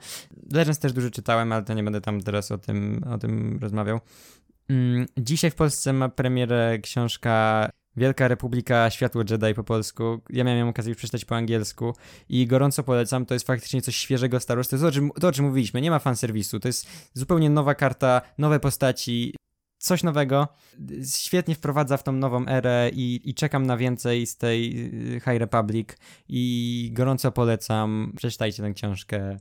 Legends 0.52 0.80
też 0.80 0.94
dużo 0.94 1.12
czytałem, 1.12 1.52
ale 1.52 1.64
to 1.64 1.74
nie 1.74 1.84
będę 1.84 2.02
tam 2.02 2.22
teraz 2.22 2.52
o 2.52 2.58
tym, 2.58 3.04
o 3.12 3.18
tym 3.18 3.60
rozmawiał. 3.62 4.00
Mm, 4.70 5.06
Dzisiaj 5.18 5.52
w 5.52 5.56
Polsce 5.56 5.94
ma 5.94 6.10
premierę 6.10 6.80
książka 6.80 7.70
Wielka 7.96 8.28
Republika 8.28 8.90
Światło 8.90 9.24
Jedi 9.30 9.54
po 9.56 9.64
polsku. 9.64 10.22
Ja 10.30 10.44
miałem 10.44 10.68
okazję 10.68 10.90
już 10.90 10.98
przeczytać 10.98 11.26
po 11.26 11.36
angielsku 11.36 11.96
i 12.30 12.48
gorąco 12.48 12.84
polecam. 12.84 13.26
To 13.26 13.34
jest 13.34 13.48
faktycznie 13.48 13.82
coś 13.82 13.96
świeżego 13.96 14.40
Star 14.40 14.58
Wars. 14.58 14.70
To 14.70 14.76
jest 14.76 14.84
to, 14.84 14.88
o 14.88 14.92
czym, 14.92 15.12
to, 15.22 15.28
o 15.28 15.32
czym 15.32 15.46
mówiliśmy. 15.46 15.82
Nie 15.82 15.92
ma 15.92 16.00
fanserwisu. 16.00 16.60
To 16.60 16.68
jest 16.68 16.88
zupełnie 17.14 17.50
nowa 17.50 17.76
karta, 17.76 18.22
nowe 18.38 18.60
postaci, 18.60 19.36
coś 19.82 20.04
nowego. 20.04 20.48
Świetnie 21.16 21.56
wprowadza 21.56 21.98
w 21.98 22.04
tą 22.04 22.12
nową 22.12 22.48
erę 22.48 22.90
i, 22.94 23.22
i 23.24 23.34
czekam 23.34 23.66
na 23.66 23.78
więcej 23.78 24.28
z 24.28 24.38
tej 24.38 24.80
y, 25.16 25.20
High 25.20 25.40
Republic 25.40 25.90
i 26.30 26.90
gorąco 26.94 27.32
polecam. 27.32 28.14
Przeczytajcie 28.18 28.64
tę 28.64 28.74
książkę. 28.74 29.38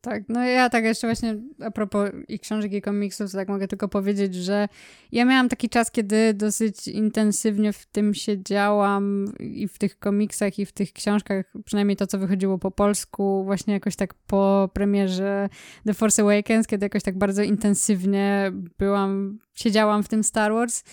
Tak, 0.00 0.22
no 0.28 0.44
ja 0.44 0.70
tak 0.70 0.84
jeszcze 0.84 1.06
właśnie 1.06 1.36
a 1.64 1.70
propos 1.70 2.10
i 2.28 2.38
książek 2.38 2.72
i 2.72 2.82
komiksów, 2.82 3.32
tak 3.32 3.48
mogę 3.48 3.68
tylko 3.68 3.88
powiedzieć, 3.88 4.34
że 4.34 4.68
ja 5.12 5.24
miałam 5.24 5.48
taki 5.48 5.68
czas, 5.68 5.90
kiedy 5.90 6.34
dosyć 6.34 6.88
intensywnie 6.88 7.72
w 7.72 7.86
tym 7.86 8.14
siedziałam 8.14 9.32
i 9.40 9.68
w 9.68 9.78
tych 9.78 9.98
komiksach 9.98 10.58
i 10.58 10.66
w 10.66 10.72
tych 10.72 10.92
książkach, 10.92 11.52
przynajmniej 11.64 11.96
to, 11.96 12.06
co 12.06 12.18
wychodziło 12.18 12.58
po 12.58 12.70
polsku, 12.70 13.44
właśnie 13.44 13.74
jakoś 13.74 13.96
tak 13.96 14.14
po 14.14 14.70
premierze 14.74 15.48
The 15.86 15.94
Force 15.94 16.22
Awakens, 16.22 16.66
kiedy 16.66 16.86
jakoś 16.86 17.02
tak 17.02 17.18
bardzo 17.18 17.42
intensywnie 17.42 18.52
byłam, 18.78 19.38
siedziałam 19.54 20.02
w 20.02 20.08
tym 20.08 20.24
Star 20.24 20.52
Wars. 20.52 20.84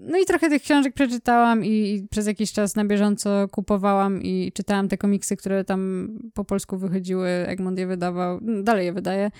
No 0.00 0.18
i 0.18 0.24
trochę 0.24 0.48
tych 0.48 0.62
książek 0.62 0.94
przeczytałam 0.94 1.64
i, 1.64 1.68
i 1.68 2.08
przez 2.10 2.26
jakiś 2.26 2.52
czas 2.52 2.76
na 2.76 2.84
bieżąco 2.84 3.48
kupowałam 3.48 4.22
i 4.22 4.52
czytałam 4.54 4.88
te 4.88 4.98
komiksy, 4.98 5.36
które 5.36 5.64
tam 5.64 6.08
po 6.34 6.44
polsku 6.44 6.78
wychodziły, 6.78 7.28
Egmont 7.28 7.78
je 7.78 7.86
wydawał, 7.86 8.38
mm, 8.38 8.64
dalej 8.64 8.86
je 8.86 8.92
wydaje. 8.92 9.30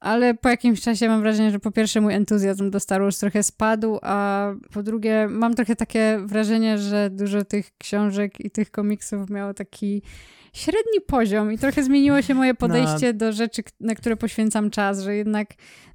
ale 0.00 0.34
po 0.34 0.48
jakimś 0.48 0.80
czasie 0.80 1.08
mam 1.08 1.20
wrażenie, 1.20 1.50
że 1.50 1.58
po 1.58 1.70
pierwsze 1.70 2.00
mój 2.00 2.14
entuzjazm 2.14 2.70
do 2.70 2.80
Star 2.80 3.00
Wars 3.00 3.18
trochę 3.18 3.42
spadł, 3.42 3.98
a 4.02 4.48
po 4.72 4.82
drugie 4.82 5.28
mam 5.30 5.54
trochę 5.54 5.76
takie 5.76 6.18
wrażenie, 6.24 6.78
że 6.78 7.10
dużo 7.10 7.44
tych 7.44 7.70
książek 7.78 8.40
i 8.40 8.50
tych 8.50 8.70
komiksów 8.70 9.30
miało 9.30 9.54
taki 9.54 10.02
średni 10.56 11.00
poziom 11.06 11.52
i 11.52 11.58
trochę 11.58 11.82
zmieniło 11.82 12.22
się 12.22 12.34
moje 12.34 12.54
podejście 12.54 13.06
no. 13.06 13.12
do 13.12 13.32
rzeczy, 13.32 13.62
na 13.80 13.94
które 13.94 14.16
poświęcam 14.16 14.70
czas, 14.70 15.02
że 15.02 15.16
jednak 15.16 15.48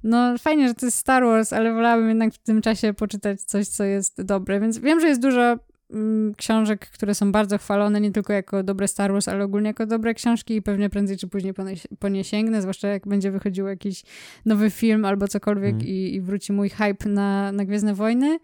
no 0.04 0.38
fajnie, 0.38 0.68
że 0.68 0.74
to 0.74 0.86
jest 0.86 0.98
Star 0.98 1.24
Wars, 1.24 1.52
ale 1.52 1.72
wolałabym 1.72 2.08
jednak 2.08 2.34
w 2.34 2.38
tym 2.38 2.62
czasie 2.62 2.94
poczytać 2.94 3.42
coś, 3.42 3.68
co 3.68 3.84
jest 3.84 4.22
dobre, 4.22 4.60
więc 4.60 4.78
wiem, 4.78 5.00
że 5.00 5.08
jest 5.08 5.22
dużo 5.22 5.58
mm, 5.90 6.34
książek, 6.34 6.90
które 6.90 7.14
są 7.14 7.32
bardzo 7.32 7.58
chwalone, 7.58 8.00
nie 8.00 8.12
tylko 8.12 8.32
jako 8.32 8.62
dobre 8.62 8.88
Star 8.88 9.12
Wars, 9.12 9.28
ale 9.28 9.44
ogólnie 9.44 9.68
jako 9.68 9.86
dobre 9.86 10.14
książki 10.14 10.56
i 10.56 10.62
pewnie 10.62 10.90
prędzej 10.90 11.16
czy 11.16 11.28
później 11.28 11.54
po 11.54 11.62
nie, 11.62 11.74
po 11.98 12.08
nie 12.08 12.24
sięgnę, 12.24 12.62
zwłaszcza 12.62 12.88
jak 12.88 13.08
będzie 13.08 13.30
wychodził 13.30 13.66
jakiś 13.66 14.02
nowy 14.44 14.70
film 14.70 15.04
albo 15.04 15.28
cokolwiek 15.28 15.74
mm. 15.74 15.86
i, 15.86 16.14
i 16.14 16.20
wróci 16.20 16.52
mój 16.52 16.68
hype 16.68 17.08
na, 17.08 17.52
na 17.52 17.64
Gwiezdne 17.64 17.94
Wojny, 17.94 18.38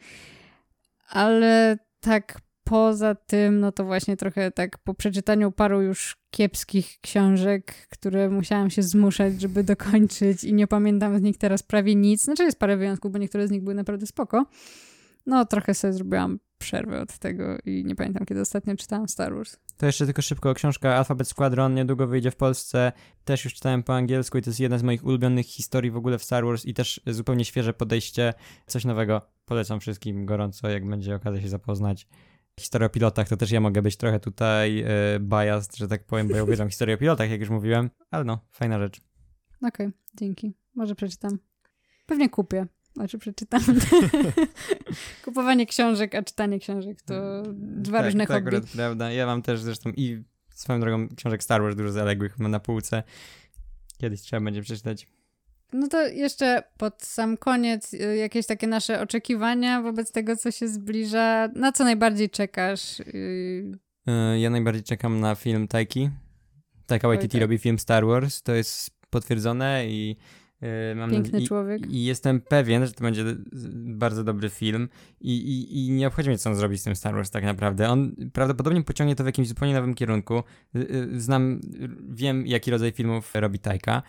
ale 1.09 1.79
tak 2.01 2.48
poza 2.69 3.15
tym, 3.15 3.61
no 3.61 3.73
to 3.73 3.85
właśnie 3.85 4.17
trochę 4.17 4.51
tak 4.51 4.79
po 4.79 4.95
przeczytaniu 4.95 5.53
paru 5.53 5.83
już 5.83 6.17
kiepskich 6.31 6.99
książek, 7.01 7.89
które 7.89 8.29
musiałam 8.29 8.71
się 8.71 8.83
zmuszać, 8.83 9.41
żeby 9.41 9.65
dokończyć 9.65 10.45
i 10.45 10.55
nie 10.55 10.67
pamiętam 10.67 11.19
z 11.19 11.23
nich 11.23 11.39
teraz 11.39 11.63
prawie 11.63 11.95
nic. 11.95 12.23
Znaczy 12.23 12.43
jest 12.43 12.59
parę 12.59 12.77
wyjątków, 12.77 13.13
bo 13.13 13.19
niektóre 13.19 13.49
z 13.49 13.51
nich 13.51 13.63
były 13.63 13.75
naprawdę 13.75 14.07
spoko. 14.07 14.47
No 15.27 15.45
trochę 15.45 15.75
sobie 15.75 15.93
zrobiłam 15.93 16.39
przerwę 16.59 17.01
od 17.01 17.19
tego 17.19 17.59
i 17.65 17.85
nie 17.85 17.97
pamiętam, 17.97 18.27
kiedy 18.27 18.41
ostatnio 18.41 18.77
czytałam 18.77 19.09
Star 19.09 19.35
Wars. 19.35 19.57
To 19.77 19.87
jeszcze 19.87 20.05
tylko 20.07 20.23
szybko, 20.23 20.55
książka 20.55 20.95
Alphabet 20.95 21.29
Squadron 21.29 21.75
niedługo 21.75 22.07
wyjdzie 22.07 22.31
w 22.31 22.37
Polsce. 22.37 22.93
Też 23.25 23.45
już 23.45 23.55
czytałem 23.55 23.83
po 23.83 23.95
angielsku 23.95 24.39
i 24.39 24.43
to 24.43 24.51
jest 24.51 24.61
jedna 24.61 24.79
z 24.79 24.83
moich 24.83 25.05
ulubionych 25.05 25.47
historii 25.47 25.91
w 25.91 25.97
ogóle 25.97 26.19
w 26.19 26.25
Star 26.25 26.45
Wars 26.45 26.65
i 26.65 26.75
też 26.75 27.01
zupełnie 27.07 27.45
świeże 27.45 27.73
podejście, 27.73 28.35
coś 28.67 28.85
nowego. 28.85 29.23
Polecam 29.45 29.81
wszystkim 29.81 30.27
gorąco, 30.27 30.69
jak 30.69 30.89
będzie 30.89 31.15
okazja 31.15 31.41
się 31.41 31.49
zapoznać 31.49 32.07
historię 32.59 32.87
o 32.87 32.91
pilotach, 32.91 33.29
to 33.29 33.37
też 33.37 33.51
ja 33.51 33.61
mogę 33.61 33.83
być 33.83 33.97
trochę 33.97 34.21
tutaj 34.21 34.81
e, 34.81 34.87
biased, 35.21 35.77
że 35.77 35.89
tak 35.89 36.05
powiem, 36.05 36.29
bo 36.29 36.37
ja 36.37 36.45
uwielbiam 36.45 36.69
historię 36.69 36.95
o 36.95 36.99
pilotach, 36.99 37.31
jak 37.31 37.41
już 37.41 37.51
mówiłem, 37.51 37.91
ale 38.11 38.25
no, 38.25 38.39
fajna 38.51 38.79
rzecz. 38.79 39.01
Okej, 39.57 39.87
okay, 39.87 39.93
dzięki. 40.15 40.55
Może 40.75 40.95
przeczytam. 40.95 41.39
Pewnie 42.07 42.29
kupię. 42.29 42.67
Znaczy 42.95 43.19
przeczytam. 43.19 43.61
Kupowanie 45.25 45.67
książek, 45.67 46.15
a 46.15 46.23
czytanie 46.23 46.59
książek 46.59 47.03
to 47.03 47.43
dwa 47.53 47.99
tak, 47.99 48.07
różne 48.07 48.27
to 48.27 48.33
hobby. 48.33 48.49
akurat 48.49 48.71
prawda. 48.71 49.13
Ja 49.13 49.27
mam 49.27 49.43
też 49.43 49.61
zresztą 49.61 49.91
i 49.97 50.25
swoją 50.55 50.81
drogą 50.81 51.09
książek 51.17 51.43
Star 51.43 51.63
Wars 51.63 51.77
dużo 51.77 51.93
zaległych 51.93 52.39
mam 52.39 52.51
na 52.51 52.61
półce. 52.61 53.03
Kiedyś 53.99 54.21
trzeba 54.21 54.41
będzie 54.41 54.63
przeczytać. 54.63 55.09
No 55.73 55.89
to 55.89 56.03
jeszcze 56.03 56.63
pod 56.77 57.03
sam 57.03 57.37
koniec 57.37 57.95
y, 57.95 58.17
jakieś 58.17 58.47
takie 58.47 58.67
nasze 58.67 59.01
oczekiwania 59.01 59.83
wobec 59.83 60.13
tego, 60.13 60.37
co 60.37 60.51
się 60.51 60.69
zbliża. 60.69 61.49
Na 61.55 61.73
co 61.73 61.85
najbardziej 61.85 62.31
czekasz? 62.31 63.01
Y, 63.01 63.79
e, 64.07 64.41
ja 64.41 64.51
najbardziej 64.51 64.83
czekam 64.83 65.21
na 65.21 65.35
film 65.35 65.69
Taiki. 65.69 66.11
Taika 66.87 67.09
Waititi 67.09 67.33
tak. 67.33 67.41
robi 67.41 67.59
film 67.59 67.79
Star 67.79 68.07
Wars, 68.07 68.43
to 68.43 68.55
jest 68.55 68.91
potwierdzone 69.11 69.87
i 69.87 70.17
mam 70.97 71.11
Piękny 71.11 71.47
człowiek. 71.47 71.91
I, 71.91 72.05
jestem 72.05 72.41
pewien, 72.41 72.87
że 72.87 72.93
to 72.93 73.05
będzie 73.05 73.25
bardzo 73.75 74.25
dobry 74.25 74.51
film 74.51 74.89
i, 75.21 75.37
i, 75.37 75.87
i 75.87 75.91
nie 75.91 76.07
obchodzi 76.07 76.29
mnie, 76.29 76.39
co 76.39 76.51
on 76.51 76.57
zrobi 76.57 76.79
z 76.79 76.83
tym 76.83 76.97
Star 76.97 77.15
Wars 77.15 77.31
tak 77.31 77.45
naprawdę. 77.45 77.89
On 77.89 78.17
prawdopodobnie 78.33 78.83
pociągnie 78.83 79.17
to 79.17 79.23
w 79.23 79.27
jakimś 79.27 79.49
zupełnie 79.49 79.75
nowym 79.75 79.95
kierunku. 79.95 80.43
Y, 80.77 80.79
y, 80.79 81.21
znam, 81.21 81.61
wiem, 82.09 82.47
jaki 82.47 82.71
rodzaj 82.71 82.93
filmów 82.93 83.35
robi 83.35 83.59
Tajka 83.59 84.03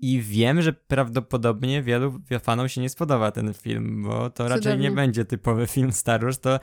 i 0.00 0.20
wiem, 0.20 0.62
że 0.62 0.72
prawdopodobnie 0.72 1.82
wielu 1.82 2.20
fanom 2.42 2.68
się 2.68 2.80
nie 2.80 2.88
spodoba 2.88 3.30
ten 3.30 3.54
film, 3.54 4.02
bo 4.02 4.30
to 4.30 4.44
Cudownie. 4.44 4.54
raczej 4.54 4.78
nie 4.78 4.90
będzie 4.90 5.24
typowy 5.24 5.66
film 5.76 5.92
Star 5.92 6.20
Wars, 6.20 6.40
to 6.40 6.60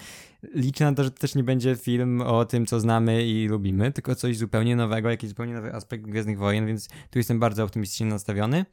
liczę 0.55 0.86
na 0.86 0.93
to, 0.93 1.03
że 1.03 1.11
to 1.11 1.19
też 1.19 1.36
nie 1.36 1.43
będzie 1.43 1.75
film 1.75 2.21
o 2.21 2.45
tym, 2.45 2.65
co 2.65 2.79
znamy 2.79 3.25
i 3.25 3.47
lubimy, 3.47 3.91
tylko 3.91 4.15
coś 4.15 4.38
zupełnie 4.38 4.75
nowego, 4.75 5.09
jakiś 5.09 5.29
zupełnie 5.29 5.53
nowy 5.53 5.73
aspekt 5.73 6.03
Gwiezdnych 6.03 6.38
Wojen, 6.38 6.67
więc 6.67 6.88
tu 6.88 7.19
jestem 7.19 7.39
bardzo 7.39 7.63
optymistycznie 7.63 8.05
nastawiony. 8.05 8.65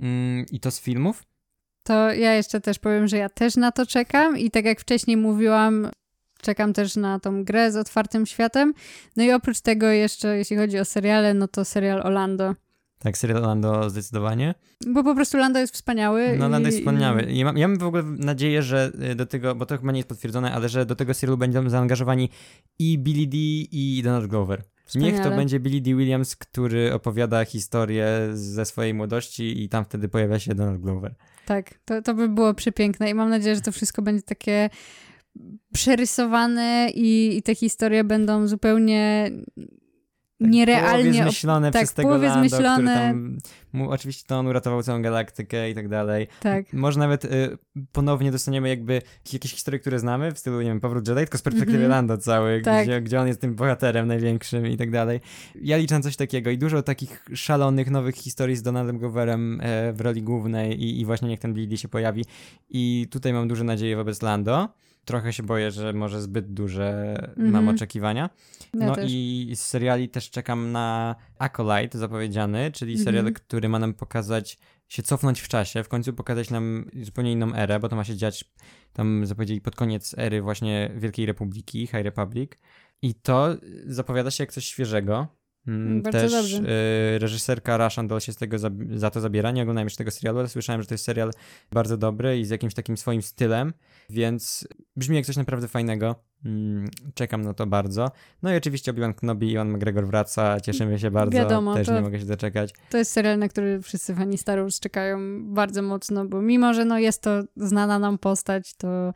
Mm, 0.00 0.46
i 0.52 0.60
to 0.60 0.70
z 0.70 0.80
filmów? 0.80 1.22
To 1.82 2.12
ja 2.12 2.34
jeszcze 2.34 2.60
też 2.60 2.78
powiem, 2.78 3.08
że 3.08 3.16
ja 3.16 3.28
też 3.28 3.56
na 3.56 3.72
to 3.72 3.86
czekam 3.86 4.38
i 4.38 4.50
tak 4.50 4.64
jak 4.64 4.80
wcześniej 4.80 5.16
mówiłam, 5.16 5.90
czekam 6.42 6.72
też 6.72 6.96
na 6.96 7.20
tą 7.20 7.44
grę 7.44 7.72
z 7.72 7.76
otwartym 7.76 8.26
światem. 8.26 8.74
No 9.16 9.24
i 9.24 9.32
oprócz 9.32 9.60
tego 9.60 9.86
jeszcze, 9.86 10.36
jeśli 10.36 10.56
chodzi 10.56 10.78
o 10.78 10.84
seriale, 10.84 11.34
no 11.34 11.48
to 11.48 11.64
serial 11.64 12.00
Orlando. 12.02 12.54
Tak, 12.98 13.18
serial 13.18 13.42
Lando 13.42 13.90
zdecydowanie. 13.90 14.54
Bo 14.86 15.04
po 15.04 15.14
prostu 15.14 15.38
Lando 15.38 15.58
jest 15.58 15.74
wspaniały. 15.74 16.36
No, 16.38 16.48
Lando 16.48 16.68
jest 16.68 16.78
wspaniały. 16.78 17.26
Ja 17.32 17.44
mam, 17.44 17.58
ja 17.58 17.68
mam 17.68 17.78
w 17.78 17.82
ogóle 17.82 18.02
nadzieję, 18.02 18.62
że 18.62 18.92
y, 19.10 19.14
do 19.14 19.26
tego, 19.26 19.54
bo 19.54 19.66
to 19.66 19.78
chyba 19.78 19.92
nie 19.92 19.98
jest 19.98 20.08
potwierdzone, 20.08 20.52
ale 20.52 20.68
że 20.68 20.86
do 20.86 20.96
tego 20.96 21.14
serialu 21.14 21.38
będą 21.38 21.70
zaangażowani 21.70 22.28
i 22.78 22.98
Billy 22.98 23.26
D 23.26 23.36
i 23.72 24.00
Donald 24.04 24.26
Glover. 24.26 24.62
Wspaniale. 24.90 25.12
Niech 25.12 25.22
to 25.22 25.30
będzie 25.30 25.60
Billy 25.60 25.80
D. 25.80 25.94
Williams, 25.94 26.36
który 26.36 26.94
opowiada 26.94 27.44
historię 27.44 28.06
ze 28.32 28.64
swojej 28.64 28.94
młodości 28.94 29.64
i 29.64 29.68
tam 29.68 29.84
wtedy 29.84 30.08
pojawia 30.08 30.38
się 30.38 30.54
Donald 30.54 30.80
Glover. 30.80 31.14
Tak, 31.46 31.74
to, 31.84 32.02
to 32.02 32.14
by 32.14 32.28
było 32.28 32.54
przepiękne 32.54 33.10
i 33.10 33.14
mam 33.14 33.30
nadzieję, 33.30 33.54
że 33.54 33.60
to 33.60 33.72
wszystko 33.72 34.02
będzie 34.02 34.22
takie 34.22 34.70
przerysowane 35.72 36.90
i, 36.94 37.36
i 37.36 37.42
te 37.42 37.54
historie 37.54 38.04
będą 38.04 38.46
zupełnie 38.46 39.30
tak, 40.40 40.50
nierealnie... 40.50 41.22
Zmyślone 41.22 41.70
tak, 41.70 41.82
przez 41.82 41.94
tego 41.94 42.16
Lando, 42.16 42.32
zmyślone... 42.32 42.74
który 42.74 42.94
tam... 42.94 43.38
Mu, 43.72 43.90
oczywiście 43.90 44.24
to 44.26 44.38
on 44.38 44.46
uratował 44.46 44.82
całą 44.82 45.02
galaktykę 45.02 45.70
i 45.70 45.74
tak 45.74 45.88
dalej. 45.88 46.28
Tak. 46.40 46.72
Może 46.72 46.98
nawet 46.98 47.24
y, 47.24 47.58
ponownie 47.92 48.32
dostaniemy 48.32 48.68
jakby 48.68 49.02
jakieś 49.32 49.52
historie, 49.52 49.80
które 49.80 49.98
znamy, 49.98 50.32
w 50.32 50.38
stylu, 50.38 50.60
nie 50.60 50.68
wiem, 50.68 50.80
Powrót 50.80 51.08
Jedi, 51.08 51.20
tylko 51.20 51.38
z 51.38 51.42
perspektywy 51.42 51.78
mm 51.78 51.88
-hmm. 51.88 51.90
Lando 51.90 52.18
cały, 52.18 52.60
tak. 52.60 52.86
gdzie, 52.86 53.00
gdzie 53.00 53.20
on 53.20 53.26
jest 53.26 53.40
tym 53.40 53.54
bohaterem 53.54 54.06
największym 54.06 54.66
i 54.66 54.76
tak 54.76 54.90
dalej. 54.90 55.20
Ja 55.54 55.76
liczę 55.76 55.94
na 55.94 56.00
coś 56.00 56.16
takiego 56.16 56.50
i 56.50 56.58
dużo 56.58 56.82
takich 56.82 57.24
szalonych, 57.34 57.90
nowych 57.90 58.14
historii 58.14 58.56
z 58.56 58.62
Donaldem 58.62 58.98
Gloverem 58.98 59.60
e, 59.62 59.92
w 59.92 60.00
roli 60.00 60.22
głównej 60.22 60.82
i, 60.82 61.00
i 61.00 61.04
właśnie 61.04 61.28
niech 61.28 61.40
ten 61.40 61.54
Billy 61.54 61.76
się 61.76 61.88
pojawi. 61.88 62.24
I 62.70 63.06
tutaj 63.10 63.32
mam 63.32 63.48
duże 63.48 63.64
nadzieje 63.64 63.96
wobec 63.96 64.22
Lando 64.22 64.68
trochę 65.04 65.32
się 65.32 65.42
boję, 65.42 65.70
że 65.70 65.92
może 65.92 66.22
zbyt 66.22 66.52
duże 66.52 67.14
mm 67.36 67.48
-hmm. 67.48 67.52
mam 67.52 67.68
oczekiwania. 67.68 68.30
Ja 68.74 68.86
no 68.86 68.94
też. 68.94 69.10
i 69.14 69.52
z 69.54 69.60
seriali 69.60 70.08
też 70.08 70.30
czekam 70.30 70.72
na 70.72 71.16
Acolyte 71.38 71.98
zapowiedziany, 71.98 72.72
czyli 72.72 72.92
mm 72.92 73.02
-hmm. 73.02 73.04
serial, 73.04 73.32
który 73.32 73.68
ma 73.68 73.78
nam 73.78 73.94
pokazać, 73.94 74.58
się 74.88 75.02
cofnąć 75.02 75.40
w 75.40 75.48
czasie, 75.48 75.82
w 75.82 75.88
końcu 75.88 76.12
pokazać 76.12 76.50
nam 76.50 76.90
zupełnie 77.02 77.32
inną 77.32 77.54
erę, 77.54 77.80
bo 77.80 77.88
to 77.88 77.96
ma 77.96 78.04
się 78.04 78.16
dziać 78.16 78.44
tam 78.92 79.26
zapowiedzieli 79.26 79.60
pod 79.60 79.76
koniec 79.76 80.14
ery 80.18 80.42
właśnie 80.42 80.90
Wielkiej 80.96 81.26
Republiki, 81.26 81.86
High 81.86 82.02
Republic. 82.02 82.50
I 83.02 83.14
to 83.14 83.56
zapowiada 83.86 84.30
się 84.30 84.42
jak 84.42 84.52
coś 84.52 84.64
świeżego. 84.64 85.26
Mm, 85.66 86.02
Bardzo 86.02 86.18
Też 86.18 86.32
dobrze. 86.32 86.58
Y, 87.14 87.18
reżyserka 87.18 87.76
Rashandol 87.76 88.20
się 88.20 88.32
z 88.32 88.36
tego 88.36 88.58
za, 88.58 88.70
za, 88.94 89.10
to 89.10 89.20
zabiera. 89.20 89.50
Nie 89.50 89.62
oglądałem 89.62 89.86
jeszcze 89.86 89.98
tego 89.98 90.10
serialu, 90.10 90.38
ale 90.38 90.48
słyszałem, 90.48 90.82
że 90.82 90.88
to 90.88 90.94
jest 90.94 91.04
serial 91.04 91.30
bardzo 91.72 91.96
dobry 91.96 92.38
i 92.38 92.44
z 92.44 92.50
jakimś 92.50 92.74
takim 92.74 92.96
swoim 92.96 93.22
stylem, 93.22 93.72
więc 94.10 94.68
brzmi 94.96 95.16
jak 95.16 95.26
coś 95.26 95.36
naprawdę 95.36 95.68
fajnego. 95.68 96.14
Mm, 96.44 96.88
czekam 97.14 97.42
na 97.42 97.54
to 97.54 97.66
bardzo. 97.66 98.10
No 98.42 98.52
i 98.52 98.56
oczywiście 98.56 98.92
Obi-Wan 98.92 99.14
Kenobi 99.14 99.46
i 99.46 99.52
Iwan 99.52 99.70
McGregor 99.70 100.06
wraca, 100.06 100.60
cieszymy 100.60 100.98
się 100.98 101.10
bardzo. 101.10 101.38
Wiadomo, 101.38 101.74
Też 101.74 101.86
to, 101.86 101.94
nie 101.94 102.00
mogę 102.00 102.20
się 102.20 102.26
doczekać. 102.26 102.74
To 102.90 102.98
jest 102.98 103.12
serial, 103.12 103.38
na 103.38 103.48
który 103.48 103.82
wszyscy 103.82 104.14
fani 104.14 104.38
Star 104.38 104.58
Wars 104.58 104.80
czekają 104.80 105.18
bardzo 105.54 105.82
mocno, 105.82 106.24
bo 106.24 106.42
mimo, 106.42 106.74
że 106.74 106.84
no 106.84 106.98
jest 106.98 107.22
to 107.22 107.42
znana 107.56 107.98
nam 107.98 108.18
postać, 108.18 108.74
to 108.74 109.12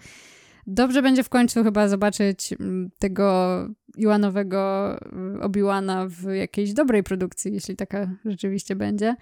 Dobrze 0.67 1.03
będzie 1.03 1.23
w 1.23 1.29
końcu 1.29 1.65
chyba 1.65 1.89
zobaczyć 1.89 2.53
mm, 2.53 2.91
tego 2.99 3.59
Iwanowego 3.97 4.91
mm, 5.13 5.43
Obiłana 5.43 6.07
w 6.09 6.35
jakiejś 6.35 6.73
dobrej 6.73 7.03
produkcji, 7.03 7.53
jeśli 7.55 7.77
taka 7.77 8.11
rzeczywiście 8.25 8.77
będzie. 8.77 9.17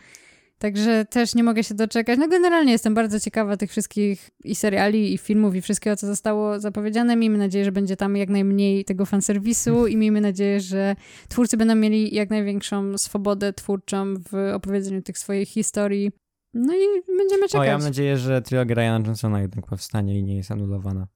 Także 0.63 1.05
też 1.05 1.35
nie 1.35 1.45
mogę 1.45 1.65
się 1.65 1.75
doczekać. 1.75 2.19
No 2.19 2.29
generalnie 2.29 2.73
jestem 2.73 2.95
bardzo 2.95 3.21
ciekawa 3.21 3.57
tych 3.57 3.71
wszystkich 3.71 4.31
i 4.45 4.55
seriali, 4.55 5.15
i 5.15 5.19
filmów, 5.19 5.55
i 5.55 5.63
wszystkiego, 5.63 5.97
co 5.97 6.07
zostało 6.07 6.61
zapowiedziane. 6.61 7.17
Miejmy 7.17 7.39
nadzieję, 7.39 7.65
że 7.65 7.73
będzie 7.73 7.97
tam 7.97 8.17
jak 8.17 8.29
najmniej 8.29 8.85
tego 8.85 9.07
fanserwisu 9.07 9.87
i 9.87 9.97
miejmy 9.97 10.21
nadzieję, 10.21 10.61
że 10.61 10.97
twórcy 11.29 11.57
będą 11.57 11.75
mieli 11.75 12.15
jak 12.15 12.31
największą 12.31 12.99
swobodę 12.99 13.53
twórczą 13.53 14.15
w 14.31 14.53
opowiedzeniu 14.55 15.03
tych 15.03 15.19
swoich 15.19 15.49
historii. 15.49 16.11
No 16.55 16.75
i 16.75 17.17
będziemy 17.19 17.49
czekać. 17.49 17.61
O, 17.61 17.65
ja 17.65 17.73
mam 17.73 17.83
nadzieję, 17.83 18.17
że 18.19 18.43
trylogia 18.43 18.75
Ryana 18.75 19.07
Johnsona 19.07 19.41
jednak 19.41 19.67
powstanie 19.67 20.19
i 20.19 20.23
nie 20.23 20.37
jest 20.37 20.51
anulowana. 20.51 21.07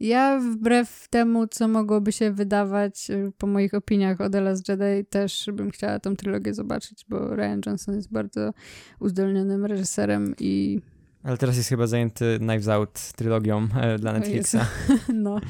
Ja 0.00 0.40
wbrew 0.40 1.08
temu, 1.10 1.46
co 1.46 1.68
mogłoby 1.68 2.12
się 2.12 2.32
wydawać 2.32 3.10
y, 3.10 3.32
po 3.38 3.46
moich 3.46 3.74
opiniach 3.74 4.20
o 4.20 4.30
The 4.30 4.40
Last 4.40 4.68
Jedi, 4.68 5.04
też 5.10 5.50
bym 5.52 5.70
chciała 5.70 5.98
tą 5.98 6.16
trylogię 6.16 6.54
zobaczyć, 6.54 7.04
bo 7.08 7.36
Ryan 7.36 7.60
Johnson 7.66 7.96
jest 7.96 8.12
bardzo 8.12 8.52
uzdolnionym 9.00 9.64
reżyserem 9.64 10.34
i... 10.40 10.80
Ale 11.22 11.36
teraz 11.36 11.56
jest 11.56 11.68
chyba 11.68 11.86
zajęty 11.86 12.38
Knives 12.38 12.68
Out 12.68 13.12
trylogią 13.16 13.68
e, 13.80 13.98
dla 13.98 14.12
Netflixa. 14.12 14.56
No, 15.14 15.40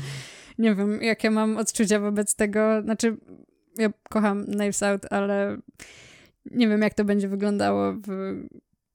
nie 0.58 0.74
wiem, 0.74 1.02
jakie 1.02 1.30
mam 1.30 1.56
odczucia 1.56 2.00
wobec 2.00 2.34
tego. 2.34 2.82
Znaczy, 2.82 3.16
ja 3.78 3.90
kocham 4.10 4.44
Knives 4.44 4.82
Out, 4.82 5.12
ale 5.12 5.58
nie 6.50 6.68
wiem, 6.68 6.82
jak 6.82 6.94
to 6.94 7.04
będzie 7.04 7.28
wyglądało 7.28 7.92
w 7.92 8.34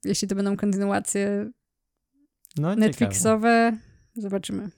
jeśli 0.06 0.28
to 0.28 0.36
będą 0.36 0.58
kontynuacje 0.58 1.52
No, 2.58 2.76
Netflixowe, 2.76 3.72
ciekawe. 3.72 3.78
zobaczymy. 4.16 4.70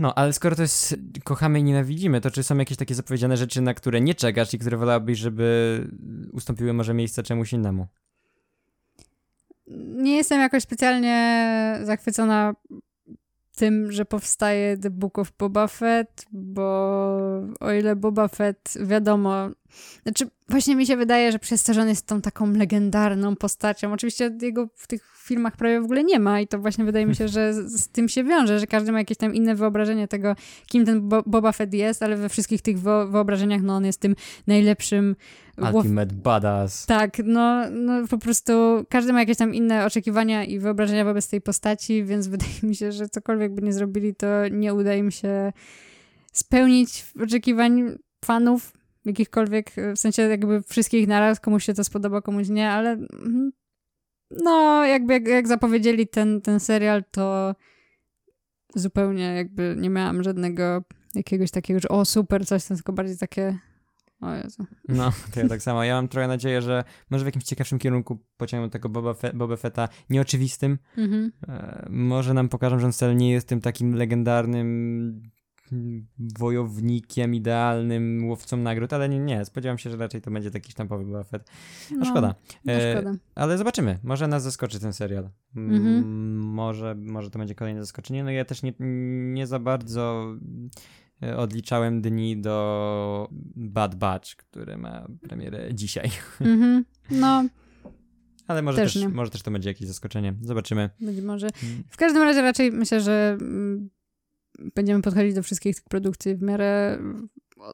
No, 0.00 0.14
ale 0.14 0.32
skoro 0.32 0.56
to 0.56 0.62
jest 0.62 0.96
kochamy 1.24 1.60
i 1.60 1.64
nienawidzimy, 1.64 2.20
to 2.20 2.30
czy 2.30 2.42
są 2.42 2.56
jakieś 2.56 2.78
takie 2.78 2.94
zapowiedziane 2.94 3.36
rzeczy, 3.36 3.60
na 3.60 3.74
które 3.74 4.00
nie 4.00 4.14
czekasz 4.14 4.54
i 4.54 4.58
które 4.58 4.76
wolałabyś, 4.76 5.18
żeby 5.18 5.88
ustąpiły 6.32 6.72
może 6.72 6.94
miejsce 6.94 7.22
czemuś 7.22 7.52
innemu? 7.52 7.86
Nie 9.96 10.16
jestem 10.16 10.40
jakoś 10.40 10.62
specjalnie 10.62 11.78
zachwycona 11.84 12.54
tym, 13.60 13.92
że 13.92 14.04
powstaje 14.04 14.76
The 14.76 14.90
Book 14.90 15.18
of 15.18 15.32
Boba 15.38 15.66
Fett, 15.66 16.26
bo 16.32 16.62
o 17.60 17.72
ile 17.72 17.96
Boba 17.96 18.28
Fett 18.28 18.74
wiadomo, 18.80 19.48
znaczy 20.02 20.30
właśnie 20.48 20.76
mi 20.76 20.86
się 20.86 20.96
wydaje, 20.96 21.32
że 21.32 21.38
przez 21.38 21.64
to, 21.64 21.74
że 21.74 21.82
on 21.82 21.88
jest 21.88 22.06
tą 22.06 22.20
taką 22.20 22.52
legendarną 22.52 23.36
postacią, 23.36 23.92
oczywiście 23.92 24.36
jego 24.42 24.68
w 24.74 24.86
tych 24.86 25.14
filmach 25.16 25.56
prawie 25.56 25.80
w 25.80 25.84
ogóle 25.84 26.04
nie 26.04 26.20
ma 26.20 26.40
i 26.40 26.46
to 26.46 26.58
właśnie 26.58 26.84
wydaje 26.84 27.06
mi 27.06 27.16
się, 27.16 27.28
że 27.28 27.54
z, 27.54 27.88
tym 27.88 28.08
się 28.08 28.24
wiąże, 28.24 28.58
że 28.58 28.66
każdy 28.66 28.92
ma 28.92 28.98
jakieś 28.98 29.16
tam 29.16 29.34
inne 29.34 29.54
wyobrażenie 29.54 30.08
tego, 30.08 30.36
kim 30.66 30.84
ten 30.84 31.08
Bo 31.08 31.22
Boba 31.26 31.52
Fett 31.52 31.74
jest, 31.74 32.02
ale 32.02 32.16
we 32.16 32.28
wszystkich 32.28 32.62
tych 32.62 32.78
wyobrażeniach, 33.10 33.62
no 33.62 33.76
on 33.76 33.84
jest 33.84 34.00
tym 34.00 34.14
najlepszym 34.46 35.16
Ultimate 35.60 36.14
badass. 36.14 36.86
Tak, 36.86 37.18
no, 37.24 37.70
no 37.70 38.08
po 38.08 38.18
prostu 38.18 38.52
każdy 38.88 39.12
ma 39.12 39.20
jakieś 39.20 39.36
tam 39.36 39.54
inne 39.54 39.86
oczekiwania 39.86 40.44
i 40.44 40.58
wyobrażenia 40.58 41.04
wobec 41.04 41.28
tej 41.28 41.40
postaci, 41.40 42.04
więc 42.04 42.28
wydaje 42.34 42.52
mi 42.62 42.76
się, 42.76 42.92
że 42.92 43.08
cokolwiek 43.08 43.54
by 43.54 43.62
nie 43.62 43.72
zrobili, 43.72 44.14
to 44.14 44.26
nie 44.50 44.74
uda 44.74 44.94
im 44.94 45.10
się 45.10 45.52
spełnić 46.32 47.06
oczekiwań 47.22 47.98
fanów 48.24 48.72
jakichkolwiek, 49.04 49.70
w 49.96 49.98
sensie 49.98 50.22
jakby 50.22 50.62
wszystkich 50.62 51.08
naraz, 51.08 51.40
komuś 51.40 51.64
się 51.64 51.74
to 51.74 51.84
spodoba, 51.84 52.22
komuś 52.22 52.48
nie, 52.48 52.70
ale 52.70 52.90
mhm, 52.92 53.52
no 54.30 54.84
jakby 54.86 55.12
jak, 55.12 55.28
jak 55.28 55.48
zapowiedzieli 55.48 56.08
ten, 56.08 56.40
ten 56.40 56.60
serial, 56.60 57.04
to 57.10 57.54
zupełnie 58.74 59.34
jakby 59.34 59.76
nie 59.78 59.90
miałam 59.90 60.22
żadnego 60.22 60.82
jakiegoś 61.14 61.50
takiego, 61.50 61.80
że 61.80 61.88
o 61.88 62.04
super, 62.04 62.46
coś, 62.46 62.64
to 62.64 62.74
tylko 62.74 62.92
bardziej 62.92 63.18
takie 63.18 63.58
o 64.20 64.34
Jezu. 64.34 64.66
No, 64.88 65.12
to 65.34 65.40
ja 65.40 65.48
tak 65.48 65.62
samo. 65.62 65.84
Ja 65.84 65.94
mam 65.94 66.08
trochę 66.08 66.28
nadzieję, 66.28 66.62
że 66.62 66.84
może 67.10 67.24
w 67.24 67.26
jakimś 67.26 67.44
ciekawszym 67.44 67.78
kierunku 67.78 68.18
pociągną 68.36 68.70
tego 68.70 68.88
Boba, 68.88 69.14
Fe 69.14 69.32
Boba 69.32 69.56
Fetta 69.56 69.88
nieoczywistym. 70.10 70.78
Mhm. 70.96 71.32
E, 71.48 71.86
może 71.90 72.34
nam 72.34 72.48
pokażą, 72.48 72.78
że 72.78 72.86
on 72.86 72.92
wcale 72.92 73.14
nie 73.14 73.30
jest 73.30 73.48
tym 73.48 73.60
takim 73.60 73.94
legendarnym 73.94 75.22
wojownikiem, 76.18 77.34
idealnym 77.34 78.28
łowcą 78.28 78.56
nagród, 78.56 78.92
ale 78.92 79.08
nie, 79.08 79.18
nie, 79.18 79.44
spodziewam 79.44 79.78
się, 79.78 79.90
że 79.90 79.96
raczej 79.96 80.20
to 80.20 80.30
będzie 80.30 80.50
taki 80.50 80.72
sztampowy 80.72 81.04
Boba 81.04 81.24
Fett. 81.24 81.50
No, 81.90 81.96
no 81.96 82.04
szkoda. 82.04 82.34
No, 82.64 82.72
szkoda. 82.92 83.14
ale 83.34 83.58
zobaczymy, 83.58 83.98
może 84.02 84.28
nas 84.28 84.42
zaskoczy 84.42 84.80
ten 84.80 84.92
serial. 84.92 85.30
Mhm. 85.56 86.38
Może, 86.38 86.94
może 86.94 87.30
to 87.30 87.38
będzie 87.38 87.54
kolejne 87.54 87.80
zaskoczenie. 87.80 88.24
No 88.24 88.30
ja 88.30 88.44
też 88.44 88.62
nie, 88.62 88.72
nie 89.32 89.46
za 89.46 89.58
bardzo 89.58 90.34
e, 90.34 91.09
odliczałem 91.36 92.02
dni 92.02 92.40
do 92.40 93.28
Bad 93.56 93.94
Batch, 93.94 94.36
który 94.36 94.76
ma 94.76 95.06
premierę 95.20 95.74
dzisiaj. 95.74 96.10
Mhm. 96.40 96.84
No, 97.10 97.44
ale 98.50 98.62
może 98.62 98.78
też, 98.78 98.94
też 98.94 99.06
może 99.06 99.30
też 99.30 99.42
to 99.42 99.50
będzie 99.50 99.70
jakieś 99.70 99.88
zaskoczenie. 99.88 100.34
Zobaczymy. 100.42 100.90
Być 101.00 101.20
może. 101.20 101.48
Mm. 101.62 101.82
W 101.88 101.96
każdym 101.96 102.22
razie 102.22 102.42
raczej 102.42 102.72
myślę, 102.72 103.00
że 103.00 103.38
mm, 103.40 103.90
będziemy 104.74 105.02
podchodzić 105.02 105.34
do 105.34 105.42
wszystkich 105.42 105.76
tych 105.76 105.84
produkcji 105.84 106.36
w 106.36 106.42
miarę 106.42 106.98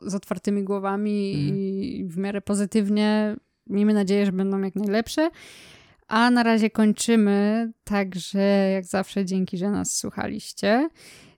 z 0.02 0.14
otwartymi 0.14 0.64
głowami 0.64 1.34
mm. 1.34 1.56
i 1.56 2.04
w 2.08 2.16
miarę 2.16 2.40
pozytywnie. 2.40 3.36
Miejmy 3.66 3.94
nadzieję, 3.94 4.26
że 4.26 4.32
będą 4.32 4.60
jak 4.60 4.74
najlepsze. 4.74 5.30
A 6.08 6.30
na 6.30 6.42
razie 6.42 6.70
kończymy, 6.70 7.72
także 7.84 8.70
jak 8.74 8.84
zawsze 8.84 9.24
dzięki, 9.24 9.58
że 9.58 9.70
nas 9.70 9.96
słuchaliście. 9.96 10.88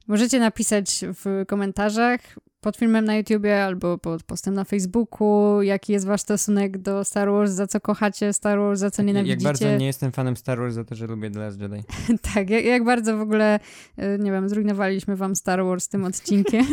Możecie 0.08 0.40
napisać 0.40 1.04
w 1.24 1.44
komentarzach 1.46 2.20
pod 2.60 2.76
filmem 2.76 3.04
na 3.04 3.16
YouTubie 3.16 3.64
albo 3.64 3.98
pod 3.98 4.22
postem 4.22 4.54
na 4.54 4.64
Facebooku, 4.64 5.62
jaki 5.62 5.92
jest 5.92 6.06
wasz 6.06 6.20
stosunek 6.20 6.78
do 6.78 7.04
Star 7.04 7.30
Wars, 7.30 7.50
za 7.50 7.66
co 7.66 7.80
kochacie 7.80 8.32
Star 8.32 8.58
Wars, 8.58 8.80
za 8.80 8.90
co 8.90 9.02
nienawidzicie. 9.02 9.44
Jak 9.44 9.52
bardzo 9.54 9.76
nie 9.76 9.86
jestem 9.86 10.12
fanem 10.12 10.36
Star 10.36 10.58
Wars, 10.58 10.74
za 10.74 10.84
to, 10.84 10.94
że 10.94 11.06
lubię 11.06 11.30
The 11.30 11.40
Last 11.40 11.60
Jedi. 11.60 11.82
tak, 12.34 12.50
jak, 12.50 12.64
jak, 12.64 12.84
bardzo 12.84 13.16
w 13.16 13.20
ogóle, 13.20 13.60
e, 13.96 14.18
nie 14.18 14.32
wiem, 14.32 14.48
zrujnowaliśmy 14.48 15.16
wam 15.16 15.36
Star 15.36 15.64
Wars 15.64 15.88
tym 15.88 16.04
odcinkiem. 16.04 16.66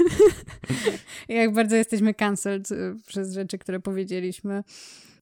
jak 1.29 1.53
bardzo 1.53 1.75
jesteśmy 1.75 2.13
cancelled 2.13 2.71
e, 2.71 2.75
przez 3.07 3.33
rzeczy, 3.33 3.57
które 3.57 3.79
powiedzieliśmy. 3.79 4.63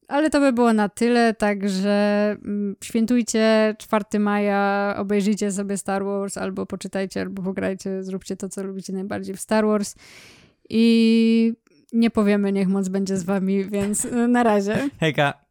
Ale 0.08 0.30
to 0.30 0.40
by 0.40 0.54
było 0.54 0.74
na 0.74 0.90
tyle, 0.90 1.34
także 1.34 2.30
mm, 2.46 2.76
świętujcie 2.84 3.76
4 3.80 4.20
maja, 4.20 4.96
obejrzyjcie 4.98 5.52
sobie 5.52 5.78
Star 5.78 6.06
Wars, 6.06 6.38
albo 6.38 6.66
poczytajcie, 6.66 7.22
albo 7.22 7.44
pograjcie, 7.44 8.04
zróbcie 8.04 8.36
to, 8.36 8.50
co 8.50 8.64
lubicie 8.64 8.94
najbardziej 8.94 9.36
w 9.36 9.40
Star 9.40 9.66
Wars. 9.66 9.96
I 10.70 11.54
nie 11.94 12.10
powiemy, 12.10 12.52
niech 12.52 12.68
moc 12.68 12.90
będzie 12.90 13.18
z 13.18 13.24
wami, 13.24 13.66
więc 13.66 14.08
na 14.28 14.44
razie. 14.44 14.90
Hejka. 15.00 15.43